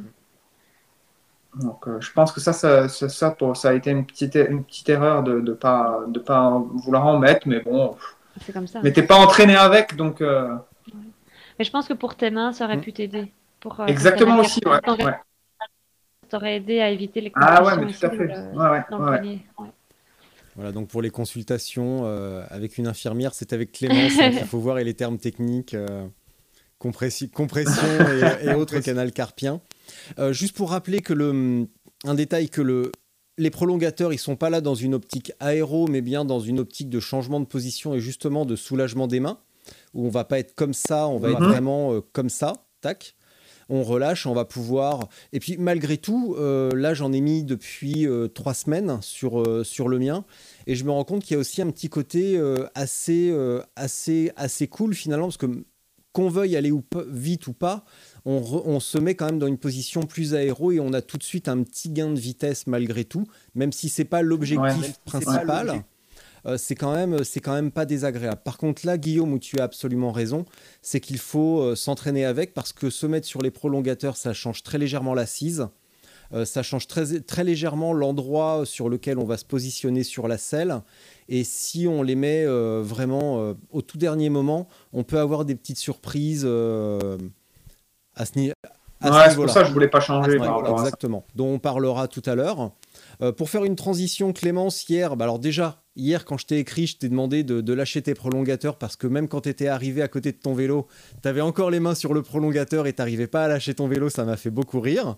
Donc 1.61 1.85
euh, 1.87 1.99
je 1.99 2.11
pense 2.13 2.31
que 2.31 2.39
ça, 2.39 2.53
ça, 2.53 2.87
ça, 2.87 3.09
ça, 3.09 3.31
pour- 3.31 3.57
ça 3.57 3.69
a 3.69 3.73
été 3.73 3.89
une 3.91 4.05
petite, 4.05 4.35
une 4.35 4.63
petite 4.63 4.87
erreur 4.89 5.21
de 5.23 5.33
ne 5.33 5.39
de 5.41 5.53
pas, 5.53 5.99
de 6.07 6.19
pas 6.19 6.61
vouloir 6.73 7.05
en 7.07 7.19
mettre, 7.19 7.47
mais 7.47 7.59
bon, 7.59 7.95
C'est 8.41 8.53
comme 8.53 8.67
ça. 8.67 8.79
mais 8.83 8.91
t'es 8.93 9.03
pas 9.03 9.15
entraîné 9.17 9.55
avec, 9.57 9.95
donc 9.97 10.21
euh, 10.21 10.55
Mais 11.61 11.65
je 11.65 11.69
pense 11.69 11.87
que 11.87 11.93
pour 11.93 12.15
tes 12.15 12.31
mains, 12.31 12.53
ça 12.53 12.65
aurait 12.65 12.77
Mm. 12.77 12.81
pu 12.81 12.91
t'aider. 12.91 13.31
Pour, 13.59 13.79
euh, 13.81 13.85
exactement 13.85 14.39
aussi, 14.39 14.59
ouais. 14.65 14.79
Ça 14.83 16.27
t'aurait 16.27 16.55
aidé 16.55 16.79
à 16.79 16.89
éviter 16.89 17.21
les 17.21 17.31
Ah 17.35 17.63
ouais, 17.63 17.85
mais 17.85 17.93
tout 17.93 18.03
à 18.03 18.09
fait. 18.09 18.17
dans 18.17 18.33
le- 18.33 18.71
Ouais, 18.71 18.83
dans 18.89 18.97
le. 18.97 19.37
Voilà, 20.55 20.71
donc 20.71 20.87
pour 20.87 21.03
les 21.03 21.11
consultations 21.11 21.99
euh, 22.05 22.43
avec 22.49 22.79
une 22.79 22.87
infirmière, 22.87 23.35
c'est 23.35 23.53
avec 23.53 23.73
Clémence 23.73 24.19
hein, 24.19 24.31
qu'il 24.31 24.43
faut 24.47 24.57
voir 24.57 24.79
et 24.79 24.83
les 24.83 24.95
termes 24.95 25.19
techniques, 25.19 25.75
euh, 25.75 26.07
compressi- 26.79 27.29
compression 27.29 27.85
et, 28.09 28.47
et 28.47 28.53
autres 28.55 28.79
canal 28.79 29.11
carpien. 29.11 29.61
Euh, 30.17 30.33
juste 30.33 30.57
pour 30.57 30.71
rappeler 30.71 31.01
que 31.01 31.13
le, 31.13 31.67
un 32.05 32.13
détail 32.15 32.49
que 32.49 32.61
le, 32.61 32.91
les 33.37 33.51
prolongateurs, 33.51 34.13
ils 34.13 34.17
sont 34.17 34.35
pas 34.35 34.49
là 34.49 34.61
dans 34.61 34.73
une 34.73 34.95
optique 34.95 35.31
aéro, 35.39 35.87
mais 35.87 36.01
bien 36.01 36.25
dans 36.25 36.39
une 36.39 36.59
optique 36.59 36.89
de 36.89 36.99
changement 36.99 37.39
de 37.39 37.45
position 37.45 37.93
et 37.93 37.99
justement 37.99 38.45
de 38.45 38.55
soulagement 38.55 39.05
des 39.05 39.19
mains, 39.19 39.37
où 39.93 40.05
on 40.05 40.09
va 40.09 40.23
pas 40.23 40.39
être 40.39 40.55
comme 40.55 40.73
ça, 40.73 41.07
on 41.07 41.17
va 41.19 41.31
être 41.31 41.39
Mhm. 41.41 41.49
vraiment 41.49 41.93
euh, 41.93 42.01
comme 42.13 42.29
ça, 42.29 42.65
tac. 42.81 43.15
On 43.73 43.83
relâche, 43.83 44.25
on 44.27 44.33
va 44.33 44.43
pouvoir. 44.43 45.07
Et 45.31 45.39
puis 45.39 45.55
malgré 45.57 45.97
tout, 45.97 46.35
euh, 46.37 46.71
là 46.75 46.93
j'en 46.93 47.13
ai 47.13 47.21
mis 47.21 47.43
depuis 47.43 48.05
euh, 48.05 48.27
trois 48.27 48.53
semaines 48.53 48.99
sur, 49.01 49.41
euh, 49.41 49.63
sur 49.63 49.87
le 49.87 49.97
mien, 49.97 50.25
et 50.67 50.75
je 50.75 50.83
me 50.83 50.91
rends 50.91 51.05
compte 51.05 51.23
qu'il 51.23 51.35
y 51.35 51.37
a 51.37 51.39
aussi 51.39 51.61
un 51.61 51.71
petit 51.71 51.87
côté 51.87 52.37
euh, 52.37 52.65
assez, 52.75 53.29
euh, 53.31 53.61
assez, 53.77 54.31
assez 54.35 54.67
cool 54.67 54.93
finalement, 54.93 55.27
parce 55.27 55.37
que 55.37 55.63
qu'on 56.11 56.27
veuille 56.27 56.57
aller 56.57 56.71
ou 56.71 56.83
vite 57.07 57.47
ou 57.47 57.53
pas, 57.53 57.85
on, 58.25 58.41
re- 58.41 58.63
on 58.65 58.81
se 58.81 58.97
met 58.97 59.15
quand 59.15 59.27
même 59.27 59.39
dans 59.39 59.47
une 59.47 59.57
position 59.57 60.01
plus 60.01 60.35
aéro 60.35 60.73
et 60.73 60.81
on 60.81 60.91
a 60.91 61.01
tout 61.01 61.17
de 61.17 61.23
suite 61.23 61.47
un 61.47 61.63
petit 61.63 61.87
gain 61.89 62.09
de 62.11 62.19
vitesse 62.19 62.67
malgré 62.67 63.05
tout, 63.05 63.23
même 63.55 63.71
si 63.71 63.87
c'est 63.87 64.03
pas 64.03 64.21
l'objectif 64.21 64.81
Ouais, 64.81 64.95
principal. 65.05 65.83
Euh, 66.45 66.57
c'est 66.57 66.75
quand 66.75 66.93
même 66.93 67.23
c'est 67.23 67.39
quand 67.39 67.53
même 67.53 67.71
pas 67.71 67.85
désagréable. 67.85 68.41
Par 68.43 68.57
contre 68.57 68.85
là, 68.85 68.97
Guillaume, 68.97 69.33
où 69.33 69.39
tu 69.39 69.59
as 69.59 69.63
absolument 69.63 70.11
raison, 70.11 70.45
c'est 70.81 70.99
qu'il 70.99 71.17
faut 71.17 71.61
euh, 71.61 71.75
s'entraîner 71.75 72.25
avec 72.25 72.53
parce 72.53 72.73
que 72.73 72.89
se 72.89 73.05
mettre 73.05 73.27
sur 73.27 73.41
les 73.41 73.51
prolongateurs, 73.51 74.17
ça 74.17 74.33
change 74.33 74.63
très 74.63 74.77
légèrement 74.77 75.13
l'assise. 75.13 75.67
Euh, 76.33 76.45
ça 76.45 76.63
change 76.63 76.87
très, 76.87 77.19
très 77.19 77.43
légèrement 77.43 77.91
l'endroit 77.91 78.61
sur 78.65 78.87
lequel 78.87 79.19
on 79.19 79.25
va 79.25 79.35
se 79.35 79.43
positionner 79.43 80.03
sur 80.03 80.29
la 80.29 80.37
selle. 80.37 80.81
Et 81.27 81.43
si 81.43 81.87
on 81.87 82.03
les 82.03 82.15
met 82.15 82.45
euh, 82.45 82.81
vraiment 82.81 83.41
euh, 83.41 83.53
au 83.69 83.81
tout 83.81 83.97
dernier 83.97 84.29
moment, 84.29 84.69
on 84.93 85.03
peut 85.03 85.19
avoir 85.19 85.43
des 85.43 85.55
petites 85.55 85.77
surprises 85.77 86.43
euh, 86.45 87.17
à 88.15 88.25
ce, 88.25 88.31
ni- 88.37 88.53
Ouais, 89.03 89.09
c'est 89.29 89.35
pour 89.35 89.49
ça 89.49 89.61
que 89.63 89.67
je 89.67 89.73
voulais 89.73 89.87
pas 89.89 89.99
changer 89.99 90.37
par 90.37 90.69
exactement. 90.79 91.25
Dont 91.35 91.47
on 91.55 91.59
parlera 91.59 92.07
tout 92.07 92.21
à 92.25 92.35
l'heure. 92.35 92.71
Euh, 93.21 93.31
pour 93.31 93.49
faire 93.49 93.65
une 93.65 93.75
transition, 93.75 94.31
Clémence, 94.31 94.87
hier, 94.87 95.17
bah 95.17 95.25
alors 95.25 95.39
déjà, 95.39 95.80
hier, 95.95 96.25
quand 96.25 96.37
je 96.37 96.45
t'ai 96.45 96.59
écrit, 96.59 96.87
je 96.87 96.97
t'ai 96.97 97.09
demandé 97.09 97.43
de, 97.43 97.73
lâcher 97.73 98.01
tes 98.01 98.13
prolongateurs 98.13 98.77
parce 98.77 98.95
que 98.95 99.07
même 99.07 99.27
quand 99.27 99.41
tu 99.41 99.49
étais 99.49 99.67
arrivé 99.67 100.01
à 100.01 100.07
côté 100.07 100.31
de 100.31 100.37
ton 100.37 100.53
vélo, 100.53 100.87
tu 101.21 101.27
avais 101.27 101.41
encore 101.41 101.71
les 101.71 101.79
mains 101.79 101.95
sur 101.95 102.13
le 102.13 102.21
prolongateur 102.21 102.87
et 102.87 102.93
tu 102.93 103.01
n'arrivais 103.01 103.27
pas 103.27 103.45
à 103.45 103.47
lâcher 103.47 103.73
ton 103.73 103.87
vélo. 103.87 104.09
Ça 104.09 104.25
m'a 104.25 104.37
fait 104.37 104.49
beaucoup 104.49 104.79
rire. 104.79 105.17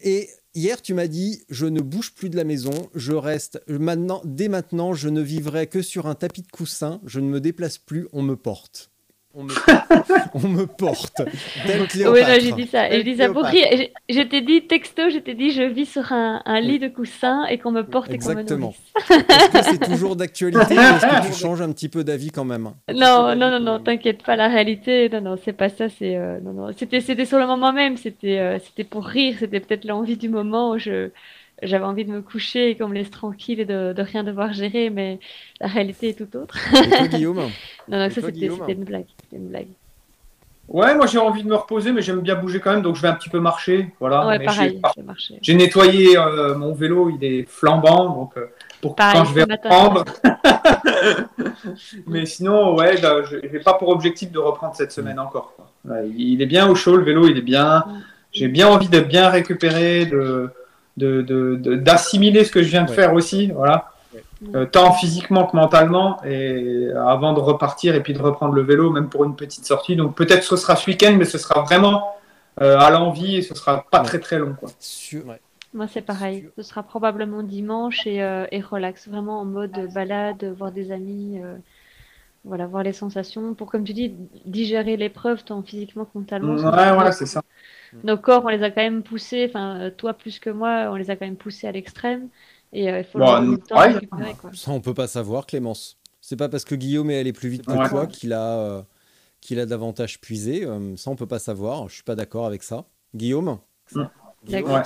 Et 0.00 0.28
hier, 0.54 0.80
tu 0.80 0.94
m'as 0.94 1.06
dit, 1.06 1.42
je 1.50 1.66
ne 1.66 1.80
bouge 1.80 2.14
plus 2.14 2.30
de 2.30 2.36
la 2.36 2.44
maison, 2.44 2.88
je 2.94 3.12
reste 3.12 3.62
maintenant, 3.68 4.22
dès 4.24 4.48
maintenant, 4.48 4.94
je 4.94 5.08
ne 5.08 5.20
vivrai 5.20 5.66
que 5.66 5.82
sur 5.82 6.06
un 6.06 6.14
tapis 6.14 6.42
de 6.42 6.50
coussin, 6.50 7.00
je 7.04 7.20
ne 7.20 7.28
me 7.28 7.40
déplace 7.40 7.78
plus, 7.78 8.08
on 8.12 8.22
me 8.22 8.36
porte. 8.36 8.93
On 9.36 9.42
me... 9.42 9.52
On 10.34 10.48
me 10.48 10.66
porte. 10.66 11.22
Oui, 11.66 12.20
j'ai 12.40 12.52
dit 12.52 12.66
ça. 12.66 12.88
Et 12.90 12.98
je 12.98 13.02
dis 13.02 13.16
ça 13.16 13.28
pour 13.30 13.44
rire. 13.44 13.66
Je, 14.08 14.20
t'ai 14.22 14.42
dit 14.42 14.66
texto, 14.66 15.10
je 15.10 15.18
t'ai 15.18 15.34
dit 15.34 15.50
je 15.50 15.62
vis 15.62 15.86
sur 15.86 16.12
un, 16.12 16.40
un 16.44 16.60
lit 16.60 16.78
de 16.78 16.88
coussin 16.88 17.44
et 17.46 17.58
qu'on 17.58 17.72
me 17.72 17.82
porte 17.82 18.12
et 18.12 18.18
qu'on 18.18 18.34
me 18.34 18.40
Exactement. 18.40 18.72
nourrisse. 18.72 19.18
Est-ce 19.28 19.58
que 19.58 19.64
c'est 19.64 19.90
toujours 19.90 20.14
d'actualité 20.16 20.76
ou 20.76 20.80
est-ce 20.80 21.06
que 21.06 21.26
tu 21.26 21.32
changes 21.32 21.62
un 21.62 21.72
petit 21.72 21.88
peu 21.88 22.04
d'avis 22.04 22.30
quand 22.30 22.44
même? 22.44 22.70
Non, 22.94 23.34
non, 23.34 23.50
non, 23.50 23.60
non, 23.60 23.80
t'inquiète 23.80 24.22
pas, 24.22 24.36
la 24.36 24.48
réalité, 24.48 25.08
non, 25.08 25.20
non, 25.20 25.36
c'est 25.42 25.52
pas 25.52 25.68
ça, 25.68 25.88
c'est, 25.88 26.16
euh, 26.16 26.38
non, 26.40 26.52
non, 26.52 26.70
c'était, 26.76 27.00
c'était 27.00 27.24
sur 27.24 27.38
le 27.38 27.46
moment 27.46 27.72
même, 27.72 27.96
c'était, 27.96 28.38
euh, 28.38 28.58
c'était 28.60 28.84
pour 28.84 29.04
rire, 29.04 29.36
c'était 29.38 29.60
peut-être 29.60 29.84
l'envie 29.84 30.16
du 30.16 30.28
moment 30.28 30.70
où 30.72 30.78
je, 30.78 31.10
j'avais 31.62 31.84
envie 31.84 32.04
de 32.04 32.10
me 32.10 32.22
coucher 32.22 32.70
et 32.70 32.76
qu'on 32.76 32.88
me 32.88 32.94
laisse 32.94 33.10
tranquille 33.10 33.60
et 33.60 33.64
de, 33.64 33.92
de 33.92 34.02
rien 34.02 34.24
devoir 34.24 34.52
gérer, 34.52 34.90
mais 34.90 35.18
la 35.60 35.66
réalité 35.68 36.10
est 36.10 36.18
tout 36.18 36.36
autre. 36.36 36.58
Et 36.74 36.88
toi, 36.90 37.06
Guillaume? 37.08 37.36
Non, 37.88 37.98
non, 37.98 38.04
Et 38.06 38.10
ça 38.10 38.20
c'était 38.22 38.46
une 38.72 38.84
blague, 38.84 39.06
c'était 39.24 39.36
une 39.42 39.48
blague. 39.48 39.66
Ouais, 40.66 40.94
moi 40.94 41.06
j'ai 41.06 41.18
envie 41.18 41.42
de 41.42 41.48
me 41.48 41.56
reposer, 41.56 41.92
mais 41.92 42.00
j'aime 42.00 42.20
bien 42.20 42.36
bouger 42.36 42.58
quand 42.58 42.70
même, 42.72 42.80
donc 42.80 42.96
je 42.96 43.02
vais 43.02 43.08
un 43.08 43.12
petit 43.14 43.28
peu 43.28 43.38
marcher. 43.38 43.90
Voilà. 44.00 44.26
ouais, 44.26 44.38
Mais 44.38 44.46
pareil, 44.46 44.80
j'ai- 45.42 45.54
nettoyé 45.54 46.16
euh, 46.16 46.54
mon 46.54 46.72
vélo, 46.72 47.10
il 47.10 47.22
est 47.22 47.46
flambant, 47.46 48.08
donc 48.08 48.32
euh, 48.38 48.46
pour 48.80 48.96
Pareil, 48.96 49.18
quand 49.18 49.24
je 49.26 49.34
vais 49.34 49.42
reprendre. 49.44 50.04
Mais 52.06 52.24
sinon, 52.26 52.74
ouais, 52.76 53.00
là, 53.00 53.22
je 53.30 53.36
n'ai 53.36 53.58
pas 53.60 53.74
pour 53.74 53.88
objectif 53.90 54.30
de 54.32 54.38
reprendre 54.38 54.74
cette 54.74 54.92
semaine 54.92 55.18
encore. 55.18 55.52
quoi. 55.56 55.68
Ouais, 55.86 56.08
il 56.16 56.40
est 56.40 56.46
bien 56.46 56.66
au 56.68 56.74
chaud, 56.74 56.96
le 56.96 57.04
vélo, 57.04 57.28
il 57.28 57.36
est 57.36 57.42
bien. 57.42 57.84
J'ai 58.32 58.48
bien 58.48 58.68
envie 58.68 58.88
de 58.88 59.00
bien 59.00 59.28
récupérer, 59.28 60.06
de 60.06 60.50
de- 60.96 61.22
de- 61.22 61.56
de- 61.56 61.74
d'assimiler 61.74 62.44
ce 62.44 62.52
que 62.52 62.62
je 62.62 62.68
viens 62.68 62.84
de 62.84 62.88
Ouais. 62.88 62.94
faire 62.94 63.14
aussi, 63.14 63.50
voilà. 63.50 63.90
Euh, 64.54 64.66
tant 64.66 64.92
physiquement 64.92 65.46
que 65.46 65.56
mentalement, 65.56 66.22
et 66.24 66.90
avant 67.06 67.32
de 67.32 67.40
repartir 67.40 67.94
et 67.94 68.02
puis 68.02 68.12
de 68.12 68.20
reprendre 68.20 68.52
le 68.54 68.62
vélo, 68.62 68.90
même 68.90 69.08
pour 69.08 69.24
une 69.24 69.36
petite 69.36 69.64
sortie. 69.64 69.96
Donc 69.96 70.14
peut-être 70.16 70.42
ce 70.42 70.56
sera 70.56 70.76
ce 70.76 70.88
week-end, 70.90 71.14
mais 71.18 71.24
ce 71.24 71.38
sera 71.38 71.62
vraiment 71.62 72.14
euh, 72.60 72.78
à 72.78 72.90
l'envie 72.90 73.36
et 73.36 73.42
ce 73.42 73.54
sera 73.54 73.84
pas 73.90 74.00
Ouais. 74.00 74.06
très 74.06 74.18
très 74.18 74.38
long. 74.38 74.54
Quoi. 74.58 74.68
Sur- 74.78 75.24
Moi, 75.72 75.86
c'est 75.88 76.02
pareil. 76.02 76.48
Ce 76.56 76.62
sera 76.62 76.82
probablement 76.82 77.42
dimanche 77.42 78.06
et, 78.06 78.22
euh, 78.22 78.46
et 78.52 78.60
relax, 78.60 79.08
vraiment 79.08 79.40
en 79.40 79.44
mode 79.44 79.92
balade, 79.92 80.44
voir 80.56 80.70
des 80.70 80.92
amis, 80.92 81.40
euh, 81.42 81.56
voilà, 82.44 82.66
voir 82.66 82.82
les 82.84 82.92
sensations, 82.92 83.54
pour, 83.54 83.70
comme 83.70 83.82
tu 83.84 83.92
dis, 83.92 84.14
digérer 84.44 84.96
l'épreuve 84.96 85.42
tant 85.44 85.62
physiquement 85.62 86.04
que 86.04 86.10
mentalement. 86.16 86.54
Ouais, 86.54 86.92
voilà, 86.94 87.10
c'est 87.12 87.26
ça. 87.26 87.42
Nos 88.04 88.16
corps, 88.18 88.44
on 88.44 88.48
les 88.48 88.62
a 88.62 88.70
quand 88.70 88.82
même 88.82 89.02
poussés, 89.02 89.46
enfin, 89.48 89.90
toi 89.96 90.12
plus 90.14 90.38
que 90.38 90.50
moi, 90.50 90.88
on 90.90 90.96
les 90.96 91.10
a 91.10 91.16
quand 91.16 91.24
même 91.26 91.36
poussés 91.36 91.66
à 91.66 91.72
l'extrême. 91.72 92.28
Et 92.74 92.90
euh, 92.90 92.98
il 92.98 93.04
faut 93.04 93.18
donner 93.18 93.52
le 93.52 93.58
temps 93.58 93.76
de 93.76 93.80
ouais. 93.80 93.92
récupérer, 93.94 94.34
quoi. 94.34 94.50
Ça, 94.52 94.70
on 94.72 94.80
peut 94.80 94.94
pas 94.94 95.06
savoir, 95.06 95.46
Clémence. 95.46 95.96
C'est 96.20 96.36
pas 96.36 96.48
parce 96.48 96.64
que 96.64 96.74
Guillaume 96.74 97.10
est 97.10 97.18
allé 97.20 97.32
plus 97.32 97.48
vite 97.48 97.64
que 97.66 97.72
Ouais. 97.72 97.88
toi 97.88 98.06
qu'il 98.06 98.32
a, 98.32 98.58
euh, 98.58 98.82
qu'il 99.40 99.60
a 99.60 99.66
davantage 99.66 100.20
puisé. 100.20 100.64
Euh, 100.66 100.96
ça, 100.96 101.10
on 101.10 101.16
peut 101.16 101.26
pas 101.26 101.38
savoir. 101.38 101.88
Je 101.88 101.94
suis 101.94 102.02
pas 102.02 102.14
d'accord 102.16 102.46
avec 102.46 102.62
ça. 102.62 102.84
Guillaume 103.14 103.58
D'accord. 104.48 104.76
Ouais. 104.76 104.82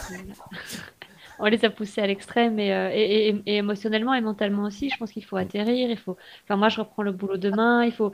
On 1.41 1.47
les 1.47 1.65
a 1.65 1.71
poussés 1.71 2.01
à 2.01 2.07
l'extrême 2.09 2.59
et, 2.59 2.73
euh, 2.75 2.91
et, 2.93 3.29
et- 3.29 3.43
et 3.47 3.57
émotionnellement 3.59 4.13
et 4.15 4.21
mentalement 4.21 4.65
aussi. 4.65 4.91
Je 4.91 4.97
pense 4.97 5.13
qu'il 5.13 5.25
faut 5.25 5.37
atterrir. 5.37 5.89
Il 5.89 5.97
faut. 5.97 6.17
Enfin, 6.45 6.57
moi, 6.57 6.69
je 6.69 6.81
reprends 6.81 7.03
le 7.05 7.13
boulot 7.13 7.37
demain. 7.37 7.85
Il 7.85 7.93
faut. 7.93 8.11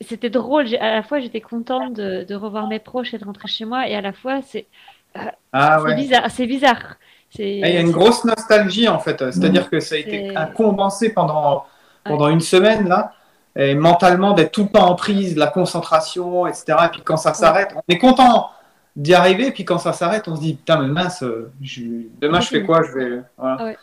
C'était 0.00 0.28
drôle. 0.30 0.66
À 0.76 0.94
la 0.96 1.02
fois, 1.04 1.20
j'étais 1.20 1.40
contente 1.40 1.94
de, 1.94 2.24
de 2.24 2.34
revoir 2.34 2.66
mes 2.66 2.80
proches 2.80 3.14
et 3.14 3.18
de 3.18 3.24
rentrer 3.24 3.46
chez 3.48 3.64
moi. 3.64 3.88
Et 3.88 3.94
à 3.94 4.00
la 4.00 4.12
fois, 4.12 4.42
c'est 4.42 4.66
Ah 5.52 5.78
c'est 5.80 5.84
ouais. 5.84 5.94
bizarre. 5.94 6.30
C'est 6.30 6.46
bizarre. 6.46 6.96
Ah, 7.34 7.42
Il 7.42 7.58
y 7.74 7.76
a 7.76 7.80
une 7.80 7.90
grosse 7.90 8.24
nostalgie 8.24 8.88
en 8.88 8.98
fait, 8.98 9.18
c'est-à-dire 9.30 9.68
que 9.70 9.80
ça 9.80 9.94
a 9.94 9.98
été 9.98 10.34
condensé 10.54 11.10
pendant, 11.12 11.64
pendant 12.04 12.28
une 12.28 12.40
semaine 12.40 12.88
là, 12.88 13.12
et 13.56 13.74
mentalement 13.74 14.32
d'être 14.32 14.52
tout 14.52 14.64
le 14.64 14.68
temps 14.70 14.88
en 14.88 14.94
prise, 14.94 15.36
la 15.36 15.48
concentration, 15.48 16.46
etc. 16.46 16.78
Et 16.86 16.88
puis 16.88 17.02
quand 17.04 17.16
ça 17.16 17.34
s'arrête, 17.34 17.70
on 17.76 17.82
est 17.88 17.98
content 17.98 18.50
d'y 18.96 19.14
arriver, 19.14 19.48
et 19.48 19.52
puis 19.52 19.64
quand 19.64 19.78
ça 19.78 19.92
s'arrête, 19.92 20.26
on 20.26 20.34
se 20.36 20.40
dit 20.40 20.54
putain, 20.54 20.80
mais 20.80 20.88
mince, 20.88 21.22
euh, 21.22 21.52
je- 21.62 21.82
demain 22.20 22.40
je 22.40 22.48
fais 22.48 22.62
quoi? 22.64 22.82
Je 22.82 22.92
vais... 22.98 23.22
voilà. 23.36 23.64
Ouais. 23.64 23.76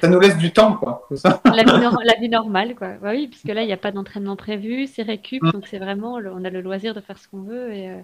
Ça 0.00 0.08
nous 0.08 0.18
laisse 0.20 0.36
du 0.36 0.52
temps 0.52 0.74
quoi. 0.74 1.06
ça 1.14 1.40
La 1.44 1.62
vie, 1.62 1.78
nor- 1.80 2.00
la 2.04 2.14
vie 2.20 2.28
normale, 2.28 2.74
quoi. 2.74 2.88
Bah 3.00 3.10
oui, 3.12 3.28
puisque 3.28 3.48
là, 3.48 3.62
il 3.62 3.66
n'y 3.66 3.72
a 3.72 3.76
pas 3.78 3.92
d'entraînement 3.92 4.36
prévu, 4.36 4.86
c'est 4.86 5.02
récup, 5.02 5.42
Mm. 5.42 5.50
donc 5.52 5.66
c'est 5.68 5.78
vraiment, 5.78 6.14
on 6.14 6.44
a 6.44 6.50
le 6.50 6.60
loisir 6.60 6.94
de 6.94 7.00
faire 7.00 7.18
ce 7.18 7.28
qu'on 7.28 7.42
veut 7.42 7.72
et, 7.72 7.88
euh, 7.90 8.00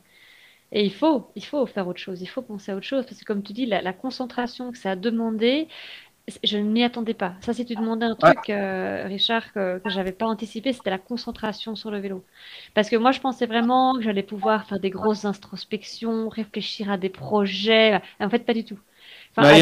et 0.72 0.84
il 0.84 0.92
faut, 0.92 1.30
il 1.36 1.44
faut 1.44 1.66
faire 1.66 1.86
autre 1.88 2.00
chose, 2.00 2.22
il 2.22 2.26
faut 2.28 2.42
penser 2.42 2.72
à 2.72 2.76
autre 2.76 2.86
chose, 2.86 3.04
parce 3.06 3.18
que 3.20 3.24
comme 3.24 3.42
tu 3.42 3.52
dis, 3.52 3.66
la, 3.66 3.82
la 3.82 3.92
concentration 3.92 4.72
que 4.72 4.78
ça 4.78 4.92
a 4.92 4.96
demandé, 4.96 5.68
je 6.44 6.56
ne 6.56 6.68
m'y 6.70 6.84
attendais 6.84 7.14
pas. 7.14 7.34
Ça, 7.40 7.52
si 7.52 7.64
tu 7.66 7.74
demandais 7.74 8.06
un 8.06 8.14
truc, 8.14 8.48
euh, 8.48 9.04
Richard, 9.06 9.52
que, 9.52 9.78
que 9.78 9.90
j'avais 9.90 10.12
pas 10.12 10.26
anticipé, 10.26 10.72
c'était 10.72 10.90
la 10.90 10.98
concentration 10.98 11.74
sur 11.74 11.90
le 11.90 11.98
vélo. 11.98 12.24
Parce 12.74 12.88
que 12.88 12.96
moi, 12.96 13.10
je 13.12 13.20
pensais 13.20 13.46
vraiment 13.46 13.94
que 13.94 14.02
j'allais 14.02 14.22
pouvoir 14.22 14.66
faire 14.66 14.78
des 14.80 14.90
grosses 14.90 15.24
introspections, 15.24 16.28
réfléchir 16.28 16.90
à 16.90 16.96
des 16.96 17.08
projets. 17.10 18.00
En 18.20 18.30
fait, 18.30 18.44
pas 18.46 18.54
du 18.54 18.64
tout. 18.64 18.78
Enfin, 19.36 19.42
Bah, 19.42 19.48
à 19.48 19.58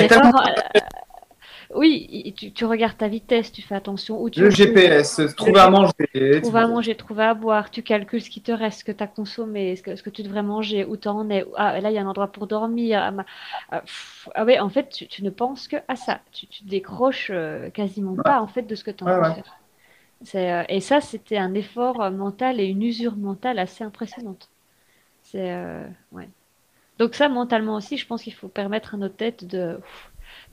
oui, 1.75 2.35
tu, 2.37 2.53
tu 2.53 2.65
regardes 2.65 2.97
ta 2.97 3.09
vitesse, 3.09 3.53
tu 3.53 3.63
fais 3.63 3.75
attention 3.75 4.21
où 4.21 4.29
tu 4.29 4.41
Le. 4.41 4.51
GPS, 4.51 5.21
trouver 5.37 5.61
à 5.61 5.71
manger. 5.71 6.41
Trouver 6.43 6.61
à 6.61 6.67
manger, 6.67 6.95
trouver 6.95 7.25
à 7.25 7.35
boire, 7.35 7.71
tu 7.71 7.83
calcules 7.83 8.23
ce 8.23 8.31
qui 8.31 8.41
te 8.41 8.53
reste, 8.53 8.81
ce 8.81 8.85
que 8.85 8.93
tu 8.93 9.03
as 9.03 9.07
consommé, 9.07 9.77
ce 9.77 9.83
que, 9.83 9.97
ce 9.97 10.03
que 10.03 10.11
tu 10.11 10.23
devrais 10.23 10.43
manger, 10.43 10.85
où 10.85 10.97
tu 10.97 11.09
en 11.09 11.31
es. 11.31 11.45
Ah, 11.57 11.81
là, 11.81 11.91
il 11.91 11.95
y 11.95 11.99
a 11.99 12.03
un 12.03 12.07
endroit 12.07 12.33
pour 12.33 12.47
dormir. 12.47 13.01
Ah, 13.01 13.25
ah, 13.71 13.83
ah 14.35 14.45
ouais, 14.45 14.59
en 14.59 14.69
fait, 14.69 14.91
tu, 14.91 15.07
tu 15.07 15.23
ne 15.23 15.31
penses 15.31 15.69
que 15.69 15.77
à 15.89 15.97
ça. 15.97 16.21
Tu, 16.33 16.47
tu 16.47 16.65
te 16.65 16.69
décroches 16.69 17.31
euh, 17.33 17.71
quasiment 17.71 18.17
pas 18.17 18.41
en 18.41 18.47
fait 18.47 18.63
de 18.63 18.75
ce 18.75 18.85
que 18.85 18.91
tu 18.91 19.05
en 19.05 19.07
Ouais. 19.21 19.43
C'est, 20.23 20.53
euh, 20.53 20.65
et 20.69 20.81
ça, 20.81 21.01
c'était 21.01 21.39
un 21.39 21.55
effort 21.55 22.03
euh, 22.03 22.11
mental 22.11 22.61
et 22.61 22.67
une 22.67 22.83
usure 22.83 23.17
mentale 23.17 23.59
assez 23.59 23.85
impressionnante. 23.85 24.51
C'est, 25.23 25.53
euh, 25.53 25.87
ouais. 26.13 26.29
Donc 26.99 27.15
ça, 27.15 27.29
mentalement 27.29 27.77
aussi, 27.77 27.97
je 27.97 28.07
pense 28.07 28.23
qu'il 28.23 28.35
faut 28.35 28.49
permettre 28.49 28.95
à 28.95 28.99
notre 28.99 29.17
tête 29.17 29.45
de, 29.47 29.81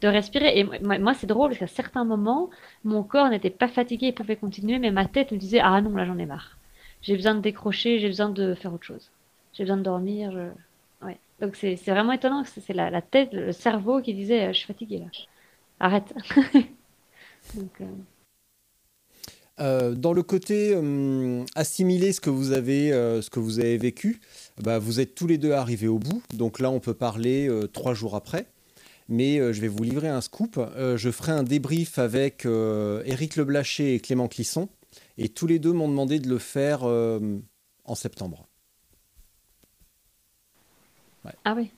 de 0.02 0.08
respirer. 0.08 0.60
Et 0.60 0.64
moi, 0.64 1.14
c'est 1.14 1.28
drôle 1.28 1.50
parce 1.50 1.60
qu'à 1.60 1.68
certains 1.68 2.06
moments, 2.06 2.50
mon 2.84 3.04
corps 3.04 3.30
n'était 3.30 3.50
pas 3.50 3.68
fatigué, 3.68 4.08
il 4.08 4.14
pouvait 4.14 4.36
continuer, 4.38 4.80
mais 4.80 4.92
ma 4.92 5.06
tête 5.06 5.32
me 5.32 5.38
disait 5.38 5.60
Ah 5.62 5.82
non, 5.82 5.96
là 5.96 6.06
j'en 6.06 6.18
ai 6.18 6.26
marre. 6.26 6.58
J'ai 7.02 7.16
besoin 7.16 7.36
de 7.36 7.42
décrocher, 7.42 8.00
j'ai 8.00 8.08
besoin 8.08 8.30
de 8.30 8.54
faire 8.56 8.74
autre 8.74 8.86
chose. 8.86 9.12
J'ai 9.54 9.64
besoin 9.64 9.78
de 9.78 9.84
dormir. 9.84 10.32
Ouais. 11.02 11.20
Donc 11.42 11.56
c'est 11.56 11.76
vraiment 11.88 12.14
étonnant 12.14 12.44
que 12.44 12.50
c'est 12.50 12.74
la, 12.74 12.90
la 12.90 13.02
tête, 13.02 13.34
le 13.34 13.52
cerveau 13.52 14.02
qui 14.02 14.14
disait 14.14 14.48
Euh, 14.48 14.54
Je 14.54 14.58
suis 14.60 14.68
fatigué 14.68 15.00
là. 15.00 15.06
Arrête. 15.80 16.14
Donc, 17.56 17.82
euh, 17.82 17.86
Euh, 19.60 19.96
dans 19.96 20.14
le 20.14 20.22
côté 20.22 20.76
hum, 20.76 21.46
assimiler 21.56 22.14
ce 22.14 22.22
que 22.22 22.30
vous 22.30 22.52
avez, 22.52 22.92
euh, 22.94 23.22
ce 23.22 23.30
que 23.30 23.40
vous 23.40 23.60
avez 23.60 23.78
vécu, 23.78 24.22
bah, 24.62 24.78
vous 24.78 25.00
êtes 25.00 25.16
tous 25.16 25.26
les 25.28 25.38
deux 25.40 25.52
arrivés 25.52 25.88
au 25.88 25.98
bout. 25.98 26.22
Donc 26.34 26.60
là, 26.60 26.70
on 26.70 26.80
peut 26.80 26.94
parler 26.94 27.48
euh, 27.50 27.68
trois 27.68 27.94
jours 27.96 28.16
après. 28.16 28.46
Mais 29.10 29.40
euh, 29.40 29.54
je 29.54 29.62
vais 29.62 29.68
vous 29.68 29.84
livrer 29.84 30.10
un 30.10 30.22
scoop. 30.22 30.58
Euh, 30.58 30.98
je 30.98 31.10
ferai 31.12 31.32
un 31.32 31.44
débrief 31.44 31.98
avec 31.98 32.46
euh, 32.46 33.04
Éric 33.06 33.36
Leblaché 33.36 33.96
et 33.96 34.00
Clément 34.00 34.28
Clisson. 34.28 34.70
Et 35.18 35.30
tous 35.30 35.48
les 35.48 35.60
deux 35.60 35.74
m'ont 35.74 35.88
demandé 35.88 36.20
de 36.20 36.28
le 36.28 36.38
faire 36.38 36.82
euh, 36.84 37.40
en 37.86 37.96
septembre. 37.96 38.48
Ah 41.44 41.54
oui. 41.56 41.72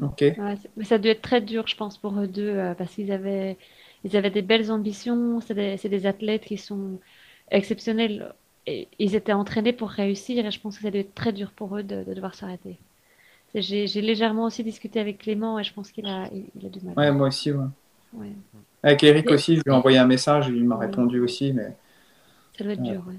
Ok. 0.00 0.20
Ouais, 0.20 0.56
mais 0.76 0.84
ça 0.84 0.96
a 0.96 0.98
dû 0.98 1.08
être 1.08 1.22
très 1.22 1.40
dur, 1.40 1.66
je 1.66 1.76
pense, 1.76 1.98
pour 1.98 2.18
eux 2.18 2.26
deux, 2.26 2.48
euh, 2.48 2.74
parce 2.74 2.94
qu'ils 2.94 3.12
avaient, 3.12 3.56
ils 4.04 4.16
avaient 4.16 4.30
des 4.30 4.42
belles 4.42 4.70
ambitions. 4.70 5.40
C'est 5.40 5.54
des, 5.54 5.76
c'est 5.76 5.88
des 5.88 6.06
athlètes 6.06 6.44
qui 6.44 6.58
sont 6.58 6.98
exceptionnels. 7.50 8.34
Et 8.66 8.88
ils 8.98 9.14
étaient 9.14 9.32
entraînés 9.32 9.72
pour 9.72 9.90
réussir, 9.90 10.44
et 10.44 10.50
je 10.50 10.60
pense 10.60 10.76
que 10.76 10.82
ça 10.82 10.88
a 10.88 10.90
dû 10.90 10.98
être 10.98 11.14
très 11.14 11.32
dur 11.32 11.52
pour 11.52 11.76
eux 11.76 11.82
de, 11.82 12.02
de 12.02 12.14
devoir 12.14 12.34
s'arrêter. 12.34 12.78
J'ai 13.54 13.86
légèrement 14.00 14.44
aussi 14.44 14.64
discuté 14.64 14.98
avec 15.00 15.18
Clément, 15.18 15.58
et 15.58 15.64
je 15.64 15.72
pense 15.72 15.90
qu'il 15.92 16.06
a, 16.06 16.28
il, 16.32 16.66
a 16.66 16.68
du 16.68 16.80
mal. 16.84 16.94
Ouais, 16.96 17.12
moi 17.12 17.28
aussi. 17.28 17.52
Ouais. 17.52 17.64
Ouais, 18.14 18.28
Avec 18.82 19.02
Eric 19.04 19.30
aussi, 19.30 19.56
je 19.56 19.62
lui 19.64 19.70
ai 19.72 19.74
envoyé 19.74 19.98
un 19.98 20.06
message, 20.06 20.48
il 20.48 20.64
m'a 20.64 20.76
Ouais. 20.76 20.86
répondu 20.86 21.20
aussi, 21.20 21.52
mais. 21.52 21.76
ça 22.58 22.64
doit 22.64 22.72
être 22.74 22.80
Ouais. 22.80 22.90
dur, 22.90 23.02
ouais. 23.06 23.14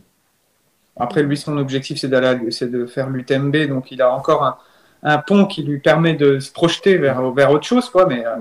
Après, 0.97 1.23
lui, 1.23 1.35
son 1.37 1.57
objectif, 1.57 1.97
c'est 1.99 2.07
d'aller, 2.07 2.51
c'est 2.51 2.69
de 2.71 2.85
faire 2.85 3.09
l'UTMB, 3.09 3.67
donc 3.67 3.91
il 3.91 4.01
a 4.01 4.13
encore 4.13 4.43
un, 4.43 4.57
un 5.03 5.17
pont 5.17 5.45
qui 5.45 5.63
lui 5.63 5.79
permet 5.79 6.13
de 6.13 6.39
se 6.39 6.51
projeter 6.51 6.97
vers, 6.97 7.31
vers 7.31 7.51
autre 7.51 7.65
chose, 7.65 7.89
quoi. 7.89 8.05
Mais 8.07 8.25
euh, 8.25 8.37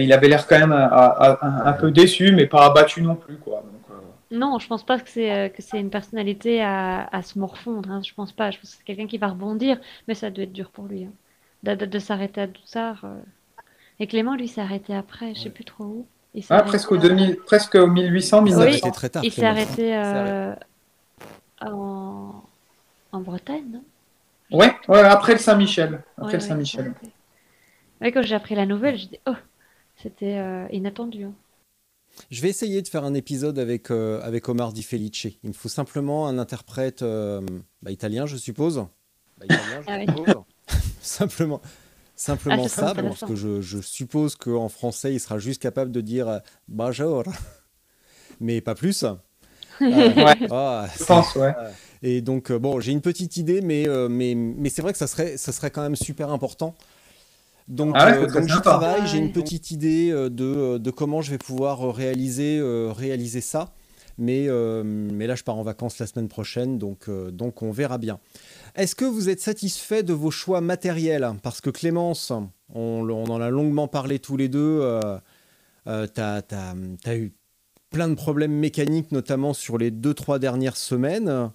il 0.00 0.12
avait 0.12 0.28
l'air 0.28 0.46
quand 0.46 0.58
même 0.58 0.72
à- 0.72 0.86
à- 0.86 1.68
un 1.68 1.72
peu 1.72 1.90
déçu, 1.90 2.32
mais 2.32 2.46
pas 2.46 2.66
abattu 2.66 3.02
non 3.02 3.16
plus, 3.16 3.36
quoi. 3.36 3.64
Euh, 4.36 4.38
Non, 4.38 4.58
je 4.58 4.66
pense 4.68 4.84
pas 4.84 4.98
que 5.00 5.08
c'est 5.10 5.32
euh, 5.32 5.48
que 5.48 5.62
c'est 5.62 5.80
une 5.80 5.90
personnalité 5.90 6.62
à, 6.62 7.06
à 7.12 7.22
se 7.22 7.38
morfondre. 7.38 7.90
Hein. 7.90 8.02
Je 8.04 8.14
pense 8.14 8.32
pas. 8.32 8.50
Je 8.50 8.58
pense 8.58 8.70
que 8.70 8.76
c'est 8.78 8.84
quelqu'un 8.84 9.06
qui 9.06 9.18
va 9.18 9.28
rebondir, 9.28 9.80
mais 10.08 10.14
ça 10.14 10.30
doit 10.30 10.44
être 10.44 10.52
dur 10.52 10.70
pour 10.70 10.86
lui. 10.86 11.04
hein. 11.04 11.12
De, 11.62 11.74
de- 11.74 11.86
de 11.86 11.98
s'arrêter 11.98 12.40
à 12.42 12.46
Doussard. 12.46 13.04
euh. 13.04 13.20
Et 14.00 14.06
Clément, 14.06 14.34
lui, 14.36 14.48
s'est 14.48 14.60
arrêté 14.60 14.94
après. 14.94 15.34
Je 15.34 15.42
sais 15.42 15.50
plus 15.50 15.64
trop 15.64 15.84
où. 15.84 16.06
Il 16.34 16.44
s'est 16.44 16.54
ah, 16.54 16.58
arrêté 16.58 16.68
presque, 16.68 16.92
au 16.92 16.96
à- 16.96 16.98
2000, 16.98 17.36
presque 17.46 17.74
au 17.76 17.86
1800, 17.86 18.44
Il 18.46 18.52
s'est 18.52 18.58
Oui. 18.58 18.64
1900. 18.66 18.86
arrêté 18.86 18.90
très 18.92 19.08
tard. 19.10 19.24
Il 19.24 19.32
s'est 19.32 19.42
Clément. 19.42 19.50
arrêté 19.52 19.96
euh, 19.96 20.54
en... 21.60 22.42
en 23.12 23.20
Bretagne, 23.20 23.64
non? 23.72 23.84
Ouais, 24.52 24.74
ouais, 24.88 25.00
après 25.00 25.32
le 25.32 25.38
Saint-Michel. 25.38 26.02
Après 26.18 26.26
Ouais, 26.26 26.32
le 26.34 26.40
Saint-Michel. 26.40 26.94
Ouais, 28.00 28.12
quand 28.12 28.22
j'ai 28.22 28.34
appris 28.34 28.54
la 28.54 28.66
nouvelle, 28.66 28.96
j'ai 28.96 29.06
dit 29.08 29.18
oh, 29.26 29.34
c'était 29.96 30.38
euh, 30.38 30.66
inattendu. 30.72 31.24
hein. 31.24 31.32
Je 32.30 32.42
vais 32.42 32.48
essayer 32.48 32.82
de 32.82 32.88
faire 32.88 33.04
un 33.04 33.14
épisode 33.14 33.58
avec, 33.58 33.90
euh, 33.90 34.20
avec 34.22 34.48
Omar 34.48 34.72
Di 34.72 34.82
Felice. 34.82 35.24
Il 35.42 35.48
me 35.48 35.52
faut 35.52 35.68
simplement 35.68 36.26
un 36.28 36.38
interprète 36.38 37.02
euh, 37.02 37.40
bah, 37.82 37.90
italien, 37.90 38.26
je 38.26 38.36
suppose. 38.36 38.86
Bah, 39.38 39.44
italien, 39.44 39.82
je 39.82 39.86
Ah 39.86 40.00
suppose. 40.00 40.44
simplement 41.00 41.60
simplement 42.16 42.64
Ah, 42.64 42.68
ça, 42.68 42.94
bon, 42.94 43.08
parce 43.10 43.24
que 43.24 43.34
je, 43.36 43.60
je 43.60 43.78
suppose 43.80 44.36
qu'en 44.36 44.68
français, 44.70 45.12
il 45.12 45.20
sera 45.20 45.38
juste 45.38 45.60
capable 45.60 45.92
de 45.92 46.00
dire 46.00 46.28
euh, 46.28 46.38
bonjour, 46.66 47.24
mais 48.40 48.60
pas 48.60 48.74
plus. 48.74 49.04
Euh, 49.04 49.14
Ouais, 49.80 50.36
ah, 50.50 50.88
je 50.98 51.04
pense, 51.04 51.34
ouais. 51.34 51.52
et 52.02 52.22
donc, 52.22 52.50
euh, 52.50 52.58
bon, 52.58 52.80
j'ai 52.80 52.92
une 52.92 53.02
petite 53.02 53.36
idée, 53.36 53.60
mais, 53.60 53.86
euh, 53.86 54.08
mais, 54.08 54.34
mais 54.34 54.70
c'est 54.70 54.80
vrai 54.80 54.92
que 54.92 54.98
ça 54.98 55.06
serait, 55.06 55.36
ça 55.36 55.52
serait 55.52 55.70
quand 55.70 55.82
même 55.82 55.96
super 55.96 56.30
important. 56.30 56.74
Donc, 57.68 57.94
Ah 57.98 58.10
ouais, 58.10 58.18
euh, 58.18 58.26
donc 58.26 58.48
sympa. 58.48 58.60
travaille, 58.60 59.06
j'ai 59.06 59.18
une 59.18 59.32
petite 59.32 59.70
idée 59.70 60.10
euh, 60.10 60.30
de, 60.30 60.44
euh, 60.44 60.78
de 60.78 60.90
comment 60.90 61.20
je 61.22 61.30
vais 61.32 61.38
pouvoir 61.38 61.94
réaliser, 61.94 62.58
euh, 62.58 62.92
réaliser 62.92 63.40
ça. 63.40 63.72
Mais, 64.18 64.46
euh, 64.48 64.82
mais 64.84 65.26
là, 65.26 65.34
je 65.34 65.44
pars 65.44 65.56
en 65.56 65.62
vacances 65.62 65.98
la 65.98 66.06
semaine 66.06 66.28
prochaine, 66.28 66.78
donc, 66.78 67.08
euh, 67.08 67.30
donc 67.30 67.62
on 67.62 67.70
verra 67.70 67.98
bien. 67.98 68.18
Est-ce 68.74 68.94
que 68.94 69.04
vous 69.04 69.28
êtes 69.28 69.40
satisfait 69.40 70.02
de 70.02 70.14
vos 70.14 70.30
choix 70.30 70.60
matériels? 70.62 71.28
Parce 71.42 71.60
que 71.60 71.68
Clémence, 71.70 72.32
on, 72.74 73.08
on 73.08 73.24
en 73.26 73.40
a 73.40 73.50
longuement 73.50 73.88
parlé 73.88 74.18
tous 74.18 74.36
les 74.38 74.48
deux, 74.48 74.80
euh, 74.80 75.18
euh, 75.86 76.06
tu 76.14 76.20
as, 76.22 77.16
eu 77.16 77.34
plein 77.90 78.08
de 78.08 78.14
problèmes 78.14 78.52
mécaniques, 78.52 79.12
notamment 79.12 79.52
sur 79.52 79.76
les 79.76 79.90
deux, 79.90 80.14
trois 80.14 80.38
dernières 80.38 80.76
semaines. 80.76 81.50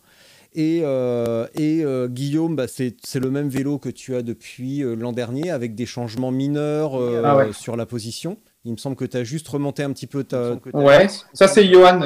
Et, 0.53 0.81
euh, 0.83 1.47
et 1.55 1.81
euh, 1.85 2.09
Guillaume, 2.09 2.57
bah, 2.57 2.67
c'est 2.67 2.97
c'est 3.05 3.19
le 3.21 3.31
même 3.31 3.47
vélo 3.47 3.79
que 3.79 3.87
tu 3.87 4.15
as 4.15 4.21
depuis 4.21 4.83
euh, 4.83 4.95
l'an 4.95 5.13
dernier, 5.13 5.49
avec 5.49 5.75
des 5.75 5.85
changements 5.85 6.31
mineurs 6.31 6.99
euh, 7.01 7.21
Ah 7.23 7.37
ouais. 7.37 7.53
sur 7.53 7.77
la 7.77 7.85
position. 7.85 8.37
Il 8.65 8.73
me 8.73 8.77
semble 8.77 8.97
que 8.97 9.05
tu 9.05 9.15
as 9.15 9.23
juste 9.23 9.47
remonté 9.47 9.81
un 9.81 9.91
petit 9.93 10.07
peu 10.07 10.23
ta... 10.25 10.57
Ouais, 10.73 11.07
ça 11.33 11.47
c'est 11.47 11.65
Johan, 11.65 12.01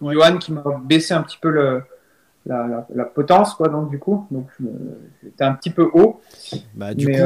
Johan 0.00 0.38
qui 0.38 0.52
m'a 0.52 0.62
baissé 0.84 1.12
un 1.12 1.22
petit 1.22 1.38
peu 1.40 1.50
le, 1.50 1.82
la, 2.46 2.66
la- 2.68 2.86
la 2.94 3.04
potence, 3.04 3.54
quoi, 3.54 3.68
donc 3.68 3.90
du 3.90 3.98
coup, 3.98 4.26
donc 4.30 4.46
j'étais 5.22 5.44
un 5.44 5.54
petit 5.54 5.70
peu 5.70 5.90
haut. 5.92 6.20
Bah, 6.74 6.94
du, 6.94 7.06
mais 7.06 7.18
coup, 7.18 7.24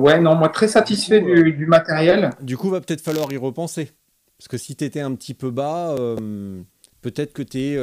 ouais, 0.00 0.18
non, 0.18 0.34
moi 0.34 0.48
très 0.48 0.66
satisfait 0.66 1.20
du 1.20 1.26
coup, 1.34 1.42
du, 1.42 1.52
du 1.52 1.66
matériel. 1.66 2.30
du 2.40 2.56
coup, 2.56 2.70
va 2.70 2.80
peut-être 2.80 3.02
falloir 3.02 3.30
y 3.32 3.36
repenser. 3.36 3.90
Parce 4.38 4.48
que 4.48 4.56
si 4.56 4.74
tu 4.76 4.84
étais 4.84 5.00
un 5.00 5.14
petit 5.14 5.34
peu 5.34 5.50
bas, 5.50 5.94
euh, 5.98 6.60
peut-être 7.02 7.32
que 7.34 7.42
tu 7.42 7.58
es... 7.58 7.76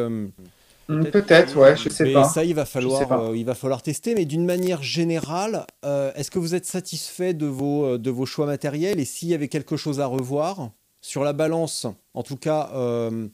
Hmm, 0.89 1.05
Peut-être, 1.05 1.55
ouais, 1.57 1.77
je 1.77 1.87
sais 1.89 2.03
mais 2.03 2.13
pas. 2.13 2.23
ça, 2.25 2.43
il 2.43 2.53
va 2.55 2.65
falloir, 2.65 3.07
pas. 3.07 3.19
euh, 3.29 3.37
il 3.37 3.45
va 3.45 3.55
falloir 3.55 3.81
tester. 3.81 4.15
Mais 4.15 4.25
d'une 4.25 4.45
manière 4.45 4.83
générale, 4.83 5.65
euh, 5.85 6.11
est-ce 6.15 6.29
que 6.29 6.39
vous 6.39 6.55
êtes 6.55 6.65
satisfait 6.65 7.33
de 7.33 7.45
vos, 7.45 7.85
euh, 7.85 7.97
de 7.97 8.09
vos 8.09 8.25
choix 8.25 8.45
matériels? 8.45 8.99
Et 8.99 9.05
s'il 9.05 9.29
y 9.29 9.33
avait 9.33 9.47
quelque 9.47 9.77
chose 9.77 10.01
à 10.01 10.05
revoir 10.07 10.71
sur 11.01 11.23
la 11.23 11.31
balance, 11.33 11.87
en 12.13 12.23
tout 12.23 12.35
cas, 12.35 12.69
euh, 12.75 13.27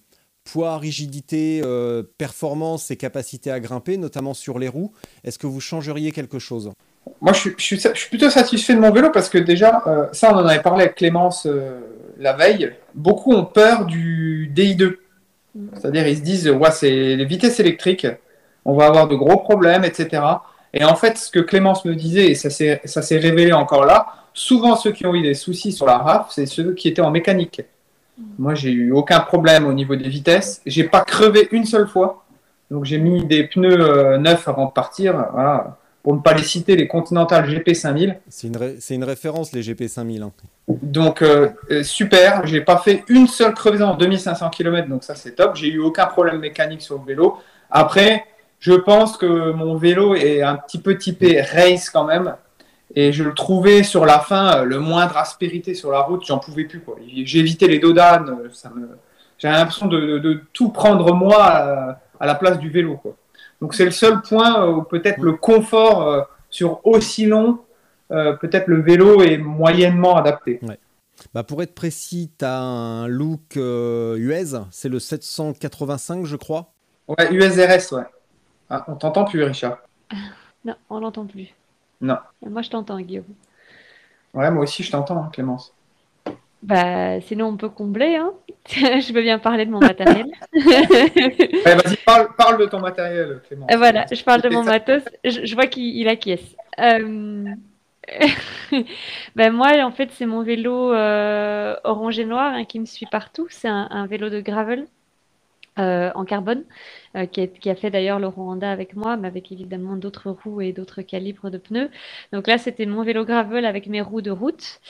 poids, 0.43 0.77
rigidité, 0.77 1.61
euh, 1.63 2.03
performance 2.19 2.91
et 2.91 2.97
capacité 2.97 3.49
à 3.51 3.59
grimper, 3.59 3.97
notamment 3.97 4.33
sur 4.35 4.59
les 4.59 4.67
roues, 4.67 4.91
est-ce 5.23 5.39
que 5.39 5.47
vous 5.47 5.59
changeriez 5.59 6.11
quelque 6.11 6.37
chose? 6.39 6.71
Moi, 7.21 7.33
je 7.33 7.39
suis, 7.39 7.53
je, 7.57 7.63
suis, 7.63 7.79
je 7.79 7.93
suis 7.99 8.09
plutôt 8.09 8.29
satisfait 8.29 8.75
de 8.75 8.79
mon 8.79 8.91
vélo 8.91 9.09
parce 9.11 9.29
que 9.29 9.39
déjà, 9.39 9.81
euh, 9.87 10.05
ça, 10.11 10.31
on 10.33 10.37
en 10.37 10.45
avait 10.45 10.61
parlé 10.61 10.83
avec 10.83 10.95
Clémence 10.95 11.47
euh, 11.47 11.79
la 12.17 12.33
veille. 12.33 12.73
Beaucoup 12.93 13.33
ont 13.33 13.45
peur 13.45 13.85
du 13.85 14.51
DI2. 14.55 14.97
C'est-à-dire, 15.73 16.07
ils 16.07 16.17
se 16.17 16.21
disent, 16.21 16.49
ouais, 16.49 16.71
c'est 16.71 17.15
les 17.15 17.25
vitesses 17.25 17.59
électriques, 17.59 18.07
on 18.65 18.75
va 18.75 18.85
avoir 18.85 19.07
de 19.07 19.15
gros 19.15 19.37
problèmes, 19.37 19.83
etc. 19.83 20.21
Et 20.73 20.83
en 20.83 20.95
fait, 20.95 21.17
ce 21.17 21.31
que 21.31 21.39
Clémence 21.39 21.85
me 21.85 21.95
disait, 21.95 22.31
et 22.31 22.35
ça 22.35 22.49
s'est 22.49 23.17
révélé 23.17 23.53
encore 23.53 23.85
là, 23.85 24.07
souvent 24.33 24.75
ceux 24.75 24.91
qui 24.91 25.05
ont 25.05 25.15
eu 25.15 25.21
des 25.21 25.33
soucis 25.33 25.71
sur 25.71 25.85
la 25.85 25.97
RAF, 25.97 26.27
c'est 26.31 26.45
ceux 26.45 26.73
qui 26.73 26.87
étaient 26.87 27.01
en 27.01 27.11
mécanique. 27.11 27.61
Moi, 28.37 28.53
j'ai 28.53 28.71
eu 28.71 28.91
aucun 28.91 29.21
problème 29.21 29.65
au 29.65 29.73
niveau 29.73 29.95
des 29.95 30.09
vitesses. 30.09 30.61
J'ai 30.65 30.83
pas 30.83 31.01
crevé 31.01 31.47
une 31.51 31.65
seule 31.65 31.87
fois. 31.87 32.25
Donc, 32.69 32.85
j'ai 32.85 32.97
mis 32.97 33.25
des 33.25 33.45
pneus 33.45 33.79
euh, 33.79 34.17
neufs 34.17 34.47
avant 34.47 34.65
de 34.65 34.71
partir. 34.71 35.25
Voilà. 35.33 35.77
Pour 36.03 36.15
ne 36.15 36.21
pas 36.21 36.33
les 36.33 36.43
citer, 36.43 36.75
les 36.75 36.87
Continental 36.87 37.45
GP 37.49 37.73
5000. 37.75 38.19
C'est 38.29 38.47
une, 38.47 38.57
ré- 38.57 38.77
c'est 38.79 38.95
une 38.95 39.03
référence, 39.03 39.51
les 39.51 39.61
GP 39.61 39.87
5000. 39.87 40.23
hein. 40.23 40.31
Donc, 40.67 41.21
euh, 41.21 41.49
euh, 41.71 41.83
super. 41.83 42.45
J'ai 42.47 42.61
pas 42.61 42.77
fait 42.77 43.03
une 43.09 43.27
seule 43.27 43.53
crevaison 43.53 43.87
en 43.89 43.95
2500 43.95 44.49
km. 44.49 44.87
Donc, 44.87 45.03
ça, 45.03 45.15
c'est 45.15 45.31
top. 45.35 45.55
J'ai 45.55 45.67
eu 45.67 45.79
aucun 45.79 46.05
problème 46.05 46.39
mécanique 46.39 46.81
sur 46.81 46.97
le 46.99 47.05
vélo. 47.05 47.37
Après, 47.69 48.25
je 48.59 48.73
pense 48.73 49.17
que 49.17 49.51
mon 49.51 49.75
vélo 49.75 50.15
est 50.15 50.41
un 50.41 50.55
petit 50.55 50.79
peu 50.79 50.97
typé 50.97 51.41
race 51.41 51.89
quand 51.89 52.05
même. 52.05 52.33
Et 52.95 53.11
je 53.11 53.23
le 53.23 53.33
trouvais 53.33 53.83
sur 53.83 54.05
la 54.05 54.19
fin, 54.19 54.59
euh, 54.59 54.63
le 54.63 54.79
moindre 54.79 55.17
aspérité 55.17 55.73
sur 55.75 55.91
la 55.91 55.99
route, 56.01 56.25
j'en 56.25 56.39
pouvais 56.39 56.63
plus. 56.63 56.81
évité 57.35 57.67
les 57.67 57.79
dodanes. 57.79 58.29
euh, 58.29 58.49
Ça 58.53 58.69
me... 58.69 58.87
J'avais 59.37 59.57
l'impression 59.57 59.85
de, 59.87 59.99
de- 59.99 60.17
de 60.19 60.41
tout 60.53 60.69
prendre 60.69 61.13
moi 61.13 61.43
à, 61.43 62.01
à 62.19 62.25
la 62.25 62.35
place 62.35 62.57
du 62.57 62.69
vélo. 62.69 62.95
Quoi. 62.97 63.15
Donc 63.61 63.73
c'est 63.73 63.85
le 63.85 63.91
seul 63.91 64.21
point 64.21 64.67
où 64.67 64.83
peut-être 64.83 65.19
le 65.19 65.33
confort 65.33 66.07
euh, 66.07 66.21
sur 66.49 66.85
aussi 66.85 67.25
long, 67.25 67.59
euh, 68.11 68.33
peut-être 68.33 68.67
le 68.67 68.81
vélo 68.81 69.21
est 69.21 69.37
moyennement 69.37 70.15
adapté. 70.15 70.59
Bah, 71.33 71.43
pour 71.43 71.61
être 71.61 71.75
précis, 71.75 72.31
tu 72.37 72.45
as 72.45 72.59
un 72.59 73.07
look 73.07 73.57
euh, 73.57 74.15
US, 74.17 74.55
c'est 74.71 74.87
le 74.87 74.99
785, 74.99 76.25
je 76.25 76.37
crois. 76.37 76.71
Ouais, 77.09 77.33
USRS, 77.33 77.93
ouais. 77.93 78.05
Ah, 78.69 78.85
on 78.87 78.95
t'entend 78.95 79.25
plus, 79.25 79.43
Richard. 79.43 79.79
Non, 80.65 80.75
on 80.89 80.99
l'entend 80.99 81.25
plus. 81.25 81.55
Non. 82.01 82.17
Moi, 82.45 82.61
je 82.61 82.69
t'entends, 82.69 82.99
Guillaume. 82.99 83.23
Ouais, 84.33 84.51
moi 84.51 84.63
aussi 84.63 84.83
je 84.83 84.91
t'entends, 84.91 85.23
hein, 85.23 85.29
Clémence. 85.33 85.73
Bah, 86.61 87.21
sinon, 87.21 87.47
on 87.47 87.57
peut 87.57 87.69
combler, 87.69 88.15
hein. 88.17 88.33
Je 88.67 89.13
veux 89.13 89.21
bien 89.21 89.39
parler 89.39 89.65
de 89.65 89.71
mon 89.71 89.79
matériel. 89.79 90.27
Ouais, 91.65 91.75
vas-y, 91.75 91.97
parle, 92.05 92.35
parle 92.35 92.57
de 92.59 92.65
ton 92.65 92.79
matériel, 92.79 93.41
Clémence. 93.47 93.69
Euh, 93.71 93.77
voilà, 93.77 94.05
je 94.11 94.23
parle 94.23 94.41
de 94.41 94.49
mon 94.49 94.63
ça. 94.63 94.71
matos. 94.71 95.03
Je, 95.23 95.45
je 95.45 95.55
vois 95.55 95.67
qu'il 95.67 95.95
il 95.97 96.07
acquiesce. 96.07 96.55
Euh, 96.79 97.45
ben 99.35 99.51
moi, 99.53 99.81
en 99.83 99.91
fait, 99.91 100.11
c'est 100.11 100.25
mon 100.25 100.43
vélo 100.43 100.93
euh, 100.93 101.75
orange 101.83 102.19
et 102.19 102.25
noir 102.25 102.53
hein, 102.53 102.65
qui 102.65 102.79
me 102.79 102.85
suit 102.85 103.05
partout. 103.05 103.47
C'est 103.49 103.67
un, 103.67 103.87
un 103.91 104.07
vélo 104.07 104.29
de 104.29 104.41
gravel 104.41 104.87
euh, 105.79 106.11
en 106.13 106.25
carbone 106.25 106.65
euh, 107.15 107.25
qui, 107.25 107.69
a, 107.69 107.75
fait 107.75 107.89
d'ailleurs 107.89 108.19
le 108.19 108.27
Rwanda 108.27 108.69
avec 108.71 108.95
moi, 108.95 109.17
mais 109.17 109.27
avec 109.27 109.51
évidemment 109.51 109.95
d'autres 109.95 110.29
roues 110.31 110.61
et 110.61 110.73
d'autres 110.73 111.01
calibres 111.01 111.49
de 111.49 111.57
pneus. 111.57 111.89
Donc 112.33 112.47
là, 112.47 112.57
c'était 112.57 112.85
mon 112.85 113.03
vélo 113.03 113.25
gravel 113.25 113.65
avec 113.65 113.87
mes 113.87 114.01
roues 114.01 114.21
de 114.21 114.31
route. 114.31 114.81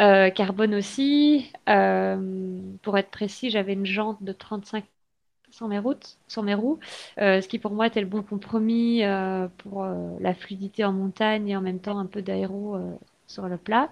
Euh, 0.00 0.30
carbone 0.30 0.74
aussi. 0.74 1.52
Pour 2.82 2.98
être 2.98 3.10
précis, 3.10 3.50
j'avais 3.50 3.74
une 3.74 3.86
jante 3.86 4.22
de 4.22 4.32
35 4.32 4.84
sur 5.50 5.68
mes 5.68 5.78
routes, 5.78 6.18
sur 6.28 6.42
mes 6.42 6.54
roues, 6.54 6.78
ce 7.18 7.46
qui 7.48 7.58
pour 7.58 7.72
moi 7.72 7.88
était 7.88 8.00
le 8.00 8.06
bon 8.06 8.22
compromis 8.22 9.02
pour 9.58 9.84
la 10.20 10.34
fluidité 10.34 10.84
en 10.84 10.92
montagne 10.92 11.48
et 11.48 11.56
en 11.56 11.60
même 11.60 11.80
temps 11.80 11.98
un 11.98 12.06
peu 12.06 12.22
d'aéro 12.22 12.78
sur 13.26 13.48
le 13.48 13.56
plat. 13.56 13.90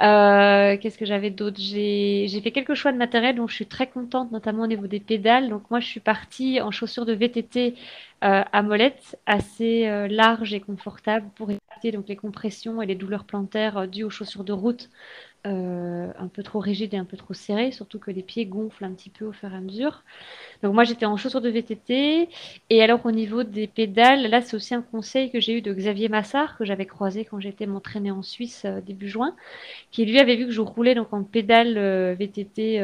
Euh, 0.00 0.78
Qu'est-ce 0.78 0.96
que 0.96 1.04
j'avais 1.04 1.30
d'autre? 1.30 1.58
J'ai 1.60 2.40
fait 2.42 2.52
quelques 2.52 2.74
choix 2.74 2.90
de 2.92 2.96
matériel 2.96 3.36
dont 3.36 3.46
je 3.46 3.54
suis 3.54 3.66
très 3.66 3.86
contente, 3.88 4.32
notamment 4.32 4.62
au 4.62 4.66
niveau 4.66 4.86
des 4.86 5.00
pédales. 5.00 5.50
Donc 5.50 5.70
moi, 5.70 5.80
je 5.80 5.86
suis 5.86 6.00
partie 6.00 6.60
en 6.62 6.70
chaussures 6.70 7.04
de 7.04 7.12
VTT 7.12 7.74
euh, 8.24 8.42
à 8.52 8.62
molettes, 8.62 9.18
assez 9.26 9.86
euh, 9.88 10.08
larges 10.08 10.54
et 10.54 10.60
confortables 10.60 11.28
pour 11.36 11.50
éviter 11.50 11.92
donc 11.92 12.08
les 12.08 12.16
compressions 12.16 12.80
et 12.82 12.86
les 12.86 12.94
douleurs 12.94 13.24
plantaires 13.24 13.88
dues 13.88 14.04
aux 14.04 14.10
chaussures 14.10 14.44
de 14.44 14.52
route 14.52 14.88
euh, 15.46 16.12
un 16.18 16.28
peu 16.28 16.42
trop 16.42 16.58
rigides 16.60 16.92
et 16.92 16.98
un 16.98 17.06
peu 17.06 17.16
trop 17.16 17.32
serrées, 17.32 17.72
surtout 17.72 17.98
que 17.98 18.10
les 18.10 18.22
pieds 18.22 18.44
gonflent 18.44 18.84
un 18.84 18.92
petit 18.92 19.08
peu 19.08 19.24
au 19.24 19.32
fur 19.32 19.50
et 19.50 19.56
à 19.56 19.60
mesure. 19.60 20.04
Donc 20.62 20.74
moi 20.74 20.84
j'étais 20.84 21.06
en 21.06 21.16
chaussures 21.16 21.40
de 21.40 21.48
VTT 21.48 22.28
et 22.68 22.82
alors 22.82 23.06
au 23.06 23.10
niveau 23.10 23.42
des 23.42 23.66
pédales, 23.66 24.28
là 24.28 24.42
c'est 24.42 24.54
aussi 24.54 24.74
un 24.74 24.82
conseil 24.82 25.30
que 25.30 25.40
j'ai 25.40 25.56
eu 25.56 25.62
de 25.62 25.72
Xavier 25.72 26.10
Massard 26.10 26.58
que 26.58 26.64
j'avais 26.66 26.84
croisé 26.84 27.24
quand 27.24 27.40
j'étais 27.40 27.66
m'entraîner 27.66 28.10
en 28.10 28.22
Suisse 28.22 28.64
euh, 28.66 28.82
début 28.82 29.08
juin, 29.08 29.34
qui 29.90 30.04
lui 30.04 30.18
avait 30.18 30.36
vu 30.36 30.46
que 30.46 30.52
je 30.52 30.60
roulais 30.60 30.94
donc 30.94 31.12
en 31.12 31.24
pédale 31.24 31.78
euh, 31.78 32.14
VTT, 32.18 32.80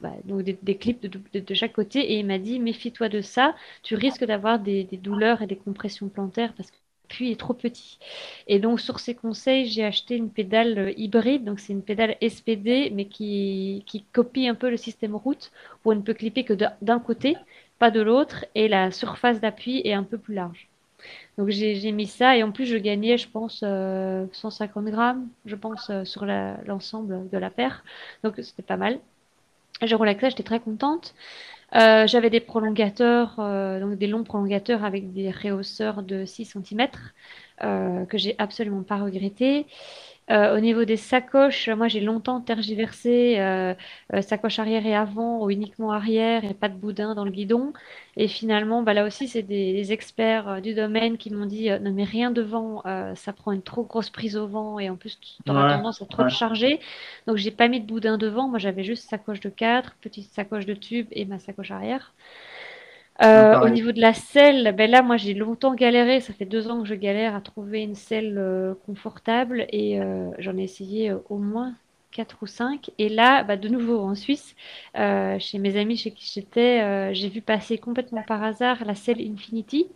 bah, 0.00 0.12
donc 0.24 0.42
des, 0.42 0.76
clips 0.76 1.06
de 1.06 1.54
chaque 1.54 1.72
côté. 1.74 2.00
Et 2.12 2.18
il 2.20 2.26
m'a 2.26 2.38
dit 2.38 2.58
méfie-toi 2.58 3.08
de 3.08 3.20
ça, 3.20 3.54
tu 3.82 3.96
risques 3.96 4.24
d'avoir 4.24 4.58
des, 4.60 4.84
des 4.84 4.96
douleurs 4.96 5.42
et 5.42 5.46
des 5.46 5.56
compressions 5.56 6.08
plantaires 6.08 6.54
parce 6.54 6.70
que 6.70 6.76
l'appui 7.08 7.30
est 7.32 7.40
trop 7.40 7.54
petit. 7.54 7.98
Et 8.46 8.58
donc 8.58 8.80
sur 8.80 9.00
ces 9.00 9.14
conseils, 9.14 9.66
j'ai 9.66 9.84
acheté 9.84 10.16
une 10.16 10.30
pédale 10.30 10.78
euh, 10.78 10.92
hybride, 10.96 11.44
donc 11.44 11.60
c'est 11.60 11.72
une 11.72 11.82
pédale 11.82 12.16
SPD 12.20 12.90
mais 12.94 13.06
qui, 13.06 13.84
qui 13.86 14.04
copie 14.12 14.48
un 14.48 14.54
peu 14.54 14.70
le 14.70 14.76
système 14.76 15.14
route 15.16 15.50
où 15.84 15.92
on 15.92 15.94
ne 15.96 16.00
peut 16.02 16.14
clipper 16.14 16.44
que 16.44 16.54
d'un- 16.54 16.74
côté, 17.00 17.36
pas 17.78 17.90
de 17.90 18.00
l'autre, 18.00 18.44
et 18.54 18.68
la 18.68 18.90
surface 18.90 19.40
d'appui 19.40 19.80
est 19.84 19.92
un 19.92 20.02
peu 20.04 20.18
plus 20.18 20.34
large. 20.34 20.68
Donc 21.38 21.50
j'ai 21.50 21.92
mis 21.92 22.06
ça, 22.06 22.36
et 22.36 22.42
en 22.42 22.52
plus 22.52 22.66
je 22.66 22.76
gagnais, 22.76 23.18
je 23.18 23.28
pense, 23.28 23.62
euh, 23.64 24.26
150 24.32 24.86
grammes, 24.86 25.28
je 25.46 25.56
pense, 25.56 25.90
euh, 25.90 26.04
sur 26.04 26.26
l'ensemble 26.26 27.28
de 27.30 27.38
la 27.38 27.50
paire. 27.50 27.84
Donc 28.24 28.34
c'était 28.42 28.62
pas 28.62 28.76
mal. 28.76 29.00
J'ai 29.82 29.94
ça, 29.96 30.30
j'étais 30.30 30.42
très 30.42 30.60
contente. 30.60 31.14
Euh, 31.76 32.06
j'avais 32.06 32.30
des 32.30 32.40
prolongateurs, 32.40 33.38
euh, 33.38 33.80
donc 33.80 33.98
des 33.98 34.06
longs 34.06 34.24
prolongateurs 34.24 34.84
avec 34.84 35.12
des 35.12 35.30
rehausseurs 35.30 36.02
de 36.02 36.24
6 36.24 36.46
cm, 36.46 37.12
que 37.60 38.18
j'ai 38.18 38.34
absolument 38.38 38.82
pas 38.82 38.96
regretté. 38.96 39.66
Euh, 40.30 40.56
au 40.56 40.60
niveau 40.60 40.84
des 40.84 40.96
sacoches, 40.96 41.68
moi 41.68 41.86
j'ai 41.86 42.00
longtemps 42.00 42.40
tergiversé, 42.40 43.38
euh, 43.38 43.74
euh, 44.12 44.22
sacoche 44.22 44.58
arrière 44.58 44.84
et 44.84 44.94
avant 44.94 45.40
ou 45.44 45.50
uniquement 45.50 45.92
arrière 45.92 46.44
et 46.44 46.52
pas 46.54 46.68
de 46.68 46.74
boudin 46.76 47.14
dans 47.14 47.24
le 47.24 47.30
guidon. 47.30 47.72
Et 48.16 48.26
finalement, 48.26 48.82
bah, 48.82 48.92
là 48.94 49.04
aussi, 49.06 49.28
c'est 49.28 49.42
des, 49.42 49.72
des 49.72 49.92
experts 49.92 50.48
euh, 50.48 50.60
du 50.60 50.74
domaine 50.74 51.16
qui 51.16 51.30
m'ont 51.32 51.46
dit 51.46 51.70
euh, 51.70 51.78
ne 51.78 51.90
mets 51.90 52.02
rien 52.04 52.32
devant, 52.32 52.82
euh, 52.86 53.14
ça 53.14 53.32
prend 53.32 53.52
une 53.52 53.62
trop 53.62 53.84
grosse 53.84 54.10
prise 54.10 54.36
au 54.36 54.48
vent 54.48 54.78
et 54.80 54.90
en 54.90 54.96
plus 54.96 55.18
tu 55.20 55.38
auras 55.48 55.64
Ouais, 55.64 55.64
tendance 55.64 56.02
à 56.02 56.06
trop 56.06 56.24
ouais. 56.24 56.26
te 56.26 56.32
charger. 56.32 56.80
Donc 57.28 57.36
j'ai 57.36 57.52
pas 57.52 57.68
mis 57.68 57.80
de 57.80 57.86
boudin 57.86 58.18
devant, 58.18 58.48
moi 58.48 58.58
j'avais 58.58 58.82
juste 58.84 59.08
sacoche 59.08 59.40
de 59.40 59.48
4, 59.48 59.94
petite 60.00 60.32
sacoche 60.32 60.66
de 60.66 60.74
tube 60.74 61.06
et 61.12 61.24
ma 61.24 61.38
sacoche 61.38 61.70
arrière. 61.70 62.14
Euh, 63.22 63.60
au 63.60 63.68
pareil. 63.68 63.72
niveau 63.72 63.92
de 63.92 64.00
la 64.00 64.12
selle, 64.12 64.74
ben 64.76 64.90
là, 64.90 65.02
moi, 65.02 65.16
j'ai 65.16 65.34
longtemps 65.34 65.74
galéré. 65.74 66.20
Ça 66.20 66.32
fait 66.34 66.44
deux 66.44 66.68
ans 66.70 66.82
que 66.82 66.88
je 66.88 66.94
galère 66.94 67.34
à 67.34 67.40
trouver 67.40 67.82
une 67.82 67.94
selle 67.94 68.36
euh, 68.38 68.74
confortable 68.86 69.66
et 69.70 70.00
euh, 70.00 70.30
j'en 70.38 70.56
ai 70.58 70.64
essayé 70.64 71.12
au 71.30 71.38
moins 71.38 71.74
quatre 72.12 72.38
ou 72.42 72.46
cinq. 72.46 72.90
Et 72.98 73.08
là, 73.08 73.42
bah, 73.42 73.56
de 73.56 73.68
nouveau 73.68 74.00
en 74.00 74.14
Suisse, 74.14 74.54
chez 74.94 75.58
mes 75.58 75.76
amis 75.78 75.96
chez 75.96 76.10
qui 76.12 76.30
j'étais, 76.34 77.12
j'ai 77.14 77.28
vu 77.28 77.42
passer 77.42 77.78
complètement 77.78 78.22
par 78.22 78.42
hasard 78.42 78.84
la 78.86 78.94
selle 78.94 79.20
Infinity. 79.20 79.86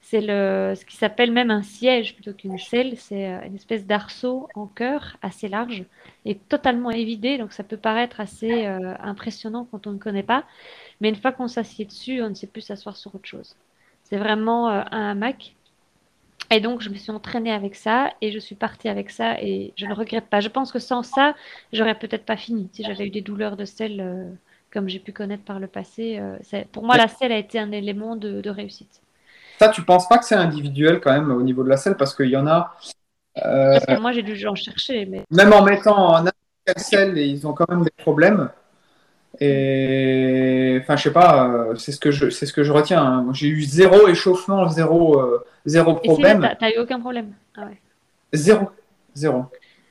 C'est 0.00 0.20
le, 0.20 0.74
ce 0.76 0.84
qui 0.84 0.96
s'appelle 0.96 1.32
même 1.32 1.50
un 1.50 1.62
siège 1.62 2.14
plutôt 2.14 2.34
qu'une 2.34 2.58
selle. 2.58 2.98
C'est 2.98 3.24
une 3.46 3.54
espèce 3.54 3.86
d'arceau 3.86 4.48
en 4.54 4.66
cœur 4.66 5.16
assez 5.22 5.48
large 5.48 5.84
et 6.26 6.34
totalement 6.34 6.90
évidé. 6.90 7.38
Donc 7.38 7.52
ça 7.52 7.62
peut 7.62 7.78
paraître 7.78 8.20
assez 8.20 8.66
impressionnant 8.66 9.66
quand 9.70 9.86
on 9.86 9.92
ne 9.92 9.98
connaît 9.98 10.22
pas. 10.22 10.44
Mais 11.02 11.08
une 11.08 11.16
fois 11.16 11.32
qu'on 11.32 11.48
s'assied 11.48 11.84
dessus, 11.84 12.22
on 12.22 12.30
ne 12.30 12.34
sait 12.34 12.46
plus 12.46 12.62
s'asseoir 12.62 12.96
sur 12.96 13.14
autre 13.14 13.26
chose. 13.26 13.56
C'est 14.04 14.16
vraiment 14.16 14.70
euh, 14.70 14.82
un 14.92 15.10
hamac. 15.10 15.54
Et 16.50 16.60
donc, 16.60 16.80
je 16.80 16.90
me 16.90 16.94
suis 16.94 17.10
entraînée 17.10 17.52
avec 17.52 17.74
ça 17.74 18.10
et 18.20 18.30
je 18.30 18.38
suis 18.38 18.54
partie 18.54 18.88
avec 18.88 19.10
ça 19.10 19.40
et 19.40 19.72
je 19.76 19.86
ne 19.86 19.94
regrette 19.94 20.26
pas. 20.26 20.40
Je 20.40 20.48
pense 20.48 20.70
que 20.70 20.78
sans 20.78 21.02
ça, 21.02 21.34
j'aurais 21.72 21.98
peut-être 21.98 22.24
pas 22.24 22.36
fini. 22.36 22.68
Si 22.72 22.84
j'avais 22.84 23.06
eu 23.06 23.10
des 23.10 23.20
douleurs 23.20 23.56
de 23.56 23.64
selle 23.64 24.00
euh, 24.00 24.30
comme 24.72 24.88
j'ai 24.88 25.00
pu 25.00 25.12
connaître 25.12 25.42
par 25.42 25.58
le 25.58 25.66
passé, 25.66 26.18
euh, 26.20 26.64
pour 26.70 26.84
moi, 26.84 26.96
la 26.96 27.08
selle 27.08 27.32
a 27.32 27.38
été 27.38 27.58
un 27.58 27.72
élément 27.72 28.16
de, 28.16 28.40
de 28.40 28.50
réussite. 28.50 29.00
Ça, 29.58 29.70
tu 29.70 29.82
penses 29.82 30.08
pas 30.08 30.18
que 30.18 30.24
c'est 30.24 30.34
individuel 30.36 31.00
quand 31.00 31.12
même 31.12 31.30
au 31.30 31.42
niveau 31.42 31.64
de 31.64 31.68
la 31.68 31.76
selle 31.76 31.96
parce 31.96 32.14
qu'il 32.14 32.30
y 32.30 32.36
en 32.36 32.46
a, 32.46 32.74
euh, 33.38 33.72
Parce 33.72 33.86
que 33.86 34.00
moi, 34.00 34.12
j'ai 34.12 34.22
dû 34.22 34.46
en 34.46 34.54
chercher, 34.54 35.06
mais 35.06 35.24
même 35.30 35.52
en 35.52 35.62
mettant 35.62 36.16
en 36.16 36.24
selle, 36.76 37.18
ils 37.18 37.46
ont 37.46 37.54
quand 37.54 37.68
même 37.68 37.82
des 37.82 37.90
problèmes. 37.96 38.50
Et 39.40 40.78
enfin, 40.82 40.96
je 40.96 41.02
sais 41.04 41.12
pas, 41.12 41.48
euh, 41.48 41.74
c'est 41.76 41.92
ce 41.92 41.98
que 42.00 42.10
je, 42.10 42.30
c'est 42.30 42.46
ce 42.46 42.52
que 42.52 42.62
je 42.62 42.72
retiens. 42.72 43.02
hein. 43.02 43.26
J'ai 43.32 43.48
eu 43.48 43.62
zéro 43.62 44.06
échauffement, 44.08 44.68
zéro, 44.68 45.20
euh, 45.20 45.44
zéro 45.66 45.92
et 45.92 46.00
si 46.02 46.08
là, 46.08 46.14
problème. 46.34 46.40
t'as 46.42 46.54
t'as 46.54 46.70
eu 46.70 46.78
aucun 46.80 47.00
problème? 47.00 47.32
Ah 47.56 47.62
ouais. 47.66 47.78
Zéro. 48.32 48.70
Zéro. 49.14 49.46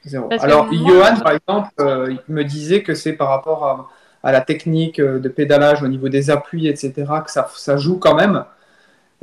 Zéro. 0.05 0.27
Parce 0.29 0.41
que 0.41 0.47
Alors, 0.47 0.65
moi- 0.71 0.89
Johan, 0.89 1.19
par 1.21 1.31
exemple, 1.33 1.69
euh, 1.79 2.15
il 2.27 2.33
me 2.33 2.43
disait 2.43 2.81
que 2.83 2.93
c'est 2.95 3.13
par 3.13 3.29
rapport 3.29 3.65
à, 3.65 3.89
à 4.23 4.31
la 4.31 4.41
technique 4.41 4.99
euh, 4.99 5.19
de 5.19 5.29
pédalage 5.29 5.83
au 5.83 5.87
niveau 5.87 6.09
des 6.09 6.29
appuis, 6.31 6.67
etc., 6.67 6.93
que 7.23 7.31
ça, 7.31 7.47
ça 7.55 7.77
joue 7.77 7.97
quand 7.97 8.15
même. 8.15 8.43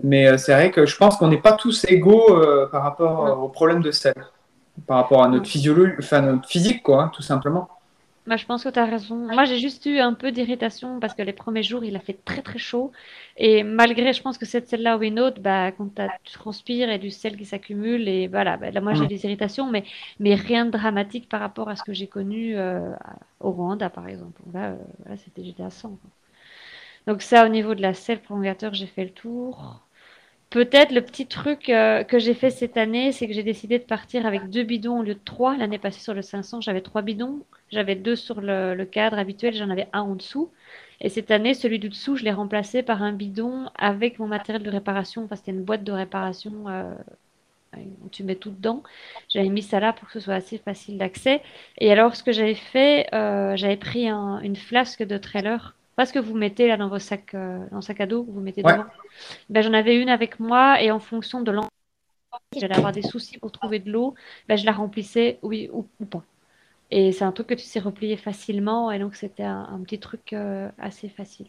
Mais 0.05 0.29
euh, 0.29 0.37
c'est 0.39 0.53
vrai 0.53 0.71
que 0.71 0.87
je 0.87 0.97
pense 0.97 1.16
qu'on 1.16 1.29
n'est 1.29 1.41
pas 1.41 1.53
tous 1.53 1.85
égaux 1.89 2.27
euh, 2.37 2.69
par 2.71 2.83
rapport 2.85 3.27
euh, 3.27 3.29
Non. 3.31 3.43
aux 3.43 3.49
problèmes 3.49 3.83
de 3.83 3.91
sel. 3.91 4.14
Par 4.87 4.99
rapport 4.99 5.25
à 5.25 5.29
notre 5.29 5.47
physiologie, 5.49 5.93
enfin 5.99 6.21
notre 6.21 6.47
physique, 6.49 6.85
quoi, 6.85 7.03
hein, 7.05 7.11
tout 7.12 7.23
simplement. 7.23 7.69
Bah, 8.29 8.37
je 8.37 8.45
pense 8.47 8.64
que 8.64 8.68
tu 8.68 8.79
as 8.79 8.85
raison. 8.85 9.16
Moi, 9.16 9.45
j'ai 9.47 9.59
juste 9.59 9.87
eu 9.87 9.99
un 10.01 10.12
peu 10.14 10.33
d'irritation 10.33 11.01
parce 11.01 11.14
que 11.14 11.22
les 11.22 11.33
premiers 11.33 11.62
jours, 11.62 11.83
il 11.85 11.97
a 11.97 12.01
fait 12.01 12.12
très 12.24 12.43
très 12.43 12.59
chaud. 12.59 12.93
Et 13.39 13.62
malgré, 13.62 14.12
je 14.12 14.20
pense 14.22 14.37
que 14.39 14.45
cette 14.47 14.68
celle-là 14.68 14.99
ou 14.99 15.03
une 15.03 15.18
autre, 15.20 15.41
bah, 15.41 15.72
quand 15.72 15.89
t'as- 15.95 16.11
tu 16.24 16.33
transpires 16.35 16.91
et 16.91 16.99
du 16.99 17.11
sel 17.11 17.37
qui 17.39 17.47
s'accumule, 17.47 18.07
et 18.09 18.29
voilà, 18.29 18.57
bah, 18.59 18.70
là, 18.70 18.81
moi, 18.83 18.95
j'ai 18.95 19.07
des 19.07 19.24
irritations, 19.24 19.70
mais, 19.70 19.85
mais 20.20 20.35
rien 20.35 20.66
de 20.66 20.70
dramatique 20.72 21.29
par 21.29 21.41
rapport 21.41 21.68
à 21.70 21.76
ce 21.76 21.83
que 21.85 21.93
j'ai 21.95 22.09
connu 22.09 22.57
euh, 22.59 22.95
au 23.41 23.51
Rwanda, 23.53 23.89
par 23.91 24.07
exemple. 24.09 24.43
Là, 24.53 24.72
euh, 24.72 24.76
là, 25.09 25.16
c'était, 25.16 25.45
j'étais 25.45 25.62
à 25.62 25.70
100. 25.70 25.91
quoi. 25.97 26.11
Donc 27.07 27.22
ça, 27.22 27.45
au 27.47 27.49
niveau 27.49 27.74
de 27.74 27.83
la 27.83 27.95
selle 27.95 28.20
prolongateur, 28.22 28.74
j'ai 28.74 28.87
fait 28.87 29.05
le 29.05 29.11
tour. 29.12 29.83
Peut-être 30.51 30.92
le 30.92 31.03
petit 31.05 31.26
truc 31.26 31.68
euh, 31.68 32.05
que 32.05 32.18
j'ai 32.18 32.32
fait 32.34 32.51
cette 32.51 32.78
année, 32.78 33.12
c'est 33.12 33.26
que 33.28 33.34
j'ai 33.34 33.42
décidé 33.42 33.78
de 33.78 33.84
partir 33.84 34.24
avec 34.26 34.49
deux 34.49 34.62
bidons 34.62 35.01
au 35.01 35.03
lieu 35.03 35.14
de 35.14 35.20
trois. 35.24 35.57
L'année 35.59 35.78
passée 35.78 36.01
sur 36.01 36.14
le 36.14 36.22
500, 36.22 36.62
j'avais 36.62 36.80
trois 36.80 37.03
bidons. 37.03 37.44
J'avais 37.70 37.96
deux 37.96 38.16
sur 38.16 38.40
le, 38.40 38.82
cadre 38.84 39.18
habituel, 39.18 39.55
j'en 39.55 39.68
avais 39.68 39.88
un 39.92 40.01
en 40.03 40.14
dessous. 40.14 40.51
Et 41.03 41.11
cette 41.11 41.30
année, 41.30 41.53
celui 41.55 41.78
du 41.78 41.90
dessous, 41.90 42.16
je 42.16 42.24
l'ai 42.24 42.32
remplacé 42.32 42.82
par 42.82 43.03
un 43.03 43.12
bidon 43.12 43.70
avec 43.76 44.18
mon 44.18 44.26
matériel 44.26 44.62
de 44.62 44.70
réparation. 44.70 45.24
Enfin, 45.24 45.36
c'était 45.36 45.53
une 45.53 45.64
boîte 45.64 45.84
de 45.84 45.92
réparation 45.92 46.66
euh, 46.68 46.94
où 48.03 48.09
tu 48.11 48.24
mets 48.24 48.36
tout 48.36 48.51
dedans. 48.51 48.82
J'avais 49.28 49.49
mis 49.51 49.62
ça 49.62 49.80
là 49.80 49.92
pour 49.92 50.09
que 50.09 50.14
ce 50.14 50.20
soit 50.20 50.34
assez 50.34 50.59
facile 50.59 50.99
d'accès. 50.99 51.42
Et 51.78 51.92
alors, 51.92 52.16
ce 52.16 52.22
que 52.24 52.32
j'avais 52.32 52.55
fait, 52.55 53.09
euh, 53.14 53.57
j'avais 53.57 53.76
pris 53.76 54.09
un- 54.09 54.40
une 54.40 54.57
flasque 54.57 55.03
de 55.05 55.18
trailer. 55.18 55.78
Pas 55.99 56.07
ce 56.07 56.14
que 56.14 56.20
vous 56.20 56.36
mettez 56.36 56.68
là 56.68 56.78
dans 56.78 56.88
vos 56.88 57.01
sacs, 57.01 57.34
euh, 57.34 57.61
dans 57.72 57.78
le 57.78 57.82
sac 57.82 58.01
à 58.01 58.07
dos, 58.07 58.24
vous 58.24 58.40
mettez 58.40 58.64
Ouais. 58.64 58.72
devant. 58.72 58.86
Ben, 59.51 59.62
j'en 59.62 59.74
avais 59.74 60.01
une 60.01 60.11
avec 60.11 60.40
moi 60.40 60.82
et 60.82 60.92
en 60.92 61.01
fonction 61.01 61.42
de 61.42 61.53
l'endroit, 61.53 61.70
j'allais 62.57 62.76
avoir 62.76 62.92
des 62.92 63.03
soucis 63.03 63.38
pour 63.38 63.53
trouver 63.53 63.80
de 63.80 63.90
l'eau, 63.92 64.14
ben, 64.49 64.57
je 64.57 64.66
la 64.66 64.72
remplissais, 64.72 65.38
oui 65.42 65.70
ou, 65.72 65.88
ou 66.01 66.07
pas. 66.07 66.24
Et 66.90 67.12
c'est 67.12 67.24
un 67.24 67.32
truc 67.32 67.49
que 67.49 67.55
tu 67.55 67.64
sais 67.64 67.80
replier 67.80 68.16
facilement 68.18 68.92
et 68.92 68.99
donc 69.01 69.16
c'était 69.16 69.44
un, 69.44 69.62
un 69.72 69.80
petit 69.82 70.01
truc 70.01 70.32
euh, 70.34 70.70
assez 70.78 71.09
facile. 71.11 71.49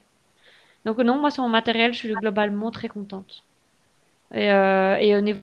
Donc 0.85 0.97
non, 0.99 1.19
moi 1.19 1.31
sur 1.31 1.43
mon 1.43 1.49
matériel, 1.49 1.93
je 1.93 1.99
suis 1.99 2.15
globalement 2.15 2.71
très 2.71 2.89
contente. 2.89 3.43
Et, 4.33 4.51
euh, 4.51 4.97
et 4.97 5.15
au 5.15 5.21
niveau 5.21 5.39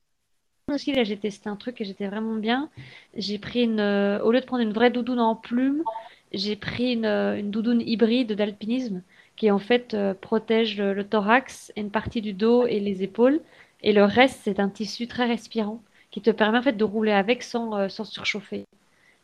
aussi, 0.72 0.92
là, 0.94 1.04
j'ai 1.04 1.18
testé 1.18 1.48
un 1.48 1.56
truc 1.56 1.80
et 1.80 1.84
j'étais 1.84 2.08
vraiment 2.08 2.36
bien. 2.36 2.70
J'ai 3.16 3.38
pris 3.38 3.62
une, 3.64 3.80
euh, 3.80 4.20
au 4.22 4.32
lieu 4.32 4.40
de 4.40 4.46
prendre 4.46 4.62
une 4.62 4.72
vraie 4.72 4.90
doudoune 4.90 5.20
en 5.20 5.36
plume, 5.36 5.84
j'ai 6.32 6.56
pris 6.56 6.92
une, 6.94 7.04
euh, 7.06 7.38
une 7.38 7.50
doudoune 7.50 7.80
hybride 7.82 8.32
d'alpinisme 8.32 9.02
qui 9.36 9.50
en 9.50 9.58
fait 9.58 9.94
euh, 9.94 10.14
protège 10.14 10.78
le, 10.78 10.94
le 10.94 11.04
thorax, 11.08 11.72
une 11.76 11.90
partie 11.90 12.22
du 12.22 12.32
dos 12.32 12.66
et 12.66 12.80
les 12.80 13.02
épaules. 13.02 13.40
Et 13.82 13.92
le 13.92 14.04
reste, 14.04 14.40
c'est 14.44 14.60
un 14.60 14.68
tissu 14.68 15.06
très 15.06 15.26
respirant 15.26 15.82
qui 16.10 16.20
te 16.22 16.30
permet 16.30 16.58
en 16.58 16.62
fait 16.62 16.72
de 16.76 16.84
rouler 16.84 17.12
avec 17.12 17.42
sans, 17.42 17.74
euh, 17.76 17.88
sans 17.88 18.04
surchauffer. 18.04 18.64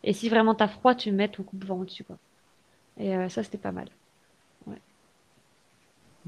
Et 0.04 0.12
si 0.12 0.28
vraiment 0.28 0.54
t'as 0.54 0.68
froid, 0.68 0.94
tu 0.94 1.12
mets 1.12 1.28
ton 1.28 1.42
coupe-vent 1.42 1.78
au-dessus, 1.78 2.04
quoi. 2.04 2.16
Et 2.98 3.16
euh, 3.16 3.28
ça, 3.28 3.42
c'était 3.42 3.58
pas 3.58 3.72
mal. 3.72 3.88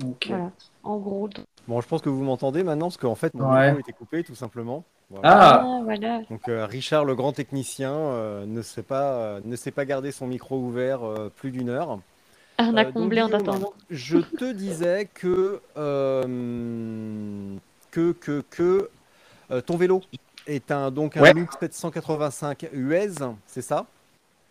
Ok. 0.03 0.27
Voilà. 0.29 0.51
En 0.83 0.99
gros. 0.99 1.29
Bon, 1.69 1.81
je 1.81 1.89
pense 1.89 2.03
que 2.03 2.09
vous 2.09 2.23
m'entendez 2.23 2.65
maintenant, 2.65 2.87
parce 2.87 2.97
qu'en 2.97 3.15
fait, 3.15 3.33
mon 3.35 3.51
Ouais. 3.51 3.67
micro 3.67 3.81
était 3.81 3.93
coupé, 3.93 4.25
tout 4.25 4.35
simplement. 4.35 4.85
Voilà. 5.11 5.29
Ah, 5.31 5.61
Ah, 5.65 5.81
voilà. 5.85 6.21
Donc 6.31 6.49
euh, 6.49 6.67
Richard, 6.67 7.05
le 7.05 7.15
grand 7.15 7.33
technicien, 7.33 7.93
euh, 7.93 8.47
ne 8.47 8.63
sait 8.63 8.83
pas, 8.83 9.13
euh, 9.13 9.41
ne 9.45 9.57
sait 9.57 9.71
pas 9.71 9.85
garder 9.85 10.13
son 10.13 10.27
micro 10.27 10.57
ouvert 10.59 11.05
euh, 11.05 11.31
plus 11.35 11.51
d'une 11.51 11.69
heure. 11.69 11.99
Ah, 12.59 12.69
on 12.73 12.77
a 12.77 12.83
Euh, 12.83 12.85
donc, 12.85 12.95
comblé 12.95 13.21
en 13.23 13.29
t'attendant. 13.29 13.73
Je 13.91 14.19
te 14.19 14.53
disais 14.53 15.09
que 15.13 15.61
euh, 15.77 17.55
que 17.91 18.13
que 18.13 18.43
que 18.51 18.89
euh, 19.51 19.61
ton 19.61 19.77
vélo 19.77 20.03
est 20.47 20.71
un 20.71 20.91
donc 20.91 21.17
un 21.17 21.23
Ouais. 21.23 21.33
Loop 21.35 21.51
785 21.61 22.69
US, 22.73 23.17
c'est 23.47 23.63
ça? 23.63 23.87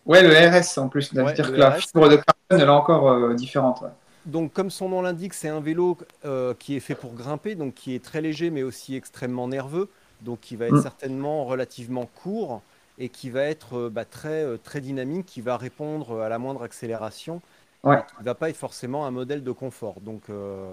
Ouais, 0.06 0.22
le 0.22 0.30
RS 0.34 0.78
en 0.78 0.88
plus. 0.88 1.12
Ouais, 1.12 1.34
C'est-à-dire 1.34 1.46
le 1.46 1.52
que 1.52 1.56
la 1.60 1.72
fibre 1.72 2.08
de 2.08 2.16
carbone, 2.16 2.34
elle 2.50 2.60
est 2.60 2.68
encore 2.68 3.08
euh, 3.10 3.34
différente. 3.34 3.80
ouais. 3.80 3.88
Donc, 4.26 4.52
comme 4.54 4.70
son 4.70 4.88
nom 4.88 5.02
l'indique, 5.02 5.34
c'est 5.34 5.48
un 5.48 5.60
vélo 5.60 5.98
euh, 6.24 6.54
qui 6.58 6.76
est 6.76 6.80
fait 6.80 6.94
pour 6.94 7.12
grimper, 7.14 7.54
donc 7.54 7.74
qui 7.74 7.94
est 7.94 8.02
très 8.02 8.20
léger, 8.22 8.50
mais 8.50 8.62
aussi 8.62 8.96
extrêmement 8.96 9.48
nerveux, 9.48 9.88
donc 10.22 10.40
qui 10.40 10.56
va 10.56 10.66
être 10.66 10.74
Mm. 10.76 10.82
certainement 10.82 11.44
relativement 11.44 12.06
court 12.22 12.62
et 12.98 13.08
qui 13.08 13.30
va 13.30 13.42
être 13.42 13.76
euh, 13.78 13.90
bah, 13.90 14.04
très, 14.04 14.44
euh, 14.44 14.56
très 14.62 14.80
dynamique, 14.80 15.26
qui 15.26 15.40
va 15.40 15.56
répondre 15.56 16.20
à 16.22 16.28
la 16.28 16.38
moindre 16.38 16.62
accélération, 16.62 17.40
Ouais. 17.82 18.02
qui 18.08 18.20
ne 18.20 18.24
va 18.24 18.34
pas 18.34 18.48
être 18.50 18.56
forcément 18.56 19.04
un 19.06 19.10
modèle 19.10 19.42
de 19.44 19.52
confort. 19.52 20.00
Donc, 20.00 20.22
euh, 20.30 20.66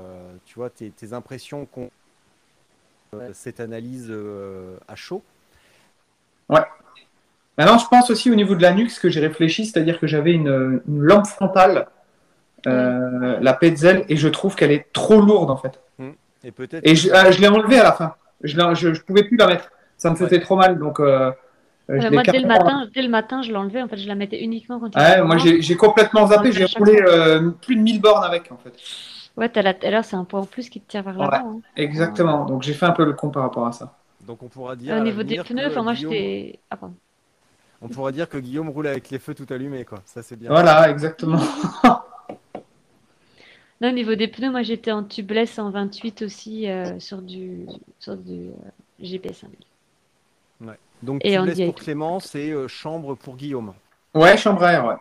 tu 0.46 0.56
vois, 0.56 0.70
tes, 0.70 0.90
tes 0.92 1.14
impressions, 1.14 1.66
qu'on- 1.66 1.90
cette 3.34 3.60
analyse 3.60 4.08
euh, 4.10 4.78
à 4.88 4.96
chaud. 4.96 5.22
Maintenant, 7.58 7.78
je 7.78 7.88
pense 7.88 8.10
aussi 8.10 8.32
au 8.32 8.36
niveau 8.36 8.56
de 8.56 8.62
la 8.62 8.74
nuque, 8.74 8.90
ce 8.92 9.00
que 9.00 9.10
j'ai 9.10 9.20
réfléchi, 9.20 9.66
c'est-à-dire 9.66 10.00
que 10.00 10.08
j'avais 10.08 10.32
une, 10.32 10.82
une 10.88 11.02
lampe 11.02 11.28
frontale, 11.28 11.88
euh, 12.68 13.38
la 13.42 13.54
Petzl, 13.54 14.06
et 14.08 14.16
je 14.16 14.28
trouve 14.30 14.56
qu'elle 14.56 14.72
est 14.72 14.92
trop 14.94 15.20
lourde 15.20 15.50
en 15.52 15.58
fait. 15.58 15.80
Et 16.44 16.52
peut-être. 16.52 16.88
Et 16.88 16.96
je, 16.96 17.12
ah, 17.14 17.30
je 17.30 17.40
l'ai 17.40 17.48
enlevée 17.50 17.78
à 17.80 17.84
la 17.84 17.92
fin. 17.92 18.16
Je, 18.44 18.58
l'ai- 18.58 18.76
je, 18.76 18.94
je 18.94 19.02
pouvais 19.02 19.24
plus 19.24 19.38
la 19.38 19.48
mettre. 19.48 19.70
Ça 19.98 20.10
me 20.10 20.16
faisait 20.16 20.38
Ouais. 20.38 20.42
trop 20.42 20.56
mal, 20.56 20.80
donc. 20.80 21.00
euh, 21.00 21.32
je 21.90 21.94
Ouais, 21.96 22.00
l'ai 22.02 22.10
moi, 22.12 22.24
dès 22.24 22.40
le 22.40 22.48
matin, 22.48 22.88
dès 22.94 23.02
le 23.02 23.10
matin, 23.10 23.42
je 23.42 23.52
l'enlevais. 23.52 23.82
En 23.82 23.88
fait, 23.88 23.98
je 23.98 24.08
la 24.08 24.16
mettais 24.16 24.42
uniquement 24.42 24.80
quand 24.80 24.90
il 24.96 24.98
Ouais, 25.00 25.22
moi 25.24 25.38
j'ai 25.38 25.76
complètement 25.76 26.28
zappé, 26.28 26.50
Ouais, 26.50 26.52
j'ai 26.54 26.66
roulé 26.78 27.02
euh, 27.02 27.52
plus 27.52 27.76
de 27.76 27.82
1000 27.82 28.00
bornes 28.02 28.24
avec 28.24 28.52
en 28.52 28.58
fait. 28.58 28.74
Ouais, 29.38 29.50
la... 29.56 29.90
là, 29.92 30.04
c'est 30.04 30.16
un 30.16 30.24
point 30.24 30.42
en 30.42 30.46
plus 30.46 30.70
qui 30.70 30.80
te 30.82 30.90
tire 30.90 31.04
vers 31.04 31.18
Ouais. 31.20 31.28
l'avant. 31.32 31.58
hein. 31.58 31.62
Exactement, 31.76 32.46
donc 32.46 32.64
j'ai 32.64 32.74
fait 32.74 32.86
un 32.86 32.92
peu 32.92 33.06
le 33.06 33.14
con 33.14 33.30
par 33.30 33.44
rapport 33.44 33.66
à 33.68 33.72
ça. 33.72 33.94
Donc, 34.26 34.42
on 34.44 34.48
pourra 34.48 34.76
dire. 34.76 34.96
Au 34.96 35.00
niveau 35.00 35.24
des 35.24 35.38
pneus, 35.38 35.68
enfin, 35.68 35.84
moi, 35.84 35.94
Guillaume- 35.94 36.14
j'étais. 36.14 36.60
Ah. 36.70 36.78
On 37.82 37.88
pourra 37.88 38.12
dire 38.12 38.30
que 38.30 38.38
Guillaume 38.38 38.70
roule 38.70 38.88
avec 38.88 39.10
les 39.10 39.18
feux 39.20 39.34
tout 39.34 39.48
allumés, 39.50 39.86
quoi. 39.86 40.00
Ça, 40.06 40.22
c'est 40.22 40.36
bien. 40.38 40.50
Voilà, 40.50 40.90
exactement. 40.90 41.40
Non, 43.82 43.90
au 43.90 43.94
niveau 43.94 44.16
des 44.16 44.28
pneus, 44.28 44.52
moi, 44.52 44.62
j'étais 44.62 44.92
en 44.92 45.04
tubeless 45.04 45.58
en 45.60 45.72
28 45.72 46.22
aussi 46.22 46.70
euh, 46.70 47.00
sur 47.00 47.22
du, 47.22 47.66
sur 48.00 48.16
du 48.16 48.50
euh, 48.50 48.54
GP 49.02 49.34
5000. 49.34 49.58
Donc 51.04 51.26
Et 51.26 51.36
tubeless 51.36 51.60
pour 51.62 51.76
tout. 51.76 51.84
Clémence 51.84 52.36
et 52.36 52.52
euh, 52.52 52.68
chambre 52.68 53.16
pour 53.16 53.36
Guillaume. 53.36 53.74
Ouais, 54.14 54.38
chambre 54.38 54.64
à 54.64 54.74
air, 54.74 54.86
ouais. 54.86 54.96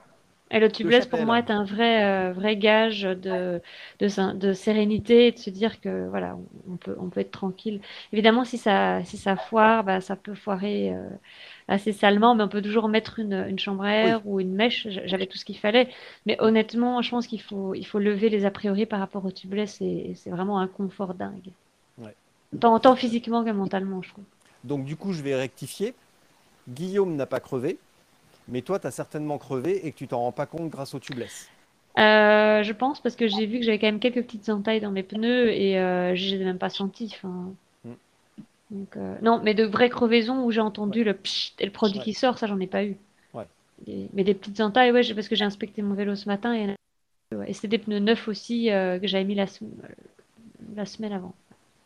Et 0.53 0.59
le 0.59 0.71
tubeless, 0.73 1.07
pour 1.07 1.25
moi, 1.25 1.39
est 1.39 1.51
un 1.51 1.63
vrai, 1.63 2.05
euh, 2.05 2.33
vrai 2.33 2.57
gage 2.57 3.03
de, 3.03 3.61
de, 4.01 4.33
de 4.33 4.53
sérénité 4.53 5.29
et 5.29 5.33
de 5.33 5.39
se 5.39 5.51
dire 5.51 5.81
que 5.81 6.09
voilà, 6.09 6.37
on 6.37 6.73
on 6.73 6.77
peut, 6.77 6.97
on 6.99 7.09
peut 7.09 7.21
être 7.21 7.31
tranquille. 7.31 7.81
Évidemment, 8.13 8.45
si 8.45 8.59
ça, 8.59 9.05
si 9.05 9.17
ça 9.17 9.37
foire, 9.37 9.85
bah, 9.85 10.01
ça 10.01 10.17
peut 10.17 10.35
foirer 10.35 10.93
euh, 10.93 11.09
assez 11.71 11.93
salement, 11.93 12.35
mais 12.35 12.43
on 12.43 12.49
peut 12.49 12.61
toujours 12.61 12.89
mettre 12.89 13.21
une, 13.21 13.47
une 13.49 13.59
chambre 13.59 13.85
à 13.85 13.95
air 13.95 14.27
ou 14.27 14.41
une 14.41 14.53
mèche. 14.53 14.89
J'avais 15.07 15.27
tout 15.27 15.39
ce 15.39 15.45
qu'il 15.45 15.57
fallait. 15.57 15.89
Mais 16.27 16.37
honnêtement, 16.41 17.01
je 17.01 17.11
pense 17.11 17.27
qu'il 17.27 17.41
faut, 17.41 17.75
il 17.75 17.85
faut 17.85 18.01
lever 18.01 18.29
les 18.29 18.45
a 18.45 18.51
priori 18.51 18.87
par 18.87 18.99
rapport 18.99 19.25
au 19.25 19.31
tubeless 19.31 19.81
et, 19.81 20.11
et 20.11 20.15
c'est 20.15 20.31
vraiment 20.31 20.59
un 20.59 20.67
confort 20.67 21.15
dingue. 21.15 21.51
Ouais. 21.99 22.15
Tant, 22.59 22.79
tant 22.81 22.97
physiquement 22.97 23.45
que 23.45 23.51
mentalement, 23.51 24.03
je 24.03 24.11
trouve. 24.11 24.25
Donc 24.65 24.85
du 24.85 24.97
coup, 24.97 25.13
je 25.13 25.23
vais 25.23 25.37
rectifier. 25.37 25.95
Guillaume 26.69 27.15
n'a 27.15 27.27
pas 27.27 27.41
crevé, 27.41 27.79
mais 28.49 28.63
toi, 28.63 28.79
tu 28.79 28.87
as 28.89 28.91
certainement 28.91 29.39
crevé 29.39 29.87
et 29.87 29.93
que 29.93 29.97
tu 29.97 30.09
t'en 30.09 30.21
rends 30.21 30.33
pas 30.33 30.47
compte 30.47 30.69
grâce 30.69 30.93
au 30.95 30.99
tubeless. 30.99 31.49
Euh, 31.99 32.63
je 32.63 32.73
pense 32.73 33.01
parce 33.01 33.17
que 33.17 33.27
j'ai 33.27 33.47
vu 33.47 33.59
que 33.59 33.65
j'avais 33.65 33.79
quand 33.79 33.89
même 33.89 34.01
quelques 34.01 34.23
petites 34.23 34.49
entailles 34.49 34.81
dans 34.81 34.93
mes 34.93 35.03
pneus 35.03 35.51
et 35.51 35.79
euh, 35.79 36.15
je 36.15 36.35
les 36.35 36.43
ai 36.43 36.45
même 36.45 36.59
pas 36.59 36.69
senties. 36.69 37.17
Mm. 37.23 37.51
Donc, 38.71 38.97
euh, 38.97 39.17
non, 39.23 39.41
mais 39.43 39.55
de 39.55 39.65
vraies 39.65 39.91
crevaisons 39.91 40.45
où 40.45 40.51
j'ai 40.51 40.61
entendu 40.61 41.03
le 41.05 41.15
pchit 41.15 41.55
et 41.59 41.67
le 41.67 41.73
produit 41.73 41.99
Ouais. 41.99 42.05
qui 42.05 42.15
sort, 42.15 42.39
ça 42.39 42.47
j'en 42.47 42.61
ai 42.61 42.67
pas 42.67 42.85
eu. 42.85 42.97
Ouais. 43.35 43.47
Et- 43.87 44.09
mais 44.13 44.25
des 44.25 44.35
petites 44.35 44.61
entailles, 44.61 44.93
ouais, 44.93 45.03
parce 45.15 45.29
que 45.29 45.35
j'ai 45.35 45.45
inspecté 45.45 45.83
mon 45.83 45.95
vélo 45.95 46.15
ce 46.15 46.29
matin 46.29 46.55
et, 46.55 46.77
ouais, 47.37 47.51
et 47.51 47.53
c'était 47.53 47.69
des 47.69 47.79
pneus 47.79 48.01
neufs 48.01 48.29
aussi 48.29 48.71
euh, 48.71 48.99
que 48.99 49.07
j'avais 49.07 49.25
mis 49.25 49.35
la, 49.35 49.47
sem- 49.47 49.69
la 50.77 50.87
semaine 50.87 51.13
avant. 51.13 51.35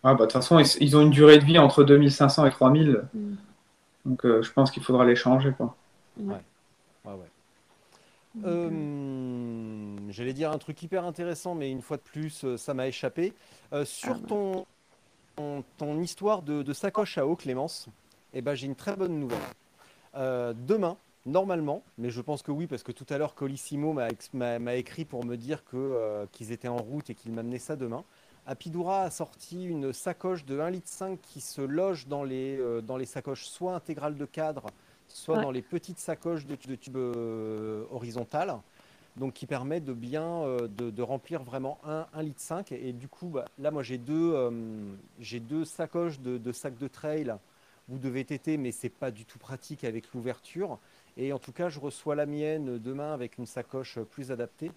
Ah, 0.02 0.14
bah, 0.14 0.20
de 0.26 0.30
toute 0.30 0.32
façon, 0.32 0.58
ils, 0.58 0.66
ils 0.82 0.96
ont 0.96 1.02
une 1.02 1.10
durée 1.10 1.38
de 1.38 1.44
vie 1.44 1.58
entre 1.58 1.82
2500 1.84 2.44
et 2.46 2.50
3000. 2.50 3.02
Mm. 3.14 3.34
Donc, 4.04 4.24
euh, 4.26 4.42
je 4.42 4.52
pense 4.52 4.70
qu'il 4.70 4.82
faudra 4.82 5.04
les 5.04 5.16
changer. 5.16 5.52
Quoi. 5.52 5.74
Ouais, 6.18 6.36
euh, 8.44 8.46
Euh, 8.46 8.70
J'allais 10.10 10.32
dire 10.32 10.50
un 10.50 10.58
truc 10.58 10.82
hyper 10.82 11.04
intéressant, 11.04 11.54
mais 11.54 11.70
une 11.70 11.82
fois 11.82 11.96
de 11.96 12.02
plus, 12.02 12.44
euh, 12.44 12.56
ça 12.56 12.74
m'a 12.74 12.86
échappé. 12.88 13.32
Euh, 13.72 13.84
sur 13.84 14.14
Ah 14.16 14.26
ton, 14.28 14.66
ton, 15.36 15.64
ton 15.78 16.00
histoire 16.00 16.42
de, 16.42 16.62
de 16.62 16.72
sacoche 16.72 17.18
à 17.18 17.26
eau, 17.26 17.36
Clémence, 17.36 17.88
eh 18.32 18.42
ben, 18.42 18.54
j'ai 18.54 18.66
une 18.66 18.74
très 18.76 18.96
bonne 18.96 19.18
nouvelle. 19.18 19.38
Euh, 20.16 20.52
demain, 20.56 20.96
normalement, 21.26 21.82
mais 21.98 22.10
je 22.10 22.20
pense 22.20 22.42
que 22.42 22.50
oui, 22.50 22.66
parce 22.66 22.82
que 22.82 22.92
tout 22.92 23.06
à 23.10 23.18
l'heure, 23.18 23.34
Colissimo 23.34 23.92
m'a 23.92 24.74
écrit 24.74 25.04
pour 25.04 25.24
me 25.24 25.36
dire 25.36 25.64
que, 25.64 25.76
euh, 25.76 26.26
qu'ils 26.32 26.52
étaient 26.52 26.68
en 26.68 26.76
route 26.76 27.10
et 27.10 27.14
qu'il 27.14 27.32
m'amenait 27.32 27.58
ça 27.58 27.76
demain. 27.76 28.04
Apidura 28.46 29.02
a 29.04 29.10
sorti 29.10 29.64
une 29.64 29.92
sacoche 29.92 30.44
de 30.44 30.58
1,5 30.60 30.70
litre 30.70 31.22
qui 31.22 31.40
se 31.40 31.62
loge 31.62 32.06
dans 32.08 32.24
les, 32.24 32.58
euh, 32.58 32.82
dans 32.82 32.98
les 32.98 33.06
sacoches 33.06 33.46
soit 33.46 33.74
intégrales 33.74 34.16
de 34.16 34.26
cadre, 34.26 34.66
soit 35.08 35.36
Ouais. 35.38 35.42
dans 35.42 35.50
les 35.50 35.62
petites 35.62 35.98
sacoches 35.98 36.44
de, 36.44 36.56
de 36.66 36.74
tube 36.74 36.96
euh, 36.96 37.84
horizontale, 37.90 38.54
donc 39.16 39.34
qui 39.34 39.46
permet 39.46 39.80
de 39.80 39.92
bien 39.92 40.24
euh, 40.24 40.68
de, 40.68 40.90
de 40.90 41.02
remplir 41.02 41.42
vraiment 41.42 41.78
un, 41.84 42.06
1 42.14 42.22
litre 42.22 42.40
5. 42.40 42.72
Et 42.72 42.92
du 42.92 43.08
coup, 43.08 43.28
bah, 43.28 43.44
là, 43.58 43.70
moi, 43.70 43.82
j'ai 43.82 43.98
deux, 43.98 44.32
euh, 44.34 44.50
j'ai 45.20 45.40
deux 45.40 45.64
sacoches 45.64 46.20
de, 46.20 46.38
de 46.38 46.52
sacs 46.52 46.78
de 46.78 46.88
trail 46.88 47.34
ou 47.88 47.98
de 47.98 48.08
VTT, 48.08 48.56
mais 48.56 48.72
c'est 48.72 48.88
pas 48.88 49.10
du 49.10 49.24
tout 49.24 49.38
pratique 49.38 49.84
avec 49.84 50.12
l'ouverture. 50.14 50.78
Et 51.16 51.32
en 51.32 51.38
tout 51.38 51.52
cas, 51.52 51.68
je 51.68 51.78
reçois 51.78 52.14
la 52.14 52.26
mienne 52.26 52.78
demain 52.78 53.12
avec 53.12 53.38
une 53.38 53.46
sacoche 53.46 53.98
plus 54.00 54.32
adaptée. 54.32 54.72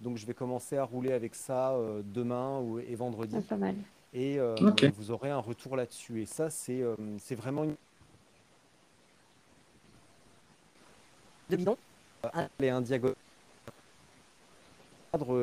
Donc, 0.00 0.16
je 0.16 0.26
vais 0.26 0.34
commencer 0.34 0.76
à 0.76 0.84
rouler 0.84 1.12
avec 1.12 1.34
ça 1.34 1.72
euh, 1.72 2.02
demain 2.04 2.58
ou, 2.60 2.78
et 2.78 2.94
vendredi. 2.94 3.36
ouais, 3.36 3.42
pas 3.42 3.56
mal. 3.56 3.76
Et 4.14 4.38
euh, 4.38 4.54
vous 4.96 5.10
aurez 5.10 5.30
un 5.30 5.38
retour 5.38 5.76
là-dessus. 5.76 6.22
Et 6.22 6.26
ça, 6.26 6.50
c'est 6.50 6.82
euh, 6.82 6.96
c'est 7.18 7.34
vraiment 7.34 7.64
une. 7.64 7.76
Deux 11.48 11.56
bidons, 11.56 11.76
un 12.34 12.48
et 12.60 12.70
un 12.70 12.80
diagonal. 12.80 13.14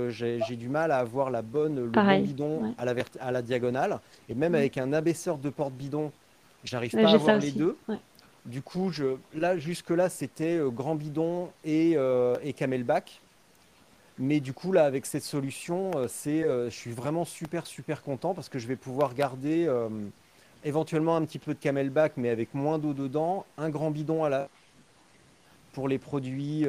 J'ai 0.10 0.56
du 0.56 0.68
mal 0.68 0.92
à 0.92 0.98
avoir 0.98 1.30
la 1.30 1.44
bonne, 1.44 1.76
le 1.76 1.90
bon 1.90 2.22
bidon 2.22 2.64
ouais. 2.64 2.72
à, 2.80 2.86
la 2.86 2.94
à 3.20 3.32
la 3.32 3.42
diagonale. 3.44 4.00
Et 4.28 4.34
même 4.34 4.56
avec 4.56 4.80
un 4.80 4.94
abaisseur 4.94 5.38
de 5.38 5.50
porte-bidon, 5.52 6.12
j'arrive 6.64 6.96
Ouais, 6.96 7.04
pas 7.04 7.12
à 7.12 7.14
avoir 7.14 7.38
les 7.38 7.52
deux. 7.52 7.78
Ouais. 7.88 7.98
Du 8.46 8.64
coup, 8.64 8.90
je, 8.90 9.18
là, 9.36 9.58
jusque-là, 9.60 10.10
c'était 10.10 10.58
euh, 10.58 10.70
grand 10.70 10.96
bidon 10.96 11.50
et, 11.64 11.94
euh, 11.96 12.36
et 12.42 12.54
camelback. 12.54 13.22
Mais 14.18 14.40
du 14.40 14.54
coup, 14.54 14.72
là, 14.72 14.86
avec 14.86 15.06
cette 15.06 15.24
solution, 15.24 15.92
euh, 15.96 16.08
c'est, 16.08 16.42
je 16.42 16.70
suis 16.72 16.92
vraiment 16.92 17.26
super, 17.26 17.68
super 17.68 18.02
content 18.02 18.34
parce 18.34 18.50
que 18.50 18.58
je 18.58 18.68
vais 18.68 18.76
pouvoir 18.76 19.14
garder 19.14 19.72
éventuellement 20.66 21.16
un 21.16 21.24
petit 21.26 21.40
peu 21.40 21.54
de 21.54 21.60
camelback, 21.60 22.14
mais 22.18 22.30
avec 22.30 22.56
moins 22.56 22.80
d'eau 22.80 22.94
dedans, 22.94 23.46
un 23.58 23.70
grand 23.70 23.92
bidon 23.92 24.24
à 24.24 24.30
la... 24.30 24.50
pour 25.74 25.88
les 25.88 26.00
produits, 26.00 26.66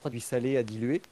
produits 0.00 0.20
salés 0.20 0.56
à 0.56 0.62
diluer. 0.62 1.02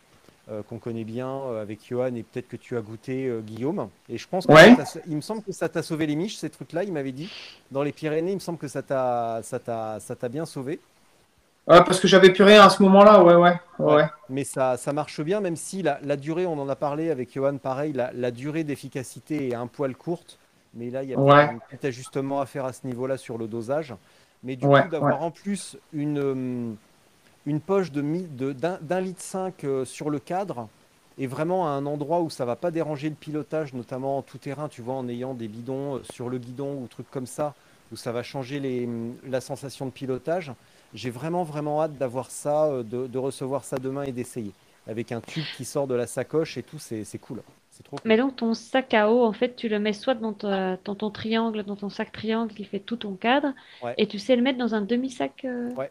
Euh, 0.51 0.62
qu'on 0.62 0.78
connaît 0.78 1.05
bien 1.05 1.28
euh, 1.28 1.60
avec 1.62 1.81
Johan 1.89 2.14
et 2.14 2.23
peut-être 2.23 2.48
que 2.48 2.56
tu 2.56 2.77
as 2.77 2.81
goûté 2.81 3.27
euh, 3.27 3.40
Guillaume. 3.40 3.89
Et 4.09 4.16
je 4.18 4.28
pense 4.28 4.47
que 4.47 4.52
Ouais. 4.52 4.77
il 5.09 5.16
me 5.16 5.20
semble 5.20 5.43
que 5.43 5.52
ça 5.52 5.68
t'a 5.68 5.82
sauvé 5.82 6.06
les 6.06 6.16
miches, 6.16 6.36
ces 6.36 6.51
trucs-là, 6.51 6.85
il 6.85 6.93
m'avait 6.93 7.12
dit. 7.12 7.31
Dans 7.70 7.82
les 7.82 7.93
Pyrénées, 7.93 8.32
il 8.32 8.36
me 8.36 8.40
semble 8.40 8.59
que 8.59 8.68
ça 8.68 8.82
t'a 8.82 9.40
ça 9.43 10.28
bien 10.28 10.47
sauvé. 10.47 10.78
Ah, 11.68 11.82
parce 11.82 11.98
que 11.98 12.06
j'avais 12.06 12.31
plus 12.32 12.44
rien 12.44 12.62
à 12.62 12.70
ce 12.70 12.81
moment-là, 12.85 13.24
ouais, 13.24 13.35
ouais. 13.35 13.59
ouais. 13.81 13.94
Ouais. 13.94 14.05
Mais 14.28 14.44
ça, 14.44 14.77
ça 14.77 14.93
marche 14.93 15.20
bien, 15.20 15.40
même 15.40 15.56
si 15.56 15.82
la, 15.82 15.98
la 16.05 16.16
durée, 16.16 16.47
on 16.47 16.59
en 16.60 16.68
a 16.68 16.77
parlé 16.77 17.10
avec 17.10 17.35
Johan, 17.35 17.56
pareil, 17.59 17.93
la, 17.93 18.12
la 18.12 18.31
durée 18.31 18.62
d'efficacité 18.62 19.48
est 19.48 19.55
un 19.55 19.66
poil 19.66 19.97
courte. 19.97 20.39
Mais 20.74 20.90
là, 20.90 21.02
il 21.02 21.10
y 21.10 21.14
a 21.14 21.18
un 21.18 21.59
petit 21.59 21.86
ajustement 21.89 22.40
à 22.40 22.47
faire 22.47 22.66
à 22.66 22.73
ce 22.73 22.86
niveau-là 22.86 23.16
sur 23.16 23.36
le 23.36 23.48
dosage. 23.48 23.94
Mais 24.44 24.55
du 24.55 24.64
coup, 24.66 24.74
d'avoir 24.90 25.23
en 25.23 25.32
plus 25.32 25.77
une, 25.93 26.77
une 27.47 27.60
poche 27.60 27.93
de 27.93 28.02
mi- 28.02 28.27
de- 28.28 28.52
d'un 28.52 28.78
d'un 28.82 29.01
litre 29.01 29.20
5 29.23 29.64
euh, 29.64 29.85
sur 29.85 30.10
le 30.10 30.18
cadre 30.18 30.68
et 31.18 31.27
vraiment 31.27 31.66
à 31.66 31.70
un 31.70 31.86
endroit 31.86 32.20
où 32.20 32.28
ça 32.31 32.44
va 32.44 32.56
pas 32.56 32.70
déranger 32.70 33.09
le 33.09 33.14
pilotage, 33.14 33.73
notamment 33.73 34.18
en 34.18 34.23
tout 34.23 34.39
terrain, 34.39 34.68
tu 34.68 34.82
vois, 34.82 34.94
en 34.94 35.09
ayant 35.09 35.32
des 35.35 35.48
bidons 35.48 35.97
euh, 35.97 36.01
sur 36.12 36.28
le 36.28 36.39
guidon 36.39 36.74
ou 36.82 36.86
trucs 36.89 37.10
comme 37.10 37.27
ça, 37.27 37.55
où 37.93 37.97
ça 37.97 38.12
va 38.12 38.23
changer 38.23 38.60
les, 38.60 38.89
la 39.27 39.40
sensation 39.40 39.86
de 39.86 39.90
pilotage. 39.93 40.52
J'ai 40.94 41.10
vraiment, 41.10 41.43
vraiment 41.44 41.82
hâte 41.82 41.97
d'avoir 41.97 42.31
ça, 42.31 42.66
euh, 42.66 42.82
de, 42.82 43.06
de 43.06 43.18
recevoir 43.18 43.64
ça 43.64 43.78
demain 43.78 44.02
et 44.02 44.12
d'essayer. 44.12 44.52
Avec 44.89 45.10
un 45.10 45.20
tube 45.20 45.44
qui 45.56 45.64
sort 45.64 45.86
de 45.86 45.94
la 45.94 46.06
sacoche 46.06 46.59
et 46.59 46.62
tout, 46.62 46.78
c'est 46.78 47.02
c'est 47.05 47.18
cool. 47.18 47.43
C'est 47.70 47.82
trop 47.82 47.97
cool. 47.97 48.09
Mais 48.09 48.16
donc 48.16 48.36
ton 48.36 48.55
sac 48.55 48.93
à 48.94 49.10
eau, 49.10 49.24
en 49.24 49.32
fait, 49.32 49.56
tu 49.56 49.68
le 49.68 49.78
mets 49.78 49.93
soit 49.93 50.14
dans, 50.14 50.32
ta- 50.32 50.77
dans 50.85 50.94
ton 50.94 51.10
triangle, 51.10 51.64
dans 51.64 51.77
ton 51.77 51.89
sac 51.89 52.12
triangle 52.12 52.52
qui 52.55 52.64
fait 52.64 52.78
tout 52.81 52.97
ton 52.97 53.14
cadre, 53.14 53.52
Ouais. 53.82 53.94
et 53.98 54.06
tu 54.06 54.18
sais 54.18 54.36
le 54.36 54.43
mettre 54.43 54.59
dans 54.59 54.74
un 54.74 54.82
demi-sac 54.82 55.44
euh, 55.44 55.70
Ouais. 55.74 55.90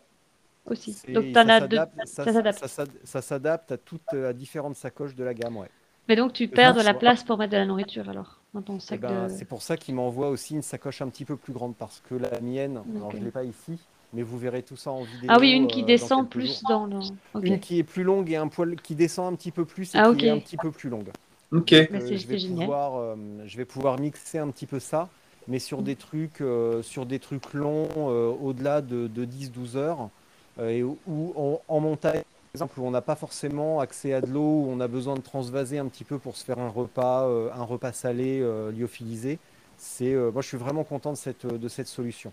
Aussi. 0.68 0.96
Donc 1.10 1.26
ça 1.34 1.44
t'en 1.44 1.50
as 1.50 1.62
deux. 1.62 1.78
s'adapte- 1.78 2.06
ça- 2.06 2.24
ça 2.26 2.34
s'adapte. 2.34 2.60
ça 2.60 2.68
s'ad- 2.68 2.90
ça 3.04 3.22
s'adapte 3.22 3.72
à 3.72 3.78
toutes 3.78 4.14
à 4.14 4.34
différentes 4.34 4.76
sacoches 4.76 5.16
de 5.16 5.24
la 5.24 5.34
gamme, 5.34 5.58
ouais. 5.58 5.70
Mais 6.08 6.16
donc 6.16 6.34
tu 6.34 6.48
perds 6.48 6.76
de 6.76 6.82
la 6.82 6.94
place 6.94 7.24
pour 7.24 7.38
mettre 7.38 7.54
de 7.54 7.58
la 7.58 7.66
nourriture 7.66 8.08
alors 8.10 8.40
dans 8.54 8.62
ton 8.62 8.78
Eh 8.78 8.80
sac 8.80 9.00
ben, 9.02 9.28
de. 9.28 9.30
C'est 9.34 9.46
pour 9.46 9.62
ça 9.62 9.76
qu'il 9.78 9.96
m'envoie 9.96 10.30
aussi 10.30 10.54
une 10.54 10.62
sacoche 10.62 11.02
un 11.02 11.10
petit 11.10 11.26
peu 11.26 11.36
plus 11.36 11.52
grande 11.54 11.76
parce 11.76 12.02
que 12.08 12.16
la 12.16 12.40
mienne, 12.42 12.82
alors 12.96 13.08
Ok. 13.08 13.14
je 13.16 13.20
ne 13.20 13.26
l'ai 13.26 13.32
pas 13.32 13.44
ici, 13.44 13.80
mais 14.14 14.22
vous 14.22 14.38
verrez 14.38 14.62
tout 14.64 14.76
ça 14.78 14.92
en 14.92 15.02
vidéo. 15.04 15.30
Ah 15.30 15.38
oui, 15.40 15.52
une 15.52 15.66
euh, 15.66 15.68
qui 15.68 15.82
dans 15.82 15.88
descend 15.88 16.30
plus 16.30 16.60
jours. 16.60 16.70
dans 16.70 16.86
le. 16.86 17.00
Une 17.42 17.60
qui 17.60 17.80
est 17.80 17.84
plus 17.84 18.04
longue 18.04 18.30
et 18.32 18.36
un 18.36 18.48
poil 18.48 18.76
qui 18.76 18.94
descend 18.96 19.34
un 19.34 19.36
petit 19.36 19.52
peu 19.52 19.66
plus 19.66 19.94
et 19.96 19.98
Ah, 19.98 20.14
qui 20.16 20.28
est 20.28 20.30
un 20.30 20.40
petit 20.40 20.58
peu 20.58 20.72
plus 20.72 20.90
longue. 20.90 21.10
Ok. 21.52 21.72
Mais 21.72 21.90
Euh, 21.94 22.18
je, 22.18 22.28
vais 22.28 22.38
pouvoir, 22.48 22.96
euh, 22.98 23.16
je 23.46 23.58
vais 23.58 23.66
pouvoir 23.66 24.00
mixer 24.00 24.38
un 24.40 24.50
petit 24.52 24.66
peu 24.68 24.80
ça, 24.80 25.10
mais 25.48 25.60
sur 25.60 25.82
des 25.82 25.96
trucs, 25.96 26.42
euh, 26.42 26.82
sur 26.84 27.06
des 27.08 27.20
trucs 27.20 27.54
longs, 27.54 27.88
euh, 27.98 28.32
au-delà 28.42 28.82
de, 28.82 29.08
de 29.08 29.26
10-12 29.26 29.76
heures, 29.76 30.02
euh, 30.02 30.08
et 30.61 30.84
où, 30.84 30.98
où 31.07 31.34
en, 31.36 31.61
en 31.68 31.80
montagne, 31.80 32.22
par 32.22 32.23
exemple, 32.53 32.80
où 32.80 32.86
on 32.86 32.91
n'a 32.91 33.02
pas 33.02 33.15
forcément 33.15 33.80
accès 33.82 34.14
à 34.14 34.22
de 34.22 34.27
l'eau, 34.32 34.64
où 34.64 34.68
on 34.69 34.80
a 34.80 34.88
besoin 34.88 35.15
de 35.15 35.22
transvaser 35.22 35.77
un 35.77 35.88
petit 35.88 36.03
peu 36.06 36.18
pour 36.19 36.38
se 36.38 36.45
faire 36.45 36.60
un 36.60 36.69
repas, 36.69 37.27
euh, 37.27 37.49
un 37.53 37.64
repas 37.64 37.91
salé 37.91 38.40
euh, 38.41 38.72
lyophilisé. 38.72 39.40
C'est, 39.77 40.14
euh, 40.14 40.32
moi, 40.32 40.41
je 40.41 40.48
suis 40.48 40.57
vraiment 40.57 40.84
content 40.86 41.11
de 41.11 41.18
cette, 41.18 41.45
de 41.45 41.68
cette 41.68 41.88
solution. 41.88 42.32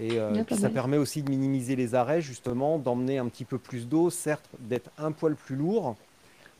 Et 0.00 0.18
euh, 0.18 0.44
ça 0.52 0.70
permet 0.70 0.96
aussi 0.96 1.22
de 1.22 1.30
minimiser 1.30 1.76
les 1.76 1.94
arrêts, 1.94 2.22
justement, 2.22 2.78
d'emmener 2.78 3.18
un 3.18 3.28
petit 3.28 3.44
peu 3.44 3.58
plus 3.58 3.86
d'eau, 3.88 4.08
certes, 4.10 4.48
d'être 4.60 4.90
un 4.98 5.12
poil 5.12 5.34
plus 5.34 5.56
lourd. 5.56 5.96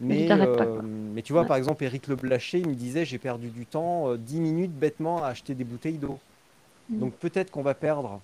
Mais 0.01 0.17
tu 0.17 0.23
Mais, 0.23 0.27
t'arrêtes 0.27 0.57
pas, 0.57 0.65
euh, 0.65 0.75
quoi. 0.75 0.83
mais 0.83 1.23
tu 1.23 1.33
vois, 1.33 1.43
Ouais. 1.43 1.49
par 1.49 1.57
exemple, 1.57 1.85
Eric 1.85 2.09
Le 2.09 2.17
Blacher, 2.17 2.59
il 2.59 2.69
me 2.69 2.75
disait 2.75 3.05
j'ai 3.05 3.19
perdu 3.19 3.51
du 3.51 3.67
temps, 3.67 4.11
euh, 4.11 4.17
10 4.19 4.41
minutes 4.41 4.73
bêtement 4.73 5.23
à 5.23 5.29
acheter 5.29 5.55
des 5.55 5.65
bouteilles 5.65 5.99
d'eau. 5.99 6.19
Mm. 6.89 6.99
Donc 7.01 7.15
peut-être 7.17 7.51
qu'on 7.51 7.63
va 7.63 7.75
perdre, 7.75 8.21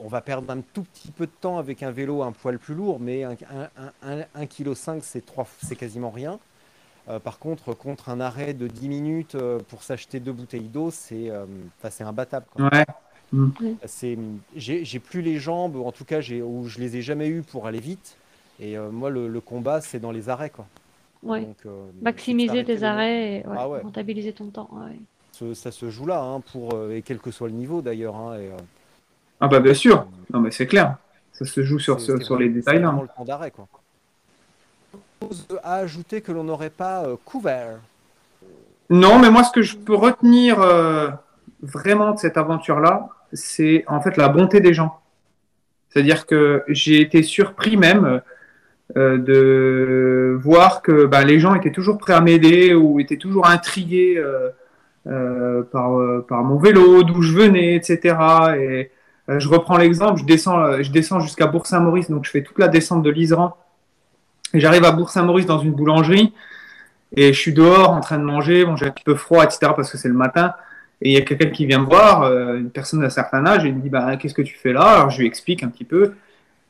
on 0.00 0.08
va 0.08 0.20
perdre 0.20 0.50
un 0.52 0.60
tout 0.60 0.82
petit 0.82 1.10
peu 1.10 1.26
de 1.26 1.32
temps 1.40 1.58
avec 1.58 1.82
un 1.82 1.90
vélo 1.90 2.22
un 2.22 2.32
poil 2.32 2.58
plus 2.58 2.74
lourd, 2.74 2.98
mais 3.00 3.24
1,5 3.24 4.46
kg, 4.48 4.74
c'est 5.02 5.24
trois- 5.24 5.46
c'est 5.62 5.76
quasiment 5.76 6.10
rien. 6.10 6.38
Euh, 7.08 7.18
par 7.18 7.38
contre, 7.38 7.74
contre 7.74 8.08
un 8.08 8.18
arrêt 8.20 8.54
de 8.54 8.66
10 8.66 8.88
minutes 8.88 9.34
euh, 9.34 9.58
pour 9.68 9.82
s'acheter 9.82 10.20
deux 10.20 10.32
bouteilles 10.32 10.68
d'eau, 10.68 10.90
c'est 10.90 11.30
euh, 11.30 11.44
enfin, 11.78 11.90
c'est 11.90 12.04
imbattable. 12.04 12.46
quoi. 12.54 12.70
Ouais. 12.72 12.84
C'est, 13.84 14.16
j'ai 14.54 14.84
j'ai 14.84 14.98
plus 15.00 15.20
les 15.20 15.38
jambes, 15.38 15.76
ou 15.76 15.84
en 15.84 15.92
tout 15.92 16.04
cas, 16.04 16.20
j'ai, 16.20 16.40
ou 16.40 16.66
je 16.68 16.78
les 16.78 16.96
ai 16.96 17.02
jamais 17.02 17.28
eues 17.28 17.42
pour 17.42 17.66
aller 17.66 17.80
vite. 17.80 18.16
Et 18.60 18.78
euh, 18.78 18.90
moi, 18.90 19.10
le, 19.10 19.26
le 19.28 19.40
combat, 19.40 19.80
c'est 19.80 19.98
dans 19.98 20.12
les 20.12 20.28
arrêts, 20.28 20.50
quoi. 20.50 20.66
Ouais. 21.22 21.40
Donc, 21.40 21.56
euh, 21.66 21.86
Maximiser 22.00 22.64
tes 22.64 22.82
arrêts 22.84 23.38
et 23.40 23.46
ouais, 23.46 23.56
Ah 23.58 23.68
ouais. 23.68 23.80
rentabiliser 23.80 24.32
ton 24.32 24.46
temps. 24.46 24.68
ouais. 24.72 24.96
Ce- 25.32 25.52
ça 25.54 25.72
se 25.72 25.90
joue 25.90 26.06
là, 26.06 26.22
hein, 26.22 26.40
pour, 26.52 26.90
et 26.92 27.02
quel 27.02 27.18
que 27.18 27.32
soit 27.32 27.48
le 27.48 27.54
niveau 27.54 27.82
d'ailleurs. 27.82 28.14
hein, 28.16 28.34
euh, 28.34 28.56
Ah 29.40 29.48
bah 29.48 29.60
bien 29.60 29.74
sûr. 29.74 30.06
Non 30.32 30.40
mais 30.40 30.50
c'est 30.50 30.66
clair. 30.66 30.96
Ça 31.32 31.44
se 31.44 31.62
joue 31.62 31.78
sur, 31.78 32.00
sur, 32.00 32.22
sur 32.22 32.38
les 32.38 32.48
détails 32.48 32.80
là. 32.80 32.94
le 33.00 33.08
temps 33.08 33.24
d'arrêt 33.24 33.50
quoi. 33.50 33.66
À 35.62 35.76
ajouter 35.76 36.20
que 36.20 36.32
l'on 36.32 36.44
n'aurait 36.44 36.70
pas 36.70 37.04
euh, 37.04 37.16
couvert. 37.24 37.78
Non, 38.90 39.18
mais 39.18 39.30
moi 39.30 39.42
ce 39.42 39.52
que 39.52 39.62
je 39.62 39.76
peux 39.76 39.94
retenir 39.94 40.60
euh, 40.60 41.08
vraiment 41.62 42.12
de 42.12 42.18
cette 42.18 42.36
aventure-là, 42.36 43.08
c'est 43.32 43.84
en 43.88 44.00
fait 44.00 44.16
la 44.16 44.28
bonté 44.28 44.60
des 44.60 44.74
gens. 44.74 45.00
C'est-à-dire 45.88 46.26
que 46.26 46.64
j'ai 46.68 47.00
été 47.00 47.22
surpris 47.22 47.76
même 47.76 48.20
euh, 48.96 49.16
de 49.16 50.36
voir 50.42 50.82
que 50.82 51.06
bah, 51.06 51.24
les 51.24 51.40
gens 51.40 51.54
étaient 51.54 51.70
toujours 51.70 51.96
prêts 51.96 52.12
à 52.12 52.20
m'aider 52.20 52.74
ou 52.74 53.00
étaient 53.00 53.16
toujours 53.16 53.46
intrigués 53.46 54.16
euh, 54.18 54.50
euh, 55.06 55.62
par, 55.62 55.92
par 56.26 56.44
mon 56.44 56.58
vélo, 56.58 57.02
d'où 57.02 57.22
je 57.22 57.32
venais, 57.32 57.76
etc. 57.76 58.16
Et 58.58 58.90
je 59.28 59.48
reprends 59.48 59.76
l'exemple, 59.76 60.20
je 60.20 60.24
descends, 60.24 60.82
je 60.82 60.90
descends 60.90 61.20
jusqu'à 61.20 61.46
Bourg-Saint-Maurice, 61.46 62.10
donc 62.10 62.24
je 62.24 62.30
fais 62.30 62.42
toute 62.42 62.58
la 62.58 62.68
descente 62.68 63.02
de 63.02 63.10
l'Iseran. 63.10 63.56
J'arrive 64.52 64.84
à 64.84 64.92
Bourg-Saint-Maurice 64.92 65.46
dans 65.46 65.58
une 65.58 65.72
boulangerie 65.72 66.32
et 67.16 67.32
je 67.32 67.38
suis 67.38 67.52
dehors 67.52 67.90
en 67.90 68.00
train 68.00 68.18
de 68.18 68.24
manger, 68.24 68.64
bon, 68.64 68.76
j'ai 68.76 68.86
un 68.86 68.90
petit 68.90 69.04
peu 69.04 69.14
froid, 69.14 69.44
etc. 69.44 69.72
parce 69.74 69.90
que 69.90 69.98
c'est 69.98 70.08
le 70.08 70.14
matin. 70.14 70.54
Et 71.00 71.10
il 71.10 71.12
y 71.12 71.16
a 71.16 71.22
quelqu'un 71.22 71.50
qui 71.50 71.66
vient 71.66 71.80
me 71.80 71.86
voir, 71.86 72.24
une 72.54 72.70
personne 72.70 73.00
d'un 73.00 73.10
certain 73.10 73.44
âge, 73.46 73.64
et 73.64 73.68
il 73.68 73.74
me 73.74 73.80
dit 73.80 73.90
bah, 73.90 74.16
Qu'est-ce 74.16 74.34
que 74.34 74.42
tu 74.42 74.56
fais 74.56 74.72
là? 74.72 74.82
Alors 74.82 75.10
je 75.10 75.20
lui 75.20 75.26
explique 75.26 75.62
un 75.62 75.68
petit 75.68 75.84
peu. 75.84 76.14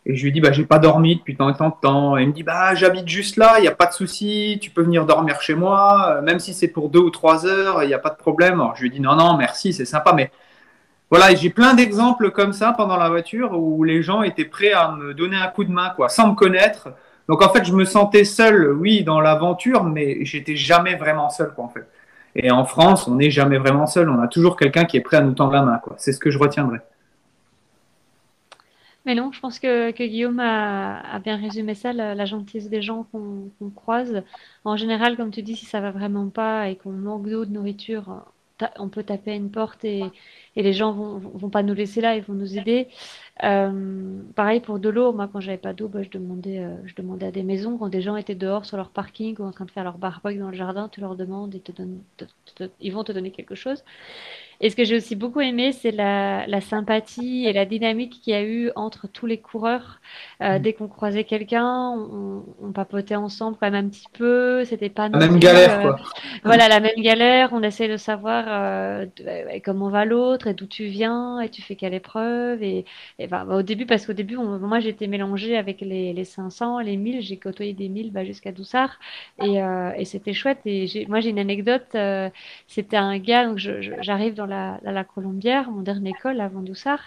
Et 0.06 0.16
je 0.16 0.24
lui 0.24 0.32
dis, 0.32 0.40
bah, 0.40 0.52
j'ai 0.52 0.66
pas 0.66 0.78
dormi 0.78 1.16
depuis 1.16 1.34
tant 1.34 1.48
et 1.48 1.56
tant 1.56 1.70
de 1.70 1.74
temps. 1.80 2.18
Et 2.18 2.22
il 2.22 2.28
me 2.28 2.32
dit, 2.32 2.42
bah, 2.42 2.74
j'habite 2.74 3.08
juste 3.08 3.36
là, 3.36 3.54
il 3.58 3.62
n'y 3.62 3.68
a 3.68 3.74
pas 3.74 3.86
de 3.86 3.92
souci, 3.92 4.58
tu 4.60 4.70
peux 4.70 4.82
venir 4.82 5.06
dormir 5.06 5.40
chez 5.40 5.54
moi, 5.54 6.20
même 6.22 6.38
si 6.38 6.52
c'est 6.52 6.68
pour 6.68 6.90
deux 6.90 6.98
ou 6.98 7.10
trois 7.10 7.46
heures, 7.46 7.82
il 7.82 7.86
n'y 7.86 7.94
a 7.94 7.98
pas 7.98 8.10
de 8.10 8.16
problème. 8.16 8.60
Alors, 8.60 8.76
je 8.76 8.82
lui 8.82 8.90
dis, 8.90 9.00
non, 9.00 9.16
non, 9.16 9.36
merci, 9.38 9.72
c'est 9.72 9.86
sympa. 9.86 10.12
Mais 10.12 10.30
voilà, 11.10 11.34
j'ai 11.34 11.50
plein 11.50 11.74
d'exemples 11.74 12.30
comme 12.30 12.52
ça 12.52 12.72
pendant 12.72 12.96
la 12.96 13.08
voiture 13.08 13.52
où 13.58 13.84
les 13.84 14.02
gens 14.02 14.22
étaient 14.22 14.44
prêts 14.44 14.72
à 14.72 14.92
me 14.92 15.14
donner 15.14 15.36
un 15.36 15.48
coup 15.48 15.64
de 15.64 15.70
main, 15.70 15.90
quoi, 15.90 16.08
sans 16.08 16.30
me 16.30 16.34
connaître. 16.34 16.88
Donc, 17.28 17.42
en 17.42 17.48
fait, 17.50 17.64
je 17.64 17.72
me 17.72 17.84
sentais 17.84 18.24
seul, 18.24 18.72
oui, 18.72 19.04
dans 19.04 19.20
l'aventure, 19.20 19.84
mais 19.84 20.24
j'étais 20.24 20.56
jamais 20.56 20.96
vraiment 20.96 21.30
seul, 21.30 21.52
quoi, 21.54 21.64
en 21.64 21.68
fait. 21.68 21.86
Et 22.36 22.50
en 22.50 22.64
France, 22.64 23.06
on 23.06 23.14
n'est 23.16 23.30
jamais 23.30 23.58
vraiment 23.58 23.86
seul. 23.86 24.08
On 24.10 24.20
a 24.20 24.28
toujours 24.28 24.56
quelqu'un 24.56 24.84
qui 24.84 24.96
est 24.96 25.00
prêt 25.00 25.18
à 25.18 25.20
nous 25.20 25.32
tendre 25.32 25.52
la 25.52 25.62
main, 25.62 25.78
quoi. 25.78 25.94
C'est 25.98 26.12
ce 26.12 26.18
que 26.18 26.30
je 26.30 26.38
retiendrai. 26.38 26.78
Mais 29.06 29.14
non, 29.14 29.30
je 29.32 29.40
pense 29.40 29.58
que, 29.58 29.90
Guillaume 29.92 30.40
a, 30.40 31.18
bien 31.20 31.36
résumé 31.36 31.74
ça, 31.74 31.92
la, 31.92 32.24
gentillesse 32.24 32.70
des 32.70 32.82
gens 32.82 33.06
qu'on 33.12 33.70
croise. 33.70 34.22
En 34.64 34.76
général, 34.76 35.16
comme 35.16 35.30
tu 35.30 35.42
dis, 35.42 35.56
si 35.56 35.66
ça 35.66 35.80
va 35.80 35.90
vraiment 35.90 36.28
pas 36.28 36.68
et 36.68 36.76
qu'on 36.76 36.90
manque 36.90 37.28
d'eau, 37.28 37.44
de 37.44 37.52
nourriture, 37.52 38.24
on 38.78 38.88
peut 38.88 39.02
taper 39.02 39.32
à 39.32 39.34
une 39.34 39.50
porte 39.50 39.84
et, 39.84 40.04
les 40.56 40.72
gens 40.72 40.92
vont, 40.92 41.18
vont 41.18 41.50
pas 41.50 41.62
nous 41.62 41.74
laisser 41.74 42.00
là, 42.00 42.16
ils 42.16 42.22
vont 42.22 42.34
nous 42.34 42.56
aider. 42.56 42.88
Euh, 43.42 44.22
pareil 44.36 44.60
pour 44.60 44.78
de 44.78 44.88
l'eau, 44.88 45.12
moi 45.12 45.28
quand 45.32 45.40
j'avais 45.40 45.58
pas 45.58 45.72
d'eau, 45.72 45.88
bah, 45.88 46.02
je 46.02 46.10
demandais, 46.10 46.60
euh, 46.60 46.76
je 46.86 46.94
demandais 46.94 47.26
à 47.26 47.30
des 47.32 47.42
maisons 47.42 47.76
quand 47.78 47.88
des 47.88 48.02
gens 48.02 48.16
étaient 48.16 48.36
dehors 48.36 48.64
sur 48.64 48.76
leur 48.76 48.90
parking 48.90 49.36
ou 49.40 49.44
en 49.44 49.50
train 49.50 49.64
de 49.64 49.70
faire 49.72 49.84
leur 49.84 49.98
barbecue 49.98 50.38
dans 50.38 50.50
le 50.50 50.56
jardin, 50.56 50.88
tu 50.88 51.00
leur 51.00 51.16
demandes, 51.16 51.54
et 51.54 51.60
te 51.60 51.72
donnent, 51.72 52.02
ils 52.80 52.92
vont 52.92 53.04
te 53.04 53.12
donner 53.12 53.32
quelque 53.32 53.56
chose. 53.56 53.82
Et 54.60 54.70
ce 54.70 54.76
que 54.76 54.84
j'ai 54.84 54.96
aussi 54.96 55.16
beaucoup 55.16 55.40
aimé, 55.40 55.72
c'est 55.72 55.90
la, 55.90 56.60
sympathie 56.60 57.46
et 57.46 57.52
la 57.52 57.64
dynamique 57.64 58.20
qu'il 58.22 58.32
y 58.32 58.36
a 58.36 58.42
eu 58.42 58.70
entre 58.76 59.06
tous 59.06 59.26
les 59.26 59.38
coureurs. 59.38 60.00
Euh, 60.40 60.58
mm. 60.58 60.62
Dès 60.62 60.72
qu'on 60.72 60.88
croisait 60.88 61.24
quelqu'un, 61.24 61.90
on, 61.90 62.72
papotait 62.72 63.14
ensemble 63.14 63.56
quand 63.60 63.70
même 63.70 63.86
un 63.86 63.88
petit 63.88 64.06
peu. 64.12 64.64
C'était 64.64 64.88
pas 64.88 65.08
la 65.08 65.18
même 65.18 65.38
galère, 65.38 65.82
quoi. 65.82 65.96
Voilà, 66.44 66.68
la 66.68 66.80
même 66.80 66.96
galère. 66.98 67.50
On 67.52 67.62
essaie 67.62 67.88
de 67.88 67.96
savoir 67.96 68.44
euh, 68.48 69.06
comment 69.64 69.90
va 69.90 70.04
l'autre 70.04 70.48
et 70.48 70.54
d'où 70.54 70.66
tu 70.66 70.84
viens 70.84 71.40
et 71.40 71.48
tu 71.48 71.62
fais 71.62 71.76
quelle 71.76 71.94
épreuve. 71.94 72.62
Et, 72.62 72.84
bah, 73.28 73.46
au 73.48 73.62
début, 73.62 73.86
parce 73.86 74.06
qu'au 74.06 74.12
début, 74.12 74.36
moi 74.36 74.80
j'étais 74.80 75.06
mélangée 75.06 75.56
avec 75.56 75.80
les, 75.80 76.12
les 76.12 76.24
500, 76.24 76.80
les 76.80 76.96
1000. 76.96 77.22
J'ai 77.22 77.36
côtoyé 77.36 77.72
des 77.72 77.88
1000 77.88 78.12
bah, 78.12 78.24
jusqu'à 78.24 78.52
Doussard 78.52 78.98
et, 79.42 79.62
euh, 79.62 79.90
et 79.96 80.04
c'était 80.04 80.32
chouette. 80.32 80.58
Et 80.66 81.06
moi 81.08 81.20
j'ai 81.20 81.30
une 81.30 81.38
anecdote. 81.38 81.96
c'était 82.66 82.96
un 82.96 83.18
gars, 83.18 83.46
donc 83.46 83.58
j'arrive 83.58 84.34
dans 84.34 84.43
la, 84.46 84.80
la 84.82 85.04
Colombière, 85.04 85.70
mon 85.70 85.82
dernier 85.82 86.14
col 86.14 86.40
avant 86.40 86.62
Doussard. 86.62 87.00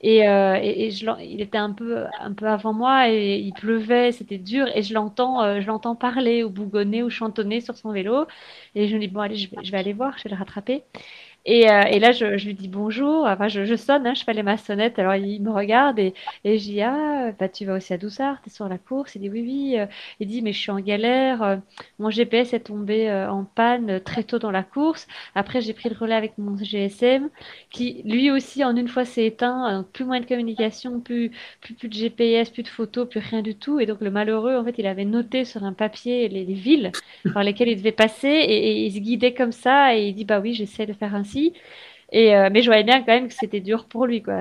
Et, 0.00 0.28
euh, 0.28 0.56
et, 0.62 0.90
je, 0.90 1.06
il 1.22 1.40
était 1.40 1.58
un 1.58 1.72
peu, 1.72 2.06
un 2.20 2.32
peu 2.34 2.46
avant 2.48 2.72
moi 2.72 3.08
et 3.10 3.38
il 3.38 3.54
pleuvait, 3.54 4.12
c'était 4.12 4.38
dur. 4.38 4.66
Et 4.74 4.82
je 4.82 4.94
l'entends, 4.94 5.42
euh, 5.42 5.60
je 5.60 5.66
l'entends 5.68 5.96
parler 5.96 6.42
ou 6.44 6.50
bougonner 6.50 7.02
ou 7.02 7.10
chantonner 7.10 7.60
sur 7.60 7.76
son 7.76 7.92
vélo. 7.92 8.26
Et 8.74 8.88
je 8.88 8.94
me 8.96 9.00
dis, 9.00 9.08
bon, 9.08 9.20
allez, 9.20 9.36
je 9.36 9.48
je 9.62 9.70
vais 9.72 9.78
aller 9.78 9.92
voir, 9.92 10.18
je 10.18 10.24
vais 10.24 10.30
le 10.30 10.36
rattraper. 10.36 10.84
Et, 11.44 11.68
euh, 11.68 11.82
et, 11.90 11.98
là, 11.98 12.12
je, 12.12 12.24
lui 12.24 12.54
dis 12.54 12.68
bonjour. 12.68 13.24
Enfin, 13.26 13.48
je, 13.48 13.74
sonne, 13.76 14.06
hein, 14.06 14.14
je 14.14 14.22
fais 14.22 14.42
ma 14.42 14.56
sonnette. 14.56 14.98
Alors, 14.98 15.16
il 15.16 15.42
me 15.42 15.50
regarde 15.50 15.98
et, 15.98 16.14
et 16.44 16.58
je 16.58 16.64
dis 16.64 16.82
Ah, 16.82 17.32
bah, 17.38 17.48
tu 17.48 17.64
vas 17.64 17.74
aussi 17.74 17.92
à 17.92 17.98
Doussard, 17.98 18.40
tu 18.42 18.48
es 18.48 18.52
sur 18.52 18.68
la 18.68 18.78
course. 18.78 19.16
Il 19.16 19.22
dit 19.22 19.28
Oui, 19.30 19.42
oui. 19.42 19.80
Euh. 19.80 19.86
Il 20.20 20.28
dit 20.28 20.42
Mais 20.42 20.52
je 20.52 20.58
suis 20.58 20.70
en 20.70 20.78
galère. 20.78 21.60
Mon 21.98 22.10
GPS 22.10 22.52
est 22.54 22.60
tombé 22.60 23.10
euh, 23.10 23.28
en 23.30 23.44
panne 23.44 24.00
très 24.00 24.22
tôt 24.22 24.38
dans 24.38 24.52
la 24.52 24.62
course. 24.62 25.08
Après, 25.34 25.60
j'ai 25.60 25.72
pris 25.72 25.88
le 25.88 25.96
relais 25.96 26.14
avec 26.14 26.38
mon 26.38 26.56
GSM 26.56 27.28
qui, 27.70 28.02
lui 28.04 28.30
aussi, 28.30 28.64
en 28.64 28.76
une 28.76 28.88
fois, 28.88 29.04
s'est 29.04 29.26
éteint. 29.26 29.84
Plus 29.92 30.04
moins 30.04 30.20
de 30.20 30.26
communication, 30.26 31.00
plus, 31.00 31.32
plus, 31.60 31.74
de 31.88 31.92
GPS, 31.92 32.50
plus 32.50 32.62
de 32.62 32.68
photos, 32.68 33.08
plus 33.08 33.20
rien 33.20 33.42
du 33.42 33.56
tout. 33.56 33.80
Et 33.80 33.86
donc, 33.86 34.00
le 34.00 34.10
malheureux, 34.10 34.56
en 34.56 34.64
fait, 34.64 34.74
il 34.78 34.86
avait 34.86 35.04
noté 35.04 35.44
sur 35.44 35.64
un 35.64 35.72
papier 35.72 36.28
les, 36.28 36.44
les 36.44 36.54
villes 36.54 36.92
par 37.34 37.42
lesquelles 37.42 37.68
il 37.68 37.76
devait 37.76 37.92
passer 37.92 38.28
et, 38.28 38.82
et, 38.82 38.86
il 38.86 38.92
se 38.92 39.00
guidait 39.00 39.34
comme 39.34 39.52
ça. 39.52 39.96
Et 39.96 40.08
il 40.08 40.14
dit 40.14 40.24
Bah 40.24 40.38
oui, 40.40 40.54
j'essaie 40.54 40.86
de 40.86 40.92
faire 40.92 41.14
Et, 42.12 42.36
euh, 42.36 42.50
mais 42.52 42.62
je 42.62 42.68
voyais 42.68 42.84
bien 42.84 43.00
quand 43.00 43.12
même 43.12 43.28
que 43.28 43.34
c'était 43.34 43.60
dur 43.60 43.86
pour 43.88 44.06
lui. 44.06 44.22
Quoi. 44.22 44.34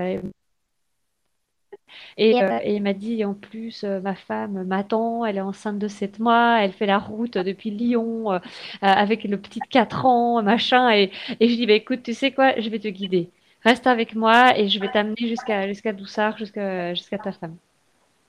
Et, 2.18 2.41
euh, 2.41 2.59
il 2.65 2.81
m'a 2.84 2.93
dit 2.93 3.23
en 3.26 3.34
plus, 3.34 3.84
euh, 3.84 3.99
ma 4.01 4.15
femme 4.15 4.63
m'attend, 4.63 5.26
elle 5.26 5.38
est 5.38 5.41
enceinte 5.41 5.80
de 5.80 5.88
7 5.88 6.19
mois, 6.19 6.57
elle 6.61 6.73
fait 6.73 6.85
la 6.85 6.97
route 6.99 7.38
depuis 7.38 7.72
Lyon 7.72 8.39
avec 8.81 9.23
le 9.23 9.39
petit 9.39 9.59
de 9.61 9.68
4 9.68 10.05
ans, 10.05 10.41
machin. 10.43 10.91
Et, 10.91 11.11
et 11.39 11.49
je 11.49 11.55
dis, 11.55 11.65
bah, 11.68 11.73
écoute, 11.73 12.03
tu 12.03 12.13
sais 12.13 12.31
quoi, 12.31 12.59
je 12.59 12.69
vais 12.69 12.80
te 12.80 12.88
guider. 12.88 13.30
Reste 13.63 13.88
avec 13.88 14.15
moi 14.15 14.57
et 14.57 14.68
je 14.69 14.80
vais 14.80 14.89
t'amener 14.89 15.27
jusqu'à 15.27 15.68
jusqu'à 15.68 15.93
Doussard, 15.93 16.38
jusqu'à 16.38 16.93
jusqu'à 16.95 17.19
ta 17.19 17.31
femme. 17.31 17.57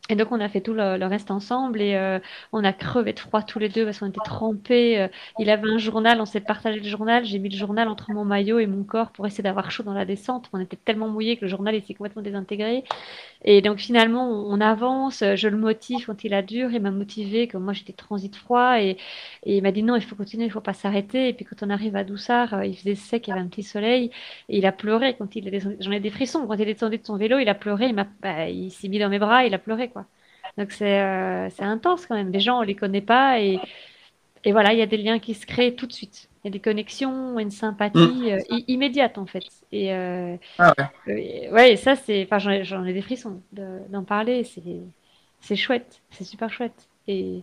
Et 0.09 0.16
donc 0.16 0.33
on 0.33 0.41
a 0.41 0.49
fait 0.49 0.61
tout 0.61 0.74
le, 0.74 1.07
reste 1.07 1.31
ensemble 1.31 1.81
et 1.81 1.95
euh, 1.95 2.19
on 2.53 2.65
a 2.65 2.73
crevé 2.73 3.12
de 3.12 3.20
froid 3.20 3.41
tous 3.41 3.61
les 3.61 3.69
deux 3.69 3.85
parce 3.85 4.01
qu'on 4.01 4.09
était 4.09 4.20
trempés. 4.24 5.01
Euh. 5.01 5.09
il 5.39 5.49
avait 5.49 5.70
un 5.70 5.79
journal, 5.79 6.20
on 6.20 6.27
s'est 6.27 6.41
partagé 6.41 6.81
le 6.81 6.89
journal. 6.89 7.24
J'ai 7.24 7.39
mis 7.39 7.49
le 7.49 7.57
journal 7.57 7.87
entre 7.87 8.11
mon 8.11 8.24
maillot 8.24 8.59
et 8.59 8.66
mon 8.66 8.83
corps 8.83 9.12
pour 9.12 9.27
essayer 9.29 9.45
d'avoir 9.45 9.70
chaud 9.70 9.85
dans 9.85 9.95
la 9.95 10.05
descente. 10.05 10.51
On 10.53 10.59
était 10.59 10.77
tellement 10.77 11.09
mouillés 11.09 11.37
que 11.37 11.43
le 11.43 11.49
journal 11.49 11.77
était 11.77 11.95
complètement 11.95 12.23
désintégré. 12.23 12.83
Et 13.45 13.62
donc 13.62 13.79
finalement 13.79 14.29
on, 14.29 14.61
avance. 14.61 15.23
Je 15.37 15.49
le 15.49 15.57
motive 15.57 16.07
quand 16.07 16.24
il 16.24 16.35
a 16.35 16.43
dur. 16.43 16.73
Il 16.73 16.83
m'a 16.83 16.91
motivé 16.91 17.47
comme 17.47 17.62
moi 17.62 17.73
j'étais 17.73 17.93
transit 17.93 18.35
froid 18.35 18.81
et, 18.81 18.97
il 19.47 19.62
m'a 19.62 19.73
dit 19.73 19.85
non 19.85 19.97
il 19.97 20.03
faut 20.03 20.16
continuer, 20.16 20.47
il 20.47 20.51
faut 20.51 20.61
pas 20.61 20.74
s'arrêter. 20.74 21.29
Et 21.29 21.33
puis 21.33 21.45
quand 21.45 21.65
on 21.65 21.70
arrive 21.70 21.95
à 21.95 22.03
Doussard, 22.05 22.55
euh, 22.55 22.66
il 22.66 22.77
faisait 22.77 22.97
sec, 22.97 23.29
il 23.29 23.31
y 23.31 23.33
avait 23.33 23.43
un 23.43 23.49
petit 23.49 23.62
soleil 23.62 24.11
et 24.49 24.59
il 24.59 24.66
a 24.66 24.73
pleuré 24.73 25.15
quand 25.16 25.37
il 25.37 25.47
est 25.49 25.51
descendu. 25.53 25.77
J'en 25.81 25.93
ai 25.93 26.01
des 26.01 26.11
frissons 26.11 26.47
quand 26.47 26.55
il 26.55 26.62
est 26.62 26.74
descendu 26.74 26.99
de 26.99 27.07
son 27.07 27.16
vélo. 27.16 27.39
Il 27.39 27.49
a 27.49 27.55
pleuré. 27.55 27.87
Il 27.87 27.95
bah, 27.95 28.49
il 28.49 28.70
s'est 28.73 28.89
mis 28.89 28.99
dans 28.99 29.09
mes 29.09 29.19
bras. 29.20 29.47
Il 29.47 29.55
a 29.55 29.59
pleuré 29.59 29.89
quoi. 29.89 30.02
Donc 30.59 30.70
euh, 30.81 31.49
c'est 31.51 31.65
intense 31.65 32.07
quand 32.07 32.15
même. 32.15 32.31
Les 32.31 32.41
gens, 32.41 32.59
on 32.59 32.62
les 32.62 32.74
connaît 32.74 33.01
pas 33.01 33.41
et, 33.41 33.59
et 34.45 34.53
voilà, 34.53 34.73
il 34.73 34.79
y 34.79 34.83
a 34.83 34.87
des 34.87 34.97
liens 34.97 35.19
qui 35.19 35.35
se 35.35 35.47
créent 35.47 35.74
tout 35.74 35.87
de 35.87 35.93
suite. 35.93 36.29
Il 36.45 36.49
y 36.49 36.51
a 36.51 36.53
des 36.53 36.61
connexions, 36.61 37.39
une 37.39 37.51
sympathie 37.51 37.99
mm. 37.99 38.39
euh, 38.53 38.61
immédiate 38.69 39.19
en 39.19 39.27
fait. 39.27 39.45
Et 39.70 39.95
euh, 39.95 40.37
ah 40.59 40.74
ouais. 41.07 41.49
ouais, 41.53 41.77
ça 41.77 41.97
c'est, 41.97 42.29
enfin 42.31 42.39
j'en 42.62 42.85
ai 42.85 42.93
des 42.93 43.03
frissons 43.03 43.41
d'en 43.53 44.05
parler. 44.05 44.45
C'est 44.45 44.62
c'est 45.41 45.57
chouette, 45.57 46.03
c'est 46.11 46.24
super 46.24 46.51
chouette. 46.53 46.89
Et 47.09 47.43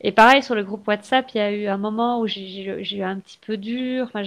et 0.00 0.12
pareil, 0.12 0.42
sur 0.42 0.54
le 0.54 0.64
groupe 0.64 0.86
WhatsApp, 0.86 1.30
il 1.34 1.38
y 1.38 1.40
a 1.40 1.52
eu 1.52 1.66
un 1.66 1.78
moment 1.78 2.20
où 2.20 2.26
j'ai 2.26 2.96
eu 2.96 3.02
un 3.02 3.18
petit 3.20 3.38
peu 3.38 3.56
dur. 3.56 4.04
Enfin, 4.06 4.22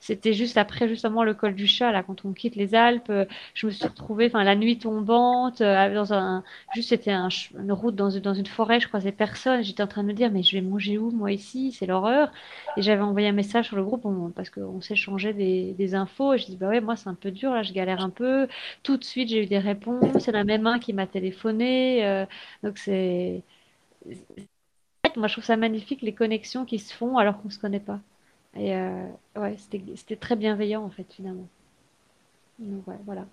c'était 0.00 0.32
juste 0.32 0.56
après 0.56 0.88
justement 0.88 1.24
le 1.24 1.34
col 1.34 1.54
du 1.54 1.66
chat, 1.66 1.92
là, 1.92 2.02
quand 2.02 2.24
on 2.24 2.32
quitte 2.32 2.56
les 2.56 2.74
Alpes. 2.74 3.12
Je 3.54 3.66
me 3.66 3.70
suis 3.72 3.86
retrouvée, 3.86 4.26
enfin, 4.26 4.44
la 4.44 4.56
nuit 4.56 4.78
tombante, 4.78 5.60
euh, 5.60 5.94
dans 5.94 6.12
un, 6.12 6.42
juste 6.74 6.90
c'était 6.90 7.12
un, 7.12 7.28
une 7.58 7.72
route 7.72 7.94
dans, 7.94 8.10
dans 8.20 8.34
une 8.34 8.46
forêt, 8.46 8.80
je 8.80 8.88
croisais 8.88 9.12
personne. 9.12 9.62
J'étais 9.62 9.82
en 9.82 9.86
train 9.86 10.02
de 10.02 10.08
me 10.08 10.12
dire, 10.12 10.30
mais 10.30 10.42
je 10.42 10.56
vais 10.56 10.62
manger 10.62 10.98
où, 10.98 11.10
moi, 11.10 11.32
ici? 11.32 11.72
C'est 11.72 11.86
l'horreur. 11.86 12.30
Et 12.76 12.82
j'avais 12.82 13.02
envoyé 13.02 13.28
un 13.28 13.32
message 13.32 13.66
sur 13.66 13.76
le 13.76 13.84
groupe 13.84 14.02
parce 14.34 14.50
qu'on 14.50 14.80
s'échangeait 14.80 15.32
des, 15.34 15.72
des 15.74 15.94
infos. 15.94 16.34
Et 16.34 16.38
je 16.38 16.46
dis, 16.46 16.56
bah 16.56 16.68
ouais, 16.68 16.80
moi, 16.80 16.96
c'est 16.96 17.08
un 17.08 17.14
peu 17.14 17.30
dur, 17.30 17.52
là, 17.52 17.62
je 17.62 17.72
galère 17.72 18.00
un 18.00 18.10
peu. 18.10 18.48
Tout 18.82 18.96
de 18.96 19.04
suite, 19.04 19.28
j'ai 19.28 19.42
eu 19.42 19.46
des 19.46 19.58
réponses. 19.58 20.04
C'est 20.20 20.32
la 20.32 20.44
même 20.44 20.62
main 20.62 20.78
qui 20.78 20.92
m'a 20.92 21.06
téléphoné. 21.06 22.04
Euh, 22.06 22.26
donc, 22.62 22.78
c'est, 22.78 23.42
moi, 25.18 25.28
je 25.28 25.34
trouve 25.34 25.44
ça 25.44 25.56
magnifique, 25.56 26.02
les 26.02 26.14
connexions 26.14 26.64
qui 26.64 26.78
se 26.78 26.94
font 26.94 27.18
alors 27.18 27.40
qu'on 27.40 27.48
ne 27.48 27.52
se 27.52 27.58
connaît 27.58 27.80
pas. 27.80 28.00
Et 28.56 28.74
euh, 28.74 29.06
ouais, 29.36 29.56
c'était 29.58 30.16
très 30.16 30.36
bienveillant, 30.36 30.82
en 30.82 30.90
fait, 30.90 31.06
finalement. 31.12 31.48
Donc, 32.58 32.86
ouais, 32.88 32.98
voilà. 33.04 33.26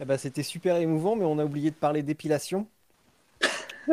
Eh 0.00 0.04
ben, 0.04 0.18
c'était 0.18 0.42
super 0.42 0.76
émouvant, 0.76 1.16
mais 1.16 1.24
on 1.24 1.38
a 1.38 1.44
oublié 1.44 1.70
de 1.70 1.76
parler 1.76 2.02
d'épilation. 2.02 2.66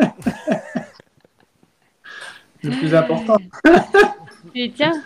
le 2.64 2.72
plus 2.80 2.96
important. 2.96 3.38
Et 4.56 4.72
tiens. 4.72 5.04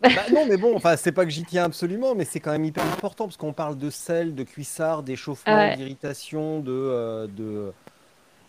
Bah, 0.00 0.08
non, 0.32 0.46
mais 0.46 0.56
bon, 0.56 0.76
enfin, 0.76 0.96
c'est 0.96 1.12
pas 1.12 1.24
que 1.24 1.30
j'y 1.30 1.44
tiens 1.44 1.64
absolument, 1.64 2.14
mais 2.14 2.24
c'est 2.24 2.40
quand 2.40 2.52
même 2.52 2.64
hyper 2.64 2.84
important 2.84 3.24
parce 3.24 3.36
qu'on 3.36 3.52
parle 3.52 3.78
de 3.78 3.90
sel, 3.90 4.34
de 4.34 4.42
cuissard, 4.42 5.02
d'échauffement, 5.02 5.74
d'irritation, 5.74 6.60
de, 6.60 6.72
euh, 6.72 7.26
de, 7.26 7.72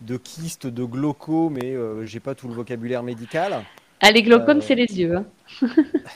de 0.00 0.16
kyste, 0.16 0.66
de 0.66 0.84
glaucome, 0.84 1.54
mais 1.54 1.74
euh, 1.74 2.04
j'ai 2.06 2.20
pas 2.20 2.34
tout 2.34 2.48
le 2.48 2.54
vocabulaire 2.54 3.02
médical. 3.02 3.64
Ah, 4.00 4.12
les 4.12 4.22
glaucomes, 4.22 4.60
c'est 4.60 4.76
les 4.76 4.98
yeux. 4.98 5.16
Hein. 5.16 5.24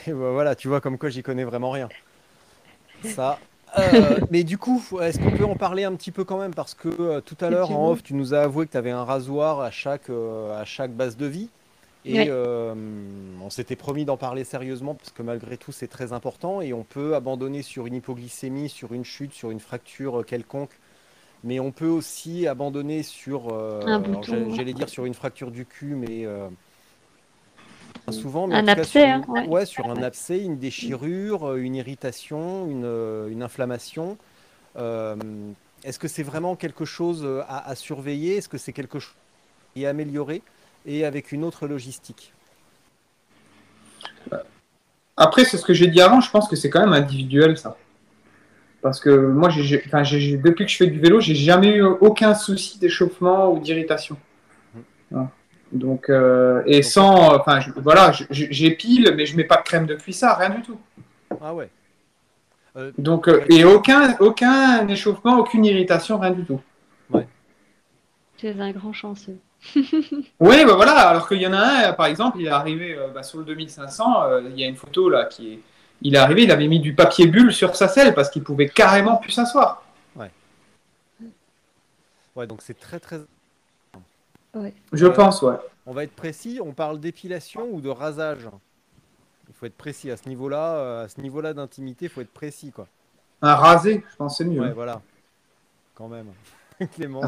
Et 0.06 0.12
bah, 0.12 0.30
voilà, 0.32 0.54
tu 0.54 0.68
vois 0.68 0.80
comme 0.80 0.98
quoi 0.98 1.10
j'y 1.10 1.22
connais 1.22 1.44
vraiment 1.44 1.70
rien. 1.70 1.88
Ça. 3.02 3.38
Euh, 3.78 4.18
mais 4.30 4.44
du 4.44 4.58
coup, 4.58 4.82
est-ce 5.00 5.18
qu'on 5.18 5.30
peut 5.30 5.44
en 5.44 5.56
parler 5.56 5.84
un 5.84 5.94
petit 5.94 6.10
peu 6.10 6.24
quand 6.24 6.38
même? 6.38 6.54
Parce 6.54 6.74
que 6.74 6.88
euh, 6.88 7.20
tout 7.20 7.36
à 7.40 7.50
l'heure, 7.50 7.70
en 7.70 7.90
off, 7.90 8.02
tu 8.02 8.14
nous 8.14 8.34
as 8.34 8.40
avoué 8.40 8.66
que 8.66 8.72
tu 8.72 8.76
avais 8.76 8.90
un 8.90 9.04
rasoir 9.04 9.60
à 9.60 9.70
chaque, 9.70 10.10
euh, 10.10 10.60
à 10.60 10.64
chaque 10.64 10.92
base 10.92 11.16
de 11.16 11.26
vie. 11.26 11.48
Et 12.04 12.30
on 12.32 13.48
s'était 13.50 13.76
promis 13.76 14.04
d'en 14.04 14.16
parler 14.16 14.42
sérieusement 14.42 14.94
parce 14.94 15.10
que 15.10 15.22
malgré 15.22 15.56
tout, 15.56 15.70
c'est 15.70 15.86
très 15.86 16.12
important. 16.12 16.60
Et 16.60 16.72
on 16.72 16.82
peut 16.82 17.14
abandonner 17.14 17.62
sur 17.62 17.86
une 17.86 17.94
hypoglycémie, 17.94 18.68
sur 18.68 18.92
une 18.92 19.04
chute, 19.04 19.32
sur 19.32 19.50
une 19.52 19.60
fracture 19.60 20.24
quelconque. 20.26 20.72
Mais 21.44 21.58
on 21.58 21.72
peut 21.72 21.88
aussi 21.88 22.46
abandonner 22.46 23.02
sur, 23.02 23.48
j'allais 24.54 24.72
dire 24.72 24.88
sur 24.88 25.06
une 25.06 25.14
fracture 25.14 25.50
du 25.50 25.66
cul, 25.66 25.96
mais 25.96 26.26
souvent, 28.10 28.46
mais 28.46 28.56
un 28.56 28.66
abcès, 28.66 29.10
hein, 29.10 29.22
ouais. 29.48 29.66
sur 29.66 29.88
un 29.88 30.02
abcès, 30.02 30.40
une 30.40 30.58
déchirure, 30.58 31.50
euh, 31.50 31.56
une 31.56 31.76
irritation, 31.76 32.66
une, 32.68 32.84
euh, 32.84 33.28
une 33.28 33.42
inflammation. 33.42 34.18
Euh, 34.76 35.16
est-ce 35.84 35.98
que 35.98 36.08
c'est 36.08 36.22
vraiment 36.22 36.56
quelque 36.56 36.84
chose 36.84 37.26
à, 37.48 37.74
surveiller? 37.74 38.36
Est-ce 38.36 38.48
que 38.48 38.58
c'est 38.58 38.72
quelque 38.72 38.98
chose 38.98 39.14
qui 39.74 39.84
est 39.84 39.86
amélioré 39.86 40.42
et 40.86 41.04
avec 41.04 41.32
une 41.32 41.44
autre 41.44 41.66
logistique 41.66 42.32
Après, 45.16 45.44
c'est 45.44 45.58
ce 45.58 45.64
que 45.64 45.74
j'ai 45.74 45.88
dit 45.88 46.00
avant, 46.00 46.20
je 46.20 46.30
pense 46.30 46.48
que 46.48 46.56
c'est 46.56 46.70
quand 46.70 46.80
même 46.80 46.92
individuel 46.92 47.58
ça. 47.58 47.76
Parce 48.82 48.98
que 48.98 49.10
moi, 49.10 49.48
depuis 49.48 50.64
que 50.66 50.70
je 50.70 50.76
fais 50.76 50.88
du 50.88 50.98
vélo, 50.98 51.20
j'ai 51.20 51.36
jamais 51.36 51.76
eu 51.76 51.82
aucun 51.82 52.34
souci 52.34 52.80
d'échauffement 52.80 53.52
ou 53.52 53.60
d'irritation. 53.60 54.16
Mmh. 55.12 55.24
Donc, 55.72 56.10
euh, 56.10 56.62
et 56.66 56.82
sans, 56.82 57.34
enfin, 57.34 57.60
voilà, 57.76 58.12
j'épile, 58.30 59.14
mais 59.16 59.24
je 59.24 59.36
mets 59.36 59.44
pas 59.44 59.56
de 59.56 59.62
crème 59.62 59.86
de 59.86 59.94
cuissard, 59.94 60.38
rien 60.38 60.50
du 60.50 60.62
tout. 60.62 60.78
Ah 61.40 61.54
ouais. 61.54 61.70
Euh, 62.76 62.90
Donc, 62.98 63.28
euh, 63.28 63.44
et 63.48 63.64
aucun, 63.64 64.16
aucun 64.20 64.86
échauffement, 64.88 65.38
aucune 65.38 65.64
irritation, 65.64 66.18
rien 66.18 66.32
du 66.32 66.44
tout. 66.44 66.60
Ouais. 67.10 67.26
Tu 68.36 68.48
es 68.48 68.60
un 68.60 68.72
grand 68.72 68.92
chanceux. 68.92 69.38
oui, 69.76 70.64
bah 70.64 70.74
voilà, 70.74 71.08
alors 71.08 71.28
qu'il 71.28 71.40
y 71.40 71.46
en 71.46 71.52
a 71.52 71.88
un, 71.88 71.92
par 71.92 72.06
exemple, 72.06 72.38
il 72.40 72.46
est 72.46 72.50
arrivé 72.50 72.98
bah, 73.14 73.22
sur 73.22 73.38
le 73.38 73.44
2500, 73.44 74.40
il 74.50 74.58
y 74.58 74.64
a 74.64 74.66
une 74.66 74.76
photo 74.76 75.08
là 75.08 75.26
qui 75.26 75.54
est. 75.54 75.58
Il 76.04 76.14
est 76.14 76.18
arrivé, 76.18 76.44
il 76.44 76.50
avait 76.50 76.68
mis 76.68 76.80
du 76.80 76.94
papier 76.94 77.26
bulle 77.26 77.52
sur 77.52 77.76
sa 77.76 77.88
selle 77.88 78.14
parce 78.14 78.30
qu'il 78.30 78.42
pouvait 78.42 78.68
carrément 78.68 79.16
plus 79.16 79.32
s'asseoir. 79.32 79.84
Ouais. 80.16 80.30
Ouais, 82.36 82.46
donc 82.46 82.60
c'est 82.62 82.78
très 82.78 83.00
très 83.00 83.20
je 84.92 85.06
pense, 85.06 85.42
ouais. 85.42 85.56
On 85.86 85.92
va 85.92 86.04
être 86.04 86.14
précis, 86.14 86.60
on 86.62 86.72
parle 86.72 87.00
d'épilation 87.00 87.68
ou 87.70 87.80
de 87.80 87.88
rasage? 87.88 88.48
Il 89.48 89.54
faut 89.54 89.66
être 89.66 89.76
précis 89.76 90.10
à 90.10 90.16
ce 90.16 90.28
niveau-là, 90.28 90.76
euh, 90.76 91.04
à 91.04 91.08
ce 91.08 91.20
niveau-là 91.20 91.54
d'intimité, 91.54 92.06
il 92.06 92.08
faut 92.08 92.20
être 92.20 92.32
précis, 92.32 92.70
quoi. 92.70 92.86
Un 93.40 93.54
rasé, 93.54 94.04
je 94.10 94.16
pense 94.16 94.38
c'est 94.38 94.44
mieux. 94.44 94.60
Ouais, 94.60 94.72
voilà. 94.72 95.00
Quand 95.94 96.08
même. 96.08 96.28
Clément, 96.92 97.22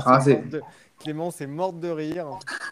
c'est 1.31 1.47
morte 1.47 1.81
de... 1.81 1.89
rire. 1.89 2.27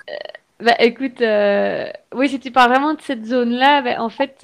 Euh, 0.08 0.14
bah 0.60 0.76
écoute, 0.78 1.20
euh, 1.20 1.90
oui, 2.14 2.28
si 2.28 2.38
tu 2.38 2.52
parles 2.52 2.70
vraiment 2.70 2.94
de 2.94 3.00
cette 3.00 3.26
zone-là, 3.26 3.82
bah, 3.82 4.00
en 4.00 4.08
fait, 4.08 4.38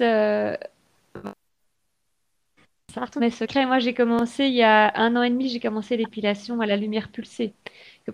ça 2.89 3.05
mes 3.19 3.29
secrets. 3.29 3.65
Moi, 3.65 3.79
j'ai 3.79 3.93
commencé 3.93 4.45
il 4.45 4.53
y 4.53 4.63
a 4.63 4.91
un 4.95 5.15
an 5.15 5.23
et 5.23 5.29
demi, 5.29 5.49
j'ai 5.49 5.59
commencé 5.59 5.97
l'épilation 5.97 6.59
à 6.61 6.65
la 6.65 6.77
lumière 6.77 7.09
pulsée 7.09 7.53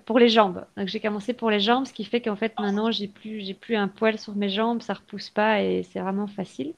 pour 0.05 0.19
les 0.19 0.29
jambes. 0.29 0.65
Donc 0.77 0.87
j'ai 0.87 0.99
commencé 0.99 1.33
pour 1.33 1.49
les 1.49 1.59
jambes, 1.59 1.85
ce 1.85 1.93
qui 1.93 2.05
fait 2.05 2.21
qu'en 2.21 2.35
fait 2.35 2.53
maintenant 2.59 2.91
j'ai 2.91 3.07
plus 3.07 3.41
j'ai 3.41 3.53
plus 3.53 3.75
un 3.75 3.87
poil 3.87 4.19
sur 4.19 4.35
mes 4.35 4.49
jambes, 4.49 4.81
ça 4.81 4.93
repousse 4.93 5.29
pas 5.29 5.61
et 5.61 5.83
c'est 5.83 5.99
vraiment 5.99 6.27
facile. 6.27 6.73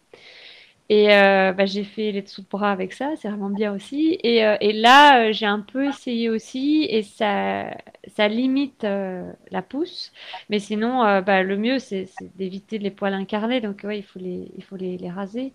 Et 0.89 1.13
euh, 1.13 1.51
bah, 1.51 1.65
j'ai 1.65 1.83
fait 1.83 2.11
les 2.13 2.21
dessous 2.21 2.41
de 2.41 2.47
bras 2.47 2.71
avec 2.71 2.93
ça, 2.93 3.11
c'est 3.17 3.27
vraiment 3.27 3.49
bien 3.49 3.73
aussi. 3.73 4.17
Et, 4.23 4.45
euh, 4.45 4.55
là, 4.61 5.27
euh, 5.27 5.33
j'ai 5.33 5.45
un 5.45 5.59
peu 5.59 5.85
essayé 5.87 6.29
aussi 6.29 6.85
et 6.89 7.03
ça, 7.03 7.75
ça 8.15 8.27
limite 8.29 8.83
la 8.83 9.61
pousse. 9.67 10.13
Mais 10.49 10.59
sinon, 10.59 11.21
bah, 11.21 11.43
le 11.43 11.57
mieux, 11.57 11.79
c'est 11.79 12.07
d'éviter 12.35 12.77
les 12.77 12.91
poils 12.91 13.13
incarnés. 13.13 13.59
Donc, 13.59 13.81
ouais, 13.83 13.99
il 13.99 14.03
faut 14.03 14.19
les, 14.19 14.49
il 14.57 14.63
faut 14.63 14.77
les, 14.77 14.97
les 14.97 15.09
raser. 15.09 15.51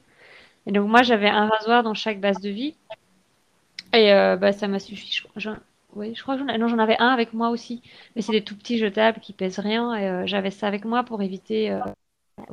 Et 0.67 0.73
donc, 0.73 0.89
moi, 0.89 1.03
j'avais 1.03 1.29
un 1.29 1.49
rasoir 1.49 1.83
dans 1.83 1.95
chaque 1.95 2.21
base 2.21 2.41
de 2.41 2.51
vie. 2.51 2.75
Et 3.95 4.11
bah, 4.41 4.53
ça 4.53 4.69
m'a 4.69 4.79
suffi. 4.79 5.23
Je, 5.37 5.51
oui, 5.95 6.15
je 6.15 6.23
crois 6.23 6.39
que 6.39 6.47
j'en, 6.47 6.59
non, 6.59 6.69
j'en 6.69 6.79
avais 6.79 6.97
un 6.99 7.09
avec 7.09 7.35
moi 7.35 7.51
aussi. 7.51 7.83
Mais 8.17 8.23
c'est 8.23 8.33
des 8.33 8.43
tout 8.43 8.57
petits 8.57 8.79
jetables 8.79 9.21
qui 9.21 9.33
pèsent 9.33 9.59
rien. 9.59 9.95
Et 9.95 10.09
euh, 10.09 10.27
j'avais 10.27 10.51
ça 10.51 10.67
avec 10.67 10.85
moi 10.85 11.03
pour 11.05 11.23
éviter 11.23 11.71
euh, 11.71 11.81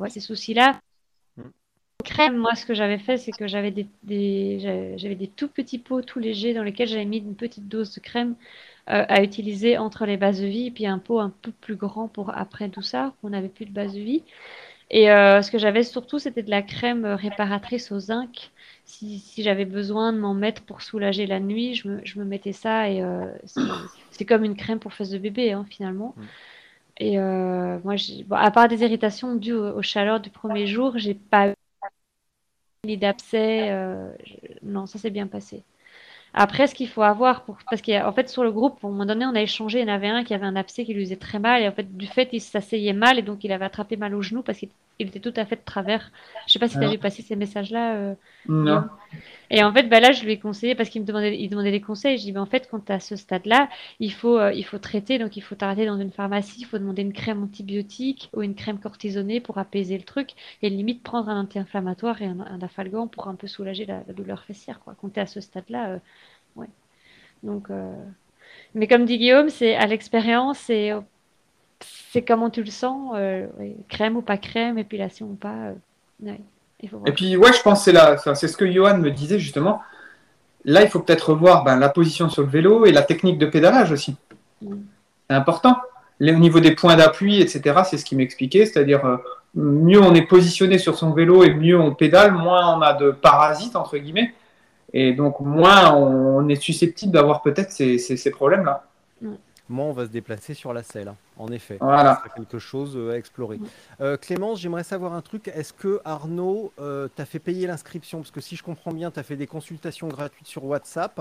ces 0.08 0.20
soucis-là. 0.20 0.78
Mm. 1.36 1.42
Crème, 2.04 2.36
moi, 2.36 2.54
ce 2.54 2.66
que 2.66 2.74
j'avais 2.74 2.98
fait, 2.98 3.16
c'est 3.16 3.32
que 3.32 3.46
j'avais 3.46 3.70
des, 3.70 4.96
j'avais 4.98 5.14
des 5.14 5.28
tout 5.28 5.48
petits 5.48 5.78
pots 5.78 6.02
tout 6.02 6.18
légers 6.18 6.54
dans 6.54 6.62
lesquels 6.62 6.88
j'avais 6.88 7.04
mis 7.06 7.18
une 7.18 7.34
petite 7.34 7.68
dose 7.68 7.94
de 7.94 8.00
crème 8.00 8.34
euh, 8.90 9.04
à 9.08 9.22
utiliser 9.22 9.78
entre 9.78 10.04
les 10.04 10.18
bases 10.18 10.40
de 10.40 10.46
vie. 10.46 10.66
Et 10.66 10.70
puis 10.70 10.86
un 10.86 10.98
pot 10.98 11.20
un 11.20 11.30
peu 11.30 11.52
plus 11.52 11.76
grand 11.76 12.08
pour 12.08 12.36
après 12.36 12.68
tout 12.68 12.82
ça, 12.82 13.14
on 13.22 13.30
n'avait 13.30 13.48
plus 13.48 13.64
de 13.64 13.72
base 13.72 13.94
de 13.94 14.00
vie. 14.00 14.22
Et 14.90 15.06
ce 15.06 15.50
que 15.50 15.58
j'avais 15.58 15.84
surtout, 15.84 16.18
c'était 16.18 16.42
de 16.42 16.50
la 16.50 16.62
crème 16.62 17.04
réparatrice 17.06 17.92
au 17.92 18.00
zinc 18.00 18.50
si, 18.90 19.42
j'avais 19.42 19.64
besoin 19.64 20.12
de 20.12 20.18
m'en 20.18 20.34
mettre 20.34 20.62
pour 20.62 20.82
soulager 20.82 21.26
la 21.26 21.40
nuit, 21.40 21.74
je 21.74 21.88
me, 21.88 22.00
je 22.04 22.18
me 22.18 22.24
mettais 22.24 22.52
ça 22.52 22.88
et 22.88 23.02
euh, 23.02 23.26
c'est 24.10 24.24
comme 24.24 24.44
une 24.44 24.56
crème 24.56 24.78
pour 24.78 24.92
fesses 24.92 25.10
de 25.10 25.18
bébé 25.18 25.52
hein, 25.52 25.64
finalement. 25.68 26.14
Mm. 26.16 26.22
Et 26.98 27.18
euh, 27.18 27.78
moi, 27.84 27.94
bon, 28.26 28.36
à 28.36 28.50
part 28.50 28.68
des 28.68 28.82
irritations 28.82 29.34
dues 29.34 29.54
aux, 29.54 29.82
chaleurs 29.82 30.20
du 30.20 30.30
premier 30.30 30.66
jour, 30.66 30.98
j'ai 30.98 31.14
pas 31.14 31.48
eu 31.48 31.54
ni 32.84 32.98
d'abcès. 32.98 33.70
Euh, 33.70 34.12
non, 34.62 34.86
ça 34.86 34.98
s'est 34.98 35.10
bien 35.10 35.26
passé. 35.26 35.62
Après, 36.34 36.66
ce 36.66 36.74
qu'il 36.74 36.88
faut 36.88 37.02
avoir, 37.02 37.44
pour... 37.44 37.58
parce 37.68 37.82
qu'en 37.82 38.12
fait, 38.12 38.28
sur 38.28 38.44
le 38.44 38.52
groupe, 38.52 38.78
à 38.82 38.86
un 38.86 38.90
moment 38.90 39.06
donné, 39.06 39.24
on 39.26 39.34
a 39.34 39.42
échangé. 39.42 39.80
Il 39.80 39.88
y 39.88 39.90
en 39.90 39.94
avait 39.94 40.08
un 40.08 40.24
qui 40.24 40.34
avait 40.34 40.46
un 40.46 40.56
abcès 40.56 40.84
qui 40.84 40.94
lui 40.94 41.04
faisait 41.04 41.16
très 41.16 41.38
mal. 41.38 41.62
Et 41.62 41.68
en 41.68 41.72
fait, 41.72 41.96
du 41.96 42.06
fait, 42.06 42.28
il 42.32 42.40
s'asseyait 42.40 42.92
mal 42.92 43.18
et 43.18 43.22
donc 43.22 43.44
il 43.44 43.52
avait 43.52 43.64
attrapé 43.64 43.96
mal 43.96 44.14
au 44.14 44.22
genou 44.22 44.42
parce 44.42 44.58
qu'il 44.58 44.70
tout 45.08 45.32
à 45.36 45.44
fait 45.44 45.56
de 45.56 45.64
travers. 45.64 46.12
Je 46.46 46.52
sais 46.52 46.58
pas 46.58 46.68
si 46.68 46.78
tu 46.78 46.84
as 46.84 46.90
vu 46.90 46.98
passer 46.98 47.22
ces 47.22 47.36
messages-là. 47.36 47.94
Euh, 47.94 48.14
non. 48.48 48.84
Et 49.50 49.62
en 49.62 49.72
fait, 49.72 49.84
bah 49.84 50.00
là, 50.00 50.12
je 50.12 50.24
lui 50.24 50.32
ai 50.32 50.38
conseillé 50.38 50.74
parce 50.74 50.88
qu'il 50.88 51.00
me 51.02 51.06
demandait, 51.06 51.36
il 51.38 51.48
demandait 51.48 51.70
des 51.70 51.80
conseils. 51.80 52.18
Je 52.18 52.22
dis, 52.24 52.32
bah, 52.32 52.40
en 52.40 52.46
fait, 52.46 52.68
quand 52.70 52.84
tu 52.84 52.92
as 52.92 53.00
ce 53.00 53.16
stade-là, 53.16 53.68
il 53.98 54.12
faut, 54.12 54.38
euh, 54.38 54.52
il 54.52 54.64
faut 54.64 54.78
traiter. 54.78 55.18
Donc, 55.18 55.36
il 55.36 55.40
faut 55.40 55.54
t'arrêter 55.54 55.86
dans 55.86 55.98
une 55.98 56.12
pharmacie. 56.12 56.60
Il 56.60 56.66
faut 56.66 56.78
demander 56.78 57.02
une 57.02 57.12
crème 57.12 57.42
antibiotique 57.42 58.30
ou 58.34 58.42
une 58.42 58.54
crème 58.54 58.78
cortisonnée 58.78 59.40
pour 59.40 59.58
apaiser 59.58 59.96
le 59.96 60.04
truc. 60.04 60.30
Et 60.62 60.70
limite, 60.70 61.02
prendre 61.02 61.28
un 61.28 61.40
anti-inflammatoire 61.40 62.20
et 62.22 62.26
un, 62.26 62.40
un 62.40 62.60
afalgan 62.62 63.06
pour 63.08 63.28
un 63.28 63.34
peu 63.34 63.46
soulager 63.46 63.86
la, 63.86 64.00
douleur 64.12 64.44
fessière. 64.44 64.80
Quoi. 64.80 64.94
Quand 65.00 65.10
tu 65.10 65.18
es 65.20 65.22
à 65.22 65.26
ce 65.26 65.40
stade-là, 65.40 65.90
euh, 65.90 65.98
ouais. 66.56 66.68
Donc, 67.42 67.68
mais 68.74 68.86
comme 68.86 69.06
dit 69.06 69.16
Guillaume, 69.16 69.48
c'est 69.48 69.74
à 69.74 69.86
l'expérience 69.86 70.68
et 70.68 70.92
c'est 71.80 72.22
comment 72.22 72.50
tu 72.50 72.62
le 72.62 72.70
sens, 72.70 73.16
crème 73.88 74.16
ou 74.16 74.22
pas 74.22 74.36
crème, 74.36 74.78
épilation 74.78 75.26
ou 75.26 75.34
pas. 75.34 75.72
Et 77.06 77.12
puis, 77.12 77.36
ouais, 77.36 77.52
je 77.52 77.62
pense 77.62 77.84
que 77.84 77.92
c'est, 77.92 78.34
c'est 78.34 78.48
ce 78.48 78.56
que 78.56 78.70
Johan 78.70 78.98
me 78.98 79.10
disait 79.10 79.38
justement. 79.38 79.82
Là, 80.64 80.82
il 80.82 80.88
faut 80.88 81.00
peut-être 81.00 81.30
revoir 81.30 81.64
ben, 81.64 81.76
la 81.76 81.88
position 81.88 82.28
sur 82.28 82.42
le 82.42 82.48
vélo 82.48 82.84
et 82.84 82.92
la 82.92 83.02
technique 83.02 83.38
de 83.38 83.46
pédalage 83.46 83.92
aussi. 83.92 84.16
Mm. 84.62 84.76
C'est 85.28 85.36
important. 85.36 85.76
au 86.20 86.24
niveau 86.24 86.60
des 86.60 86.74
points 86.74 86.96
d'appui, 86.96 87.40
etc., 87.40 87.82
c'est 87.88 87.98
ce 87.98 88.04
qu'il 88.04 88.18
m'expliquait. 88.18 88.66
C'est-à-dire, 88.66 89.04
euh, 89.04 89.16
mieux 89.54 90.00
on 90.00 90.14
est 90.14 90.26
positionné 90.26 90.78
sur 90.78 90.96
son 90.96 91.12
vélo 91.12 91.44
et 91.44 91.54
mieux 91.54 91.78
on 91.78 91.94
pédale, 91.94 92.32
moins 92.32 92.76
on 92.76 92.82
a 92.82 92.92
de 92.94 93.10
parasites, 93.10 93.76
entre 93.76 93.96
guillemets. 93.96 94.34
Et 94.92 95.12
donc, 95.12 95.40
moins 95.40 95.94
on 95.94 96.48
est 96.48 96.60
susceptible 96.60 97.12
d'avoir 97.12 97.42
peut-être 97.42 97.70
ces, 97.70 97.98
ces 97.98 98.30
problèmes-là. 98.30 98.84
On 99.78 99.92
va 99.92 100.04
se 100.04 100.10
déplacer 100.10 100.54
sur 100.54 100.72
la 100.72 100.82
selle. 100.82 101.08
Hein. 101.08 101.16
En 101.36 101.48
effet, 101.48 101.78
voilà. 101.80 102.22
quelque 102.36 102.58
chose 102.58 102.96
euh, 102.96 103.12
à 103.12 103.16
explorer. 103.16 103.58
Euh, 104.00 104.16
Clémence, 104.16 104.60
j'aimerais 104.60 104.82
savoir 104.82 105.14
un 105.14 105.22
truc. 105.22 105.48
Est-ce 105.48 105.72
que 105.72 106.00
Arnaud 106.04 106.72
euh, 106.80 107.08
t'a 107.08 107.24
fait 107.24 107.38
payer 107.38 107.66
l'inscription? 107.66 108.18
Parce 108.18 108.30
que 108.30 108.40
si 108.40 108.56
je 108.56 108.62
comprends 108.62 108.92
bien, 108.92 109.10
tu 109.10 109.20
as 109.20 109.22
fait 109.22 109.36
des 109.36 109.46
consultations 109.46 110.08
gratuites 110.08 110.48
sur 110.48 110.64
WhatsApp. 110.64 111.20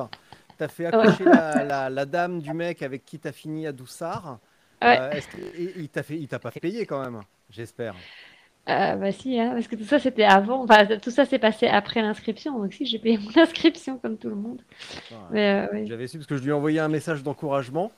Tu 0.57 0.63
as 0.63 0.67
fait 0.67 0.85
accrocher 0.87 1.23
la, 1.25 2.05
dame 2.05 2.41
du 2.41 2.53
mec 2.53 2.81
avec 2.81 3.05
qui 3.05 3.19
tu 3.19 3.27
as 3.27 3.31
fini 3.31 3.67
à 3.67 3.71
Doussard. 3.71 4.39
est-ce 4.81 5.87
t'a 5.87 6.03
fait, 6.03 6.17
il 6.17 6.27
t'a 6.27 6.39
pas 6.39 6.51
payé 6.51 6.85
quand 6.85 7.01
même 7.01 7.21
J'espère. 7.49 7.95
bah 8.65 9.11
si, 9.11 9.39
hein, 9.39 9.51
parce 9.53 9.67
que 9.67 9.75
tout 9.75 9.83
ça 9.83 9.99
c'était 9.99 10.23
avant, 10.23 10.63
enfin, 10.63 10.85
tout 11.01 11.11
ça 11.11 11.25
s'est 11.25 11.39
passé 11.39 11.67
après 11.67 12.01
l'inscription, 12.01 12.59
donc 12.59 12.73
si 12.73 12.85
j'ai 12.85 12.99
payé 12.99 13.17
mon 13.17 13.31
inscription 13.41 13.97
comme 13.97 14.17
tout 14.17 14.29
le 14.29 14.35
monde. 14.35 14.61
J'avais 15.31 16.07
su 16.07 16.17
parce 16.17 16.27
que 16.27 16.37
je 16.37 16.43
lui 16.43 16.49
ai 16.49 16.53
envoyé 16.53 16.79
un 16.79 16.89
message 16.89 17.23
d'encouragement. 17.23 17.91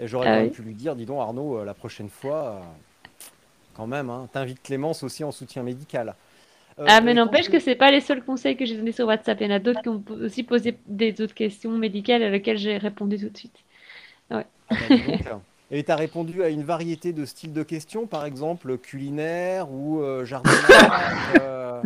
Et 0.00 0.08
j'aurais 0.08 0.46
ah 0.46 0.50
pu 0.50 0.62
lui 0.62 0.74
dire, 0.74 0.96
dis 0.96 1.06
donc 1.06 1.20
Arnaud, 1.20 1.58
euh, 1.58 1.64
la 1.64 1.74
prochaine 1.74 2.08
fois, 2.08 2.44
euh, 2.44 2.60
quand 3.74 3.86
même, 3.86 4.10
hein, 4.10 4.28
t'invites 4.32 4.62
Clémence 4.62 5.02
aussi 5.02 5.22
en 5.22 5.32
soutien 5.32 5.62
médical. 5.62 6.14
Euh, 6.78 6.86
Ah, 6.88 7.00
mais 7.00 7.14
n'empêche 7.14 7.50
que 7.50 7.58
c'est 7.58 7.74
pas 7.74 7.90
les 7.90 8.00
seuls 8.00 8.24
conseils 8.24 8.56
que 8.56 8.64
j'ai 8.64 8.76
donnés 8.76 8.92
sur 8.92 9.06
WhatsApp. 9.06 9.38
Il 9.40 9.46
y 9.48 9.52
en 9.52 9.56
a 9.56 9.58
d'autres 9.58 9.82
qui 9.82 9.88
ont 9.88 10.02
aussi 10.22 10.42
posé 10.42 10.78
des 10.86 11.20
autres 11.20 11.34
questions 11.34 11.70
médicales 11.70 12.22
à 12.22 12.30
lesquelles 12.30 12.58
j'ai 12.58 12.78
répondu 12.78 13.18
tout 13.18 13.28
de 13.28 13.36
suite. 13.36 13.56
Ah 14.30 14.44
bah, 14.70 14.76
donc. 14.88 15.42
Et 15.72 15.84
tu 15.84 15.90
as 15.90 15.96
répondu 15.96 16.42
à 16.42 16.50
une 16.50 16.64
variété 16.64 17.12
de 17.12 17.24
styles 17.24 17.52
de 17.54 17.62
questions, 17.62 18.06
par 18.06 18.26
exemple 18.26 18.76
culinaire 18.78 19.70
ou 19.72 20.02
euh, 20.02 20.24
jardinage 20.24 20.60
euh, 21.34 21.82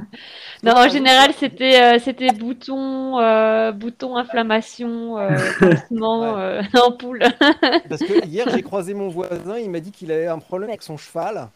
Non, 0.62 0.72
en 0.76 0.88
général, 0.88 1.32
c'était 1.34 1.80
euh, 1.80 1.98
c'était 1.98 2.32
bouton, 2.32 3.18
euh, 3.20 3.72
bouton, 3.72 4.16
inflammation, 4.16 5.18
euh, 5.18 5.52
ampoule. 6.84 7.22
Parce 7.88 8.02
que 8.02 8.26
hier, 8.26 8.48
j'ai 8.50 8.62
croisé 8.62 8.94
mon 8.94 9.08
voisin, 9.08 9.58
il 9.58 9.70
m'a 9.70 9.80
dit 9.80 9.92
qu'il 9.92 10.10
avait 10.10 10.26
un 10.26 10.38
problème 10.38 10.70
avec 10.70 10.82
son 10.82 10.96
cheval. 10.96 11.48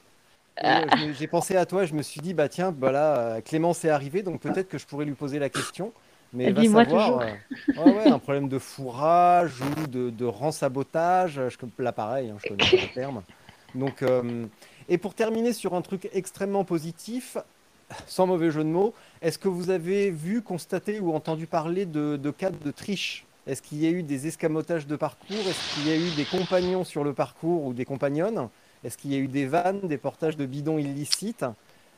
Me- 0.65 1.12
j'ai 1.12 1.27
pensé 1.27 1.57
à 1.57 1.66
toi, 1.66 1.86
je 1.86 1.94
me 1.94 2.02
suis 2.02 2.20
dit, 2.20 2.35
bah 2.35 2.48
tiens, 2.48 2.73
bah 2.73 2.93
là, 2.93 3.16
euh, 3.19 3.40
Clémence 3.40 3.85
est 3.85 3.90
arrivée, 3.90 4.23
donc 4.23 4.40
peut-être 4.40 4.69
que 4.69 4.78
je 4.78 4.86
pourrais 4.86 5.07
lui 5.07 5.15
poser 5.15 5.39
la 5.39 5.48
question. 5.48 5.93
Mais 6.32 6.52
va 6.52 6.65
savoir, 6.65 7.20
euh, 7.20 7.27
ouais, 7.77 7.97
ouais, 7.97 8.07
un 8.07 8.19
problème 8.19 8.48
de 8.48 8.59
fourrage 8.59 9.61
ou 9.61 9.86
de, 9.89 10.11
de 10.11 10.24
rent-sabotage, 10.24 11.40
je, 11.48 11.82
là 11.82 11.93
pareil, 11.93 12.31
hein, 12.31 12.36
je 12.43 12.48
connais 12.48 12.65
pas 12.65 12.77
le 12.82 12.89
terme. 12.89 13.23
Donc, 13.74 14.02
euh, 14.02 14.47
et 14.89 14.98
pour 14.98 15.15
terminer 15.15 15.52
sur 15.52 15.74
un 15.74 15.82
truc 15.82 16.09
extrêmement 16.12 16.65
positif, 16.65 17.36
sans 18.07 18.27
mauvais 18.27 18.51
jeu 18.51 18.62
de 18.62 18.69
mots, 18.69 18.94
est-ce 19.23 19.39
que 19.39 19.48
vous 19.48 19.70
avez 19.70 20.11
vu, 20.11 20.43
constaté 20.43 21.01
ou 21.01 21.15
entendu 21.15 21.47
parler 21.47 21.86
de, 21.86 22.16
de 22.16 22.31
cas 22.31 22.51
de 22.51 22.70
triche? 22.70 23.24
Est-ce 23.47 23.62
qu'il 23.62 23.78
y 23.78 23.86
a 23.86 23.90
eu 23.90 24.02
des 24.02 24.27
escamotages 24.27 24.86
de 24.86 24.97
parcours? 24.97 25.36
Est-ce 25.36 25.74
qu'il 25.74 25.89
y 25.89 25.93
a 25.93 25.97
eu 25.97 26.11
des 26.15 26.24
compagnons 26.24 26.85
sur 26.85 27.05
le 27.05 27.12
parcours 27.12 27.65
ou 27.65 27.73
des 27.73 27.85
compagnonnes 27.85 28.48
Est-ce 28.85 28.97
qu'il 28.97 29.12
y 29.12 29.16
a 29.16 29.19
eu 29.19 29.28
des 29.28 29.47
vannes, 29.47 29.81
des 29.82 29.98
portages 29.98 30.36
de 30.36 30.47
bidons 30.47 30.78
illicites? 30.78 31.44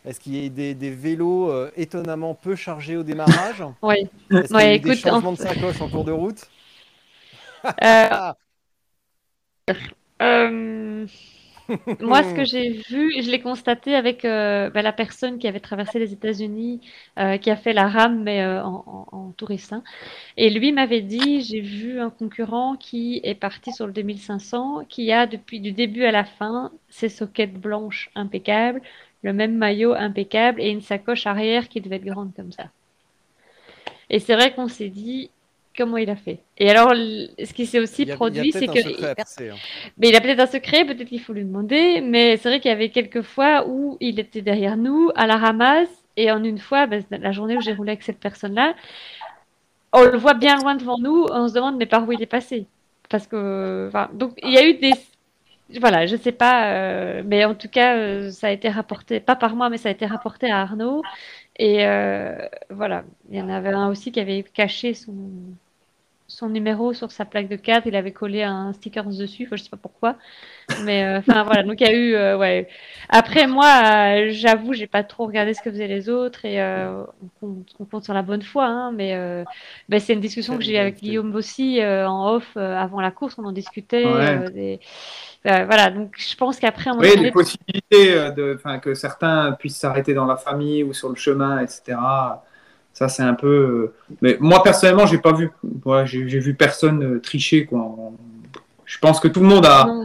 Est-ce 0.04 0.20
qu'il 0.20 0.34
y 0.36 0.40
a 0.40 0.46
eu 0.46 0.50
des, 0.50 0.74
des 0.74 0.90
vélos 0.90 1.50
euh, 1.50 1.70
étonnamment 1.76 2.34
peu 2.34 2.56
chargés 2.56 2.96
au 2.96 3.02
démarrage? 3.02 3.64
Oui. 3.82 3.96
Est-ce 4.40 4.54
qu'il 4.54 4.66
y 4.66 4.70
a 4.70 4.70
Ouais, 4.70 4.76
eu 4.76 4.80
des 4.80 4.92
écoute, 4.92 5.06
en- 5.06 5.22
changements 5.22 5.32
de 5.32 5.38
sacoche 5.38 5.80
en 5.82 5.88
cours 5.88 6.04
de 6.04 6.12
route? 6.12 6.52
Euh, 7.82 8.18
euh, 10.22 11.06
moi, 12.00 12.24
ce 12.24 12.34
que 12.34 12.44
j'ai 12.44 12.70
vu, 12.88 13.12
je 13.22 13.30
l'ai 13.30 13.40
constaté 13.40 13.94
avec 13.94 14.24
euh, 14.24 14.70
bah, 14.70 14.82
la 14.82 14.92
personne 14.92 15.38
qui 15.38 15.48
avait 15.48 15.60
traversé 15.60 15.98
les 16.00 16.12
États-Unis, 16.12 16.80
euh, 17.18 17.38
qui 17.38 17.50
a 17.50 17.56
fait 17.56 17.72
la 17.72 17.88
rame, 17.88 18.22
mais 18.24 18.42
euh, 18.42 18.62
en, 18.64 19.06
en- 19.12 19.16
en 19.16 19.32
touriste. 19.32 19.72
hein. 19.72 19.84
Et 20.38 20.50
lui 20.50 20.72
m'avait 20.72 21.02
dit, 21.02 21.42
j'ai 21.42 21.60
vu 21.60 22.00
un 22.00 22.10
concurrent 22.10 22.76
qui 22.76 23.20
est 23.24 23.34
parti 23.36 23.72
sur 23.72 23.86
le 23.86 23.92
2500, 23.94 24.84
qui 24.88 25.12
a 25.12 25.26
depuis 25.26 25.60
du 25.60 25.72
début 25.72 26.04
à 26.04 26.12
la 26.12 26.24
fin 26.24 26.72
ses 26.90 27.08
soquettes 27.10 27.54
blanches 27.54 28.10
impeccables, 28.16 28.82
le 29.22 29.32
même 29.32 29.56
maillot 29.56 29.94
impeccable 29.94 30.60
et 30.60 30.70
une 30.70 30.80
sacoche 30.80 31.26
arrière 31.26 31.68
qui 31.68 31.80
devait 31.80 31.96
être 31.96 32.04
grande 32.04 32.32
comme 32.34 32.52
ça. 32.52 32.64
Et 34.10 34.18
c'est 34.18 34.34
vrai 34.34 34.52
qu'on 34.52 34.68
s'est 34.68 34.88
dit, 34.88 35.30
comment 35.76 35.96
il 35.96 36.10
a 36.10 36.16
fait? 36.16 36.40
Et 36.58 36.68
alors, 36.68 36.92
ce 36.92 37.52
qui 37.52 37.66
s'est 37.66 37.78
aussi 37.78 38.10
a, 38.10 38.14
produit, 38.16 38.52
c'est 38.52 38.66
que 38.66 39.14
percer. 39.14 39.50
hein. 39.50 39.54
mais 39.96 40.08
il 40.08 40.16
a 40.16 40.20
peut-être 40.20 40.40
un 40.40 40.46
secret, 40.46 40.84
peut-être 40.84 41.08
qu'il 41.08 41.20
faut 41.20 41.32
lui 41.32 41.44
demander, 41.44 42.00
mais 42.00 42.36
c'est 42.36 42.48
vrai 42.48 42.60
qu'il 42.60 42.70
y 42.70 42.74
avait 42.74 42.90
quelques 42.90 43.22
fois 43.22 43.66
où 43.66 43.96
il 44.00 44.20
était 44.20 44.42
derrière 44.42 44.76
nous, 44.76 45.10
à 45.14 45.26
la 45.26 45.36
ramasse, 45.36 45.88
et 46.16 46.30
en 46.30 46.44
une 46.44 46.58
fois, 46.58 46.86
ben, 46.86 47.02
la 47.10 47.32
journée 47.32 47.56
où 47.56 47.60
j'ai 47.60 47.72
roulé 47.72 47.92
avec 47.92 48.02
cette 48.02 48.20
personne-là, 48.20 48.74
on 49.92 50.02
le 50.04 50.16
voit 50.16 50.34
bien 50.34 50.56
loin 50.56 50.74
devant 50.74 50.98
nous, 50.98 51.26
on 51.30 51.48
se 51.48 51.54
demande 51.54 51.76
mais 51.76 51.86
par 51.86 52.06
où 52.06 52.12
il 52.12 52.22
est 52.22 52.26
passé? 52.26 52.66
Parce 53.08 53.26
que, 53.26 53.86
enfin, 53.88 54.10
donc 54.12 54.38
il 54.42 54.52
y 54.52 54.58
a 54.58 54.66
eu 54.66 54.74
des, 54.74 54.92
voilà, 55.80 56.06
je 56.06 56.16
sais 56.16 56.32
pas, 56.32 56.72
euh, 56.74 57.22
mais 57.24 57.44
en 57.44 57.54
tout 57.54 57.68
cas, 57.68 57.96
euh, 57.96 58.30
ça 58.30 58.48
a 58.48 58.50
été 58.50 58.68
rapporté, 58.68 59.20
pas 59.20 59.36
par 59.36 59.56
moi, 59.56 59.70
mais 59.70 59.78
ça 59.78 59.88
a 59.88 59.92
été 59.92 60.06
rapporté 60.06 60.50
à 60.50 60.60
Arnaud, 60.60 61.06
et 61.56 61.86
euh, 61.86 62.48
voilà, 62.70 63.04
il 63.30 63.36
y 63.38 63.42
en 63.42 63.48
avait 63.48 63.70
un 63.70 63.88
aussi 63.88 64.12
qui 64.12 64.20
avait 64.20 64.42
caché 64.42 64.94
son, 64.94 65.56
son 66.32 66.48
numéro 66.48 66.92
sur 66.94 67.10
sa 67.12 67.24
plaque 67.24 67.48
de 67.48 67.56
carte, 67.56 67.84
il 67.86 67.94
avait 67.94 68.12
collé 68.12 68.42
un 68.42 68.72
sticker 68.72 69.04
dessus, 69.04 69.48
je 69.50 69.56
sais 69.56 69.70
pas 69.70 69.76
pourquoi. 69.76 70.16
Mais 70.84 71.04
euh, 71.04 71.18
enfin 71.18 71.44
voilà, 71.44 71.62
donc 71.62 71.80
il 71.80 71.86
y 71.86 71.90
a 71.90 71.94
eu 71.94 72.14
euh, 72.14 72.38
ouais. 72.38 72.68
Après 73.08 73.46
moi, 73.46 73.66
euh, 73.84 74.28
j'avoue, 74.30 74.72
j'ai 74.72 74.86
pas 74.86 75.04
trop 75.04 75.26
regardé 75.26 75.54
ce 75.54 75.62
que 75.62 75.70
faisaient 75.70 75.88
les 75.88 76.08
autres 76.08 76.44
et 76.44 76.60
euh, 76.62 77.04
on, 77.22 77.28
compte, 77.46 77.68
on 77.80 77.84
compte 77.84 78.04
sur 78.04 78.14
la 78.14 78.22
bonne 78.22 78.42
foi, 78.42 78.66
hein, 78.66 78.92
mais 78.92 79.14
ben, 79.88 80.00
c'est 80.00 80.14
une 80.14 80.20
discussion 80.20 80.56
que 80.56 80.62
j'ai 80.62 80.74
eu 80.74 80.78
avec. 80.78 80.96
Guillaume 81.00 81.34
aussi 81.34 81.80
en 81.82 82.34
off 82.34 82.56
avant 82.56 83.00
la 83.00 83.10
course, 83.10 83.36
on 83.38 83.44
en 83.44 83.52
discutait. 83.52 84.04
Ouais. 84.04 84.50
des- 84.50 84.80
voilà, 85.44 85.90
donc 85.90 86.14
je 86.16 86.34
pense 86.36 86.58
qu'après 86.58 86.90
on 86.90 86.98
Oui, 87.00 87.16
les 87.16 87.30
possibilités 87.30 88.14
de, 88.36 88.58
que 88.80 88.94
certains 88.94 89.52
puissent 89.52 89.78
s'arrêter 89.78 90.14
dans 90.14 90.26
la 90.26 90.36
famille 90.36 90.84
ou 90.84 90.92
sur 90.92 91.08
le 91.08 91.16
chemin, 91.16 91.60
etc. 91.60 92.42
Ça, 92.92 93.08
c'est 93.08 93.22
un 93.22 93.34
peu. 93.34 93.46
euh, 93.48 93.94
Mais 94.20 94.36
moi, 94.40 94.62
personnellement, 94.62 95.06
j'ai 95.06 95.18
pas 95.18 95.32
vu. 95.32 95.50
Ouais, 95.84 96.06
j'ai 96.06 96.22
vu 96.24 96.54
personne 96.54 97.02
euh, 97.16 97.20
tricher. 97.20 97.64
Quoi. 97.66 97.96
Je 98.84 98.98
pense 98.98 99.20
que 99.20 99.28
tout 99.28 99.40
le 99.40 99.46
monde 99.46 99.66
a, 99.66 99.98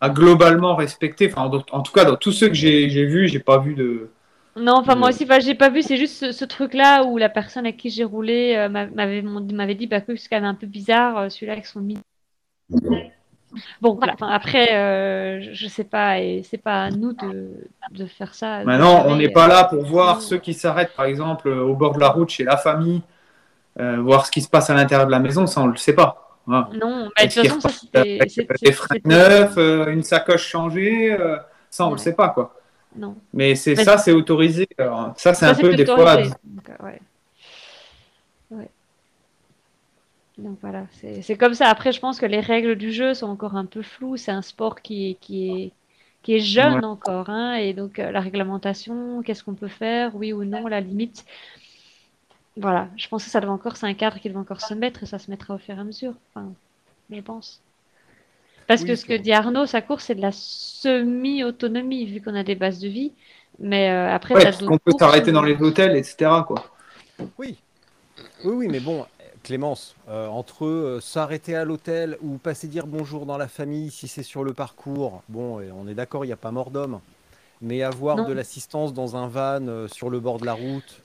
a 0.00 0.10
globalement 0.10 0.74
respecté. 0.76 1.30
Enfin, 1.32 1.42
en, 1.44 1.76
en 1.78 1.82
tout 1.82 1.92
cas, 1.92 2.04
dans 2.04 2.16
tous 2.16 2.32
ceux 2.32 2.48
que 2.48 2.54
j'ai 2.54 2.90
j'ai 2.90 3.06
vus, 3.06 3.28
j'ai 3.28 3.40
pas 3.40 3.58
vu 3.58 3.74
de. 3.74 4.10
non, 4.56 4.74
enfin 4.76 4.96
moi 4.96 5.08
aussi, 5.10 5.24
enfin, 5.24 5.40
j'ai 5.40 5.54
pas 5.54 5.70
vu, 5.70 5.82
c'est 5.82 5.96
juste 5.96 6.16
ce, 6.16 6.32
ce 6.32 6.44
truc-là 6.44 7.04
où 7.04 7.16
la 7.18 7.28
personne 7.30 7.66
à 7.66 7.72
qui 7.72 7.88
j'ai 7.90 8.04
roulé 8.04 8.54
euh, 8.56 8.68
m'a- 8.68 8.86
m'avait 8.86 9.22
m'avait 9.22 9.74
dit 9.74 9.86
bah 9.86 10.00
que 10.00 10.14
c'est 10.16 10.28
quand 10.28 10.36
même 10.36 10.44
un 10.44 10.54
peu 10.54 10.66
bizarre 10.66 11.16
euh, 11.18 11.28
celui-là 11.30 11.52
avec 11.54 11.66
son 11.66 11.80
mini. 11.80 12.00
Bon, 13.80 13.94
voilà. 13.94 14.14
Enfin, 14.14 14.28
après, 14.28 14.74
euh, 14.74 15.40
je, 15.52 15.66
sais 15.66 15.84
pas, 15.84 16.20
et 16.20 16.42
c'est 16.48 16.58
pas 16.58 16.84
à 16.84 16.90
nous 16.90 17.12
de, 17.12 17.50
de 17.90 18.06
faire 18.06 18.34
ça. 18.34 18.64
Maintenant, 18.64 19.04
on 19.06 19.16
n'est 19.16 19.28
pas 19.30 19.48
là 19.48 19.64
pour 19.64 19.84
voir 19.84 20.22
ceux 20.22 20.38
qui 20.38 20.54
s'arrêtent, 20.54 20.94
par 20.96 21.06
exemple, 21.06 21.48
euh, 21.48 21.62
au 21.62 21.74
bord 21.74 21.94
de 21.94 22.00
la 22.00 22.08
route 22.08 22.30
chez 22.30 22.44
la 22.44 22.56
famille, 22.56 23.02
euh, 23.80 24.00
voir 24.00 24.26
ce 24.26 24.30
qui 24.30 24.42
se 24.42 24.48
passe 24.48 24.70
à 24.70 24.74
l'intérieur 24.74 25.06
de 25.06 25.12
la 25.12 25.18
maison, 25.18 25.46
ça, 25.46 25.60
on 25.60 25.66
le 25.66 25.76
sait 25.76 25.94
pas. 25.94 26.38
Voilà. 26.46 26.68
Non, 26.74 27.08
bah, 27.16 27.26
de 27.26 27.32
toute 27.32 27.46
façon, 27.46 27.60
ça 27.60 27.68
c'était. 27.68 28.18
des 28.62 28.72
freins 28.72 28.96
neufs, 29.04 29.54
euh, 29.58 29.86
une 29.92 30.02
sacoche 30.02 30.46
changée, 30.46 31.16
ça, 31.70 31.86
on 31.86 31.90
le 31.90 31.94
Ouais. 31.94 31.98
sait 31.98 32.14
pas, 32.14 32.30
quoi. 32.30 32.54
Non. 32.96 33.16
Mais 33.32 33.54
c'est 33.54 33.76
ça, 33.76 33.96
c'est 33.96 34.12
autorisé. 34.12 34.68
Alors, 34.76 35.14
ça, 35.16 35.32
c'est 35.34 35.46
un 35.46 35.54
peu 35.54 35.74
des 35.74 35.86
fois. 35.86 36.14
autorisé. 36.14 36.34
Donc, 36.44 36.68
ouais. 36.80 36.86
Ouais. 36.86 37.00
Donc 40.38 40.58
voilà, 40.62 40.86
c'est 40.92 41.20
c'est 41.22 41.36
comme 41.36 41.54
ça. 41.54 41.68
Après, 41.68 41.92
je 41.92 42.00
pense 42.00 42.18
que 42.18 42.26
les 42.26 42.40
règles 42.40 42.76
du 42.76 42.90
jeu 42.92 43.14
sont 43.14 43.26
encore 43.28 43.54
un 43.56 43.66
peu 43.66 43.82
floues. 43.82 44.16
C'est 44.16 44.30
un 44.32 44.42
sport 44.42 44.80
qui 44.80 45.10
est, 45.10 45.14
qui 45.16 45.52
est, 45.64 45.72
qui 46.22 46.34
est 46.34 46.40
jeune 46.40 46.72
Ouais. 46.74 46.84
encore. 46.84 47.28
Hein, 47.30 47.54
et 47.56 47.74
donc, 47.74 47.98
euh, 47.98 48.10
la 48.10 48.20
réglementation, 48.20 49.22
qu'est-ce 49.22 49.44
qu'on 49.44 49.54
peut 49.54 49.68
faire, 49.68 50.14
oui 50.16 50.32
ou 50.32 50.44
non, 50.44 50.66
la 50.66 50.80
limite. 50.80 51.24
Voilà, 52.56 52.90
je 52.96 53.08
pense 53.08 53.24
que 53.24 53.30
ça 53.30 53.40
doit 53.40 53.50
encore, 53.52 53.76
c'est 53.76 53.86
un 53.86 53.94
cadre 53.94 54.18
qui 54.20 54.28
doit 54.30 54.40
encore 54.40 54.60
se 54.60 54.74
mettre 54.74 55.02
et 55.02 55.06
ça 55.06 55.18
se 55.18 55.30
mettra 55.30 55.54
au 55.54 55.58
fur 55.58 55.74
et 55.76 55.80
à 55.80 55.84
mesure. 55.84 56.14
Enfin, 56.34 56.54
je 57.10 57.20
pense. 57.20 57.62
Parce 58.66 58.82
Oui, 58.82 58.84
que 58.84 58.94
ce 58.96 59.04
que 59.04 59.14
dit 59.14 59.32
Arnaud, 59.32 59.66
sa 59.66 59.82
course, 59.82 60.04
c'est 60.04 60.14
de 60.14 60.20
la 60.20 60.32
semi-autonomie, 60.32 62.06
vu 62.06 62.20
qu'on 62.22 62.34
a 62.34 62.44
des 62.44 62.54
bases 62.54 62.80
de 62.80 62.88
vie. 62.88 63.12
Mais 63.58 63.90
euh, 63.90 64.10
après, 64.12 64.34
Ouais, 64.34 64.42
parce 64.42 64.62
qu'on 64.62 64.78
peut 64.78 64.92
s'arrêter 64.98 65.30
où- 65.30 65.32
dans 65.32 65.42
les 65.42 65.56
hôtels, 65.60 65.96
etc. 65.96 66.44
Quoi. 66.46 66.64
Oui. 67.38 67.56
Oui, 68.44 68.52
oui, 68.54 68.68
mais 68.68 68.80
bon, 68.80 69.06
Clémence, 69.42 69.96
euh, 70.08 70.28
entre 70.28 70.64
euh, 70.66 71.00
s'arrêter 71.00 71.56
à 71.56 71.64
l'hôtel 71.64 72.16
ou 72.22 72.38
passer 72.38 72.68
dire 72.68 72.86
bonjour 72.86 73.26
dans 73.26 73.36
la 73.38 73.48
famille 73.48 73.90
si 73.90 74.06
c'est 74.08 74.22
sur 74.22 74.44
le 74.44 74.52
parcours, 74.52 75.22
bon, 75.28 75.60
et 75.60 75.70
on 75.72 75.88
est 75.88 75.94
d'accord, 75.94 76.24
il 76.24 76.28
n'y 76.28 76.32
a 76.32 76.36
pas 76.36 76.50
mort 76.52 76.70
d'homme. 76.70 77.00
Mais 77.60 77.82
avoir 77.82 78.16
Non. 78.16 78.28
de 78.28 78.32
l'assistance 78.32 78.92
dans 78.92 79.16
un 79.16 79.28
van 79.28 79.66
euh, 79.68 79.88
sur 79.88 80.10
le 80.10 80.20
bord 80.20 80.38
de 80.38 80.46
la 80.46 80.52
route. 80.54 81.02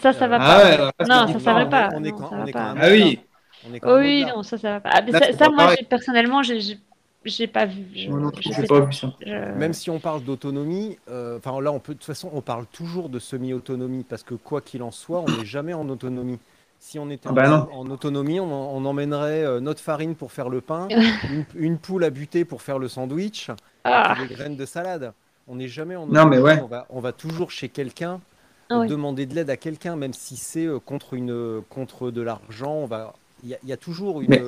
Ça, 0.00 0.12
ça 0.12 0.26
va 0.26 0.36
Euh, 0.36 0.38
pas. 0.38 0.44
Ah 0.44 0.58
ouais, 0.64 0.72
alors 0.72 0.92
là, 0.98 1.26
Non, 1.26 1.32
ça, 1.34 1.38
ça 1.40 1.54
va 1.54 1.66
pas. 1.66 1.88
on 1.94 2.02
est 2.04 2.10
Non, 2.10 2.16
quand- 2.16 2.30
ça 2.30 2.36
on 2.36 2.42
va 2.42 2.48
est 2.48 2.52
pas. 2.52 2.58
quand 2.68 2.74
même- 2.74 2.82
Ah 2.82 2.88
oui, 2.90 3.20
On 3.68 3.74
est 3.74 3.80
quand 3.80 3.88
même 3.96 3.98
Oui, 4.04 4.24
non, 4.24 4.42
ça, 4.42 4.58
ça 4.58 4.70
va 4.72 4.80
pas. 4.80 4.90
Ah, 4.92 5.02
mais 5.02 5.12
Là, 5.12 5.18
ça, 5.20 5.26
c'est 5.26 5.32
ça, 5.32 5.46
pas 5.46 5.50
moi, 5.50 5.74
personnellement, 5.88 6.42
j'ai- 6.42 6.78
j'ai 7.24 7.46
pas 7.46 7.64
vu. 7.66 7.84
Je, 7.94 8.08
non 8.10 8.28
je 8.30 8.34
plus, 8.40 8.42
sais 8.52 8.60
j'ai 8.62 8.66
pas 8.66 8.80
vu 8.80 8.92
ça. 8.92 9.12
Je- 9.24 9.30
Même 9.58 9.72
si 9.72 9.88
on 9.90 10.00
parle 10.00 10.22
d'autonomie, 10.24 10.98
euh, 11.08 11.38
enfin 11.38 11.60
là, 11.60 11.70
on 11.72 11.78
peut, 11.80 11.94
de 11.94 11.98
toute 11.98 12.06
façon, 12.06 12.30
on 12.34 12.40
parle 12.40 12.66
toujours 12.66 13.08
de 13.08 13.18
semi-autonomie 13.18 14.04
parce 14.04 14.22
que 14.22 14.34
quoi 14.34 14.60
qu'il 14.60 14.82
en 14.82 14.90
soit, 14.90 15.20
on 15.20 15.28
n'est 15.38 15.44
jamais 15.46 15.74
en 15.74 15.88
autonomie. 15.88 16.38
Si 16.86 16.98
on 16.98 17.08
était 17.08 17.30
Ah 17.30 17.32
bah 17.32 17.66
en, 17.72 17.86
autonomie, 17.90 18.40
on, 18.40 18.84
emmènerait 18.84 19.42
euh, 19.42 19.58
notre 19.58 19.80
farine 19.80 20.14
pour 20.14 20.32
faire 20.32 20.50
le 20.50 20.60
pain, 20.60 20.86
une, 21.30 21.46
une 21.54 21.78
poule 21.78 22.04
à 22.04 22.10
buter 22.10 22.44
pour 22.44 22.60
faire 22.60 22.78
le 22.78 22.88
sandwich, 22.88 23.50
Ah, 23.84 24.14
et 24.22 24.28
des 24.28 24.34
graines 24.34 24.56
de 24.56 24.66
salade. 24.66 25.14
On 25.48 25.54
n'est 25.56 25.66
jamais 25.66 25.96
en 25.96 26.06
Non, 26.06 26.26
mais 26.26 26.38
ouais. 26.38 26.60
On 26.62 26.66
va, 26.66 26.86
on 26.90 27.00
va 27.00 27.12
toujours 27.12 27.50
chez 27.50 27.70
quelqu'un 27.70 28.20
Ah 28.68 28.80
oui. 28.80 28.88
demander 28.88 29.24
de 29.24 29.34
l'aide 29.34 29.48
à 29.48 29.56
quelqu'un, 29.56 29.96
même 29.96 30.12
si 30.12 30.36
c'est 30.36 30.66
euh, 30.66 30.78
contre 30.78 31.14
une 31.14 31.30
euh, 31.32 31.60
contre 31.70 32.10
de 32.10 32.20
l'argent. 32.20 32.74
On 32.74 32.86
va, 32.86 33.14
il 33.42 33.48
y, 33.48 33.54
a- 33.54 33.58
il 33.62 33.68
y 33.70 33.72
a 33.72 33.78
toujours 33.78 34.20
une. 34.20 34.28
Mais- 34.28 34.42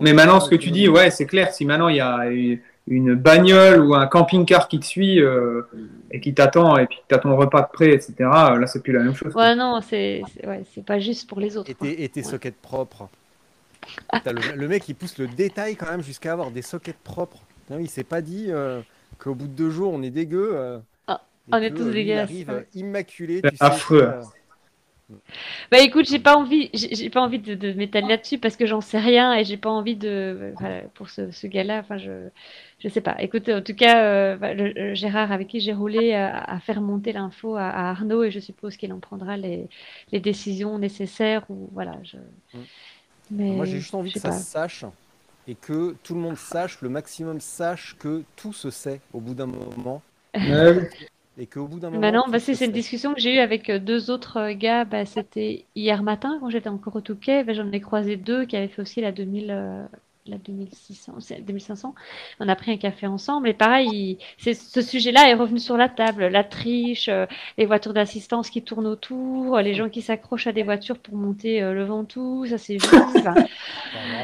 Mais 0.00 0.12
maintenant, 0.12 0.38
ce 0.38 0.48
que 0.50 0.54
tu 0.54 0.70
dis, 0.70 0.86
autonomie. 0.86 1.06
ouais, 1.06 1.10
c'est 1.10 1.26
clair. 1.26 1.52
Si 1.52 1.64
maintenant 1.64 1.88
il 1.88 1.96
y 1.96 2.00
a 2.00 2.30
une- 2.86 3.14
bagnole 3.14 3.80
ou 3.80 3.94
un 3.94 4.06
camping-car 4.06 4.68
qui 4.68 4.78
te 4.80 4.84
suit 4.84 5.20
euh, 5.20 5.62
et 6.10 6.20
qui 6.20 6.34
t'attend 6.34 6.76
et 6.76 6.86
puis 6.86 6.98
que 6.98 7.02
tu 7.08 7.14
as 7.14 7.18
ton 7.18 7.34
repas 7.36 7.62
de 7.62 7.68
près, 7.72 7.92
etc., 7.92 8.14
euh, 8.20 8.58
là, 8.58 8.66
c'est 8.66 8.82
plus 8.82 8.92
la 8.92 9.02
même 9.02 9.14
chose. 9.14 9.32
quoi. 9.32 9.42
ouais, 9.44 9.54
non, 9.56 9.80
c'est 9.80 10.22
ouais, 10.46 10.64
c'est 10.74 10.84
pas 10.84 10.98
juste 10.98 11.28
pour 11.28 11.40
les 11.40 11.56
autres. 11.56 11.70
Et 11.70 11.74
tes, 11.74 12.02
et 12.04 12.08
tes 12.08 12.20
Ouais. 12.20 12.26
sockets 12.26 12.56
propres. 12.60 13.08
Le, 14.26 14.56
le 14.56 14.68
mec, 14.68 14.88
il 14.88 14.94
pousse 14.94 15.18
le 15.18 15.26
détail 15.26 15.76
quand 15.76 15.90
même 15.90 16.02
jusqu'à 16.02 16.32
avoir 16.32 16.50
des 16.50 16.62
sockets 16.62 16.96
propres. 17.04 17.38
Putain, 17.66 17.80
il 17.80 17.88
s'est 17.90 18.04
pas 18.04 18.20
dit 18.22 18.46
euh, 18.48 18.80
qu'au 19.18 19.34
bout 19.34 19.46
de 19.46 19.52
deux 19.52 19.70
jours, 19.70 19.92
on 19.92 20.02
est 20.02 20.10
dégueu. 20.10 20.52
euh. 20.54 20.78
On 21.52 21.58
est 21.58 21.74
tous 21.74 21.90
dégueulasses. 21.90 22.30
Il 22.32 22.48
arrive 22.50 22.64
immaculé. 22.74 23.42
C'est 23.44 23.62
affreux. 23.62 24.08
Bah 25.70 25.78
écoute, 25.80 26.06
j'ai 26.08 26.18
pas 26.18 26.36
envie, 26.36 26.70
j'ai 26.74 27.10
pas 27.10 27.20
envie 27.20 27.38
de, 27.38 27.54
de 27.54 27.72
m'étaler 27.72 28.08
là-dessus 28.08 28.38
parce 28.38 28.56
que 28.56 28.66
j'en 28.66 28.80
sais 28.80 28.98
rien 28.98 29.34
et 29.34 29.44
j'ai 29.44 29.56
pas 29.56 29.70
envie 29.70 29.96
de, 29.96 30.54
voilà, 30.58 30.82
pour 30.94 31.10
ce, 31.10 31.30
ce 31.30 31.46
gars-là, 31.46 31.80
enfin 31.80 31.98
je, 31.98 32.28
je 32.78 32.88
sais 32.88 33.00
pas. 33.00 33.16
Écoute, 33.20 33.48
en 33.48 33.62
tout 33.62 33.74
cas, 33.74 34.02
euh, 34.04 34.36
bah, 34.36 34.54
le, 34.54 34.72
le 34.72 34.94
Gérard 34.94 35.32
avec 35.32 35.48
qui 35.48 35.60
j'ai 35.60 35.72
roulé 35.74 36.14
a, 36.14 36.38
a 36.38 36.60
fait 36.60 36.72
remonter 36.72 37.12
l'info 37.12 37.56
à, 37.56 37.68
à 37.68 37.90
Arnaud 37.90 38.22
et 38.24 38.30
je 38.30 38.40
suppose 38.40 38.76
qu'il 38.76 38.92
en 38.92 39.00
prendra 39.00 39.36
les, 39.36 39.68
les 40.12 40.20
décisions 40.20 40.78
nécessaires 40.78 41.44
ou 41.50 41.68
voilà. 41.72 41.98
Je... 42.04 42.16
Mais 43.30 43.52
Moi, 43.54 43.64
j'ai 43.64 43.78
juste 43.78 43.94
envie 43.94 44.12
que 44.12 44.20
ça 44.20 44.30
pas. 44.30 44.32
se 44.32 44.50
sache 44.50 44.84
et 45.46 45.54
que 45.54 45.96
tout 46.02 46.14
le 46.14 46.20
monde 46.20 46.36
sache, 46.38 46.80
le 46.82 46.88
maximum 46.88 47.40
sache 47.40 47.96
que 47.98 48.24
tout 48.36 48.52
se 48.52 48.70
sait 48.70 49.00
au 49.12 49.20
bout 49.20 49.34
d'un 49.34 49.46
moment. 49.46 50.02
Et 51.36 51.46
qu'au 51.46 51.66
bout 51.66 51.80
d'un 51.80 51.90
moment. 51.90 52.00
Bah 52.00 52.12
non, 52.12 52.22
tout 52.24 52.30
bah 52.30 52.38
c'est 52.38 52.64
une 52.64 52.72
discussion 52.72 53.14
que 53.14 53.20
j'ai 53.20 53.34
eue 53.34 53.38
avec 53.38 53.68
euh, 53.70 53.78
deux 53.78 54.10
autres 54.10 54.38
euh, 54.38 54.54
gars. 54.54 54.84
Bah, 54.84 55.04
c'était 55.04 55.66
hier 55.74 56.02
matin 56.02 56.38
quand 56.40 56.50
j'étais 56.50 56.68
encore 56.68 56.96
au 56.96 57.00
Touquet. 57.00 57.44
Bah, 57.44 57.52
j'en 57.54 57.70
ai 57.72 57.80
croisé 57.80 58.16
deux 58.16 58.44
qui 58.44 58.56
avaient 58.56 58.68
fait 58.68 58.82
aussi 58.82 59.00
la 59.00 59.12
2000, 59.12 59.50
euh, 59.50 59.86
la 60.26 60.38
2600, 60.38 61.16
c'est 61.20 61.40
2500. 61.44 61.94
On 62.40 62.48
a 62.48 62.56
pris 62.56 62.70
un 62.72 62.78
café 62.78 63.06
ensemble 63.06 63.46
et 63.46 63.52
pareil, 63.52 63.88
il- 63.92 64.18
c'est 64.38 64.54
ce 64.54 64.80
sujet-là 64.80 65.28
est 65.28 65.34
revenu 65.34 65.58
sur 65.58 65.76
la 65.76 65.90
table. 65.90 66.28
La 66.28 66.42
triche, 66.44 67.08
euh, 67.10 67.26
les 67.58 67.66
voitures 67.66 67.92
d'assistance 67.92 68.48
qui 68.48 68.62
tournent 68.62 68.86
autour, 68.86 69.58
les 69.58 69.74
gens 69.74 69.90
qui 69.90 70.00
s'accrochent 70.00 70.46
à 70.46 70.52
des 70.52 70.62
voitures 70.62 70.98
pour 70.98 71.14
monter 71.16 71.62
euh, 71.62 71.74
le 71.74 71.84
Ventoux, 71.84 72.46
ça 72.46 72.56
c'est 72.56 72.76
vu. 72.76 72.88
Enfin, 73.16 73.34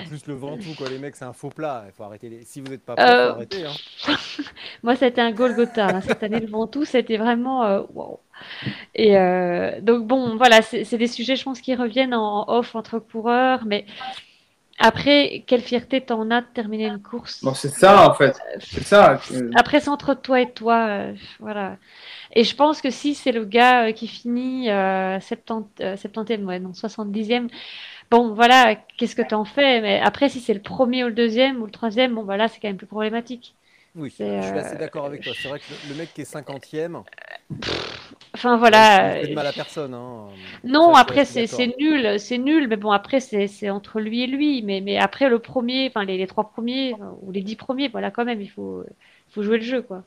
en 0.03 0.09
plus, 0.09 0.27
le 0.27 0.35
Ventoux, 0.35 0.75
quoi, 0.77 0.89
les 0.89 0.99
mecs, 0.99 1.17
c'est 1.17 1.25
un 1.27 1.33
faux 1.35 1.51
plat. 1.51 1.85
Il 1.87 1.93
faut 1.93 2.03
arrêter. 2.05 2.29
les- 2.31 2.45
Si 2.45 2.61
vous 2.63 2.69
n'êtes 2.69 2.85
pas 2.85 2.97
prêts, 2.97 3.05
Euh, 3.09 3.29
faut 3.29 3.35
arrêter. 3.37 3.65
Hein. 3.67 4.17
Moi, 4.83 4.97
c'était 4.97 5.21
un 5.21 5.33
Golgotha. 5.33 5.87
hein. 5.97 6.01
Cette 6.01 6.23
année, 6.23 6.41
le 6.41 6.47
Ventoux, 6.47 6.85
c'était 6.87 7.19
vraiment 7.19 7.63
euh, 7.65 7.83
wow. 7.95 8.19
Et 8.95 9.17
euh, 9.19 9.81
donc, 9.83 10.07
bon, 10.07 10.37
voilà, 10.37 10.63
c'est 10.63 10.97
des 10.97 11.07
sujets, 11.07 11.37
je 11.37 11.45
pense, 11.45 11.61
qui 11.61 11.75
reviennent 11.75 12.15
en, 12.15 12.49
en 12.49 12.59
off 12.59 12.75
entre 12.75 12.99
coureurs. 12.99 13.65
Mais 13.67 13.85
après, 14.81 15.45
quelle 15.47 15.63
fierté 15.63 16.01
t'en 16.05 16.31
as 16.31 16.43
de 16.43 16.47
terminer 16.55 16.87
une 16.87 17.03
course? 17.03 17.43
Bon, 17.43 17.55
c'est 17.55 17.69
ça 17.71 18.09
en 18.09 18.15
fait. 18.15 18.37
C'est 18.61 18.85
ça. 18.85 19.21
euh, 19.33 19.51
Après, 19.57 19.81
c'est 19.81 19.89
entre 19.91 20.15
toi 20.15 20.41
et 20.41 20.53
toi. 20.53 20.87
euh, 20.89 21.15
voilà. 21.39 21.77
Et 22.35 22.45
je 22.45 22.57
pense 22.57 22.81
que 22.83 22.91
si 22.91 23.15
c'est 23.15 23.33
le 23.33 23.45
gars 23.45 23.89
euh, 23.89 23.93
qui 23.93 24.09
finit 24.09 24.71
euh, 24.71 25.21
70, 25.21 25.83
euh, 25.85 25.97
70e, 25.97 26.45
ouais, 26.47 26.61
non, 26.61 26.75
70e, 26.75 27.49
bon, 28.11 28.35
voilà, 28.35 28.77
qu'est-ce 28.99 29.17
que 29.17 29.23
t'en 29.23 29.45
fais? 29.45 29.81
Mais 29.83 30.01
après, 30.01 30.29
si 30.29 30.41
c'est 30.41 30.55
le 30.55 30.63
premier 30.63 31.05
ou 31.05 31.09
le 31.09 31.15
deuxième 31.15 31.63
ou 31.63 31.67
le 31.67 31.73
troisième, 31.73 32.15
bon, 32.15 32.25
voilà, 32.25 32.49
c'est 32.49 32.61
quand 32.61 32.69
même 32.69 32.77
plus 32.79 32.87
problématique. 32.87 33.57
Oui, 33.95 34.15
C'est, 34.19 34.41
je 34.41 34.47
suis 34.47 34.59
assez 34.59 34.77
d'accord 34.77 35.05
avec 35.07 35.23
toi. 35.23 35.35
C'est 35.35 35.49
vrai 35.49 35.61
que 35.61 35.73
le, 35.73 35.79
le 35.83 35.95
mec 35.95 36.13
qui 36.13 36.21
est 36.23 36.25
50e, 36.25 37.05
Enfin, 38.35 38.57
il 38.57 38.59
voilà. 38.61 39.21
fait 39.21 39.29
de 39.29 39.35
mal 39.35 39.47
à 39.47 39.53
personne. 39.53 39.95
Hein. 39.95 40.29
Non, 40.65 40.95
Ça, 40.95 41.01
après 41.01 41.25
c'est 41.25 41.49
nul, 41.79 42.19
c'est 42.21 42.39
nul, 42.39 42.69
mais 42.69 42.77
bon 42.77 42.91
après 42.93 43.21
c'est 43.21 43.71
entre 43.71 44.01
lui 44.01 44.23
et 44.23 44.27
lui, 44.27 44.63
mais 44.63 44.81
mais 44.81 44.99
après 44.99 45.29
le 45.29 45.39
premier, 45.39 45.89
enfin 45.89 46.05
les, 46.05 46.17
les 46.17 46.27
trois 46.27 46.51
premiers 46.51 46.95
enfin, 46.95 47.17
ou 47.23 47.33
les 47.33 47.43
dix 47.43 47.57
premiers, 47.57 47.89
voilà 47.89 48.11
quand 48.11 48.25
même 48.25 48.41
il 48.41 48.49
faut 48.51 48.85
il 49.29 49.33
faut 49.33 49.43
jouer 49.43 49.59
le 49.59 49.65
jeu 49.65 49.83
quoi. 49.83 50.05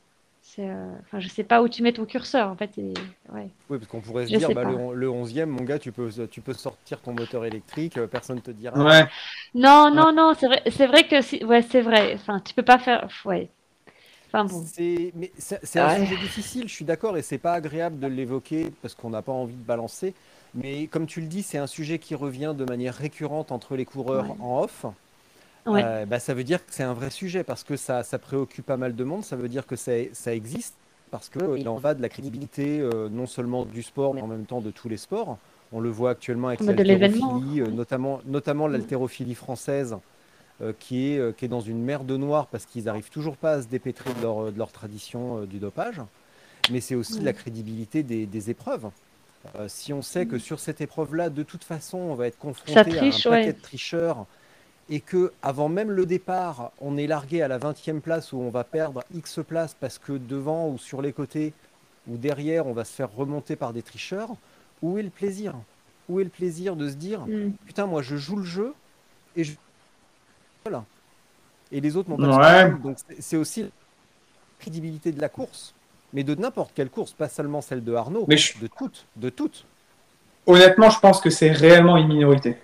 Euh, 0.60 0.92
enfin 1.02 1.20
je 1.20 1.28
sais 1.30 1.44
pas 1.44 1.62
où 1.62 1.70
tu 1.70 1.82
mets 1.84 1.94
ton 1.94 2.06
curseur 2.06 2.50
en 2.50 2.56
fait. 2.56 2.78
et- 2.78 2.94
ouais. 3.34 3.48
Oui, 3.70 3.78
parce 3.78 3.88
qu'on 3.90 4.02
pourrait 4.02 4.26
se 4.26 4.32
Je 4.32 4.38
dire, 4.38 4.52
bah, 4.54 4.64
le, 4.66 4.94
le 4.94 5.10
11e, 5.10 5.50
mon 5.50 5.64
gars, 5.64 5.80
tu 5.80 5.92
peux, 5.92 6.10
tu 6.30 6.42
peux 6.42 6.54
sortir 6.54 7.00
ton 7.02 7.14
moteur 7.14 7.46
électrique, 7.46 7.98
euh, 7.98 8.08
personne 8.08 8.42
te 8.42 8.52
dira. 8.52 8.78
Ouais. 8.84 9.06
Non 9.54 9.90
non 9.92 10.12
non 10.12 10.34
c'est 10.34 10.48
vrai 10.48 10.62
c'est 10.70 10.88
vrai 10.88 11.08
que 11.08 11.22
si, 11.22 11.44
ouais 11.46 11.62
c'est 11.62 11.82
vrai. 11.82 12.14
Enfin 12.16 12.40
tu 12.40 12.54
peux 12.54 12.64
pas 12.64 12.78
faire 12.78 13.08
ouais. 13.26 13.50
Enfin 14.34 14.46
bon. 14.46 14.64
C'est 14.66 15.80
un 15.80 15.96
sujet 16.00 16.18
difficile, 16.18 16.68
je 16.68 16.74
suis 16.74 16.86
d'accord, 16.86 17.18
et 17.18 17.22
c'est 17.22 17.38
pas 17.38 17.54
agréable 17.54 18.00
de 18.00 18.08
l'évoquer 18.08 18.72
parce 18.82 18.96
qu'on 18.96 19.12
n'a 19.12 19.22
pas 19.22 19.32
envie 19.32 19.56
de 19.56 19.64
balancer. 19.64 20.14
Mais 20.56 20.88
comme 20.88 21.06
tu 21.06 21.22
le 21.22 21.28
dis, 21.28 21.44
c'est 21.44 21.58
un 21.58 21.68
sujet 21.68 22.00
qui 22.00 22.16
revient 22.16 22.54
de 22.58 22.66
manière 22.66 22.96
récurrente 22.96 23.52
entre 23.52 23.76
les 23.76 23.86
coureurs 23.86 24.30
Ouais. 24.32 24.36
en 24.40 24.62
off. 24.62 24.86
Ouais. 25.66 25.82
Euh, 25.84 26.06
bah, 26.06 26.20
ça 26.20 26.34
veut 26.34 26.44
dire 26.44 26.66
que 26.66 26.74
c'est 26.74 26.84
un 26.84 26.94
vrai 26.94 27.10
sujet 27.10 27.44
parce 27.44 27.64
que 27.64 27.78
ça, 27.78 28.04
ça 28.04 28.20
préoccupe 28.20 28.66
pas 28.66 28.78
mal 28.78 28.96
de 28.96 29.04
monde. 29.04 29.24
Ça 29.24 29.36
veut 29.36 29.48
dire 29.48 29.66
que 29.66 29.76
ça, 29.76 29.92
ça 30.14 30.34
existe 30.34 30.76
parce 31.10 31.30
qu'il 31.30 31.68
en 31.70 31.76
va 31.78 31.94
de 31.94 32.02
la 32.02 32.10
crédibilité 32.10 32.80
euh, 32.82 33.08
non 33.10 33.28
seulement 33.28 33.66
du 33.66 33.84
sport 33.84 34.14
mais 34.16 34.22
en 34.22 34.28
même 34.28 34.46
temps 34.46 34.62
de 34.62 34.72
tous 34.72 34.90
les 34.90 34.98
sports. 34.98 35.38
On 35.72 35.80
le 35.80 35.90
voit 35.90 36.12
actuellement 36.12 36.50
avec 36.50 36.60
l'événement, 36.60 37.34
l'haltérophilie, 37.36 37.62
euh, 37.62 37.68
notamment, 37.68 38.20
notamment 38.26 38.68
l'haltérophilie 38.68 39.36
française 39.36 39.96
qui, 40.72 41.12
est, 41.14 41.18
euh, 41.20 41.32
qui 41.34 41.46
est 41.46 41.50
dans 41.50 41.60
une 41.62 41.84
mer 41.84 42.04
de 42.06 42.16
noir 42.16 42.48
parce 42.48 42.66
qu'ils 42.66 42.86
n'arrivent 42.86 43.10
toujours 43.10 43.36
pas 43.38 43.54
à 43.54 43.62
se 43.62 43.68
dépêtrer 43.68 44.14
de 44.14 44.22
leur, 44.22 44.52
de 44.52 44.58
leur 44.58 44.72
tradition 44.72 45.40
euh, 45.42 45.46
du 45.46 45.60
dopage. 45.60 46.02
Mais 46.70 46.80
c'est 46.80 46.96
aussi 46.96 47.20
la 47.20 47.34
crédibilité 47.34 48.04
des, 48.04 48.26
des 48.26 48.50
épreuves. 48.50 48.90
Euh, 49.56 49.68
si 49.68 49.92
on 49.92 50.02
sait 50.02 50.26
que 50.26 50.40
sur 50.40 50.60
cette 50.60 50.80
épreuve-là, 50.80 51.30
de 51.30 51.44
toute 51.44 51.64
façon, 51.66 51.98
on 51.98 52.16
va 52.16 52.28
être 52.28 52.38
confronté 52.38 52.94
Mm. 52.94 52.96
triche, 52.98 53.26
à 53.26 53.30
un 53.30 53.32
paquet 53.34 53.48
ouais. 53.48 53.54
de 53.54 53.62
tricheurs 53.62 54.26
et 54.90 55.00
que 55.02 55.34
avant 55.42 55.70
même 55.70 55.92
le 55.92 56.06
départ, 56.06 56.72
on 56.80 56.98
est 56.98 57.08
largué 57.08 57.42
à 57.42 57.48
la 57.48 57.58
20e 57.58 58.00
place 58.02 58.34
où 58.34 58.38
on 58.38 58.50
va 58.50 58.64
perdre 58.64 59.04
X 59.14 59.40
places 59.48 59.76
parce 59.80 59.98
que 59.98 60.14
devant 60.14 60.70
ou 60.70 60.78
sur 60.78 61.02
les 61.02 61.14
côtés 61.14 61.54
ou 62.08 62.18
derrière, 62.18 62.68
on 62.68 62.74
va 62.74 62.86
se 62.86 62.94
faire 62.94 63.12
remonter 63.14 63.56
par 63.56 63.74
des 63.74 63.82
tricheurs, 63.82 64.30
où 64.82 64.98
est 64.98 65.04
le 65.04 65.10
plaisir? 65.10 65.56
Où 66.10 66.20
est 66.20 66.26
le 66.26 66.30
plaisir 66.30 66.76
de 66.76 66.90
se 66.90 66.96
dire 66.96 67.22
Hmm. 67.22 67.52
putain, 67.66 67.86
moi 67.86 68.02
je 68.02 68.18
joue 68.18 68.36
le 68.38 68.44
jeu 68.44 68.74
et 69.36 69.44
je. 69.44 69.54
Et 71.72 71.82
les 71.82 71.96
autres 71.98 72.10
n'ont 72.10 72.18
pas 72.18 72.64
Ouais. 72.66 72.72
Donc 72.84 72.98
c'est- 73.20 73.38
aussi 73.38 73.64
la 73.64 73.68
crédibilité 74.60 75.12
de 75.12 75.20
la 75.22 75.30
course, 75.30 75.74
mais 76.14 76.24
de 76.24 76.36
n'importe 76.36 76.72
quelle 76.76 76.90
course, 76.90 77.12
pas 77.12 77.30
seulement 77.30 77.62
celle 77.62 77.84
de 77.84 77.94
Arnaud, 77.94 78.26
Mais 78.28 78.38
je- 78.38 78.58
de 78.60 78.68
toutes, 78.68 79.06
de 79.16 79.30
toutes. 79.30 79.66
Honnêtement, 80.46 80.90
je 80.90 81.00
pense 81.00 81.22
que 81.22 81.30
c'est 81.30 81.52
réellement 81.52 81.98
une 81.98 82.08
minorité. 82.08 82.58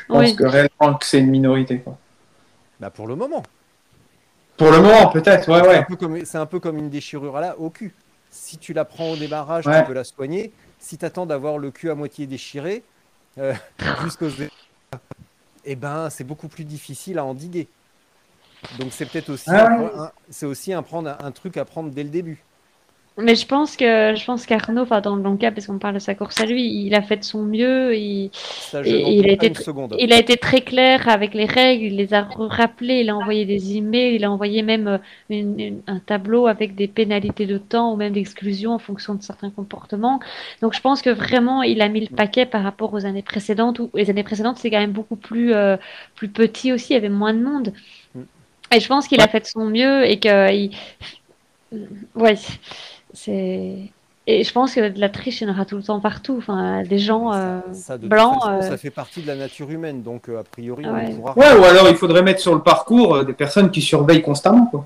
Je 0.00 0.06
pense 0.06 0.18
Oui. 0.18 0.36
que 0.36 0.44
réellement 0.44 0.94
que 0.98 1.04
c'est 1.06 1.18
une 1.18 1.30
minorité. 1.30 1.80
Quoi. 1.80 1.98
Bah 2.80 2.90
pour 2.90 3.06
le 3.06 3.16
moment. 3.16 3.42
Pour 4.56 4.70
le 4.70 4.80
moment, 4.80 5.08
peut-être, 5.08 5.50
ouais, 5.50 5.60
C'est 5.60 5.66
un 5.66 5.70
ouais. 5.80 5.84
peu 5.84 5.96
comme- 5.96 6.24
C'est 6.24 6.38
un 6.38 6.46
peu 6.46 6.60
comme 6.60 6.78
une 6.78 6.88
déchirure 6.90 7.36
à 7.36 7.40
la, 7.40 7.58
au 7.58 7.68
cul. 7.70 7.92
Si 8.30 8.56
tu 8.58 8.72
la 8.72 8.84
prends 8.84 9.10
au 9.10 9.16
démarrage, 9.16 9.66
Ouais. 9.66 9.80
tu 9.80 9.86
peux 9.86 9.92
la 9.92 10.04
soigner. 10.04 10.52
Si 10.78 10.96
tu 10.96 11.04
attends 11.04 11.26
d'avoir 11.26 11.58
le 11.58 11.70
cul 11.70 11.90
à 11.90 11.94
moitié 11.94 12.26
déchiré, 12.26 12.82
euh, 13.38 13.52
jusqu'aux 14.02 14.30
eh 15.66 15.76
ben, 15.76 16.08
c'est 16.10 16.24
beaucoup 16.24 16.48
plus 16.48 16.64
difficile 16.64 17.18
à 17.18 17.24
endiguer. 17.24 17.68
Donc 18.78 18.92
c'est 18.92 19.06
peut-être 19.06 19.30
aussi, 19.30 19.50
Ah 19.50 19.78
ouais. 19.78 19.90
c'est 20.30 20.46
aussi 20.46 20.72
un, 20.72 20.82
prendre, 20.82 21.14
un 21.20 21.30
truc 21.32 21.56
à 21.56 21.64
prendre 21.64 21.90
dès 21.90 22.02
le 22.02 22.08
début. 22.08 22.42
Mais 23.18 23.34
je 23.34 23.46
pense 23.46 23.78
que 23.78 24.14
je 24.14 24.24
pense 24.26 24.44
qu'Arnaud, 24.44 24.82
enfin 24.82 25.00
dans 25.00 25.16
le 25.16 25.36
cas 25.38 25.50
parce 25.50 25.66
qu'on 25.66 25.78
parle 25.78 25.94
de 25.94 25.98
sa 26.00 26.14
course 26.14 26.38
à 26.38 26.44
lui, 26.44 26.66
il 26.84 26.94
a 26.94 27.00
fait 27.00 27.16
de 27.16 27.24
son 27.24 27.42
mieux. 27.44 27.96
Il, 27.96 28.30
Ça, 28.34 28.82
Et- 28.84 29.16
il 29.16 29.26
a 29.26 29.32
été. 29.32 29.50
Il 29.98 30.12
a 30.12 30.18
été 30.18 30.36
très 30.36 30.60
clair 30.60 31.08
avec 31.08 31.32
les 31.32 31.46
règles, 31.46 31.84
il 31.84 31.96
les 31.96 32.12
a 32.12 32.28
rappelées, 32.38 33.00
il 33.00 33.08
a 33.08 33.16
envoyé 33.16 33.46
des 33.46 33.76
emails, 33.78 34.16
il 34.16 34.24
a 34.24 34.30
envoyé 34.30 34.60
même 34.60 34.86
euh, 34.86 34.98
une- 35.30 35.58
une- 35.58 35.82
un 35.86 35.98
tableau 35.98 36.46
avec 36.46 36.74
des 36.74 36.88
pénalités 36.88 37.46
de 37.46 37.56
temps 37.56 37.94
ou 37.94 37.96
même 37.96 38.12
d'exclusion 38.12 38.72
en 38.72 38.78
fonction 38.78 39.14
de 39.14 39.22
certains 39.22 39.48
comportements. 39.50 40.20
Donc 40.60 40.74
je 40.74 40.80
pense 40.82 41.00
que 41.00 41.08
vraiment 41.08 41.62
il 41.62 41.80
a 41.80 41.88
mis 41.88 42.00
le 42.00 42.14
paquet 42.14 42.44
par 42.44 42.62
rapport 42.62 42.92
aux 42.92 43.06
années 43.06 43.22
précédentes 43.22 43.78
où 43.78 43.88
les 43.94 44.10
années 44.10 44.24
précédentes 44.24 44.58
c'est 44.58 44.70
quand 44.70 44.78
même 44.80 44.92
beaucoup 44.92 45.16
plus 45.16 45.54
euh, 45.54 45.78
plus 46.16 46.28
petit 46.28 46.70
aussi, 46.70 46.92
il 46.92 46.94
y 46.94 46.98
avait 46.98 47.08
moins 47.08 47.32
de 47.32 47.40
monde. 47.42 47.72
Mm. 48.14 48.20
Et 48.74 48.80
je 48.80 48.88
pense 48.88 49.08
qu'il 49.08 49.22
a 49.22 49.28
fait 49.28 49.40
de 49.40 49.46
son 49.46 49.64
mieux 49.64 50.04
et 50.04 50.18
que 50.20 50.52
il... 50.52 50.70
ouais, 52.14 52.36
c'est 53.16 53.76
et 54.28 54.42
je 54.42 54.52
pense 54.52 54.74
que 54.74 54.88
de 54.88 54.98
la 55.00 55.08
triche, 55.08 55.40
il 55.40 55.44
y 55.46 55.50
en 55.50 55.52
aura 55.52 55.64
tout 55.64 55.76
le 55.76 55.84
temps 55.84 56.00
partout. 56.00 56.34
Enfin, 56.38 56.82
des 56.82 56.98
gens 56.98 57.32
euh, 57.32 57.60
ça, 57.72 57.96
de 57.96 58.02
toute 58.02 58.10
blancs. 58.10 58.34
façon, 58.40 58.50
euh, 58.54 58.60
ça 58.60 58.76
fait 58.76 58.90
partie 58.90 59.22
de 59.22 59.26
la 59.28 59.36
nature 59.36 59.70
humaine, 59.70 60.02
donc 60.02 60.28
euh, 60.28 60.40
a 60.40 60.42
priori, 60.42 60.84
on 60.84 60.92
Ouais. 60.94 61.10
ne 61.10 61.14
pourra. 61.16 61.38
Ouais, 61.38 61.52
ou 61.56 61.62
alors 61.64 61.88
il 61.88 61.94
faudrait 61.96 62.22
mettre 62.22 62.40
sur 62.40 62.52
le 62.54 62.60
parcours 62.62 63.14
euh, 63.14 63.24
des 63.24 63.34
personnes 63.34 63.70
qui 63.70 63.80
surveillent 63.80 64.22
constamment. 64.22 64.66
Quoi. 64.66 64.84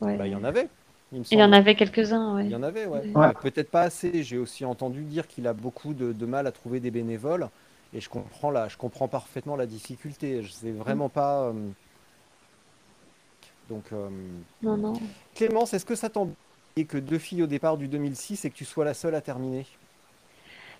ouais. 0.00 0.16
Bah, 0.16 0.26
il 0.26 0.32
y 0.32 0.36
en 0.36 0.42
avait. 0.42 0.68
Il, 1.12 1.38
y 1.38 1.42
en 1.42 1.52
avait 1.52 1.74
quelques-uns, 1.76 2.34
ouais. 2.34 2.44
Il 2.46 2.50
y 2.50 2.56
en 2.56 2.62
avait, 2.64 2.86
ouais. 2.86 3.00
Peut-être 3.40 3.70
pas 3.70 3.82
assez. 3.82 4.22
J'ai 4.24 4.36
aussi 4.36 4.64
entendu 4.64 5.02
dire 5.04 5.26
qu'il 5.28 5.46
a 5.46 5.52
beaucoup 5.52 5.94
de, 5.94 6.12
de 6.12 6.26
mal 6.26 6.46
à 6.48 6.52
trouver 6.52 6.80
des 6.80 6.90
bénévoles. 6.90 7.48
Et 7.94 8.00
je 8.00 8.08
comprends, 8.10 8.50
la, 8.50 8.68
je 8.68 8.76
comprends 8.76 9.06
parfaitement 9.08 9.54
la 9.56 9.64
difficulté. 9.66 10.42
Je 10.42 10.50
sais 10.50 10.72
vraiment 10.72 11.08
pas. 11.08 11.44
euh, 11.44 11.52
Donc, 13.70 13.84
euh, 13.92 14.08
Non, 14.62 14.76
non. 14.76 14.94
Clémence, 15.34 15.72
est-ce 15.72 15.86
que 15.86 15.94
ça 15.94 16.08
t'embête 16.10 16.34
que 16.84 16.98
deux 16.98 17.18
filles 17.18 17.42
au 17.42 17.46
départ 17.46 17.76
du 17.76 17.88
2006 17.88 18.44
et 18.44 18.50
que 18.50 18.56
tu 18.56 18.64
sois 18.64 18.84
la 18.84 18.94
seule 18.94 19.14
à 19.14 19.20
terminer 19.20 19.66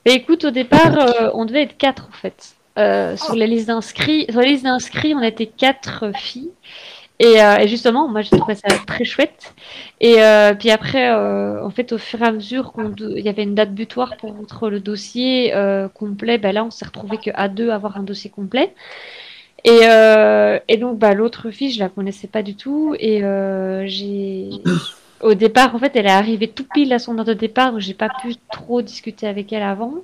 Mais 0.07 0.15
écoute, 0.15 0.45
au 0.45 0.51
départ, 0.51 0.99
euh, 0.99 1.31
on 1.35 1.45
devait 1.45 1.63
être 1.63 1.77
quatre 1.77 2.09
en 2.09 2.17
fait. 2.17 2.55
Euh, 2.79 3.17
sur 3.17 3.35
les 3.35 3.49
listes 3.49 3.67
d'inscrits, 3.67 4.27
sur 4.31 4.41
les 4.41 4.51
listes 4.51 4.65
d'inscrits, 4.65 5.15
on 5.15 5.23
était 5.23 5.47
quatre 5.47 6.13
filles. 6.17 6.51
Et, 7.21 7.43
euh, 7.43 7.57
et 7.57 7.67
justement, 7.67 8.07
moi, 8.09 8.23
j'ai 8.23 8.37
trouvé 8.37 8.55
ça 8.55 8.69
très 8.87 9.05
chouette. 9.05 9.53
Et 10.01 10.23
euh, 10.23 10.55
puis 10.55 10.71
après, 10.71 11.11
euh, 11.11 11.65
en 11.65 11.71
fait, 11.71 11.93
au 11.93 11.99
fur 11.99 12.23
et 12.23 12.27
à 12.27 12.31
mesure 12.31 12.73
qu'on 12.73 12.91
de- 12.91 13.15
il 13.17 13.25
y 13.25 13.29
avait 13.29 13.43
une 13.43 13.57
date 13.57 13.75
butoir 13.75 14.17
pour 14.17 14.33
votre 14.33 14.71
le 14.71 14.79
dossier 14.79 15.53
euh, 15.55 15.89
complet, 15.89 16.39
ben 16.39 16.53
là, 16.53 16.65
on 16.65 16.71
s'est 16.71 16.85
retrouvé 16.85 17.19
que 17.19 17.31
à 17.35 17.49
deux 17.49 17.71
avoir 17.71 17.97
un 17.97 18.05
dossier 18.05 18.31
complet. 18.31 18.73
Et, 19.65 19.81
euh, 19.85 20.61
et 20.69 20.77
donc, 20.77 20.99
bah, 20.99 21.15
l'autre 21.15 21.51
fille, 21.51 21.73
je 21.73 21.81
la 21.81 21.89
connaissais 21.89 22.29
pas 22.29 22.43
du 22.43 22.55
tout. 22.55 22.95
Et 23.01 23.25
euh, 23.25 23.85
j'ai 23.87 24.51
au 25.21 25.35
départ, 25.35 25.75
en 25.75 25.79
fait, 25.79 25.97
elle 25.97 26.07
est 26.07 26.11
arrivée 26.11 26.49
tout 26.49 26.67
pile 26.73 26.93
à 26.93 26.99
son 26.99 27.19
heure 27.19 27.25
de 27.25 27.35
départ, 27.35 27.73
donc 27.73 27.81
j'ai 27.81 27.95
pas 27.95 28.09
pu 28.23 28.35
trop 28.53 28.83
discuter 28.83 29.27
avec 29.27 29.53
elle 29.53 29.63
avant. 29.63 29.95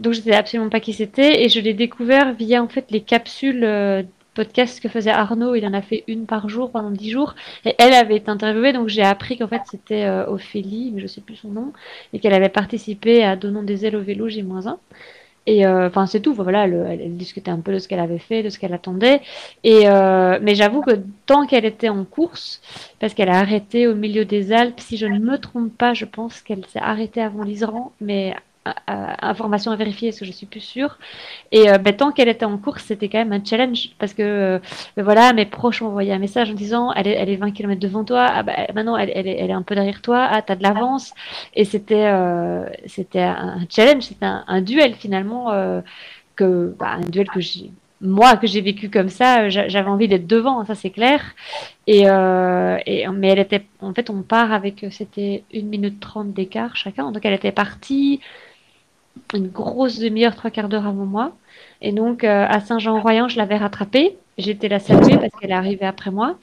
Donc 0.00 0.14
je 0.14 0.20
savais 0.20 0.36
absolument 0.36 0.70
pas 0.70 0.80
qui 0.80 0.92
c'était 0.92 1.44
et 1.44 1.48
je 1.48 1.60
l'ai 1.60 1.74
découvert 1.74 2.32
via 2.34 2.62
en 2.62 2.68
fait 2.68 2.86
les 2.90 3.00
capsules 3.00 3.64
euh, 3.64 4.02
podcast 4.34 4.80
que 4.80 4.88
faisait 4.88 5.10
Arnaud. 5.10 5.54
Il 5.54 5.66
en 5.66 5.74
a 5.74 5.82
fait 5.82 6.04
une 6.08 6.26
par 6.26 6.48
jour 6.48 6.70
pendant 6.70 6.90
dix 6.90 7.10
jours 7.10 7.34
et 7.64 7.74
elle 7.78 7.92
avait 7.92 8.16
été 8.16 8.30
interviewée, 8.30 8.72
donc 8.72 8.88
j'ai 8.88 9.02
appris 9.02 9.38
qu'en 9.38 9.48
fait 9.48 9.62
c'était 9.70 10.04
euh, 10.04 10.26
Ophélie, 10.26 10.92
mais 10.94 11.00
je 11.00 11.06
sais 11.06 11.20
plus 11.20 11.36
son 11.36 11.48
nom, 11.48 11.72
et 12.12 12.18
qu'elle 12.18 12.34
avait 12.34 12.48
participé 12.48 13.24
à 13.24 13.36
Donnons 13.36 13.62
des 13.62 13.86
ailes 13.86 13.96
au 13.96 14.02
vélo 14.02 14.28
J-1. 14.28 14.76
Et 15.48 15.64
euh, 15.64 15.88
enfin, 15.88 16.06
c'est 16.06 16.20
tout. 16.20 16.34
Voilà, 16.34 16.66
elle, 16.66 17.16
discutait 17.16 17.50
un 17.50 17.60
peu 17.60 17.72
de 17.72 17.78
ce 17.78 17.88
qu'elle 17.88 18.00
avait 18.00 18.18
fait, 18.18 18.42
de 18.42 18.50
ce 18.50 18.58
qu'elle 18.58 18.74
attendait. 18.74 19.22
Et 19.64 19.88
euh, 19.88 20.38
mais 20.42 20.54
j'avoue 20.54 20.82
que 20.82 21.00
tant 21.24 21.46
qu'elle 21.46 21.64
était 21.64 21.88
en 21.88 22.04
course, 22.04 22.60
parce 23.00 23.14
qu'elle 23.14 23.30
a 23.30 23.38
arrêté 23.38 23.86
au 23.86 23.94
milieu 23.94 24.26
des 24.26 24.52
Alpes, 24.52 24.78
si 24.78 24.98
je 24.98 25.06
ne 25.06 25.18
me 25.18 25.38
trompe 25.38 25.72
pas, 25.74 25.94
je 25.94 26.04
pense 26.04 26.42
qu'elle 26.42 26.66
s'est 26.66 26.78
arrêtée 26.80 27.22
avant 27.22 27.44
l'Isran, 27.44 27.92
mais 28.02 28.34
information 28.86 29.72
à 29.72 29.76
vérifier 29.76 30.10
parce 30.10 30.20
que 30.20 30.24
je 30.24 30.32
suis 30.32 30.46
plus 30.46 30.60
sûre. 30.60 30.98
Et 31.52 31.70
euh, 31.70 31.78
ben, 31.78 31.94
tant 31.94 32.12
qu'elle 32.12 32.28
était 32.28 32.44
en 32.44 32.58
course, 32.58 32.84
c'était 32.84 33.08
quand 33.08 33.18
même 33.18 33.32
un 33.32 33.44
challenge 33.44 33.90
parce 33.98 34.14
que 34.14 34.22
euh, 34.22 34.58
voilà, 34.96 35.32
mes 35.32 35.46
proches 35.46 35.82
envoyé 35.82 36.12
un 36.12 36.18
message 36.18 36.50
en 36.50 36.54
disant 36.54 36.92
elle 36.92 37.06
est, 37.06 37.12
elle 37.12 37.28
est 37.28 37.36
20 37.36 37.52
km 37.52 37.80
devant 37.80 38.04
toi, 38.04 38.26
ah, 38.28 38.42
ben, 38.42 38.54
maintenant 38.74 38.96
elle, 38.96 39.10
est, 39.10 39.38
elle, 39.38 39.50
est, 39.50 39.52
un 39.52 39.62
peu 39.62 39.74
derrière 39.74 40.02
toi, 40.02 40.26
ah 40.30 40.42
t'as 40.42 40.56
de 40.56 40.62
l'avance. 40.62 41.12
Et 41.54 41.64
c'était 41.64 42.06
euh, 42.06 42.68
c'était 42.86 43.22
un 43.22 43.60
challenge, 43.68 44.02
c'était 44.04 44.26
un, 44.26 44.60
duel 44.62 44.94
finalement 44.94 45.52
que 46.36 46.74
un 46.80 47.00
duel 47.00 47.28
que 47.28 47.40
j'ai 47.40 47.70
moi 48.00 48.36
que 48.36 48.46
j'ai 48.46 48.60
vécu 48.60 48.90
comme 48.90 49.08
ça, 49.08 49.48
j'avais 49.48 49.88
envie 49.88 50.06
d'être 50.06 50.26
devant, 50.28 50.64
ça 50.64 50.76
c'est 50.76 50.90
clair. 50.90 51.20
Et, 51.88 52.02
et, 52.02 53.08
mais 53.08 53.28
elle 53.28 53.40
était, 53.40 53.64
en 53.80 53.92
fait, 53.92 54.08
on 54.08 54.22
part 54.22 54.52
avec, 54.52 54.86
c'était 54.92 55.42
une 55.52 55.68
minute 55.68 55.98
trente 55.98 56.32
d'écart 56.32 56.76
chacun. 56.76 57.10
Donc 57.10 57.24
elle 57.24 57.34
était 57.34 57.50
partie 57.50 58.20
une 59.34 59.48
grosse 59.48 59.98
demi-heure, 59.98 60.34
trois 60.36 60.50
quarts 60.50 60.68
d'heure 60.68 60.86
avant 60.86 61.06
moi. 61.06 61.32
Et 61.80 61.92
donc, 61.92 62.24
euh, 62.24 62.46
à 62.48 62.60
Saint-Jean-Royan, 62.60 63.28
je 63.28 63.36
l'avais 63.36 63.56
rattrapée. 63.56 64.16
J'étais 64.36 64.68
la 64.68 64.78
saluer 64.78 65.16
parce 65.16 65.32
qu'elle 65.40 65.50
est 65.50 65.54
arrivée 65.54 65.86
après 65.86 66.10
moi. 66.10 66.38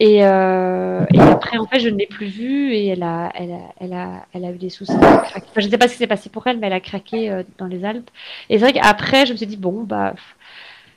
Et, 0.00 0.24
euh, 0.24 1.04
et, 1.12 1.20
après, 1.20 1.56
en 1.58 1.66
fait, 1.66 1.78
je 1.78 1.88
ne 1.88 1.96
l'ai 1.96 2.06
plus 2.06 2.26
vue 2.26 2.72
et 2.72 2.88
elle 2.88 3.02
a, 3.02 3.30
elle 3.34 3.52
a, 3.52 3.60
elle 3.80 3.92
a, 3.92 4.26
elle 4.32 4.44
a 4.44 4.50
eu 4.50 4.58
des 4.58 4.70
soucis. 4.70 4.92
je 5.56 5.64
ne 5.64 5.70
sais 5.70 5.78
pas 5.78 5.86
ce 5.86 5.92
qui 5.92 5.98
s'est 5.98 6.06
passé 6.06 6.30
pour 6.30 6.46
elle, 6.46 6.58
mais 6.58 6.66
elle 6.66 6.72
a 6.72 6.80
craqué 6.80 7.30
euh, 7.30 7.42
dans 7.58 7.66
les 7.66 7.84
Alpes. 7.84 8.10
Et 8.50 8.58
c'est 8.58 8.64
vrai 8.64 8.72
qu'après, 8.72 9.26
je 9.26 9.32
me 9.32 9.36
suis 9.36 9.46
dit, 9.46 9.56
bon, 9.56 9.84
bah, 9.84 10.14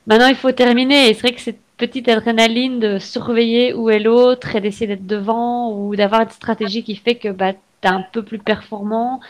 maintenant, 0.08 0.28
il 0.28 0.36
faut 0.36 0.52
terminer. 0.52 1.10
Et 1.10 1.14
c'est 1.14 1.22
vrai 1.22 1.34
que 1.34 1.42
cette 1.42 1.60
petite 1.78 2.10
adrénaline 2.10 2.80
de 2.80 2.98
surveiller 2.98 3.74
où 3.74 3.90
est 3.90 4.00
l'autre 4.00 4.56
et 4.56 4.62
d'essayer 4.62 4.88
d'être 4.88 5.06
devant 5.06 5.72
ou 5.72 5.96
d'avoir 5.96 6.22
une 6.22 6.30
stratégie 6.30 6.84
qui 6.84 6.96
fait 6.96 7.16
que 7.16 7.30
bah, 7.30 7.54
tu 7.54 7.88
es 7.88 7.92
un 7.92 8.04
peu 8.12 8.24
plus 8.24 8.40
performant 8.40 9.22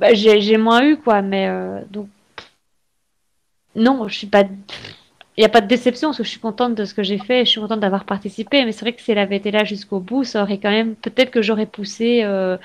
bah, 0.00 0.14
j'ai 0.14 0.56
moins 0.56 0.82
eu, 0.84 0.96
quoi. 0.96 1.22
Mais 1.22 1.48
euh, 1.48 1.82
donc, 1.90 2.08
non, 3.74 4.08
je 4.08 4.16
suis 4.18 4.26
pas. 4.26 4.44
Il 5.36 5.40
n'y 5.42 5.44
a 5.46 5.48
pas 5.48 5.60
de 5.60 5.68
déception 5.68 6.08
parce 6.08 6.18
que 6.18 6.24
je 6.24 6.28
suis 6.28 6.40
contente 6.40 6.74
de 6.74 6.84
ce 6.84 6.92
que 6.94 7.02
j'ai 7.02 7.18
fait, 7.18 7.44
je 7.44 7.50
suis 7.50 7.60
contente 7.60 7.80
d'avoir 7.80 8.04
participé. 8.04 8.64
Mais 8.64 8.72
c'est 8.72 8.80
vrai 8.80 8.92
que 8.94 9.00
si 9.00 9.12
elle 9.12 9.18
avait 9.18 9.36
été 9.36 9.50
là 9.50 9.64
jusqu'au 9.64 10.00
bout, 10.00 10.24
ça 10.24 10.42
aurait 10.42 10.58
quand 10.58 10.70
même. 10.70 10.94
Peut-être 10.96 11.30
que 11.30 11.42
j'aurais 11.42 11.66
poussé 11.66 12.22
euh, 12.24 12.56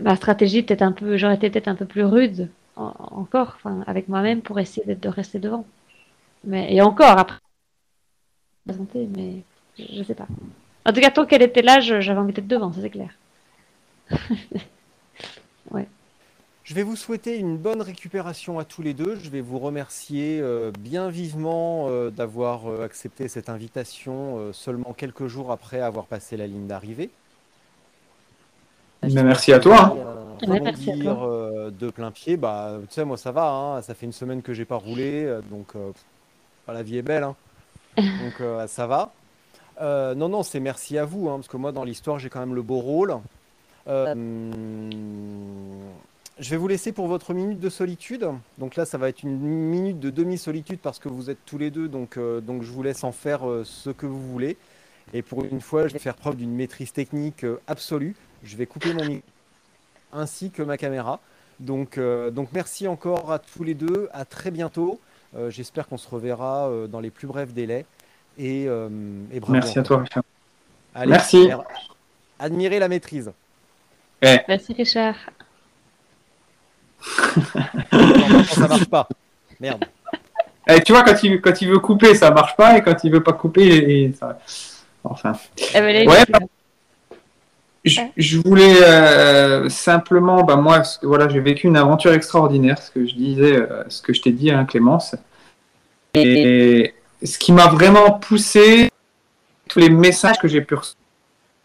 ma 0.00 0.16
stratégie, 0.16 0.62
peut-être 0.62 0.82
un 0.82 0.92
peu. 0.92 1.16
J'aurais 1.16 1.36
été 1.36 1.50
peut-être 1.50 1.68
un 1.68 1.74
peu 1.74 1.86
plus 1.86 2.04
rude 2.04 2.50
encore, 2.76 3.54
enfin, 3.56 3.82
avec 3.86 4.08
moi-même 4.08 4.42
pour 4.42 4.60
essayer 4.60 4.94
de 4.94 5.08
rester 5.08 5.38
devant. 5.38 5.64
Mais, 6.44 6.74
et 6.74 6.82
encore 6.82 7.18
après. 7.18 7.38
Mais 8.66 9.42
je 9.78 10.02
sais 10.02 10.14
pas. 10.14 10.26
En 10.84 10.92
tout 10.92 11.00
cas, 11.00 11.10
tant 11.10 11.26
qu'elle 11.26 11.42
était 11.42 11.62
là, 11.62 11.80
j'avais 11.80 12.18
envie 12.18 12.32
d'être 12.32 12.46
devant, 12.46 12.72
ça 12.72 12.80
c'est 12.80 12.90
clair. 12.90 13.10
Je 16.66 16.74
vais 16.74 16.82
vous 16.82 16.96
souhaiter 16.96 17.38
une 17.38 17.58
bonne 17.58 17.80
récupération 17.80 18.58
à 18.58 18.64
tous 18.64 18.82
les 18.82 18.92
deux. 18.92 19.16
Je 19.22 19.30
vais 19.30 19.40
vous 19.40 19.60
remercier 19.60 20.40
euh, 20.40 20.72
bien 20.80 21.10
vivement 21.10 21.86
euh, 21.88 22.10
d'avoir 22.10 22.68
euh, 22.68 22.84
accepté 22.84 23.28
cette 23.28 23.48
invitation 23.48 24.52
seulement 24.52 24.92
quelques 24.92 25.28
jours 25.28 25.52
après 25.52 25.80
avoir 25.80 26.06
passé 26.06 26.36
la 26.36 26.48
ligne 26.48 26.66
d'arrivée. 26.66 27.10
merci 29.04 29.52
à 29.52 29.60
toi. 29.60 29.96
merci 30.48 30.90
à 30.90 30.96
toi. 31.04 31.70
de 31.70 31.88
plein 31.90 32.10
pied, 32.10 32.36
bah, 32.36 32.78
tu 32.88 32.94
sais, 32.94 33.04
moi 33.04 33.16
ça 33.16 33.30
va. 33.30 33.48
Hein. 33.48 33.82
ça 33.82 33.94
fait 33.94 34.06
une 34.06 34.12
semaine 34.12 34.42
que 34.42 34.52
j'ai 34.52 34.64
pas 34.64 34.74
roulé, 34.74 35.38
donc 35.48 35.68
bah, 36.66 36.74
la 36.74 36.82
vie 36.82 36.98
est 36.98 37.02
belle. 37.02 37.22
Hein. 37.22 37.36
donc 37.96 38.42
ça 38.66 38.88
va. 38.88 39.12
non, 39.80 40.28
non, 40.28 40.42
c'est 40.42 40.58
merci 40.58 40.98
à 40.98 41.04
vous, 41.04 41.28
hein, 41.28 41.36
parce 41.36 41.48
que 41.48 41.58
moi 41.58 41.70
dans 41.70 41.84
l'histoire 41.84 42.18
j'ai 42.18 42.28
quand 42.28 42.40
même 42.40 42.56
le 42.56 42.62
beau 42.62 42.80
rôle. 42.80 43.16
Je 46.38 46.50
vais 46.50 46.58
vous 46.58 46.68
laisser 46.68 46.92
pour 46.92 47.06
votre 47.06 47.32
minute 47.32 47.60
de 47.60 47.70
solitude. 47.70 48.28
Donc 48.58 48.76
là, 48.76 48.84
ça 48.84 48.98
va 48.98 49.08
être 49.08 49.22
une 49.22 49.38
minute 49.38 49.98
de 49.98 50.10
demi-solitude 50.10 50.78
parce 50.82 50.98
que 50.98 51.08
vous 51.08 51.30
êtes 51.30 51.38
tous 51.46 51.56
les 51.56 51.70
deux. 51.70 51.88
Donc, 51.88 52.18
euh, 52.18 52.42
donc 52.42 52.62
je 52.62 52.70
vous 52.70 52.82
laisse 52.82 53.04
en 53.04 53.12
faire 53.12 53.48
euh, 53.48 53.64
ce 53.64 53.88
que 53.88 54.04
vous 54.04 54.20
voulez. 54.20 54.58
Et 55.14 55.22
pour 55.22 55.44
une 55.44 55.62
fois, 55.62 55.88
je 55.88 55.94
vais 55.94 55.98
faire 55.98 56.16
preuve 56.16 56.36
d'une 56.36 56.54
maîtrise 56.54 56.92
technique 56.92 57.44
euh, 57.44 57.58
absolue. 57.66 58.14
Je 58.42 58.54
vais 58.56 58.66
couper 58.66 58.92
mon 58.92 59.04
micro 59.04 59.22
ainsi 60.12 60.50
que 60.50 60.62
ma 60.62 60.76
caméra. 60.76 61.20
Donc, 61.58 61.98
donc 61.98 62.50
merci 62.52 62.86
encore 62.86 63.32
à 63.32 63.38
tous 63.38 63.64
les 63.64 63.74
deux. 63.74 64.08
À 64.12 64.24
très 64.24 64.50
bientôt. 64.50 65.00
J'espère 65.48 65.88
qu'on 65.88 65.96
se 65.96 66.08
reverra 66.08 66.70
dans 66.88 67.00
les 67.00 67.10
plus 67.10 67.26
brefs 67.26 67.52
délais. 67.52 67.84
Et, 68.38 68.64
et 68.64 69.40
bravo. 69.40 69.52
Merci 69.52 69.78
à 69.78 69.82
toi, 69.82 69.98
Richard. 69.98 70.22
merci. 71.06 71.48
Admirez 72.38 72.78
la 72.78 72.88
maîtrise. 72.88 73.32
Merci, 74.22 74.72
Richard 74.72 75.14
ça 77.06 78.68
marche 78.68 78.86
pas. 78.86 79.08
Merde. 79.60 79.84
Eh, 80.68 80.80
tu 80.80 80.92
vois, 80.92 81.02
quand 81.02 81.22
il, 81.22 81.40
quand 81.40 81.60
il 81.62 81.68
veut 81.68 81.78
couper, 81.78 82.14
ça 82.14 82.30
marche 82.30 82.56
pas, 82.56 82.76
et 82.76 82.82
quand 82.82 83.04
il 83.04 83.12
veut 83.12 83.22
pas 83.22 83.32
couper, 83.32 84.12
ça... 84.18 84.38
enfin. 85.04 85.32
Eh 85.74 85.80
ben, 85.80 86.08
ouais, 86.08 86.24
je, 87.84 88.38
voulais 88.38 88.82
euh, 88.82 89.68
simplement, 89.68 90.42
bah, 90.42 90.56
moi, 90.56 90.82
voilà, 91.02 91.28
j'ai 91.28 91.38
vécu 91.38 91.68
une 91.68 91.76
aventure 91.76 92.12
extraordinaire, 92.12 92.82
ce 92.82 92.90
que 92.90 93.06
je 93.06 93.14
disais, 93.14 93.56
euh, 93.56 93.84
ce 93.88 94.02
que 94.02 94.12
je 94.12 94.22
t'ai 94.22 94.32
dit, 94.32 94.50
hein, 94.50 94.64
Clémence. 94.64 95.14
Et 96.14 96.94
ce 97.22 97.38
qui 97.38 97.52
m'a 97.52 97.68
vraiment 97.68 98.12
poussé, 98.12 98.90
tous 99.68 99.78
les 99.78 99.90
messages 99.90 100.38
que 100.38 100.48
j'ai 100.48 100.62
pu 100.62 100.74
recevoir 100.74 101.05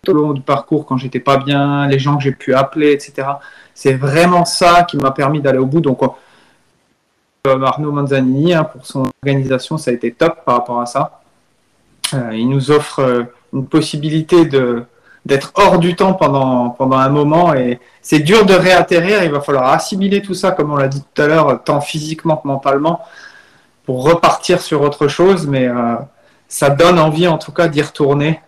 tout 0.03 0.13
au 0.13 0.15
long 0.15 0.33
du 0.33 0.41
parcours 0.41 0.87
quand 0.87 0.97
j'étais 0.97 1.19
pas 1.19 1.37
bien, 1.37 1.87
les 1.87 1.99
gens 1.99 2.17
que 2.17 2.23
j'ai 2.23 2.31
pu 2.31 2.55
appeler, 2.55 2.91
etc. 2.91 3.27
C'est 3.75 3.93
vraiment 3.93 4.45
ça 4.45 4.83
qui 4.83 4.97
m'a 4.97 5.11
permis 5.11 5.41
d'aller 5.41 5.59
au 5.59 5.67
bout. 5.67 5.79
Donc, 5.79 6.01
euh, 7.47 7.61
Arnaud 7.61 7.91
Manzanini, 7.91 8.55
hein, 8.55 8.63
pour 8.63 8.87
son 8.87 9.11
organisation, 9.21 9.77
ça 9.77 9.91
a 9.91 9.93
été 9.93 10.11
top 10.11 10.43
par 10.43 10.55
rapport 10.55 10.81
à 10.81 10.87
ça. 10.87 11.21
Euh, 12.15 12.31
il 12.33 12.49
nous 12.49 12.71
offre 12.71 12.99
euh, 12.99 13.23
une 13.53 13.67
possibilité 13.67 14.45
de 14.45 14.85
d'être 15.23 15.51
hors 15.53 15.77
du 15.77 15.95
temps 15.95 16.13
pendant, 16.13 16.71
pendant 16.71 16.97
un 16.97 17.09
moment 17.09 17.53
et 17.53 17.79
c'est 18.01 18.17
dur 18.17 18.43
de 18.43 18.55
réatterrir, 18.55 19.23
il 19.23 19.29
va 19.29 19.39
falloir 19.39 19.71
assimiler 19.71 20.23
tout 20.23 20.33
ça, 20.33 20.49
comme 20.49 20.71
on 20.71 20.77
l'a 20.77 20.87
dit 20.87 21.03
tout 21.13 21.21
à 21.21 21.27
l'heure, 21.27 21.63
tant 21.63 21.79
physiquement 21.79 22.37
que 22.37 22.47
mentalement, 22.47 23.01
pour 23.85 24.03
repartir 24.03 24.61
sur 24.61 24.81
autre 24.81 25.07
chose, 25.07 25.45
mais 25.45 25.69
ça 26.47 26.71
donne 26.71 26.97
envie 26.97 27.27
en 27.27 27.37
tout 27.37 27.51
cas 27.51 27.67
d'y 27.67 27.83
retourner 27.83 28.39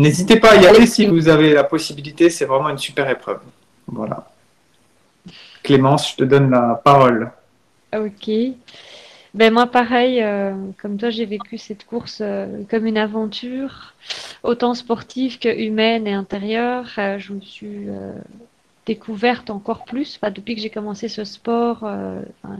N'hésitez 0.00 0.38
pas 0.38 0.52
à 0.52 0.56
y 0.62 0.64
aller 0.64 0.86
si 0.86 1.06
vous 1.06 1.28
avez 1.28 1.52
la 1.52 1.64
possibilité, 1.64 2.30
c'est 2.30 2.44
vraiment 2.44 2.68
une 2.68 2.78
super 2.78 3.10
épreuve. 3.10 3.40
Voilà. 3.88 4.30
Clémence, 5.64 6.12
je 6.12 6.16
te 6.18 6.22
donne 6.22 6.50
la 6.52 6.80
parole. 6.84 7.32
Ok. 7.92 8.30
Ben 9.34 9.52
moi 9.52 9.66
pareil, 9.66 10.22
euh, 10.22 10.54
comme 10.80 10.98
toi 10.98 11.10
j'ai 11.10 11.26
vécu 11.26 11.58
cette 11.58 11.84
course 11.84 12.20
euh, 12.20 12.62
comme 12.70 12.86
une 12.86 12.96
aventure, 12.96 13.94
autant 14.44 14.74
sportive 14.74 15.40
que 15.40 15.48
humaine 15.48 16.06
et 16.06 16.12
intérieure. 16.12 16.88
Euh, 16.98 17.18
je 17.18 17.32
me 17.32 17.40
suis 17.40 17.88
découverte 18.86 19.50
encore 19.50 19.84
plus 19.84 20.18
depuis 20.32 20.54
que 20.54 20.62
j'ai 20.62 20.70
commencé 20.70 21.08
ce 21.08 21.24
sport, 21.24 21.86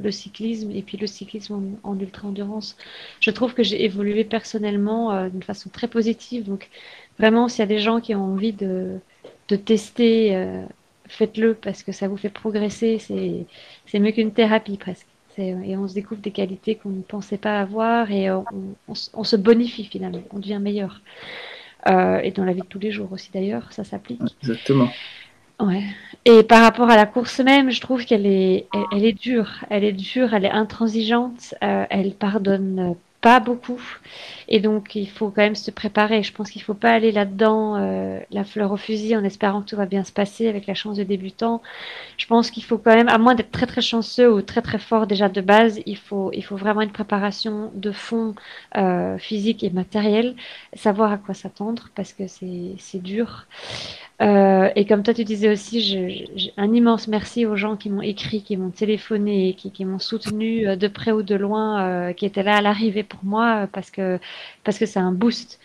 le 0.03 0.11
cyclisme 0.11 0.71
et 0.73 0.83
puis 0.83 0.99
le 0.99 1.07
cyclisme 1.07 1.79
en, 1.83 1.91
en 1.91 1.99
ultra-endurance. 1.99 2.77
Je 3.21 3.31
trouve 3.31 3.55
que 3.55 3.63
j'ai 3.63 3.83
évolué 3.85 4.25
personnellement 4.25 5.27
d'une 5.29 5.43
façon 5.43 5.71
très 5.71 5.89
positive. 5.89 6.45
Donc 6.45 6.69
Vraiment, 7.19 7.49
s'il 7.49 7.61
y 7.61 7.63
a 7.63 7.67
des 7.67 7.79
gens 7.79 8.01
qui 8.01 8.15
ont 8.15 8.25
envie 8.25 8.53
de, 8.53 8.99
de 9.49 9.57
tester, 9.57 10.37
euh, 10.37 10.63
faites-le 11.09 11.55
parce 11.55 11.83
que 11.83 11.93
ça 11.93 12.09
vous 12.09 12.17
fait 12.17 12.29
progresser. 12.29 12.99
C'est 12.99 13.99
mieux 13.99 14.13
qu'une 14.13 14.33
thérapie 14.33 14.77
presque. 14.77 15.07
Et 15.39 15.77
on 15.77 15.87
se 15.87 15.95
découvre 15.95 16.21
des 16.21 16.33
qualités 16.33 16.75
qu'on 16.75 16.89
ne 16.89 17.03
pensait 17.03 17.39
pas 17.39 17.61
avoir 17.61 18.11
et 18.11 18.29
on, 18.29 18.45
on, 18.89 19.25
se 19.25 19.37
bonifie 19.37 19.85
finalement, 19.85 20.23
on 20.33 20.41
devient 20.41 20.59
meilleur. 20.61 21.01
Euh, 21.89 22.19
et 22.19 22.33
dans 22.33 22.45
la 22.45 22.53
vie 22.53 22.63
de 22.63 22.67
tous 22.67 22.81
les 22.81 22.91
jours 22.91 23.13
aussi 23.13 23.31
d'ailleurs, 23.33 23.73
ça 23.73 23.85
s'applique. 23.85 24.21
Exactement. 24.43 24.89
Ouais. 25.61 25.85
Et 26.25 26.43
par 26.43 26.63
rapport 26.63 26.91
à 26.91 26.97
la 26.97 27.07
course 27.07 27.39
même, 27.39 27.71
je 27.71 27.81
trouve 27.81 28.05
qu'elle 28.05 28.27
est, 28.27 28.67
elle, 28.93 29.05
est 29.05 29.13
dure. 29.13 29.65
Elle 29.71 29.85
est 29.85 29.93
dure, 29.93 30.35
elle 30.35 30.45
est 30.45 30.51
intransigeante, 30.51 31.55
euh, 31.63 31.85
elle 31.89 32.15
pardonne 32.15 32.97
pas 33.21 33.41
beaucoup. 33.41 33.81
Et 34.51 34.61
donc, 34.61 34.95
il 34.95 35.09
faut 35.09 35.29
quand 35.31 35.43
même 35.43 35.55
se 35.55 35.71
préparer. 35.71 36.23
Je 36.23 36.33
pense 36.33 36.51
qu'il 36.51 36.63
ne 36.63 36.65
faut 36.65 36.75
pas 36.75 36.93
aller 36.93 37.13
là-dedans, 37.13 37.77
euh, 37.77 38.19
la 38.31 38.45
fleur 38.45 38.73
au 38.73 38.79
fusil, 38.79 39.15
en 39.15 39.23
espérant 39.23 39.61
que 39.61 39.69
tout 39.69 39.77
va 39.77 39.85
bien 39.85 40.05
se 40.05 40.13
passer 40.13 40.49
avec 40.49 40.67
la 40.67 40.75
chance 40.75 40.97
de 40.97 41.03
débutant. 41.05 41.61
Je 42.17 42.27
pense 42.27 42.51
qu'il 42.51 42.65
faut 42.65 42.79
quand 42.79 42.95
même, 42.95 43.09
à 43.09 43.19
moins 43.19 43.35
d'être 43.35 43.51
très 43.51 43.67
très 43.67 43.83
chanceux 43.83 44.33
ou 44.33 44.41
très 44.41 44.63
très 44.63 44.79
fort 44.79 45.07
déjà 45.07 45.29
de 45.29 45.41
base, 45.43 45.81
il 45.85 45.99
faut, 45.99 46.31
il 46.33 46.43
faut 46.43 46.57
vraiment 46.57 46.81
une 46.81 46.93
préparation 46.93 47.71
de 47.75 47.93
fond 47.93 48.35
euh, 48.77 49.19
physique 49.19 49.63
et 49.63 49.71
matériel, 49.71 50.35
savoir 50.75 51.13
à 51.13 51.19
quoi 51.19 51.35
s'attendre 51.35 51.91
parce 51.95 52.15
que 52.15 52.25
c'est 52.27 53.03
dur. 53.03 53.47
Euh, 54.21 54.71
et 54.75 54.85
comme 54.85 55.03
toi, 55.03 55.15
tu 55.15 55.25
disais 55.25 55.51
aussi, 55.51 56.51
un 56.57 56.73
immense 56.73 57.07
merci 57.07 57.47
aux 57.47 57.55
gens 57.55 57.77
qui 57.77 57.91
m'ont 57.91 58.03
écrit, 58.03 58.43
qui 58.43 58.57
m'ont 58.57 58.71
téléphoné, 58.71 59.55
qui, 59.55 59.71
qui 59.71 59.85
m'ont 59.85 60.01
soutenu 60.01 60.77
de 60.77 60.89
près 60.89 61.13
ou 61.13 61.23
de 61.23 61.35
loin, 61.35 62.13
qui 62.15 62.25
étaient 62.27 62.43
là 62.43 62.57
à 62.57 62.63
l'arrivée 62.63 63.05
pour 63.09 63.21
moi, 63.25 63.69
parce 63.73 63.91
que 63.91 64.19
parce 64.65 64.79
que 64.79 64.87
c'est 64.87 65.01
un 65.01 65.13
boost. 65.13 65.59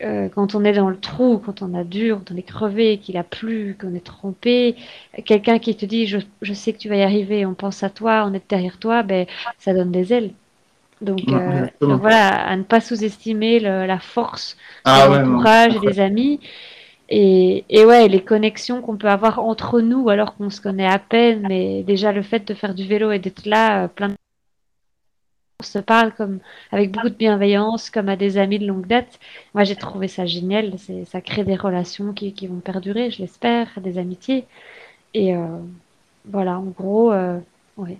quand 0.00 0.54
on 0.54 0.64
est 0.64 0.72
dans 0.72 0.90
le 0.90 0.98
trou, 0.98 1.38
quand 1.44 1.62
on 1.62 1.74
a 1.74 1.84
dur, 1.84 2.18
quand 2.18 2.34
on 2.34 2.36
est 2.36 2.42
crevé, 2.42 2.98
qu'il 2.98 3.16
a 3.16 3.24
plu, 3.24 3.76
qu'on 3.80 3.94
est 3.94 4.04
trompé, 4.04 4.76
quelqu'un 5.24 5.58
qui 5.58 5.76
te 5.76 5.86
dit 5.86 6.06
je, 6.06 6.18
je, 6.42 6.52
sais 6.54 6.72
que 6.72 6.78
tu 6.78 6.88
vas 6.88 6.96
y 6.96 7.02
arriver, 7.02 7.44
on 7.46 7.54
pense 7.54 7.82
à 7.82 7.90
toi, 7.90 8.24
on 8.26 8.32
est 8.34 8.48
derrière 8.48 8.78
toi, 8.78 9.02
ben 9.02 9.26
ça 9.58 9.74
donne 9.74 9.90
des 9.90 10.12
ailes. 10.12 10.32
Donc, 11.00 11.24
donc 11.80 12.00
voilà, 12.00 12.28
à 12.48 12.56
ne 12.56 12.62
pas 12.64 12.80
sous-estimer 12.80 13.60
la 13.60 13.98
force 13.98 14.56
ah, 14.84 15.08
de 15.08 15.14
l'entourage 15.14 15.76
et 15.76 15.80
des 15.80 16.00
amis. 16.00 16.40
Et, 17.08 17.64
et, 17.70 17.84
ouais, 17.86 18.06
les 18.08 18.22
connexions 18.22 18.82
qu'on 18.82 18.96
peut 18.96 19.08
avoir 19.08 19.38
entre 19.38 19.80
nous 19.80 20.10
alors 20.10 20.36
qu'on 20.36 20.50
se 20.50 20.60
connaît 20.60 20.86
à 20.86 20.98
peine, 20.98 21.46
mais 21.48 21.82
déjà 21.82 22.12
le 22.12 22.22
fait 22.22 22.46
de 22.46 22.52
faire 22.52 22.74
du 22.74 22.86
vélo 22.86 23.10
et 23.12 23.18
d'être 23.18 23.46
là, 23.46 23.84
euh, 23.84 23.88
plein 23.88 24.08
de 24.08 24.14
on 25.60 25.64
se 25.64 25.78
parle 25.80 26.12
comme 26.12 26.38
avec 26.70 26.92
beaucoup 26.92 27.08
de 27.08 27.14
bienveillance, 27.14 27.90
comme 27.90 28.08
à 28.08 28.14
des 28.14 28.38
amis 28.38 28.60
de 28.60 28.66
longue 28.66 28.86
date. 28.86 29.18
Moi, 29.54 29.64
j'ai 29.64 29.74
trouvé 29.74 30.06
ça 30.06 30.24
génial. 30.24 30.74
Ça 31.06 31.20
crée 31.20 31.42
des 31.42 31.56
relations 31.56 32.12
qui, 32.12 32.32
qui 32.32 32.46
vont 32.46 32.60
perdurer, 32.60 33.10
je 33.10 33.18
l'espère, 33.18 33.66
des 33.78 33.98
amitiés. 33.98 34.44
Et 35.14 35.34
euh, 35.34 35.46
voilà, 36.30 36.60
en 36.60 36.66
gros, 36.66 37.10
euh, 37.12 37.38
ouais. 37.76 37.98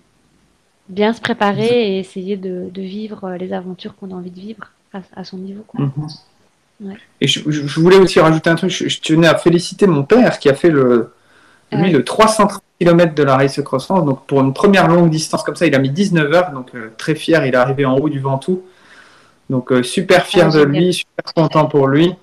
bien 0.87 1.11
se 1.11 1.19
préparer 1.19 1.95
et 1.95 1.99
essayer 1.99 2.37
de, 2.37 2.69
de 2.71 2.81
vivre 2.81 3.31
les 3.31 3.51
aventures 3.51 3.93
qu'on 3.97 4.11
a 4.11 4.15
envie 4.15 4.31
de 4.31 4.39
vivre 4.39 4.71
à, 4.93 5.01
à 5.17 5.23
son 5.25 5.37
niveau. 5.37 5.63
Quoi. 5.67 5.85
Mm 5.85 5.91
-hmm. 5.97 6.95
Et 7.19 7.27
je, 7.27 7.79
voulais 7.79 7.97
aussi 7.97 8.19
rajouter 8.21 8.49
un 8.49 8.55
truc. 8.55 8.71
Je, 8.71 8.99
tenais 9.01 9.27
à 9.27 9.35
féliciter 9.35 9.85
mon 9.85 10.03
père 10.03 10.39
qui 10.39 10.47
a 10.49 10.53
fait 10.53 10.69
le, 10.69 11.13
lui, 11.73 11.91
le 11.91 12.03
330 12.05 12.63
km 12.79 13.13
de 13.13 13.23
la 13.23 13.35
Race 13.35 13.61
Cross 13.61 13.85
France. 13.85 14.05
Donc, 14.05 14.25
pour 14.25 14.41
une 14.41 14.53
première 14.53 14.87
longue 14.87 15.09
distance 15.09 15.43
comme 15.43 15.55
ça, 15.55 15.65
il 15.65 15.75
a 15.75 15.79
mis 15.79 15.89
19 15.89 16.33
heures. 16.33 16.51
Donc, 16.51 16.73
euh, 16.75 16.91
très 16.97 17.15
fier. 17.15 17.45
Il 17.45 17.53
est 17.53 17.57
arrivé 17.57 17.85
en 17.85 17.97
haut 17.97 18.09
du 18.09 18.19
Ventoux. 18.19 18.63
Donc, 19.49 19.71
euh, 19.71 19.83
super 19.83 20.25
fier 20.25 20.47
ah, 20.47 20.57
de 20.57 20.63
lui, 20.63 20.93
super 20.93 21.33
content 21.33 21.65
pour 21.65 21.87
lui. 21.87 22.13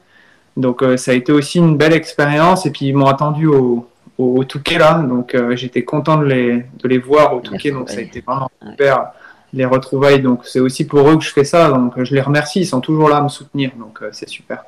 Donc, 0.56 0.82
euh, 0.82 0.96
ça 0.96 1.10
a 1.10 1.14
été 1.14 1.32
aussi 1.32 1.58
une 1.58 1.76
belle 1.76 1.92
expérience. 1.92 2.66
Et 2.66 2.70
puis, 2.70 2.86
ils 2.86 2.96
m'ont 2.96 3.06
attendu 3.06 3.46
au, 3.46 3.86
au, 4.18 4.44
Touquet 4.44 4.78
là. 4.78 4.94
Donc, 4.94 5.36
j'étais 5.54 5.84
content 5.84 6.16
de 6.16 6.24
les, 6.24 6.64
de 6.82 6.88
les 6.88 6.98
voir 6.98 7.34
au 7.34 7.40
Touquet. 7.40 7.70
Donc, 7.70 7.90
ça 7.90 7.98
a 7.98 8.00
été 8.00 8.22
vraiment 8.26 8.50
super 8.66 9.12
les 9.52 9.64
retrouvailles. 9.64 10.20
Donc 10.20 10.42
c'est 10.44 10.60
aussi 10.60 10.86
pour 10.86 11.08
eux 11.08 11.16
que 11.16 11.24
je 11.24 11.30
fais 11.30 11.44
ça. 11.44 11.70
Donc 11.70 12.02
je 12.02 12.14
les 12.14 12.20
remercie. 12.20 12.60
Ils 12.60 12.66
sont 12.66 12.80
toujours 12.80 13.08
là 13.08 13.18
à 13.18 13.22
me 13.22 13.28
soutenir. 13.28 13.70
Donc 13.78 14.02
c'est 14.12 14.28
super. 14.28 14.64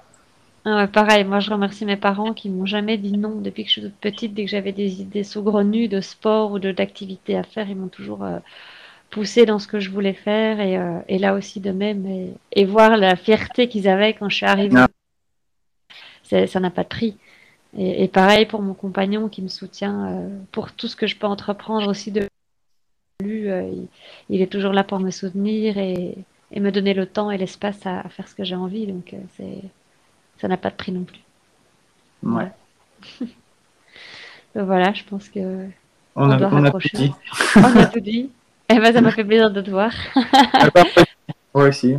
Ah 0.77 0.87
pareil, 0.89 1.25
moi 1.25 1.41
je 1.41 1.51
remercie 1.51 1.85
mes 1.85 1.97
parents 1.97 2.35
qui 2.35 2.51
m'ont 2.51 2.67
jamais 2.67 2.99
dit 2.99 3.17
non 3.17 3.41
depuis 3.41 3.65
que 3.65 3.69
je 3.69 3.73
suis 3.75 3.83
toute 3.83 3.97
petite. 3.97 4.35
Dès 4.35 4.45
que 4.45 4.51
j'avais 4.51 4.73
des 4.73 5.01
idées 5.01 5.25
saugrenues 5.25 5.89
de 5.89 6.01
sport 6.01 6.53
ou 6.53 6.59
d'activité 6.59 7.37
à 7.37 7.43
faire, 7.43 7.69
ils 7.69 7.77
m'ont 7.77 7.89
toujours 7.89 8.25
euh, 8.25 8.39
poussé 9.11 9.47
dans 9.47 9.59
ce 9.59 9.69
que 9.69 9.81
je 9.81 9.91
voulais 9.91 10.15
faire. 10.15 10.61
Et, 10.61 10.77
euh, 10.79 11.01
et 11.09 11.19
là 11.19 11.35
aussi 11.35 11.61
de 11.61 11.71
même. 11.71 12.07
Et, 12.53 12.65
voir 12.65 12.97
la 12.97 13.17
fierté 13.17 13.69
qu'ils 13.69 13.89
avaient 13.89 14.15
quand 14.15 14.29
je 14.29 14.37
suis 14.37 14.47
arrivée, 14.47 14.77
ah. 14.79 16.47
ça 16.47 16.61
n'a 16.61 16.71
pas 16.71 16.85
de 16.85 16.89
prix. 16.89 17.17
Et, 17.77 18.05
et, 18.05 18.09
pareil 18.09 18.47
pour 18.47 18.63
mon 18.63 18.75
compagnon 18.75 19.29
qui 19.29 19.43
me 19.43 19.49
soutient 19.49 20.29
pour 20.53 20.73
tout 20.73 20.89
ce 20.89 20.97
que 20.97 21.07
je 21.07 21.17
peux 21.17 21.27
entreprendre 21.27 21.89
aussi 21.89 22.11
de 22.13 22.29
euh, 23.25 23.87
il, 24.31 24.41
est 24.43 24.47
toujours 24.47 24.73
là 24.73 24.85
pour 24.85 25.01
me 25.01 25.11
soutenir 25.11 25.77
et, 25.77 26.17
me 26.53 26.71
donner 26.71 26.95
le 26.95 27.05
temps 27.05 27.33
et 27.33 27.37
l'espace 27.37 27.85
à, 27.85 28.09
faire 28.09 28.29
ce 28.29 28.35
que 28.37 28.45
j'ai 28.45 28.55
envie. 28.55 28.87
Donc, 28.87 29.13
euh, 29.13 29.19
c'est, 29.37 29.61
ça 30.41 30.49
n'a 30.49 30.57
pas 30.57 30.71
de 30.71 30.77
prix 30.77 30.93
non 30.93 31.05
plus. 31.05 31.21
Ouais. 32.23 32.51
voilà, 34.55 34.93
je 34.93 35.05
pense 35.05 35.29
que. 35.29 35.67
On, 36.17 36.31
a, 36.31 36.71
tout 36.71 36.79
dit. 36.95 37.13
on 37.57 37.77
a 37.77 37.87
tout 37.87 38.01
dit. 38.01 38.31
Eh 38.69 38.79
ben, 38.79 38.93
ça 38.93 39.01
m'a 39.01 39.13
fait 39.13 39.25
plaisir 39.25 39.51
de 39.51 39.61
te 39.61 39.71
voir. 39.71 39.93
Moi 41.55 41.69
aussi. 41.69 41.97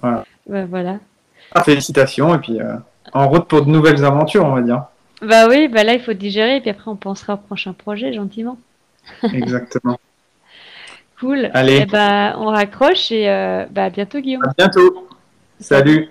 Voilà. 0.00 0.24
Ben, 0.46 0.66
voilà. 0.66 0.98
Ah, 1.54 1.62
félicitations. 1.62 2.34
Et 2.34 2.38
puis, 2.38 2.60
euh, 2.60 2.76
en 3.12 3.28
route 3.28 3.46
pour 3.46 3.64
de 3.64 3.70
nouvelles 3.70 4.04
aventures, 4.04 4.44
on 4.44 4.54
va 4.54 4.62
dire. 4.62 4.84
Bah 5.22 5.48
oui, 5.48 5.68
bah 5.68 5.84
là, 5.84 5.94
il 5.94 6.00
faut 6.00 6.12
digérer. 6.12 6.56
Et 6.56 6.60
puis 6.60 6.70
après, 6.70 6.90
on 6.90 6.96
pensera 6.96 7.34
au 7.34 7.38
prochain 7.38 7.72
projet, 7.72 8.12
gentiment. 8.12 8.58
Exactement. 9.32 9.98
Cool. 11.18 11.50
Allez. 11.54 11.80
Eh 11.82 11.86
ben, 11.86 12.34
on 12.38 12.46
raccroche 12.46 13.12
et 13.12 13.28
euh, 13.28 13.64
bah, 13.70 13.84
à 13.84 13.90
bientôt, 13.90 14.20
Guillaume. 14.20 14.44
À 14.44 14.52
bientôt. 14.56 15.08
Salut. 15.60 16.10